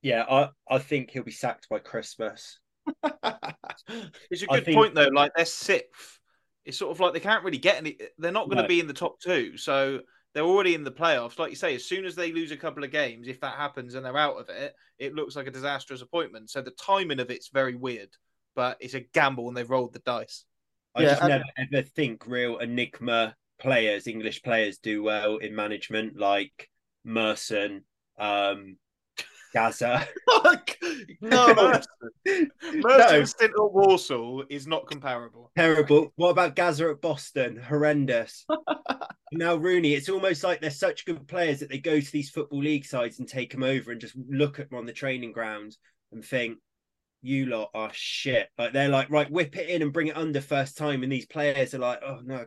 Yeah, 0.02 0.24
I, 0.30 0.50
I 0.70 0.80
think 0.80 1.12
he'll 1.12 1.24
be 1.24 1.32
sacked 1.32 1.68
by 1.70 1.80
Christmas. 1.80 2.60
it's 4.32 4.44
a 4.44 4.48
good 4.48 4.66
think... 4.66 4.78
point 4.78 4.96
though. 4.96 5.10
Like 5.14 5.32
they're 5.36 5.46
sixth. 5.46 6.19
It's 6.66 6.78
sort 6.78 6.92
of 6.92 7.00
like 7.00 7.14
they 7.14 7.20
can't 7.20 7.44
really 7.44 7.58
get 7.58 7.78
any. 7.78 7.98
They're 8.18 8.32
not 8.32 8.46
going 8.46 8.58
to 8.58 8.64
no. 8.64 8.68
be 8.68 8.80
in 8.80 8.88
the 8.88 8.94
top 8.94 9.20
two, 9.20 9.58
so 9.58 10.02
they're 10.34 10.44
already 10.44 10.76
in 10.76 10.84
the 10.84 10.92
playoffs. 10.92 11.40
Like 11.40 11.50
you 11.50 11.56
say, 11.56 11.76
as 11.76 11.86
soon 11.86 12.06
as 12.06 12.16
they 12.16 12.32
lose 12.32 12.52
a 12.52 12.58
couple 12.58 12.84
of 12.84 12.92
games, 12.92 13.28
if 13.28 13.42
that 13.42 13.56
happens 13.56 13.96
and 13.96 14.06
they're 14.06 14.18
out 14.18 14.40
of 14.40 14.50
it, 14.50 14.74
it 14.98 15.16
looks 15.16 15.36
like 15.36 15.48
a 15.48 15.52
disastrous 15.52 16.02
appointment. 16.02 16.50
So 16.50 16.62
the 16.62 16.72
timing 16.72 17.20
of 17.20 17.32
it's 17.32 17.50
very 17.50 17.76
weird, 17.76 18.10
but 18.56 18.78
it's 18.80 18.94
a 18.94 19.02
gamble 19.14 19.48
and 19.48 19.58
they've 19.58 19.70
rolled 19.70 19.94
the 19.94 20.00
dice. 20.00 20.46
I 20.96 21.04
yeah, 21.04 21.10
just 21.10 21.24
never 21.24 21.44
ever 21.58 21.82
think 21.82 22.28
real 22.28 22.58
enigma 22.58 23.36
players, 23.60 24.08
English 24.08 24.42
players, 24.44 24.78
do 24.78 25.04
well 25.04 25.38
in 25.38 25.56
management, 25.56 26.18
like 26.18 26.70
Merson, 27.04 27.84
um, 28.18 28.78
Gazza. 29.54 30.08
no, 31.22 31.54
Merson, 31.54 31.86
no. 32.74 33.24
stint 33.24 33.52
at 33.52 33.74
Walsall 33.74 34.44
is 34.50 34.68
not 34.68 34.88
comparable. 34.88 35.52
Terrible. 35.56 36.14
What 36.16 36.30
about 36.30 36.56
Gazza 36.56 36.90
at 36.90 37.02
Boston? 37.02 37.58
Horrendous. 37.58 38.46
now 39.32 39.56
Rooney, 39.56 39.94
it's 39.94 40.10
almost 40.10 40.44
like 40.44 40.62
they're 40.62 40.70
such 40.70 41.06
good 41.06 41.28
players 41.28 41.60
that 41.60 41.70
they 41.70 41.80
go 41.80 42.00
to 42.00 42.12
these 42.12 42.30
football 42.30 42.60
league 42.60 42.86
sides 42.86 43.20
and 43.20 43.28
take 43.28 43.52
them 43.52 43.64
over 43.64 43.92
and 43.92 44.02
just 44.02 44.16
look 44.30 44.60
at 44.60 44.70
them 44.70 44.80
on 44.80 44.86
the 44.86 44.94
training 44.94 45.32
ground 45.32 45.76
and 46.12 46.24
think, 46.24 46.58
you 47.22 47.48
lot 47.48 47.70
are 47.74 47.92
shit. 47.94 48.50
Like 48.58 48.74
they're 48.74 48.90
like, 48.90 49.10
right, 49.10 49.30
whip 49.30 49.58
it 49.58 49.70
in 49.70 49.82
and 49.82 49.94
bring 49.94 50.08
it 50.08 50.18
under 50.18 50.42
first 50.42 50.78
time. 50.78 51.04
And 51.04 51.12
these 51.12 51.26
players 51.26 51.74
are 51.74 51.80
like, 51.80 52.00
oh 52.06 52.20
no, 52.24 52.46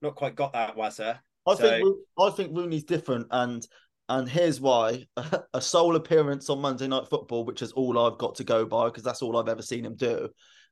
not 0.00 0.14
quite 0.14 0.34
got 0.34 0.52
that, 0.54 0.76
Wazza. 0.76 1.18
I 1.46 1.54
so... 1.54 1.62
think 1.62 1.96
I 2.18 2.30
think 2.30 2.56
Rooney's 2.56 2.84
different, 2.84 3.26
and 3.30 3.66
and 4.08 4.28
here's 4.28 4.60
why: 4.60 5.06
a 5.54 5.60
sole 5.60 5.96
appearance 5.96 6.48
on 6.50 6.60
Monday 6.60 6.88
Night 6.88 7.08
Football, 7.08 7.44
which 7.44 7.62
is 7.62 7.72
all 7.72 7.98
I've 7.98 8.18
got 8.18 8.36
to 8.36 8.44
go 8.44 8.64
by 8.64 8.86
because 8.86 9.02
that's 9.02 9.22
all 9.22 9.36
I've 9.36 9.48
ever 9.48 9.62
seen 9.62 9.84
him 9.84 9.96
do, 9.96 10.28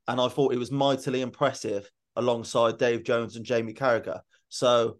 and 0.07 0.19
I 0.19 0.27
thought 0.27 0.51
he 0.51 0.59
was 0.59 0.71
mightily 0.71 1.21
impressive 1.21 1.89
alongside 2.15 2.77
Dave 2.77 3.03
Jones 3.03 3.35
and 3.35 3.45
Jamie 3.45 3.73
Carragher. 3.73 4.21
So 4.49 4.99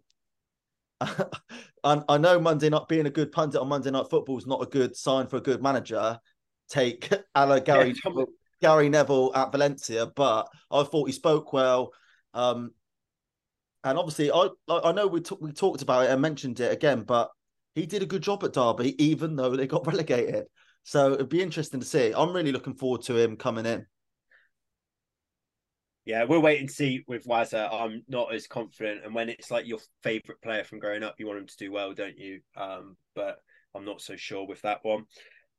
I 1.84 2.18
know 2.18 2.40
Monday 2.40 2.68
night 2.68 2.88
being 2.88 3.06
a 3.06 3.10
good 3.10 3.32
pundit 3.32 3.60
on 3.60 3.68
Monday 3.68 3.90
Night 3.90 4.10
Football 4.10 4.38
is 4.38 4.46
not 4.46 4.62
a 4.62 4.66
good 4.66 4.96
sign 4.96 5.26
for 5.26 5.36
a 5.36 5.40
good 5.40 5.62
manager. 5.62 6.18
Take 6.68 7.10
a 7.34 7.60
Gary 7.60 7.88
yeah, 7.88 7.94
Neville, 8.04 8.26
Gary 8.60 8.88
Neville 8.88 9.32
at 9.34 9.52
Valencia, 9.52 10.06
but 10.06 10.48
I 10.70 10.82
thought 10.82 11.06
he 11.06 11.12
spoke 11.12 11.52
well. 11.52 11.92
Um, 12.34 12.72
and 13.84 13.98
obviously, 13.98 14.30
I 14.32 14.48
I 14.68 14.92
know 14.92 15.06
we 15.06 15.20
t- 15.20 15.36
we 15.40 15.52
talked 15.52 15.82
about 15.82 16.04
it 16.04 16.10
and 16.10 16.20
mentioned 16.20 16.60
it 16.60 16.72
again, 16.72 17.02
but 17.02 17.30
he 17.74 17.86
did 17.86 18.02
a 18.02 18.06
good 18.06 18.22
job 18.22 18.42
at 18.44 18.52
Derby, 18.52 19.02
even 19.02 19.36
though 19.36 19.56
they 19.56 19.66
got 19.66 19.86
relegated. 19.86 20.46
So 20.84 21.12
it'd 21.12 21.28
be 21.28 21.42
interesting 21.42 21.80
to 21.80 21.86
see. 21.86 22.12
I'm 22.16 22.32
really 22.32 22.52
looking 22.52 22.74
forward 22.74 23.02
to 23.02 23.16
him 23.16 23.36
coming 23.36 23.66
in. 23.66 23.86
Yeah, 26.04 26.24
we'll 26.24 26.40
wait 26.40 26.60
and 26.60 26.70
see 26.70 27.04
with 27.06 27.26
Wazza. 27.26 27.70
I'm 27.70 28.02
not 28.08 28.32
as 28.34 28.46
confident. 28.46 29.04
And 29.04 29.14
when 29.14 29.28
it's 29.28 29.50
like 29.50 29.66
your 29.66 29.80
favourite 30.02 30.40
player 30.40 30.64
from 30.64 30.78
growing 30.78 31.02
up, 31.02 31.16
you 31.18 31.26
want 31.26 31.40
him 31.40 31.46
to 31.46 31.56
do 31.58 31.70
well, 31.70 31.92
don't 31.92 32.16
you? 32.16 32.40
Um, 32.56 32.96
but 33.14 33.36
I'm 33.74 33.84
not 33.84 34.00
so 34.00 34.16
sure 34.16 34.46
with 34.46 34.62
that 34.62 34.78
one. 34.82 35.04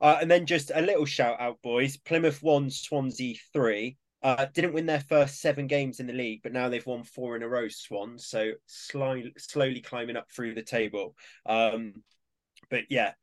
Uh, 0.02 0.18
and 0.20 0.32
then 0.32 0.48
just 0.48 0.72
a 0.74 0.82
little 0.82 1.06
shout 1.06 1.40
out, 1.40 1.62
boys. 1.62 1.98
Plymouth 1.98 2.42
1, 2.42 2.72
Swansea 2.72 3.36
three. 3.54 3.98
Uh, 4.22 4.46
didn't 4.54 4.74
win 4.74 4.86
their 4.86 5.00
first 5.00 5.40
seven 5.40 5.66
games 5.66 6.00
in 6.00 6.08
the 6.08 6.14
league, 6.14 6.42
but 6.44 6.52
now 6.52 6.68
they've 6.68 6.86
won 6.86 7.04
four 7.04 7.38
in 7.38 7.44
a 7.44 7.48
row. 7.48 7.70
Swans, 7.70 8.28
so 8.28 8.52
slowly, 8.66 9.34
slowly 9.38 9.80
climbing 9.80 10.18
up 10.18 10.30
through 10.30 10.54
the 10.54 10.62
table. 10.62 11.16
Um, 11.46 12.04
but 12.70 12.84
yeah, 12.90 13.14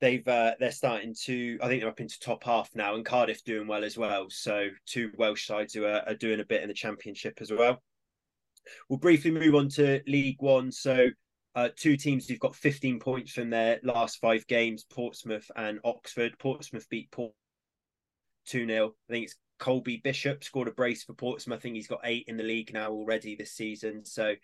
they've 0.00 0.26
uh, 0.26 0.54
they're 0.58 0.72
starting 0.72 1.14
to. 1.24 1.58
I 1.62 1.68
think 1.68 1.82
they're 1.82 1.90
up 1.90 2.00
into 2.00 2.18
top 2.18 2.44
half 2.44 2.70
now, 2.74 2.94
and 2.94 3.04
Cardiff 3.04 3.44
doing 3.44 3.66
well 3.66 3.84
as 3.84 3.98
well. 3.98 4.26
So 4.30 4.68
two 4.86 5.10
Welsh 5.18 5.46
sides 5.46 5.74
who 5.74 5.84
are, 5.84 6.02
are 6.06 6.14
doing 6.14 6.40
a 6.40 6.44
bit 6.44 6.62
in 6.62 6.68
the 6.68 6.74
Championship 6.74 7.38
as 7.40 7.52
well. 7.52 7.82
We'll 8.88 8.98
briefly 8.98 9.30
move 9.30 9.54
on 9.54 9.68
to 9.70 10.00
League 10.06 10.40
One. 10.40 10.72
So 10.72 11.08
uh, 11.54 11.68
two 11.76 11.96
teams 11.96 12.26
who've 12.26 12.40
got 12.40 12.56
15 12.56 12.98
points 12.98 13.32
from 13.32 13.50
their 13.50 13.78
last 13.82 14.20
five 14.20 14.46
games: 14.46 14.84
Portsmouth 14.90 15.50
and 15.54 15.80
Oxford. 15.84 16.38
Portsmouth 16.38 16.88
beat 16.88 17.10
Port 17.10 17.32
two 18.46 18.66
0 18.66 18.94
I 19.08 19.12
think 19.12 19.24
it's 19.26 19.36
Colby 19.60 20.00
Bishop 20.02 20.42
scored 20.42 20.68
a 20.68 20.72
brace 20.72 21.04
for 21.04 21.12
Portsmouth. 21.12 21.58
I 21.58 21.60
think 21.60 21.76
he's 21.76 21.86
got 21.86 22.00
eight 22.02 22.24
in 22.26 22.36
the 22.36 22.42
league 22.42 22.72
now 22.72 22.90
already 22.90 23.36
this 23.36 23.52
season, 23.52 24.04
so 24.04 24.34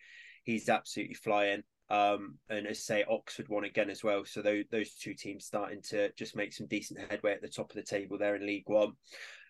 he's 0.45 0.69
absolutely 0.69 1.15
flying. 1.15 1.63
Um, 1.89 2.37
and 2.49 2.67
as 2.67 2.79
I 2.79 2.81
say, 2.81 3.05
Oxford 3.09 3.49
won 3.49 3.65
again 3.65 3.91
as 3.91 4.05
well. 4.05 4.25
So 4.25 4.43
those, 4.43 4.65
those 4.71 4.95
two 4.95 5.15
teams 5.15 5.47
starting 5.47 5.83
to 5.89 6.13
just 6.13 6.37
make 6.37 6.53
some 6.53 6.67
decent 6.67 7.01
headway 7.11 7.33
at 7.33 7.43
the 7.43 7.49
top 7.49 7.71
of 7.71 7.77
the 7.77 7.83
table 7.83 8.19
there 8.19 8.37
in 8.37 8.47
League 8.47 8.69
One. 8.69 8.93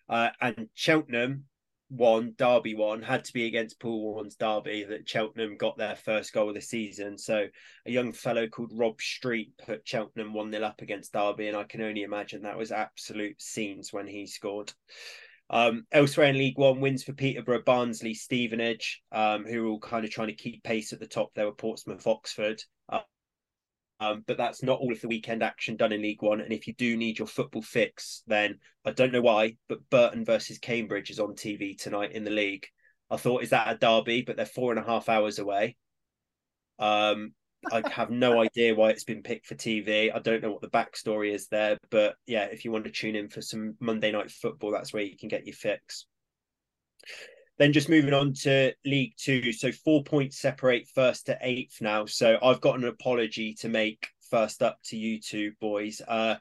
Uh, 0.09 0.29
and 0.41 0.69
Cheltenham 0.75 1.45
won, 1.91 2.35
Derby 2.37 2.75
won, 2.75 3.03
had 3.03 3.25
to 3.25 3.33
be 3.33 3.47
against 3.47 3.81
Paul 3.81 4.03
Warne's 4.03 4.37
Derby 4.37 4.85
that 4.85 5.09
Cheltenham 5.09 5.57
got 5.57 5.79
their 5.79 5.97
first 5.97 6.33
goal 6.33 6.49
of 6.49 6.55
the 6.55 6.61
season. 6.61 7.19
So 7.19 7.47
a 7.87 7.91
young 7.91 8.13
fellow 8.13 8.47
called 8.49 8.73
Rob 8.75 9.01
Street 9.01 9.53
put 9.65 9.87
Cheltenham 9.87 10.33
1 10.33 10.53
0 10.53 10.65
up 10.65 10.83
against 10.83 11.13
Derby. 11.13 11.49
And 11.49 11.57
I 11.57 11.65
can 11.65 11.83
only 11.83 12.03
imagine 12.03 12.43
that 12.43 12.59
was 12.59 12.73
absolute 12.73 13.41
scenes 13.41 13.93
when 13.93 14.07
he 14.07 14.27
scored. 14.27 14.73
Um, 15.49 15.87
elsewhere 15.93 16.29
in 16.29 16.39
League 16.39 16.59
One, 16.59 16.81
wins 16.81 17.05
for 17.05 17.13
Peterborough, 17.13 17.63
Barnsley, 17.65 18.15
Stevenage, 18.15 19.03
um, 19.13 19.45
who 19.45 19.65
are 19.65 19.69
all 19.69 19.79
kind 19.79 20.05
of 20.05 20.11
trying 20.11 20.29
to 20.29 20.35
keep 20.35 20.63
pace 20.63 20.93
at 20.93 21.01
the 21.01 21.07
top. 21.07 21.31
There 21.35 21.47
were 21.47 21.53
Portsmouth, 21.53 22.07
Oxford. 22.07 22.61
Uh, 22.89 23.01
um, 24.01 24.25
but 24.27 24.37
that's 24.37 24.63
not 24.63 24.81
all 24.81 24.93
of 24.93 25.01
the 25.01 25.09
weekend 25.09 25.43
action 25.43 25.77
done 25.77 25.93
in 25.93 26.03
League 26.03 26.23
One. 26.23 26.41
And 26.41 26.53
if 26.53 26.67
you 26.67 26.75
do 26.75 26.97
need 26.97 27.19
your 27.19 27.29
football 27.29 27.63
fix, 27.63 28.23
then 28.27 28.59
I 28.85 28.91
don't 28.91 29.13
know 29.13 29.23
why, 29.23 29.57
but 29.69 29.89
Burton 29.89 30.25
versus 30.25 30.59
Cambridge 30.59 31.11
is 31.11 31.21
on 31.21 31.35
TV 31.35 31.79
tonight 31.79 32.13
in 32.13 32.25
the 32.25 32.31
league. 32.31 32.67
I 33.09 33.17
thought, 33.17 33.45
is 33.45 33.51
that 33.51 33.73
a 33.73 33.79
derby? 33.79 34.23
But 34.23 34.37
they're 34.37 34.47
four 34.47 34.73
and 34.73 34.81
a 34.81 34.87
half 34.87 35.09
hours 35.09 35.39
away. 35.39 35.77
Um, 36.79 37.33
I 37.73 37.83
have 37.91 38.11
no 38.11 38.41
idea 38.41 38.75
why 38.75 38.91
it's 38.91 39.05
been 39.05 39.23
picked 39.23 39.47
for 39.47 39.55
TV. 39.55 40.15
I 40.15 40.19
don't 40.19 40.43
know 40.43 40.53
what 40.53 40.63
the 40.63 40.69
backstory 40.69 41.33
is 41.33 41.49
there, 41.49 41.79
but 41.91 42.15
yeah, 42.27 42.45
if 42.45 42.65
you 42.65 42.71
want 42.71 42.85
to 42.85 42.91
tune 42.91 43.17
in 43.17 43.29
for 43.29 43.43
some 43.43 43.75
Monday 43.81 44.13
night 44.13 44.31
football, 44.31 44.71
that's 44.71 44.93
where 44.93 45.03
you 45.03 45.17
can 45.17 45.29
get 45.29 45.47
your 45.47 45.55
fix. 45.55 46.07
Then 47.59 47.73
just 47.73 47.89
moving 47.89 48.13
on 48.13 48.35
to 48.43 48.73
League 48.85 49.15
Two. 49.19 49.53
So 49.53 49.73
four 49.73 50.05
points 50.05 50.39
separate 50.39 50.89
first 50.95 51.27
to 51.27 51.39
eighth 51.41 51.81
now. 51.81 52.07
So 52.07 52.39
I've 52.43 52.61
got 52.61 52.79
an 52.79 52.85
apology 52.85 53.55
to 53.61 53.69
make 53.69 54.09
first 54.31 54.63
up 54.63 54.79
to 54.87 54.97
you 54.97 55.21
two 55.21 55.53
boys. 55.61 56.03
Uh, 56.07 56.37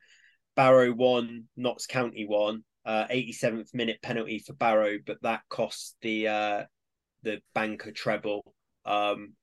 Barrow 0.56 0.94
won, 0.94 1.46
Notts 1.56 1.88
County 1.88 2.26
won. 2.28 2.64
Uh, 2.86 3.08
87th 3.08 3.74
minute 3.74 4.00
penalty 4.04 4.38
for 4.38 4.54
Barrow, 4.54 5.00
but 5.04 5.18
that 5.24 5.42
cost 5.50 5.96
the 6.02 6.28
uh, 6.28 6.64
the 7.24 7.42
banker 7.56 7.92
treble. 7.92 8.44
Um, 8.86 9.34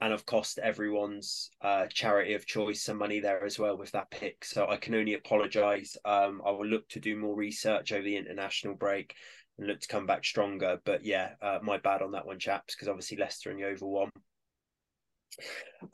and 0.00 0.12
I've 0.12 0.26
cost 0.26 0.58
everyone's 0.58 1.50
uh, 1.62 1.86
charity 1.86 2.34
of 2.34 2.46
choice 2.46 2.82
some 2.82 2.98
money 2.98 3.20
there 3.20 3.44
as 3.44 3.58
well 3.58 3.78
with 3.78 3.92
that 3.92 4.10
pick. 4.10 4.44
So 4.44 4.68
I 4.68 4.76
can 4.76 4.94
only 4.94 5.14
apologise. 5.14 5.96
Um, 6.04 6.42
I 6.44 6.50
will 6.50 6.66
look 6.66 6.88
to 6.90 7.00
do 7.00 7.16
more 7.16 7.34
research 7.34 7.92
over 7.92 8.02
the 8.02 8.16
international 8.16 8.74
break 8.74 9.14
and 9.58 9.66
look 9.66 9.80
to 9.80 9.88
come 9.88 10.06
back 10.06 10.24
stronger. 10.24 10.80
But 10.84 11.04
yeah, 11.04 11.30
uh, 11.40 11.60
my 11.62 11.78
bad 11.78 12.02
on 12.02 12.12
that 12.12 12.26
one, 12.26 12.38
chaps, 12.38 12.74
because 12.74 12.88
obviously 12.88 13.16
Leicester 13.16 13.50
and 13.50 13.58
Yeovil 13.58 13.90
won. 13.90 14.10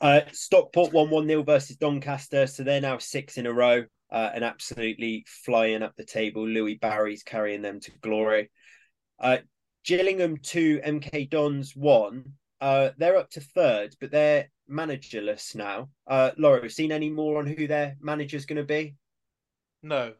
Uh, 0.01 0.21
Stockport 0.31 0.91
won 0.91 1.09
1 1.09 1.27
0 1.27 1.43
versus 1.43 1.77
Doncaster. 1.77 2.45
So 2.47 2.63
they're 2.63 2.81
now 2.81 2.97
six 2.97 3.37
in 3.37 3.45
a 3.45 3.53
row 3.53 3.83
uh, 4.11 4.31
and 4.33 4.43
absolutely 4.43 5.25
flying 5.45 5.81
up 5.81 5.95
the 5.95 6.05
table. 6.05 6.45
Louie 6.45 6.75
Barry's 6.75 7.23
carrying 7.23 7.61
them 7.61 7.79
to 7.79 7.91
glory. 8.01 8.51
Uh, 9.17 9.37
Gillingham 9.85 10.37
2, 10.37 10.81
MK 10.85 11.29
Dons 11.29 11.73
1. 11.75 12.23
Uh, 12.63 12.91
they're 12.97 13.17
up 13.17 13.29
to 13.29 13.41
third, 13.41 13.93
but 13.99 14.09
they're 14.09 14.49
managerless 14.71 15.53
now. 15.53 15.89
Uh, 16.07 16.31
Laura, 16.37 16.55
have 16.55 16.63
you 16.63 16.69
seen 16.69 16.93
any 16.93 17.09
more 17.09 17.37
on 17.37 17.45
who 17.45 17.67
their 17.67 17.97
manager's 17.99 18.45
going 18.45 18.55
to 18.55 18.63
be? 18.63 18.95
No, 19.81 20.13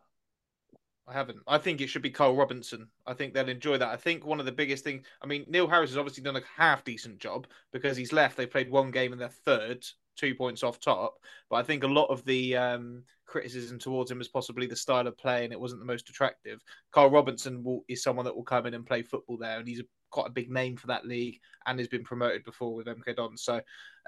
I 1.07 1.13
haven't. 1.13 1.39
I 1.47 1.57
think 1.57 1.79
it 1.79 1.87
should 1.87 2.01
be 2.01 2.09
Carl 2.09 2.35
Robinson. 2.35 2.89
I 3.07 3.13
think 3.13 3.33
they'll 3.33 3.47
enjoy 3.47 3.77
that. 3.77 3.87
I 3.87 3.95
think 3.95 4.25
one 4.25 4.41
of 4.41 4.45
the 4.45 4.51
biggest 4.51 4.83
things. 4.83 5.05
I 5.21 5.25
mean, 5.25 5.45
Neil 5.47 5.69
Harris 5.69 5.91
has 5.91 5.97
obviously 5.97 6.21
done 6.21 6.35
a 6.35 6.41
half 6.57 6.83
decent 6.83 7.19
job 7.19 7.47
because 7.71 7.95
he's 7.95 8.11
left. 8.11 8.35
They 8.35 8.45
played 8.45 8.69
one 8.69 8.91
game 8.91 9.13
and 9.13 9.21
they're 9.21 9.29
third, 9.29 9.85
two 10.17 10.35
points 10.35 10.63
off 10.63 10.81
top. 10.81 11.15
But 11.49 11.55
I 11.55 11.63
think 11.63 11.85
a 11.85 11.87
lot 11.87 12.07
of 12.07 12.25
the 12.25 12.57
um, 12.57 13.03
criticism 13.25 13.79
towards 13.79 14.11
him 14.11 14.19
is 14.19 14.27
possibly 14.27 14.67
the 14.67 14.75
style 14.75 15.07
of 15.07 15.17
play 15.17 15.45
and 15.45 15.53
it 15.53 15.59
wasn't 15.61 15.79
the 15.79 15.87
most 15.87 16.09
attractive. 16.09 16.59
Carl 16.91 17.09
Robinson 17.09 17.63
will, 17.63 17.85
is 17.87 18.03
someone 18.03 18.25
that 18.25 18.35
will 18.35 18.43
come 18.43 18.65
in 18.65 18.73
and 18.73 18.85
play 18.85 19.01
football 19.01 19.37
there, 19.37 19.59
and 19.59 19.67
he's 19.67 19.79
a, 19.79 19.85
quite 20.13 20.27
a 20.27 20.31
big 20.31 20.49
name 20.49 20.77
for 20.77 20.87
that 20.87 21.05
league 21.05 21.39
and 21.65 21.79
has 21.79 21.87
been 21.87 22.03
promoted 22.03 22.45
before 22.45 22.73
with 22.73 22.87
MK 22.87 23.15
Don. 23.15 23.35
So 23.35 23.59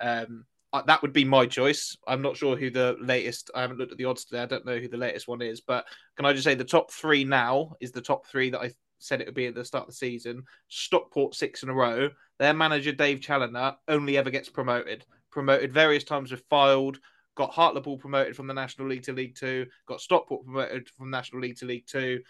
um, 0.02 0.46
that 0.86 1.02
would 1.02 1.14
be 1.14 1.26
my 1.26 1.46
choice. 1.46 1.98
I'm 2.08 2.22
not 2.22 2.38
sure 2.38 2.56
who 2.56 2.70
the 2.70 2.96
latest. 3.02 3.50
I 3.56 3.62
haven't 3.62 3.78
looked 3.78 3.92
at 3.92 3.98
the 3.98 4.06
odds 4.06 4.26
today. 4.26 4.42
I 4.42 4.46
don't 4.46 4.66
know 4.66 4.78
who 4.78 4.88
the 4.88 4.98
latest 4.98 5.28
one 5.28 5.42
is, 5.42 5.62
but 5.62 5.86
can 6.16 6.26
I 6.26 6.34
just 6.34 6.44
say 6.44 6.56
the 6.56 6.64
top 6.64 6.92
three 6.92 7.24
now 7.24 7.76
is 7.80 7.92
the 7.92 8.02
top 8.02 8.28
three 8.28 8.50
that 8.52 8.62
I 8.62 8.72
said 9.00 9.22
it 9.22 9.28
would 9.28 9.36
be 9.36 9.48
at 9.48 9.56
the 9.56 9.66
start 9.66 9.84
of 9.84 9.90
the 9.90 9.96
season. 9.96 10.44
Stockport 10.70 11.36
six 11.36 11.64
in 11.64 11.70
a 11.70 11.74
row. 11.74 12.10
Their 12.40 12.54
manager 12.54 12.92
Dave 12.92 13.20
Challinor 13.20 13.76
only 13.88 14.18
ever 14.18 14.30
gets 14.30 14.50
promoted. 14.50 15.06
Promoted 15.32 15.74
various 15.74 16.04
times 16.04 16.32
with 16.32 16.48
Fylde. 16.50 16.98
Got 17.36 17.52
Hartlepool 17.52 17.98
promoted 17.98 18.36
from 18.36 18.48
the 18.48 18.54
National 18.54 18.88
League 18.88 19.04
to 19.04 19.14
League 19.14 19.36
Two. 19.36 19.66
Got 19.88 20.02
Stockport 20.02 20.46
promoted 20.46 20.90
from 20.90 21.10
National 21.10 21.42
League 21.42 21.58
to 21.58 21.66
League 21.66 21.88
Two. 21.88 22.22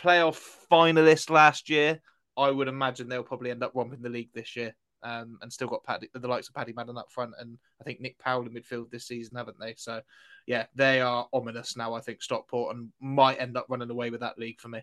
Playoff 0.00 0.42
finalist 0.70 1.30
last 1.30 1.68
year. 1.68 2.00
I 2.36 2.50
would 2.50 2.68
imagine 2.68 3.08
they'll 3.08 3.22
probably 3.22 3.50
end 3.50 3.62
up 3.62 3.72
romping 3.74 4.02
the 4.02 4.08
league 4.08 4.30
this 4.34 4.56
year 4.56 4.74
um, 5.04 5.38
and 5.42 5.52
still 5.52 5.68
got 5.68 5.84
Paddy, 5.84 6.08
the 6.12 6.26
likes 6.26 6.48
of 6.48 6.54
Paddy 6.54 6.72
Madden 6.72 6.98
up 6.98 7.12
front, 7.12 7.32
and 7.38 7.58
I 7.80 7.84
think 7.84 8.00
Nick 8.00 8.18
Powell 8.18 8.46
in 8.46 8.54
midfield 8.54 8.90
this 8.90 9.06
season, 9.06 9.36
haven't 9.36 9.58
they? 9.60 9.74
So, 9.76 10.00
yeah, 10.46 10.64
they 10.74 11.00
are 11.00 11.28
ominous 11.32 11.76
now. 11.76 11.94
I 11.94 12.00
think 12.00 12.22
Stockport 12.22 12.74
and 12.74 12.88
might 13.00 13.40
end 13.40 13.56
up 13.56 13.66
running 13.68 13.90
away 13.90 14.10
with 14.10 14.20
that 14.20 14.38
league 14.38 14.60
for 14.60 14.68
me. 14.68 14.80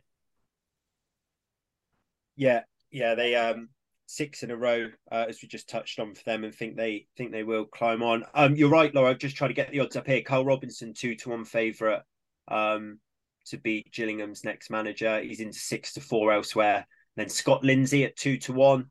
Yeah, 2.36 2.62
yeah, 2.92 3.16
they 3.16 3.36
um 3.36 3.70
six 4.06 4.44
in 4.44 4.52
a 4.52 4.56
row 4.56 4.90
uh, 5.12 5.26
as 5.28 5.42
we 5.42 5.48
just 5.48 5.70
touched 5.70 6.00
on 6.00 6.14
for 6.14 6.24
them, 6.24 6.44
and 6.44 6.54
think 6.54 6.78
they 6.78 7.08
think 7.18 7.32
they 7.32 7.44
will 7.44 7.66
climb 7.66 8.04
on. 8.04 8.24
Um, 8.34 8.56
you're 8.56 8.70
right, 8.70 8.94
Laura. 8.94 9.16
Just 9.16 9.36
tried 9.36 9.50
to 9.50 9.54
get 9.54 9.72
the 9.72 9.80
odds 9.80 9.96
up 9.96 10.08
here. 10.08 10.22
Carl 10.22 10.46
Robinson 10.46 10.94
two 10.94 11.16
to 11.16 11.30
one 11.30 11.46
favourite 11.46 12.02
um 12.48 13.00
to 13.46 13.58
beat 13.58 13.92
Gillingham's 13.92 14.44
next 14.44 14.70
manager. 14.70 15.20
He's 15.20 15.40
into 15.40 15.58
six 15.58 15.94
to 15.94 16.02
four 16.02 16.32
elsewhere. 16.32 16.86
Then 17.16 17.30
Scott 17.30 17.64
Lindsey 17.64 18.04
at 18.04 18.16
two 18.16 18.38
to 18.38 18.54
one. 18.54 18.90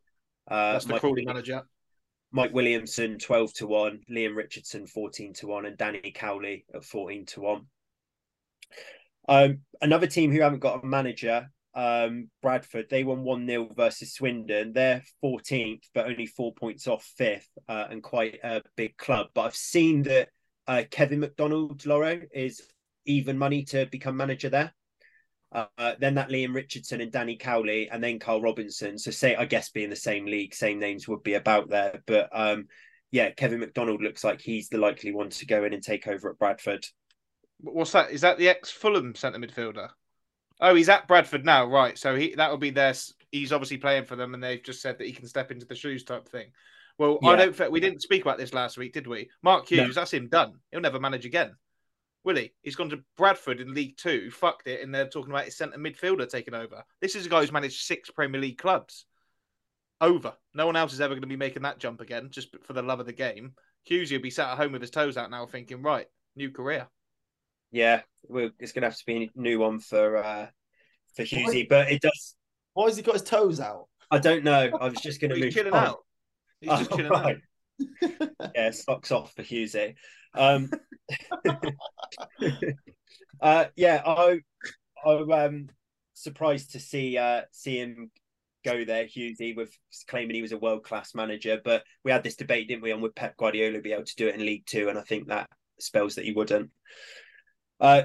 Uh, 0.49 0.73
That's 0.73 0.85
the 0.85 0.93
Mike, 0.93 1.01
Crawley 1.01 1.25
manager. 1.25 1.63
Mike 2.33 2.53
Williamson, 2.55 3.19
12 3.19 3.55
to 3.55 3.67
1, 3.67 4.01
Liam 4.11 4.37
Richardson, 4.37 4.87
14 4.87 5.35
to 5.35 5.47
1, 5.49 5.67
and 5.67 5.77
Danny 5.77 6.13
Cowley 6.15 6.65
at 6.73 6.85
14 6.85 7.27
to 7.27 7.41
1. 7.41 7.67
Um, 9.29 9.59
another 9.81 10.07
team 10.07 10.31
who 10.31 10.41
haven't 10.41 10.61
got 10.61 10.83
a 10.83 10.87
manager, 10.87 11.51
um, 11.75 12.31
Bradford, 12.43 12.87
they 12.89 13.05
won 13.05 13.23
1 13.23 13.47
0 13.47 13.69
versus 13.77 14.15
Swindon. 14.15 14.73
They're 14.73 15.03
14th, 15.25 15.83
but 15.95 16.07
only 16.07 16.27
four 16.27 16.55
points 16.55 16.87
off 16.87 17.05
fifth, 17.17 17.49
uh, 17.69 17.87
and 17.91 18.03
quite 18.03 18.39
a 18.43 18.63
big 18.77 18.97
club. 18.97 19.29
But 19.35 19.43
I've 19.43 19.57
seen 19.57 20.03
that 20.05 20.29
uh, 20.67 20.85
Kevin 20.91 21.21
McDonald, 21.21 21.85
Loro, 21.87 22.21
is 22.33 22.63
even 23.07 23.39
money 23.39 23.65
to 23.65 23.87
become 23.87 24.17
manager 24.17 24.51
there. 24.51 24.73
Uh, 25.53 25.95
then 25.99 26.15
that 26.15 26.29
Liam 26.29 26.55
Richardson 26.55 27.01
and 27.01 27.11
Danny 27.11 27.37
Cowley, 27.37 27.89
and 27.91 28.03
then 28.03 28.21
Carl 28.21 28.41
Robinson. 28.41 28.99
So 28.99 29.11
say, 29.11 29.35
I 29.35 29.47
guess, 29.47 29.71
being 29.71 29.91
the 29.91 29.97
same 29.97 30.27
league, 30.27 30.55
same 30.55 30.79
names 30.79 31.09
would 31.09 31.25
be 31.25 31.35
about 31.35 31.69
there. 31.69 32.03
But 32.07 32.29
um, 32.33 32.67
yeah, 33.11 33.31
Kevin 33.31 33.61
McDonald 33.61 34.01
looks 34.01 34.23
like 34.23 34.41
he's 34.41 34.69
the 34.69 34.79
likely 34.79 35.13
one 35.13 35.31
to 35.31 35.47
go 35.47 35.65
in 35.65 35.75
and 35.75 35.83
take 35.83 36.07
over 36.07 36.31
at 36.31 36.39
Bradford. 36.39 36.87
What's 37.59 37.93
that? 37.93 38.11
Is 38.11 38.21
that 38.21 38.39
the 38.39 38.49
ex 38.49 38.71
Fulham 38.71 39.15
centre 39.15 39.39
midfielder? 39.39 39.89
Oh, 40.61 40.75
he's 40.75 40.89
at 40.89 41.09
Bradford 41.09 41.45
now, 41.45 41.67
right? 41.67 41.99
So 41.99 42.15
he 42.15 42.35
that 42.37 42.51
will 42.51 42.59
be 42.59 42.71
their. 42.71 42.95
He's 43.33 43.53
obviously 43.53 43.79
playing 43.79 44.05
for 44.05 44.17
them, 44.17 44.35
and 44.35 44.43
they've 44.43 44.63
just 44.63 44.83
said 44.83 44.99
that 44.99 45.07
he 45.07 45.13
can 45.13 45.27
step 45.27 45.51
into 45.51 45.67
the 45.67 45.75
shoes 45.75 46.05
type 46.05 46.29
thing. 46.29 46.51
Well, 46.99 47.19
yeah. 47.23 47.31
I 47.31 47.37
don't. 47.37 47.73
We 47.73 47.81
didn't 47.81 48.03
speak 48.03 48.23
about 48.23 48.39
this 48.39 48.55
last 48.55 48.79
week, 48.79 48.93
did 48.93 49.07
we? 49.07 49.31
Mark 49.43 49.69
Hughes, 49.69 49.89
no. 49.89 49.93
that's 49.93 50.13
him 50.13 50.29
done. 50.29 50.55
He'll 50.71 50.81
never 50.81 51.01
manage 51.01 51.25
again. 51.25 51.55
Will 52.25 52.37
he? 52.37 52.53
He's 52.63 52.77
gone 52.77 52.91
to 52.91 53.03
Bradford 53.17 53.61
in 53.61 53.75
League 53.75 53.97
Two, 53.97 54.31
fucked 54.31 54.67
it, 54.67 54.83
and 54.83 54.95
they're 54.95 55.09
talking 55.09 55.33
about 55.33 55.47
his 55.47 55.57
centre 55.57 55.79
midfielder 55.79 56.29
taking 56.29 56.55
over. 56.55 56.85
This 57.01 57.15
is 57.15 57.27
a 57.27 57.29
guy 57.29 57.41
who's 57.41 57.53
managed 57.53 57.83
six 57.83 58.11
Premier 58.11 58.41
League 58.41 58.59
clubs. 58.59 59.07
Over. 60.03 60.35
No 60.55 60.65
one 60.65 60.77
else 60.77 60.95
is 60.95 61.01
ever 61.01 61.15
going 61.15 61.23
to 61.23 61.27
be 61.29 61.37
making 61.37 61.63
that 61.63 61.79
jump 61.79 62.01
again, 62.01 62.29
just 62.31 62.49
for 62.63 62.73
the 62.73 62.83
love 62.83 63.01
of 63.01 63.07
the 63.07 63.13
game. 63.13 63.53
Hughes 63.85 64.11
will 64.11 64.21
be 64.21 64.31
sat 64.31 64.51
at 64.51 64.57
home 64.57 64.73
with 64.73 64.81
his 64.81 64.91
toes 64.91 65.17
out 65.17 65.31
now, 65.31 65.47
thinking, 65.47 65.83
right, 65.83 66.07
new 66.37 66.51
career. 66.51 66.89
Yeah, 67.71 68.03
it's 68.59 68.73
going 68.73 68.83
to 68.83 68.89
have 68.89 68.99
to 68.99 69.07
be 69.07 69.31
a 69.35 69.39
new 69.39 69.59
one 69.59 69.79
for 69.79 70.17
uh, 70.19 70.47
for 71.15 71.23
Hughesy, 71.23 71.69
but 71.69 71.91
it 71.91 72.03
does. 72.03 72.35
Why 72.75 72.87
has 72.87 72.97
he 72.97 73.03
got 73.03 73.15
his 73.15 73.23
toes 73.23 73.61
out? 73.61 73.87
I 74.11 74.19
don't 74.19 74.45
know. 74.45 74.71
I 74.81 74.89
was 74.89 74.95
just 75.03 75.21
going 75.21 75.33
to 75.33 75.41
move. 75.41 75.53
chilling 75.53 75.73
on. 75.73 75.87
out. 75.87 75.99
He's 76.61 76.71
just 76.71 76.93
oh, 76.93 76.97
chilling 76.97 77.13
right. 77.13 77.37
out. 77.37 77.43
yeah, 78.55 78.71
socks 78.71 79.11
off 79.11 79.35
for 79.35 79.43
Hughesy. 79.43 79.95
Um, 80.35 80.71
uh, 83.41 83.65
yeah, 83.77 84.03
I, 84.05 84.41
I'm 85.05 85.33
um, 85.33 85.69
surprised 86.15 86.73
to 86.73 86.81
see 86.81 87.17
uh, 87.19 87.43
see 87.53 87.79
him 87.79 88.11
go 88.65 88.85
there, 88.85 89.05
Hughesy, 89.05 89.57
with 89.57 89.77
claiming 90.07 90.35
he 90.37 90.43
was 90.43 90.53
a 90.53 90.59
world 90.59 90.85
class 90.85 91.15
manager. 91.15 91.61
But 91.63 91.85
we 92.05 92.13
had 92.13 92.23
this 92.23 92.37
debate, 92.37 92.69
didn't 92.69 92.83
we, 92.83 92.93
on 92.93 93.01
would 93.01 93.15
Pep 93.15 93.37
Guardiola 93.37 93.81
be 93.81 93.93
able 93.93 94.05
to 94.05 94.17
do 94.17 94.29
it 94.29 94.35
in 94.35 94.47
League 94.47 94.67
Two? 94.67 94.89
And 94.89 94.99
I 94.99 95.03
think 95.03 95.29
that 95.29 95.49
spells 95.79 96.17
that 96.17 96.25
he 96.25 96.33
wouldn't. 96.33 96.71
Uh, 97.81 98.03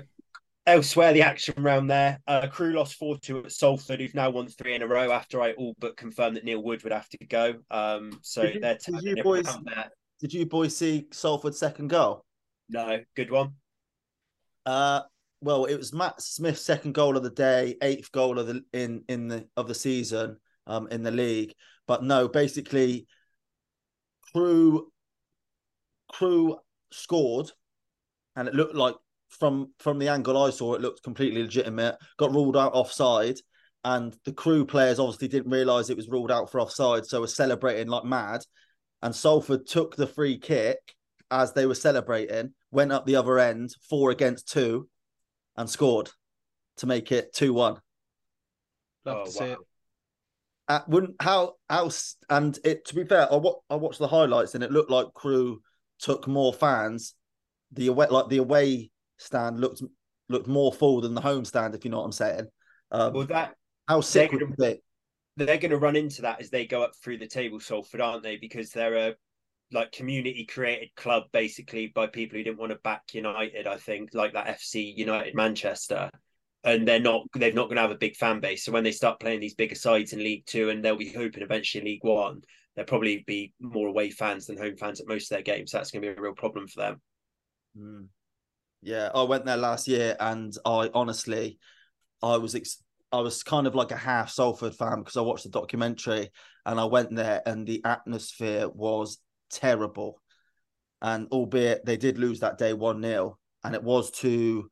elsewhere, 0.65 1.13
the 1.13 1.21
action 1.21 1.61
round 1.61 1.89
there, 1.89 2.19
uh, 2.27 2.47
Crewe 2.47 2.73
lost 2.73 2.95
4 2.95 3.17
2 3.19 3.45
at 3.45 3.51
Salford, 3.51 3.99
who've 3.99 4.15
now 4.15 4.29
won 4.29 4.47
three 4.47 4.75
in 4.75 4.81
a 4.81 4.87
row 4.87 5.11
after 5.11 5.41
I 5.41 5.53
all 5.53 5.75
but 5.79 5.97
confirmed 5.97 6.35
that 6.37 6.43
Neil 6.43 6.63
Wood 6.63 6.83
would 6.83 6.93
have 6.93 7.09
to 7.09 7.25
go. 7.25 7.55
Um, 7.71 8.19
so 8.21 8.43
did 8.43 8.55
you, 8.55 8.61
they're 8.61 8.77
did 8.77 9.03
you 9.03 9.23
boys, 9.23 9.57
did 10.19 10.33
you 10.33 10.45
boys 10.45 10.75
see 10.75 11.07
Salford's 11.11 11.59
second 11.59 11.89
goal? 11.89 12.25
No, 12.69 12.99
good 13.15 13.31
one. 13.31 13.53
Uh, 14.65 15.01
well, 15.41 15.65
it 15.65 15.75
was 15.75 15.93
Matt 15.93 16.21
Smith's 16.21 16.61
second 16.61 16.93
goal 16.93 17.17
of 17.17 17.23
the 17.23 17.29
day, 17.29 17.75
eighth 17.81 18.11
goal 18.11 18.39
of 18.39 18.47
the 18.47 18.63
in 18.73 19.03
in 19.07 19.27
the 19.27 19.47
of 19.55 19.67
the 19.67 19.75
season, 19.75 20.37
um, 20.65 20.87
in 20.87 21.03
the 21.03 21.11
league. 21.11 21.53
But 21.87 22.03
no, 22.03 22.27
basically, 22.27 23.05
crew 24.33 24.91
Crewe 26.11 26.57
scored, 26.91 27.51
and 28.35 28.47
it 28.47 28.55
looked 28.55 28.75
like 28.75 28.95
from 29.39 29.71
from 29.79 29.99
the 29.99 30.09
angle 30.09 30.41
I 30.41 30.49
saw, 30.49 30.73
it 30.73 30.81
looked 30.81 31.03
completely 31.03 31.41
legitimate. 31.41 31.95
Got 32.17 32.31
ruled 32.31 32.57
out 32.57 32.73
offside, 32.73 33.37
and 33.83 34.15
the 34.25 34.33
Crewe 34.33 34.65
players 34.65 34.99
obviously 34.99 35.27
didn't 35.27 35.51
realise 35.51 35.89
it 35.89 35.97
was 35.97 36.09
ruled 36.09 36.31
out 36.31 36.51
for 36.51 36.59
offside, 36.59 37.05
so 37.05 37.21
were 37.21 37.27
celebrating 37.27 37.87
like 37.87 38.03
mad. 38.03 38.41
And 39.01 39.15
Salford 39.15 39.67
took 39.67 39.95
the 39.95 40.07
free 40.07 40.39
kick 40.39 40.79
as 41.29 41.53
they 41.53 41.65
were 41.65 41.75
celebrating, 41.75 42.53
went 42.71 42.91
up 42.91 43.05
the 43.05 43.15
other 43.17 43.39
end, 43.39 43.71
four 43.89 44.11
against 44.11 44.51
two, 44.51 44.87
and 45.55 45.69
scored 45.69 46.09
to 46.77 46.87
make 46.87 47.11
it 47.11 47.33
two 47.33 47.53
one. 47.53 47.77
Love 49.05 49.17
oh, 49.21 49.25
to 49.25 49.31
see 49.31 49.43
wow. 49.43 49.51
it. 49.51 49.57
Uh, 50.67 50.79
wouldn't 50.87 51.15
how 51.19 51.53
else? 51.69 52.15
And 52.29 52.57
it 52.63 52.85
to 52.85 52.95
be 52.95 53.03
fair, 53.03 53.31
I, 53.31 53.39
I 53.69 53.75
watched 53.75 53.99
the 53.99 54.07
highlights 54.07 54.55
and 54.55 54.63
it 54.63 54.71
looked 54.71 54.89
like 54.89 55.13
Crewe 55.13 55.61
took 55.99 56.27
more 56.27 56.53
fans. 56.53 57.13
The 57.71 57.87
away 57.87 58.07
like 58.09 58.29
the 58.29 58.37
away 58.37 58.89
stand 59.17 59.59
looked 59.59 59.81
looked 60.29 60.47
more 60.47 60.73
full 60.73 61.01
than 61.01 61.13
the 61.13 61.21
home 61.21 61.45
stand, 61.45 61.75
if 61.75 61.85
you 61.85 61.91
know 61.91 61.99
what 61.99 62.05
I'm 62.05 62.11
saying. 62.11 62.47
Um, 62.91 63.13
well, 63.13 63.25
that 63.27 63.55
how 63.87 64.01
sick 64.01 64.31
they're 64.31 64.47
would 64.47 64.59
it 64.59 64.83
they're 65.37 65.57
going 65.57 65.71
to 65.71 65.77
run 65.77 65.95
into 65.95 66.21
that 66.21 66.39
as 66.39 66.49
they 66.49 66.65
go 66.65 66.81
up 66.81 66.95
through 66.95 67.17
the 67.17 67.27
table, 67.27 67.59
Salford, 67.59 68.01
aren't 68.01 68.23
they? 68.23 68.37
Because 68.37 68.71
they're 68.71 69.09
a 69.09 69.15
like 69.71 69.91
community 69.91 70.45
created 70.45 70.95
club 70.95 71.23
basically 71.33 71.87
by 71.87 72.07
people 72.07 72.37
who 72.37 72.43
didn't 72.43 72.59
want 72.59 72.71
to 72.71 72.77
back 72.77 73.01
United. 73.13 73.67
I 73.67 73.77
think 73.77 74.11
like 74.13 74.33
that 74.33 74.47
FC 74.47 74.95
United 74.95 75.35
Manchester, 75.35 76.09
and 76.63 76.87
they're 76.87 76.99
not 76.99 77.23
they're 77.33 77.51
not 77.51 77.65
going 77.65 77.75
to 77.75 77.81
have 77.81 77.91
a 77.91 77.97
big 77.97 78.15
fan 78.15 78.39
base. 78.39 78.63
So 78.63 78.71
when 78.71 78.83
they 78.83 78.91
start 78.91 79.19
playing 79.19 79.41
these 79.41 79.55
bigger 79.55 79.75
sides 79.75 80.13
in 80.13 80.19
League 80.19 80.45
Two, 80.45 80.69
and 80.69 80.83
they'll 80.83 80.95
be 80.95 81.11
hoping 81.11 81.43
eventually 81.43 81.81
in 81.81 81.87
League 81.87 82.03
One, 82.03 82.41
there'll 82.75 82.87
probably 82.87 83.23
be 83.27 83.53
more 83.59 83.87
away 83.87 84.11
fans 84.11 84.45
than 84.45 84.57
home 84.57 84.77
fans 84.77 85.01
at 85.01 85.07
most 85.07 85.31
of 85.31 85.35
their 85.35 85.55
games. 85.55 85.71
That's 85.71 85.91
going 85.91 86.01
to 86.03 86.11
be 86.11 86.17
a 86.17 86.21
real 86.21 86.33
problem 86.33 86.67
for 86.67 86.79
them. 86.81 87.01
Mm. 87.77 88.07
Yeah, 88.85 89.09
I 89.15 89.23
went 89.23 89.45
there 89.45 89.57
last 89.57 89.87
year, 89.87 90.15
and 90.19 90.55
I 90.63 90.91
honestly, 90.93 91.57
I 92.21 92.37
was 92.37 92.53
ex- 92.53 92.83
I 93.11 93.19
was 93.19 93.41
kind 93.41 93.65
of 93.65 93.73
like 93.73 93.89
a 93.89 93.97
half 93.97 94.29
Salford 94.29 94.75
fan 94.75 94.99
because 94.99 95.17
I 95.17 95.21
watched 95.21 95.43
the 95.45 95.49
documentary, 95.49 96.29
and 96.67 96.79
I 96.79 96.85
went 96.85 97.15
there, 97.15 97.41
and 97.47 97.65
the 97.65 97.81
atmosphere 97.83 98.69
was 98.69 99.17
terrible. 99.49 100.21
And 101.01 101.27
albeit 101.31 101.83
they 101.83 101.97
did 101.97 102.19
lose 102.19 102.41
that 102.41 102.59
day 102.59 102.73
one 102.73 103.01
0 103.01 103.39
and 103.63 103.73
it 103.73 103.83
was 103.83 104.11
to 104.11 104.69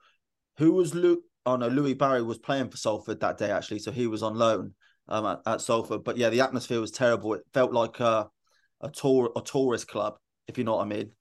who 0.58 0.74
was 0.74 0.94
Luke? 0.94 1.24
Oh 1.48 1.56
no, 1.56 1.68
Louie 1.68 1.96
Barry 1.96 2.22
was 2.22 2.38
playing 2.38 2.70
for 2.70 2.78
Salford 2.78 3.20
that 3.22 3.40
day 3.40 3.50
actually, 3.50 3.80
so 3.80 3.92
he 3.92 4.06
was 4.06 4.22
on 4.22 4.36
loan 4.36 4.76
um, 5.08 5.26
at, 5.26 5.42
at 5.48 5.62
Salford. 5.62 6.04
But 6.04 6.18
yeah, 6.18 6.30
the 6.30 6.42
atmosphere 6.42 6.80
was 6.80 6.92
terrible. 6.92 7.34
It 7.34 7.44
felt 7.54 7.74
like 7.74 8.00
a 8.00 8.30
a 8.82 8.92
tour 8.92 9.32
a 9.36 9.42
tourist 9.42 9.88
club, 9.88 10.18
if 10.48 10.60
you 10.60 10.66
know 10.66 10.76
what 10.76 10.86
I 10.86 10.90
mean. 10.90 11.12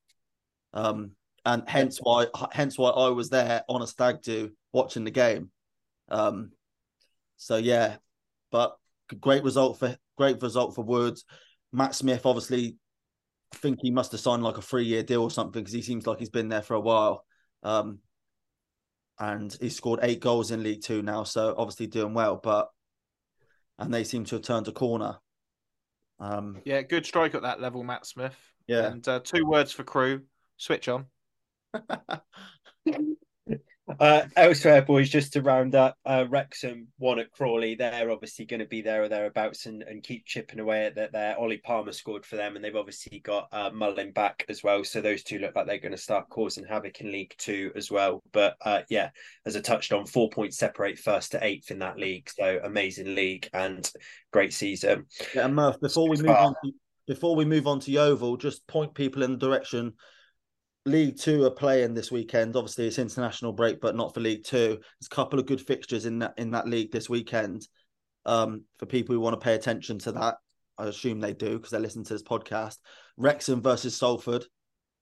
Um, 0.74 1.12
and 1.44 1.64
hence 1.66 1.98
why 2.00 2.26
hence 2.52 2.78
why 2.78 2.90
I 2.90 3.08
was 3.08 3.30
there 3.30 3.62
on 3.68 3.82
a 3.82 3.86
stag 3.86 4.22
do 4.22 4.50
watching 4.72 5.04
the 5.04 5.10
game. 5.10 5.50
Um, 6.08 6.52
so 7.36 7.56
yeah, 7.56 7.96
but 8.50 8.76
great 9.20 9.44
result 9.44 9.78
for 9.78 9.96
great 10.16 10.40
result 10.40 10.74
for 10.74 10.84
Woods. 10.84 11.24
Matt 11.72 11.94
Smith 11.94 12.26
obviously 12.26 12.76
I 13.52 13.56
think 13.56 13.78
he 13.82 13.90
must 13.90 14.12
have 14.12 14.20
signed 14.20 14.42
like 14.42 14.58
a 14.58 14.62
three 14.62 14.84
year 14.84 15.02
deal 15.02 15.22
or 15.22 15.30
something 15.30 15.62
because 15.62 15.74
he 15.74 15.82
seems 15.82 16.06
like 16.06 16.18
he's 16.18 16.30
been 16.30 16.48
there 16.48 16.62
for 16.62 16.74
a 16.74 16.80
while. 16.80 17.24
Um, 17.62 17.98
and 19.18 19.56
he 19.60 19.68
scored 19.68 20.00
eight 20.02 20.20
goals 20.20 20.50
in 20.50 20.62
League 20.62 20.82
Two 20.82 21.02
now, 21.02 21.24
so 21.24 21.54
obviously 21.56 21.86
doing 21.86 22.14
well. 22.14 22.40
But 22.42 22.68
and 23.78 23.92
they 23.92 24.04
seem 24.04 24.24
to 24.26 24.36
have 24.36 24.42
turned 24.42 24.68
a 24.68 24.72
corner. 24.72 25.18
Um, 26.18 26.60
yeah, 26.64 26.82
good 26.82 27.04
strike 27.04 27.34
at 27.34 27.42
that 27.42 27.60
level, 27.60 27.82
Matt 27.82 28.06
Smith. 28.06 28.36
Yeah, 28.66 28.86
and 28.86 29.06
uh, 29.06 29.20
two 29.22 29.44
words 29.44 29.72
for 29.72 29.84
Crewe: 29.84 30.22
switch 30.56 30.88
on. 30.88 31.06
Uh, 33.98 34.22
elsewhere, 34.36 34.82
boys, 34.82 35.10
just 35.10 35.32
to 35.32 35.42
round 35.42 35.74
up, 35.74 35.96
uh, 36.06 36.24
Wrexham 36.28 36.88
won 36.98 37.18
at 37.18 37.30
Crawley. 37.32 37.74
They're 37.74 38.10
obviously 38.10 38.44
going 38.44 38.60
to 38.60 38.66
be 38.66 38.80
there 38.80 39.02
or 39.02 39.08
thereabouts 39.08 39.66
and, 39.66 39.82
and 39.82 40.02
keep 40.02 40.24
chipping 40.24 40.60
away 40.60 40.86
at 40.86 40.94
that. 40.96 41.12
There, 41.12 41.38
Ollie 41.38 41.58
Palmer 41.58 41.92
scored 41.92 42.24
for 42.24 42.36
them, 42.36 42.54
and 42.54 42.64
they've 42.64 42.76
obviously 42.76 43.20
got 43.20 43.48
uh, 43.52 43.70
Mullin 43.72 44.12
back 44.12 44.44
as 44.48 44.62
well. 44.62 44.84
So 44.84 45.00
those 45.00 45.22
two 45.22 45.38
look 45.38 45.56
like 45.56 45.66
they're 45.66 45.78
going 45.78 45.92
to 45.92 45.98
start 45.98 46.28
causing 46.30 46.64
havoc 46.64 47.00
in 47.00 47.10
League 47.10 47.34
Two 47.38 47.72
as 47.74 47.90
well. 47.90 48.22
But 48.32 48.56
uh, 48.64 48.82
yeah, 48.88 49.10
as 49.46 49.56
I 49.56 49.60
touched 49.60 49.92
on, 49.92 50.06
four 50.06 50.30
points 50.30 50.58
separate 50.58 50.98
first 50.98 51.32
to 51.32 51.44
eighth 51.44 51.70
in 51.70 51.80
that 51.80 51.98
league. 51.98 52.30
So 52.30 52.60
amazing 52.62 53.14
league 53.14 53.48
and 53.52 53.90
great 54.32 54.52
season. 54.52 55.06
Yeah, 55.34 55.46
and 55.46 55.56
Murph, 55.56 55.80
before 55.80 56.08
we 56.08 56.16
move 56.18 56.36
on, 56.36 56.54
to, 56.64 56.72
before 57.08 57.34
we 57.36 57.44
move 57.44 57.66
on 57.66 57.80
to 57.80 57.90
Yeovil, 57.90 58.36
just 58.36 58.66
point 58.68 58.94
people 58.94 59.22
in 59.22 59.32
the 59.32 59.38
direction 59.38 59.94
League 60.84 61.18
Two 61.18 61.44
are 61.44 61.50
playing 61.50 61.94
this 61.94 62.10
weekend. 62.10 62.56
Obviously, 62.56 62.86
it's 62.86 62.98
international 62.98 63.52
break, 63.52 63.80
but 63.80 63.94
not 63.94 64.12
for 64.12 64.20
League 64.20 64.44
Two. 64.44 64.68
There's 64.68 65.06
a 65.10 65.14
couple 65.14 65.38
of 65.38 65.46
good 65.46 65.60
fixtures 65.60 66.06
in 66.06 66.18
that 66.20 66.34
in 66.36 66.50
that 66.52 66.68
league 66.68 66.90
this 66.90 67.08
weekend. 67.08 67.66
Um, 68.24 68.64
for 68.78 68.86
people 68.86 69.14
who 69.14 69.20
want 69.20 69.34
to 69.34 69.44
pay 69.44 69.54
attention 69.54 69.98
to 70.00 70.12
that, 70.12 70.36
I 70.78 70.86
assume 70.86 71.20
they 71.20 71.34
do 71.34 71.56
because 71.56 71.70
they 71.70 71.78
listen 71.78 72.04
to 72.04 72.12
this 72.12 72.22
podcast. 72.22 72.78
Wrexham 73.16 73.62
versus 73.62 73.96
Salford. 73.96 74.44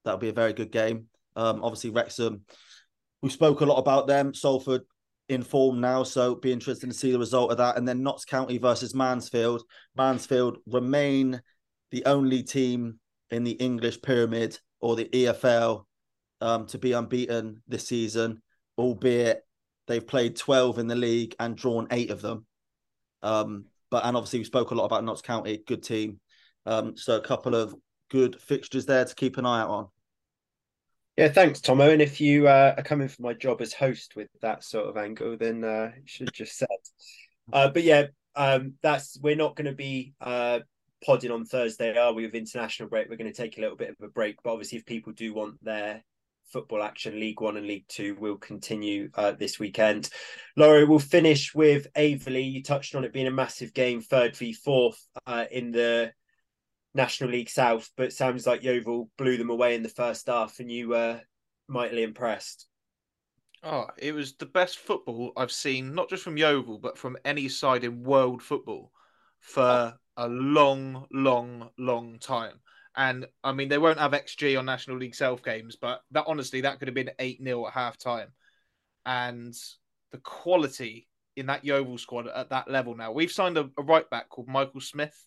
That'll 0.05 0.19
be 0.19 0.29
a 0.29 0.35
very 0.35 0.53
good 0.53 0.73
game. 0.73 1.07
Um, 1.37 1.63
obviously, 1.63 1.91
Wrexham. 1.91 2.43
We 3.23 3.31
spoke 3.31 3.61
a 3.61 3.67
lot 3.67 3.79
about 3.79 4.07
them. 4.07 4.35
Salford 4.35 4.83
in 5.29 5.43
form 5.43 5.81
now, 5.81 6.03
so 6.03 6.35
be 6.35 6.53
interesting 6.53 6.91
to 6.91 6.97
see 6.97 7.13
the 7.13 7.19
result 7.19 7.53
of 7.53 7.59
that. 7.59 7.77
And 7.77 7.87
then 7.87 8.03
Notts 8.03 8.25
County 8.25 8.59
versus 8.59 8.95
Mansfield. 8.95 9.63
Mansfield 9.97 10.59
remain 10.67 11.41
the 11.91 12.05
only 12.07 12.43
team 12.43 12.99
in 13.31 13.45
the 13.45 13.53
English 13.53 14.03
pyramid 14.03 14.59
or 14.81 14.97
the 14.97 15.07
EFL 15.07 15.85
um, 16.41 16.67
to 16.67 16.79
be 16.79 16.93
unbeaten 16.93 17.63
this 17.69 17.87
season, 17.87 18.43
albeit 18.79 19.45
they've 19.87 20.07
played 20.07 20.37
12 20.37 20.79
in 20.79 20.87
the 20.87 20.97
league 20.97 21.35
and 21.39 21.57
drawn 21.57 21.87
eight 21.91 22.11
of 22.11 22.23
them. 22.23 22.47
Um, 23.23 23.67
but 23.91 24.05
and 24.05 24.17
obviously 24.17 24.39
we 24.39 24.45
spoke 24.45 24.71
a 24.71 24.75
lot 24.75 24.87
about 24.87 25.05
Notts 25.05 25.23
County, 25.23 25.63
good 25.67 25.83
team. 25.83 26.21
Um, 26.67 26.97
so 26.97 27.17
a 27.17 27.21
couple 27.21 27.55
of 27.55 27.75
good 28.11 28.41
fixtures 28.41 28.87
there 28.87 29.05
to 29.05 29.15
keep 29.15 29.37
an 29.37 29.47
eye 29.47 29.61
out 29.61 29.71
on. 29.71 29.89
Yeah, 31.17 31.29
thanks, 31.29 31.61
Tomo. 31.61 31.91
And 31.91 32.01
if 32.01 32.21
you 32.21 32.49
uh, 32.49 32.75
are 32.77 32.83
coming 32.83 33.09
for 33.09 33.23
my 33.23 33.35
job 33.35 33.61
as 33.61 33.73
host 33.73 34.17
with 34.17 34.29
that 34.41 34.65
sort 34.65 34.89
of 34.89 34.97
angle, 34.97 35.37
then 35.37 35.65
uh, 35.65 35.91
should 36.07 36.33
just 36.33 36.57
said. 36.57 36.69
Uh, 37.53 37.69
but 37.69 37.83
yeah, 37.83 38.07
um, 38.37 38.75
that's 38.83 39.19
we're 39.21 39.37
not 39.37 39.57
going 39.57 39.67
to 39.67 39.75
be 39.75 40.15
uh, 40.21 40.61
podding 41.05 41.31
on 41.31 41.45
Thursday, 41.45 41.97
are 41.97 42.13
we, 42.13 42.25
with 42.25 42.35
international 42.35 42.89
break? 42.89 43.09
We're 43.09 43.17
going 43.17 43.33
to 43.33 43.37
take 43.37 43.59
a 43.59 43.61
little 43.61 43.77
bit 43.77 43.91
of 43.91 43.97
a 44.03 44.09
break. 44.09 44.37
But 44.43 44.53
obviously, 44.53 44.79
if 44.79 44.87
people 44.87 45.13
do 45.13 45.35
want 45.35 45.63
their 45.63 46.05
football 46.53 46.83
action, 46.83 47.19
League 47.19 47.41
One 47.41 47.57
and 47.57 47.67
League 47.67 47.87
Two 47.89 48.17
will 48.17 48.37
continue 48.37 49.11
uh, 49.15 49.33
this 49.33 49.59
weekend. 49.59 50.11
Laurie, 50.57 50.85
we'll 50.85 50.99
finish 50.99 51.55
with 51.55 51.87
Aveley. 51.95 52.51
You 52.51 52.63
touched 52.63 52.95
on 52.95 53.05
it 53.05 53.13
being 53.13 53.29
a 53.29 53.33
massive 53.33 53.73
game, 53.73 54.01
third 54.01 54.37
v 54.37 54.53
fourth 54.53 55.01
uh, 55.27 55.45
in 55.51 55.71
the 55.71 56.13
National 56.93 57.31
League 57.31 57.51
South, 57.51 57.89
but 57.97 58.13
sounds 58.13 58.47
like 58.47 58.65
Yeovil 58.65 59.11
blew 59.17 59.37
them 59.37 59.51
away 59.51 59.75
in 59.77 59.83
the 59.83 59.89
first 59.89 60.27
half, 60.27 60.59
and 60.59 60.71
you 60.71 60.89
were 60.89 61.21
mightily 61.69 62.03
impressed. 62.03 62.67
Oh, 63.63 63.87
it 63.99 64.13
was 64.13 64.35
the 64.37 64.47
best 64.47 64.79
football 64.79 65.33
I've 65.37 65.53
seen, 65.53 65.95
not 65.95 66.09
just 66.09 66.25
from 66.25 66.37
Yeovil, 66.37 66.79
but 66.79 66.99
from 66.99 67.17
any 67.25 67.49
side 67.49 67.85
in 67.85 68.03
world 68.03 68.43
football 68.43 68.91
for 69.39 69.95
a 70.21 70.29
long, 70.29 71.07
long, 71.13 71.71
long 71.79 72.19
time. 72.19 72.61
And 72.97 73.27
I 73.43 73.53
mean, 73.53 73.69
they 73.69 73.79
won't 73.79 73.99
have 73.99 74.13
XG 74.13 74.59
on 74.59 74.67
National 74.67 74.99
League 74.99 75.15
South 75.15 75.43
games, 75.43 75.77
but 75.81 76.03
that 76.11 76.25
honestly, 76.27 76.61
that 76.61 76.79
could 76.79 76.89
have 76.89 76.95
been 76.95 77.11
8 77.19 77.43
0 77.43 77.67
at 77.67 77.73
half 77.73 77.97
time. 77.97 78.29
And 79.07 79.55
the 80.13 80.19
quality 80.19 81.09
in 81.37 81.47
that 81.47 81.65
Yeovil 81.65 81.99
squad 81.99 82.29
at 82.29 82.51
that 82.51 82.71
level 82.71 82.95
now. 82.95 83.13
We've 83.13 83.31
signed 83.31 83.57
a, 83.57 83.71
a 83.79 83.83
right 83.83 84.09
back 84.11 84.29
called 84.29 84.49
Michael 84.49 84.81
Smith, 84.81 85.27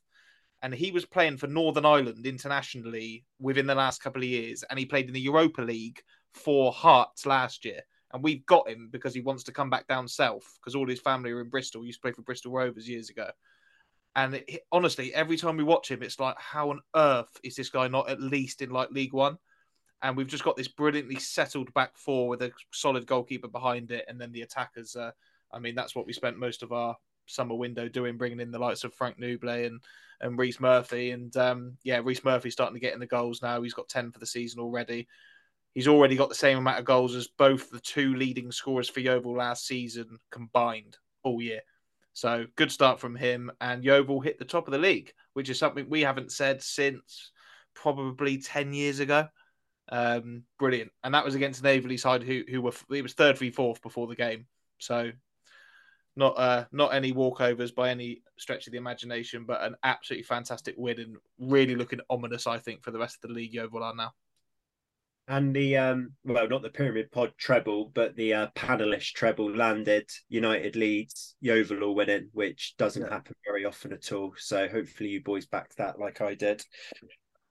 and 0.62 0.74
he 0.74 0.92
was 0.92 1.06
playing 1.06 1.38
for 1.38 1.48
Northern 1.48 1.86
Ireland 1.86 2.26
internationally 2.26 3.26
within 3.40 3.66
the 3.66 3.76
last 3.76 4.04
couple 4.04 4.22
of 4.22 4.28
years. 4.28 4.64
And 4.70 4.78
he 4.78 4.86
played 4.86 5.08
in 5.08 5.14
the 5.14 5.20
Europa 5.20 5.62
League 5.62 6.02
for 6.34 6.72
Hearts 6.72 7.26
last 7.26 7.66
year. 7.66 7.82
And 8.14 8.24
we've 8.24 8.46
got 8.46 8.70
him 8.70 8.90
because 8.92 9.16
he 9.16 9.22
wants 9.22 9.44
to 9.46 9.52
come 9.52 9.72
back 9.72 9.88
down 9.88 10.08
south 10.08 10.46
because 10.60 10.76
all 10.76 10.88
his 10.88 11.00
family 11.00 11.32
are 11.32 11.42
in 11.42 11.50
Bristol. 11.50 11.82
He 11.82 11.88
used 11.88 12.00
to 12.00 12.02
play 12.04 12.12
for 12.12 12.22
Bristol 12.22 12.52
Rovers 12.52 12.88
years 12.88 13.10
ago. 13.10 13.32
And 14.16 14.36
it, 14.36 14.62
honestly, 14.72 15.14
every 15.14 15.38
time 15.38 15.58
we 15.58 15.64
watch 15.64 15.90
him, 15.90 16.04
it's 16.04 16.20
like, 16.20 16.40
how 16.40 16.70
on 16.70 16.82
earth 16.96 17.40
is 17.44 17.56
this 17.56 17.70
guy 17.70 17.88
not 17.88 18.10
at 18.10 18.22
least 18.22 18.62
in 18.62 18.70
like 18.70 18.92
League 18.92 19.14
One? 19.14 19.38
And 20.02 20.18
we've 20.18 20.28
just 20.28 20.44
got 20.44 20.58
this 20.58 20.68
brilliantly 20.68 21.16
settled 21.16 21.74
back 21.74 21.98
four 21.98 22.28
with 22.28 22.42
a 22.42 22.52
solid 22.72 23.08
goalkeeper 23.08 23.48
behind 23.48 23.90
it, 23.92 24.06
and 24.08 24.20
then 24.20 24.32
the 24.32 24.42
attackers. 24.42 24.96
Uh, 24.96 25.12
I 25.52 25.60
mean, 25.60 25.76
that's 25.76 25.96
what 25.96 26.06
we 26.06 26.14
spent 26.14 26.38
most 26.38 26.62
of 26.62 26.72
our 26.74 26.96
summer 27.26 27.56
window 27.56 27.88
doing, 27.88 28.18
bringing 28.18 28.42
in 28.42 28.52
the 28.52 28.60
likes 28.60 28.84
of 28.84 28.94
Frank 28.94 29.18
Nouble 29.18 29.66
and 29.66 29.82
and 30.22 30.38
Rhys 30.38 30.60
Murphy. 30.60 31.12
And 31.12 31.36
um, 31.38 31.78
yeah, 31.84 32.02
Rhys 32.04 32.24
Murphy's 32.24 32.54
starting 32.54 32.76
to 32.76 32.82
get 32.82 32.94
in 32.94 33.00
the 33.00 33.08
goals 33.08 33.42
now. 33.42 33.62
He's 33.62 33.74
got 33.74 33.90
ten 33.90 34.12
for 34.12 34.20
the 34.20 34.26
season 34.26 34.60
already. 34.60 35.08
He's 35.74 35.88
already 35.88 36.16
got 36.16 36.30
the 36.30 36.36
same 36.36 36.60
amount 36.60 36.80
of 36.80 36.86
goals 36.86 37.16
as 37.16 37.28
both 37.28 37.72
the 37.72 37.80
two 37.80 38.14
leading 38.16 38.52
scorers 38.52 38.90
for 38.90 39.00
Yeovil 39.00 39.36
last 39.36 39.66
season 39.66 40.20
combined 40.30 40.98
all 41.24 41.42
year. 41.42 41.62
So 42.14 42.46
good 42.56 42.72
start 42.72 43.00
from 43.00 43.16
him. 43.16 43.52
And 43.60 43.84
Yeovil 43.84 44.22
hit 44.22 44.40
the 44.40 44.46
top 44.46 44.68
of 44.68 44.72
the 44.72 44.78
league, 44.78 45.12
which 45.34 45.50
is 45.50 45.60
something 45.60 45.88
we 45.90 46.02
haven't 46.02 46.32
said 46.32 46.62
since 46.62 47.32
probably 47.74 48.38
10 48.38 48.74
years 48.74 49.00
ago. 49.00 49.28
Um, 49.90 50.44
brilliant. 50.60 50.92
And 51.04 51.14
that 51.14 51.26
was 51.26 51.36
against 51.36 51.64
an 51.64 51.68
Aveley 51.68 52.00
side 52.00 52.24
who, 52.24 52.44
who 52.50 52.62
were, 52.62 52.74
it 52.92 53.02
was 53.02 53.14
third 53.14 53.38
v 53.38 53.52
fourth 53.52 53.82
before 53.82 54.08
the 54.08 54.16
game. 54.16 54.46
So 54.80 55.12
not 56.16 56.38
uh, 56.38 56.66
not 56.72 56.94
any 56.94 57.12
walkovers 57.12 57.74
by 57.74 57.90
any 57.90 58.22
stretch 58.38 58.68
of 58.68 58.72
the 58.72 58.78
imagination, 58.78 59.46
but 59.46 59.64
an 59.64 59.76
absolutely 59.84 60.24
fantastic 60.24 60.76
win 60.78 61.00
and 61.00 61.16
really 61.40 61.76
looking 61.76 62.02
ominous, 62.10 62.46
I 62.46 62.60
think, 62.60 62.84
for 62.84 62.92
the 62.92 63.00
rest 63.00 63.16
of 63.16 63.30
the 63.30 63.34
league 63.34 63.54
Yeovil 63.54 63.84
are 63.84 63.96
now 63.96 64.12
and 65.28 65.56
the 65.56 65.78
um 65.78 66.12
well 66.26 66.50
not 66.50 66.62
the 66.62 66.70
pyramid 66.70 67.10
pod 67.12 67.32
treble 67.38 67.90
but 67.94 68.16
the 68.18 68.34
uh, 68.34 68.48
panelist 68.56 69.14
treble 69.14 69.50
landed 69.56 70.10
united 70.28 70.76
Leeds 70.76 71.36
yeovil 71.40 71.82
all 71.82 71.96
winning 71.96 72.28
which 72.34 72.76
doesn't 72.78 73.04
yeah. 73.04 73.10
happen 73.10 73.34
very 73.46 73.64
often 73.64 73.94
at 73.94 74.12
all 74.12 74.34
so 74.38 74.68
hopefully 74.68 75.10
you 75.10 75.24
boys 75.24 75.46
back 75.46 75.74
that 75.76 75.98
like 75.98 76.20
i 76.20 76.36
did 76.36 76.62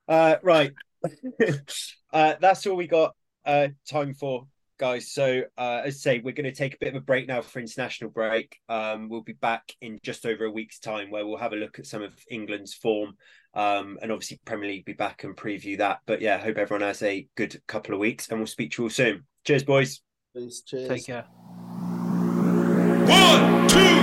uh 0.09 0.37
right 0.43 0.73
uh, 2.13 2.35
that's 2.41 2.67
all 2.67 2.77
we 2.77 2.87
got 2.87 3.15
uh, 3.45 3.69
time 3.89 4.15
for, 4.15 4.47
guys. 4.79 5.13
So, 5.13 5.43
uh, 5.57 5.83
as 5.85 5.95
I 5.95 5.99
say, 5.99 6.19
we're 6.21 6.35
going 6.35 6.45
to 6.45 6.53
take 6.53 6.75
a 6.75 6.79
bit 6.79 6.95
of 6.95 7.03
a 7.03 7.05
break 7.05 7.27
now 7.27 7.43
for 7.43 7.61
international 7.61 8.11
break. 8.11 8.59
Um, 8.69 9.09
we'll 9.09 9.23
be 9.23 9.33
back 9.33 9.73
in 9.81 9.99
just 10.03 10.27
over 10.27 10.45
a 10.45 10.51
week's 10.51 10.79
time 10.79 11.11
where 11.11 11.27
we'll 11.27 11.39
have 11.39 11.53
a 11.53 11.57
look 11.57 11.79
at 11.79 11.87
some 11.87 12.03
of 12.03 12.15
England's 12.31 12.75
form. 12.75 13.15
Um, 13.55 13.99
and 14.03 14.11
obviously, 14.11 14.41
Premier 14.45 14.71
League 14.71 14.85
be 14.85 14.93
back 14.93 15.25
and 15.25 15.37
preview 15.37 15.79
that. 15.79 16.01
But 16.07 16.21
yeah, 16.21 16.39
hope 16.39 16.57
everyone 16.57 16.87
has 16.87 17.03
a 17.03 17.27
good 17.37 17.61
couple 17.67 17.95
of 17.95 18.01
weeks 18.01 18.29
and 18.29 18.39
we'll 18.39 18.47
speak 18.47 18.73
to 18.73 18.83
you 18.83 18.87
all 18.87 18.91
soon. 18.91 19.25
Cheers, 19.45 19.65
boys. 19.65 20.01
Cheers. 20.35 20.63
Take 20.89 21.07
care. 21.07 21.25
One, 23.07 23.69
two, 23.69 24.02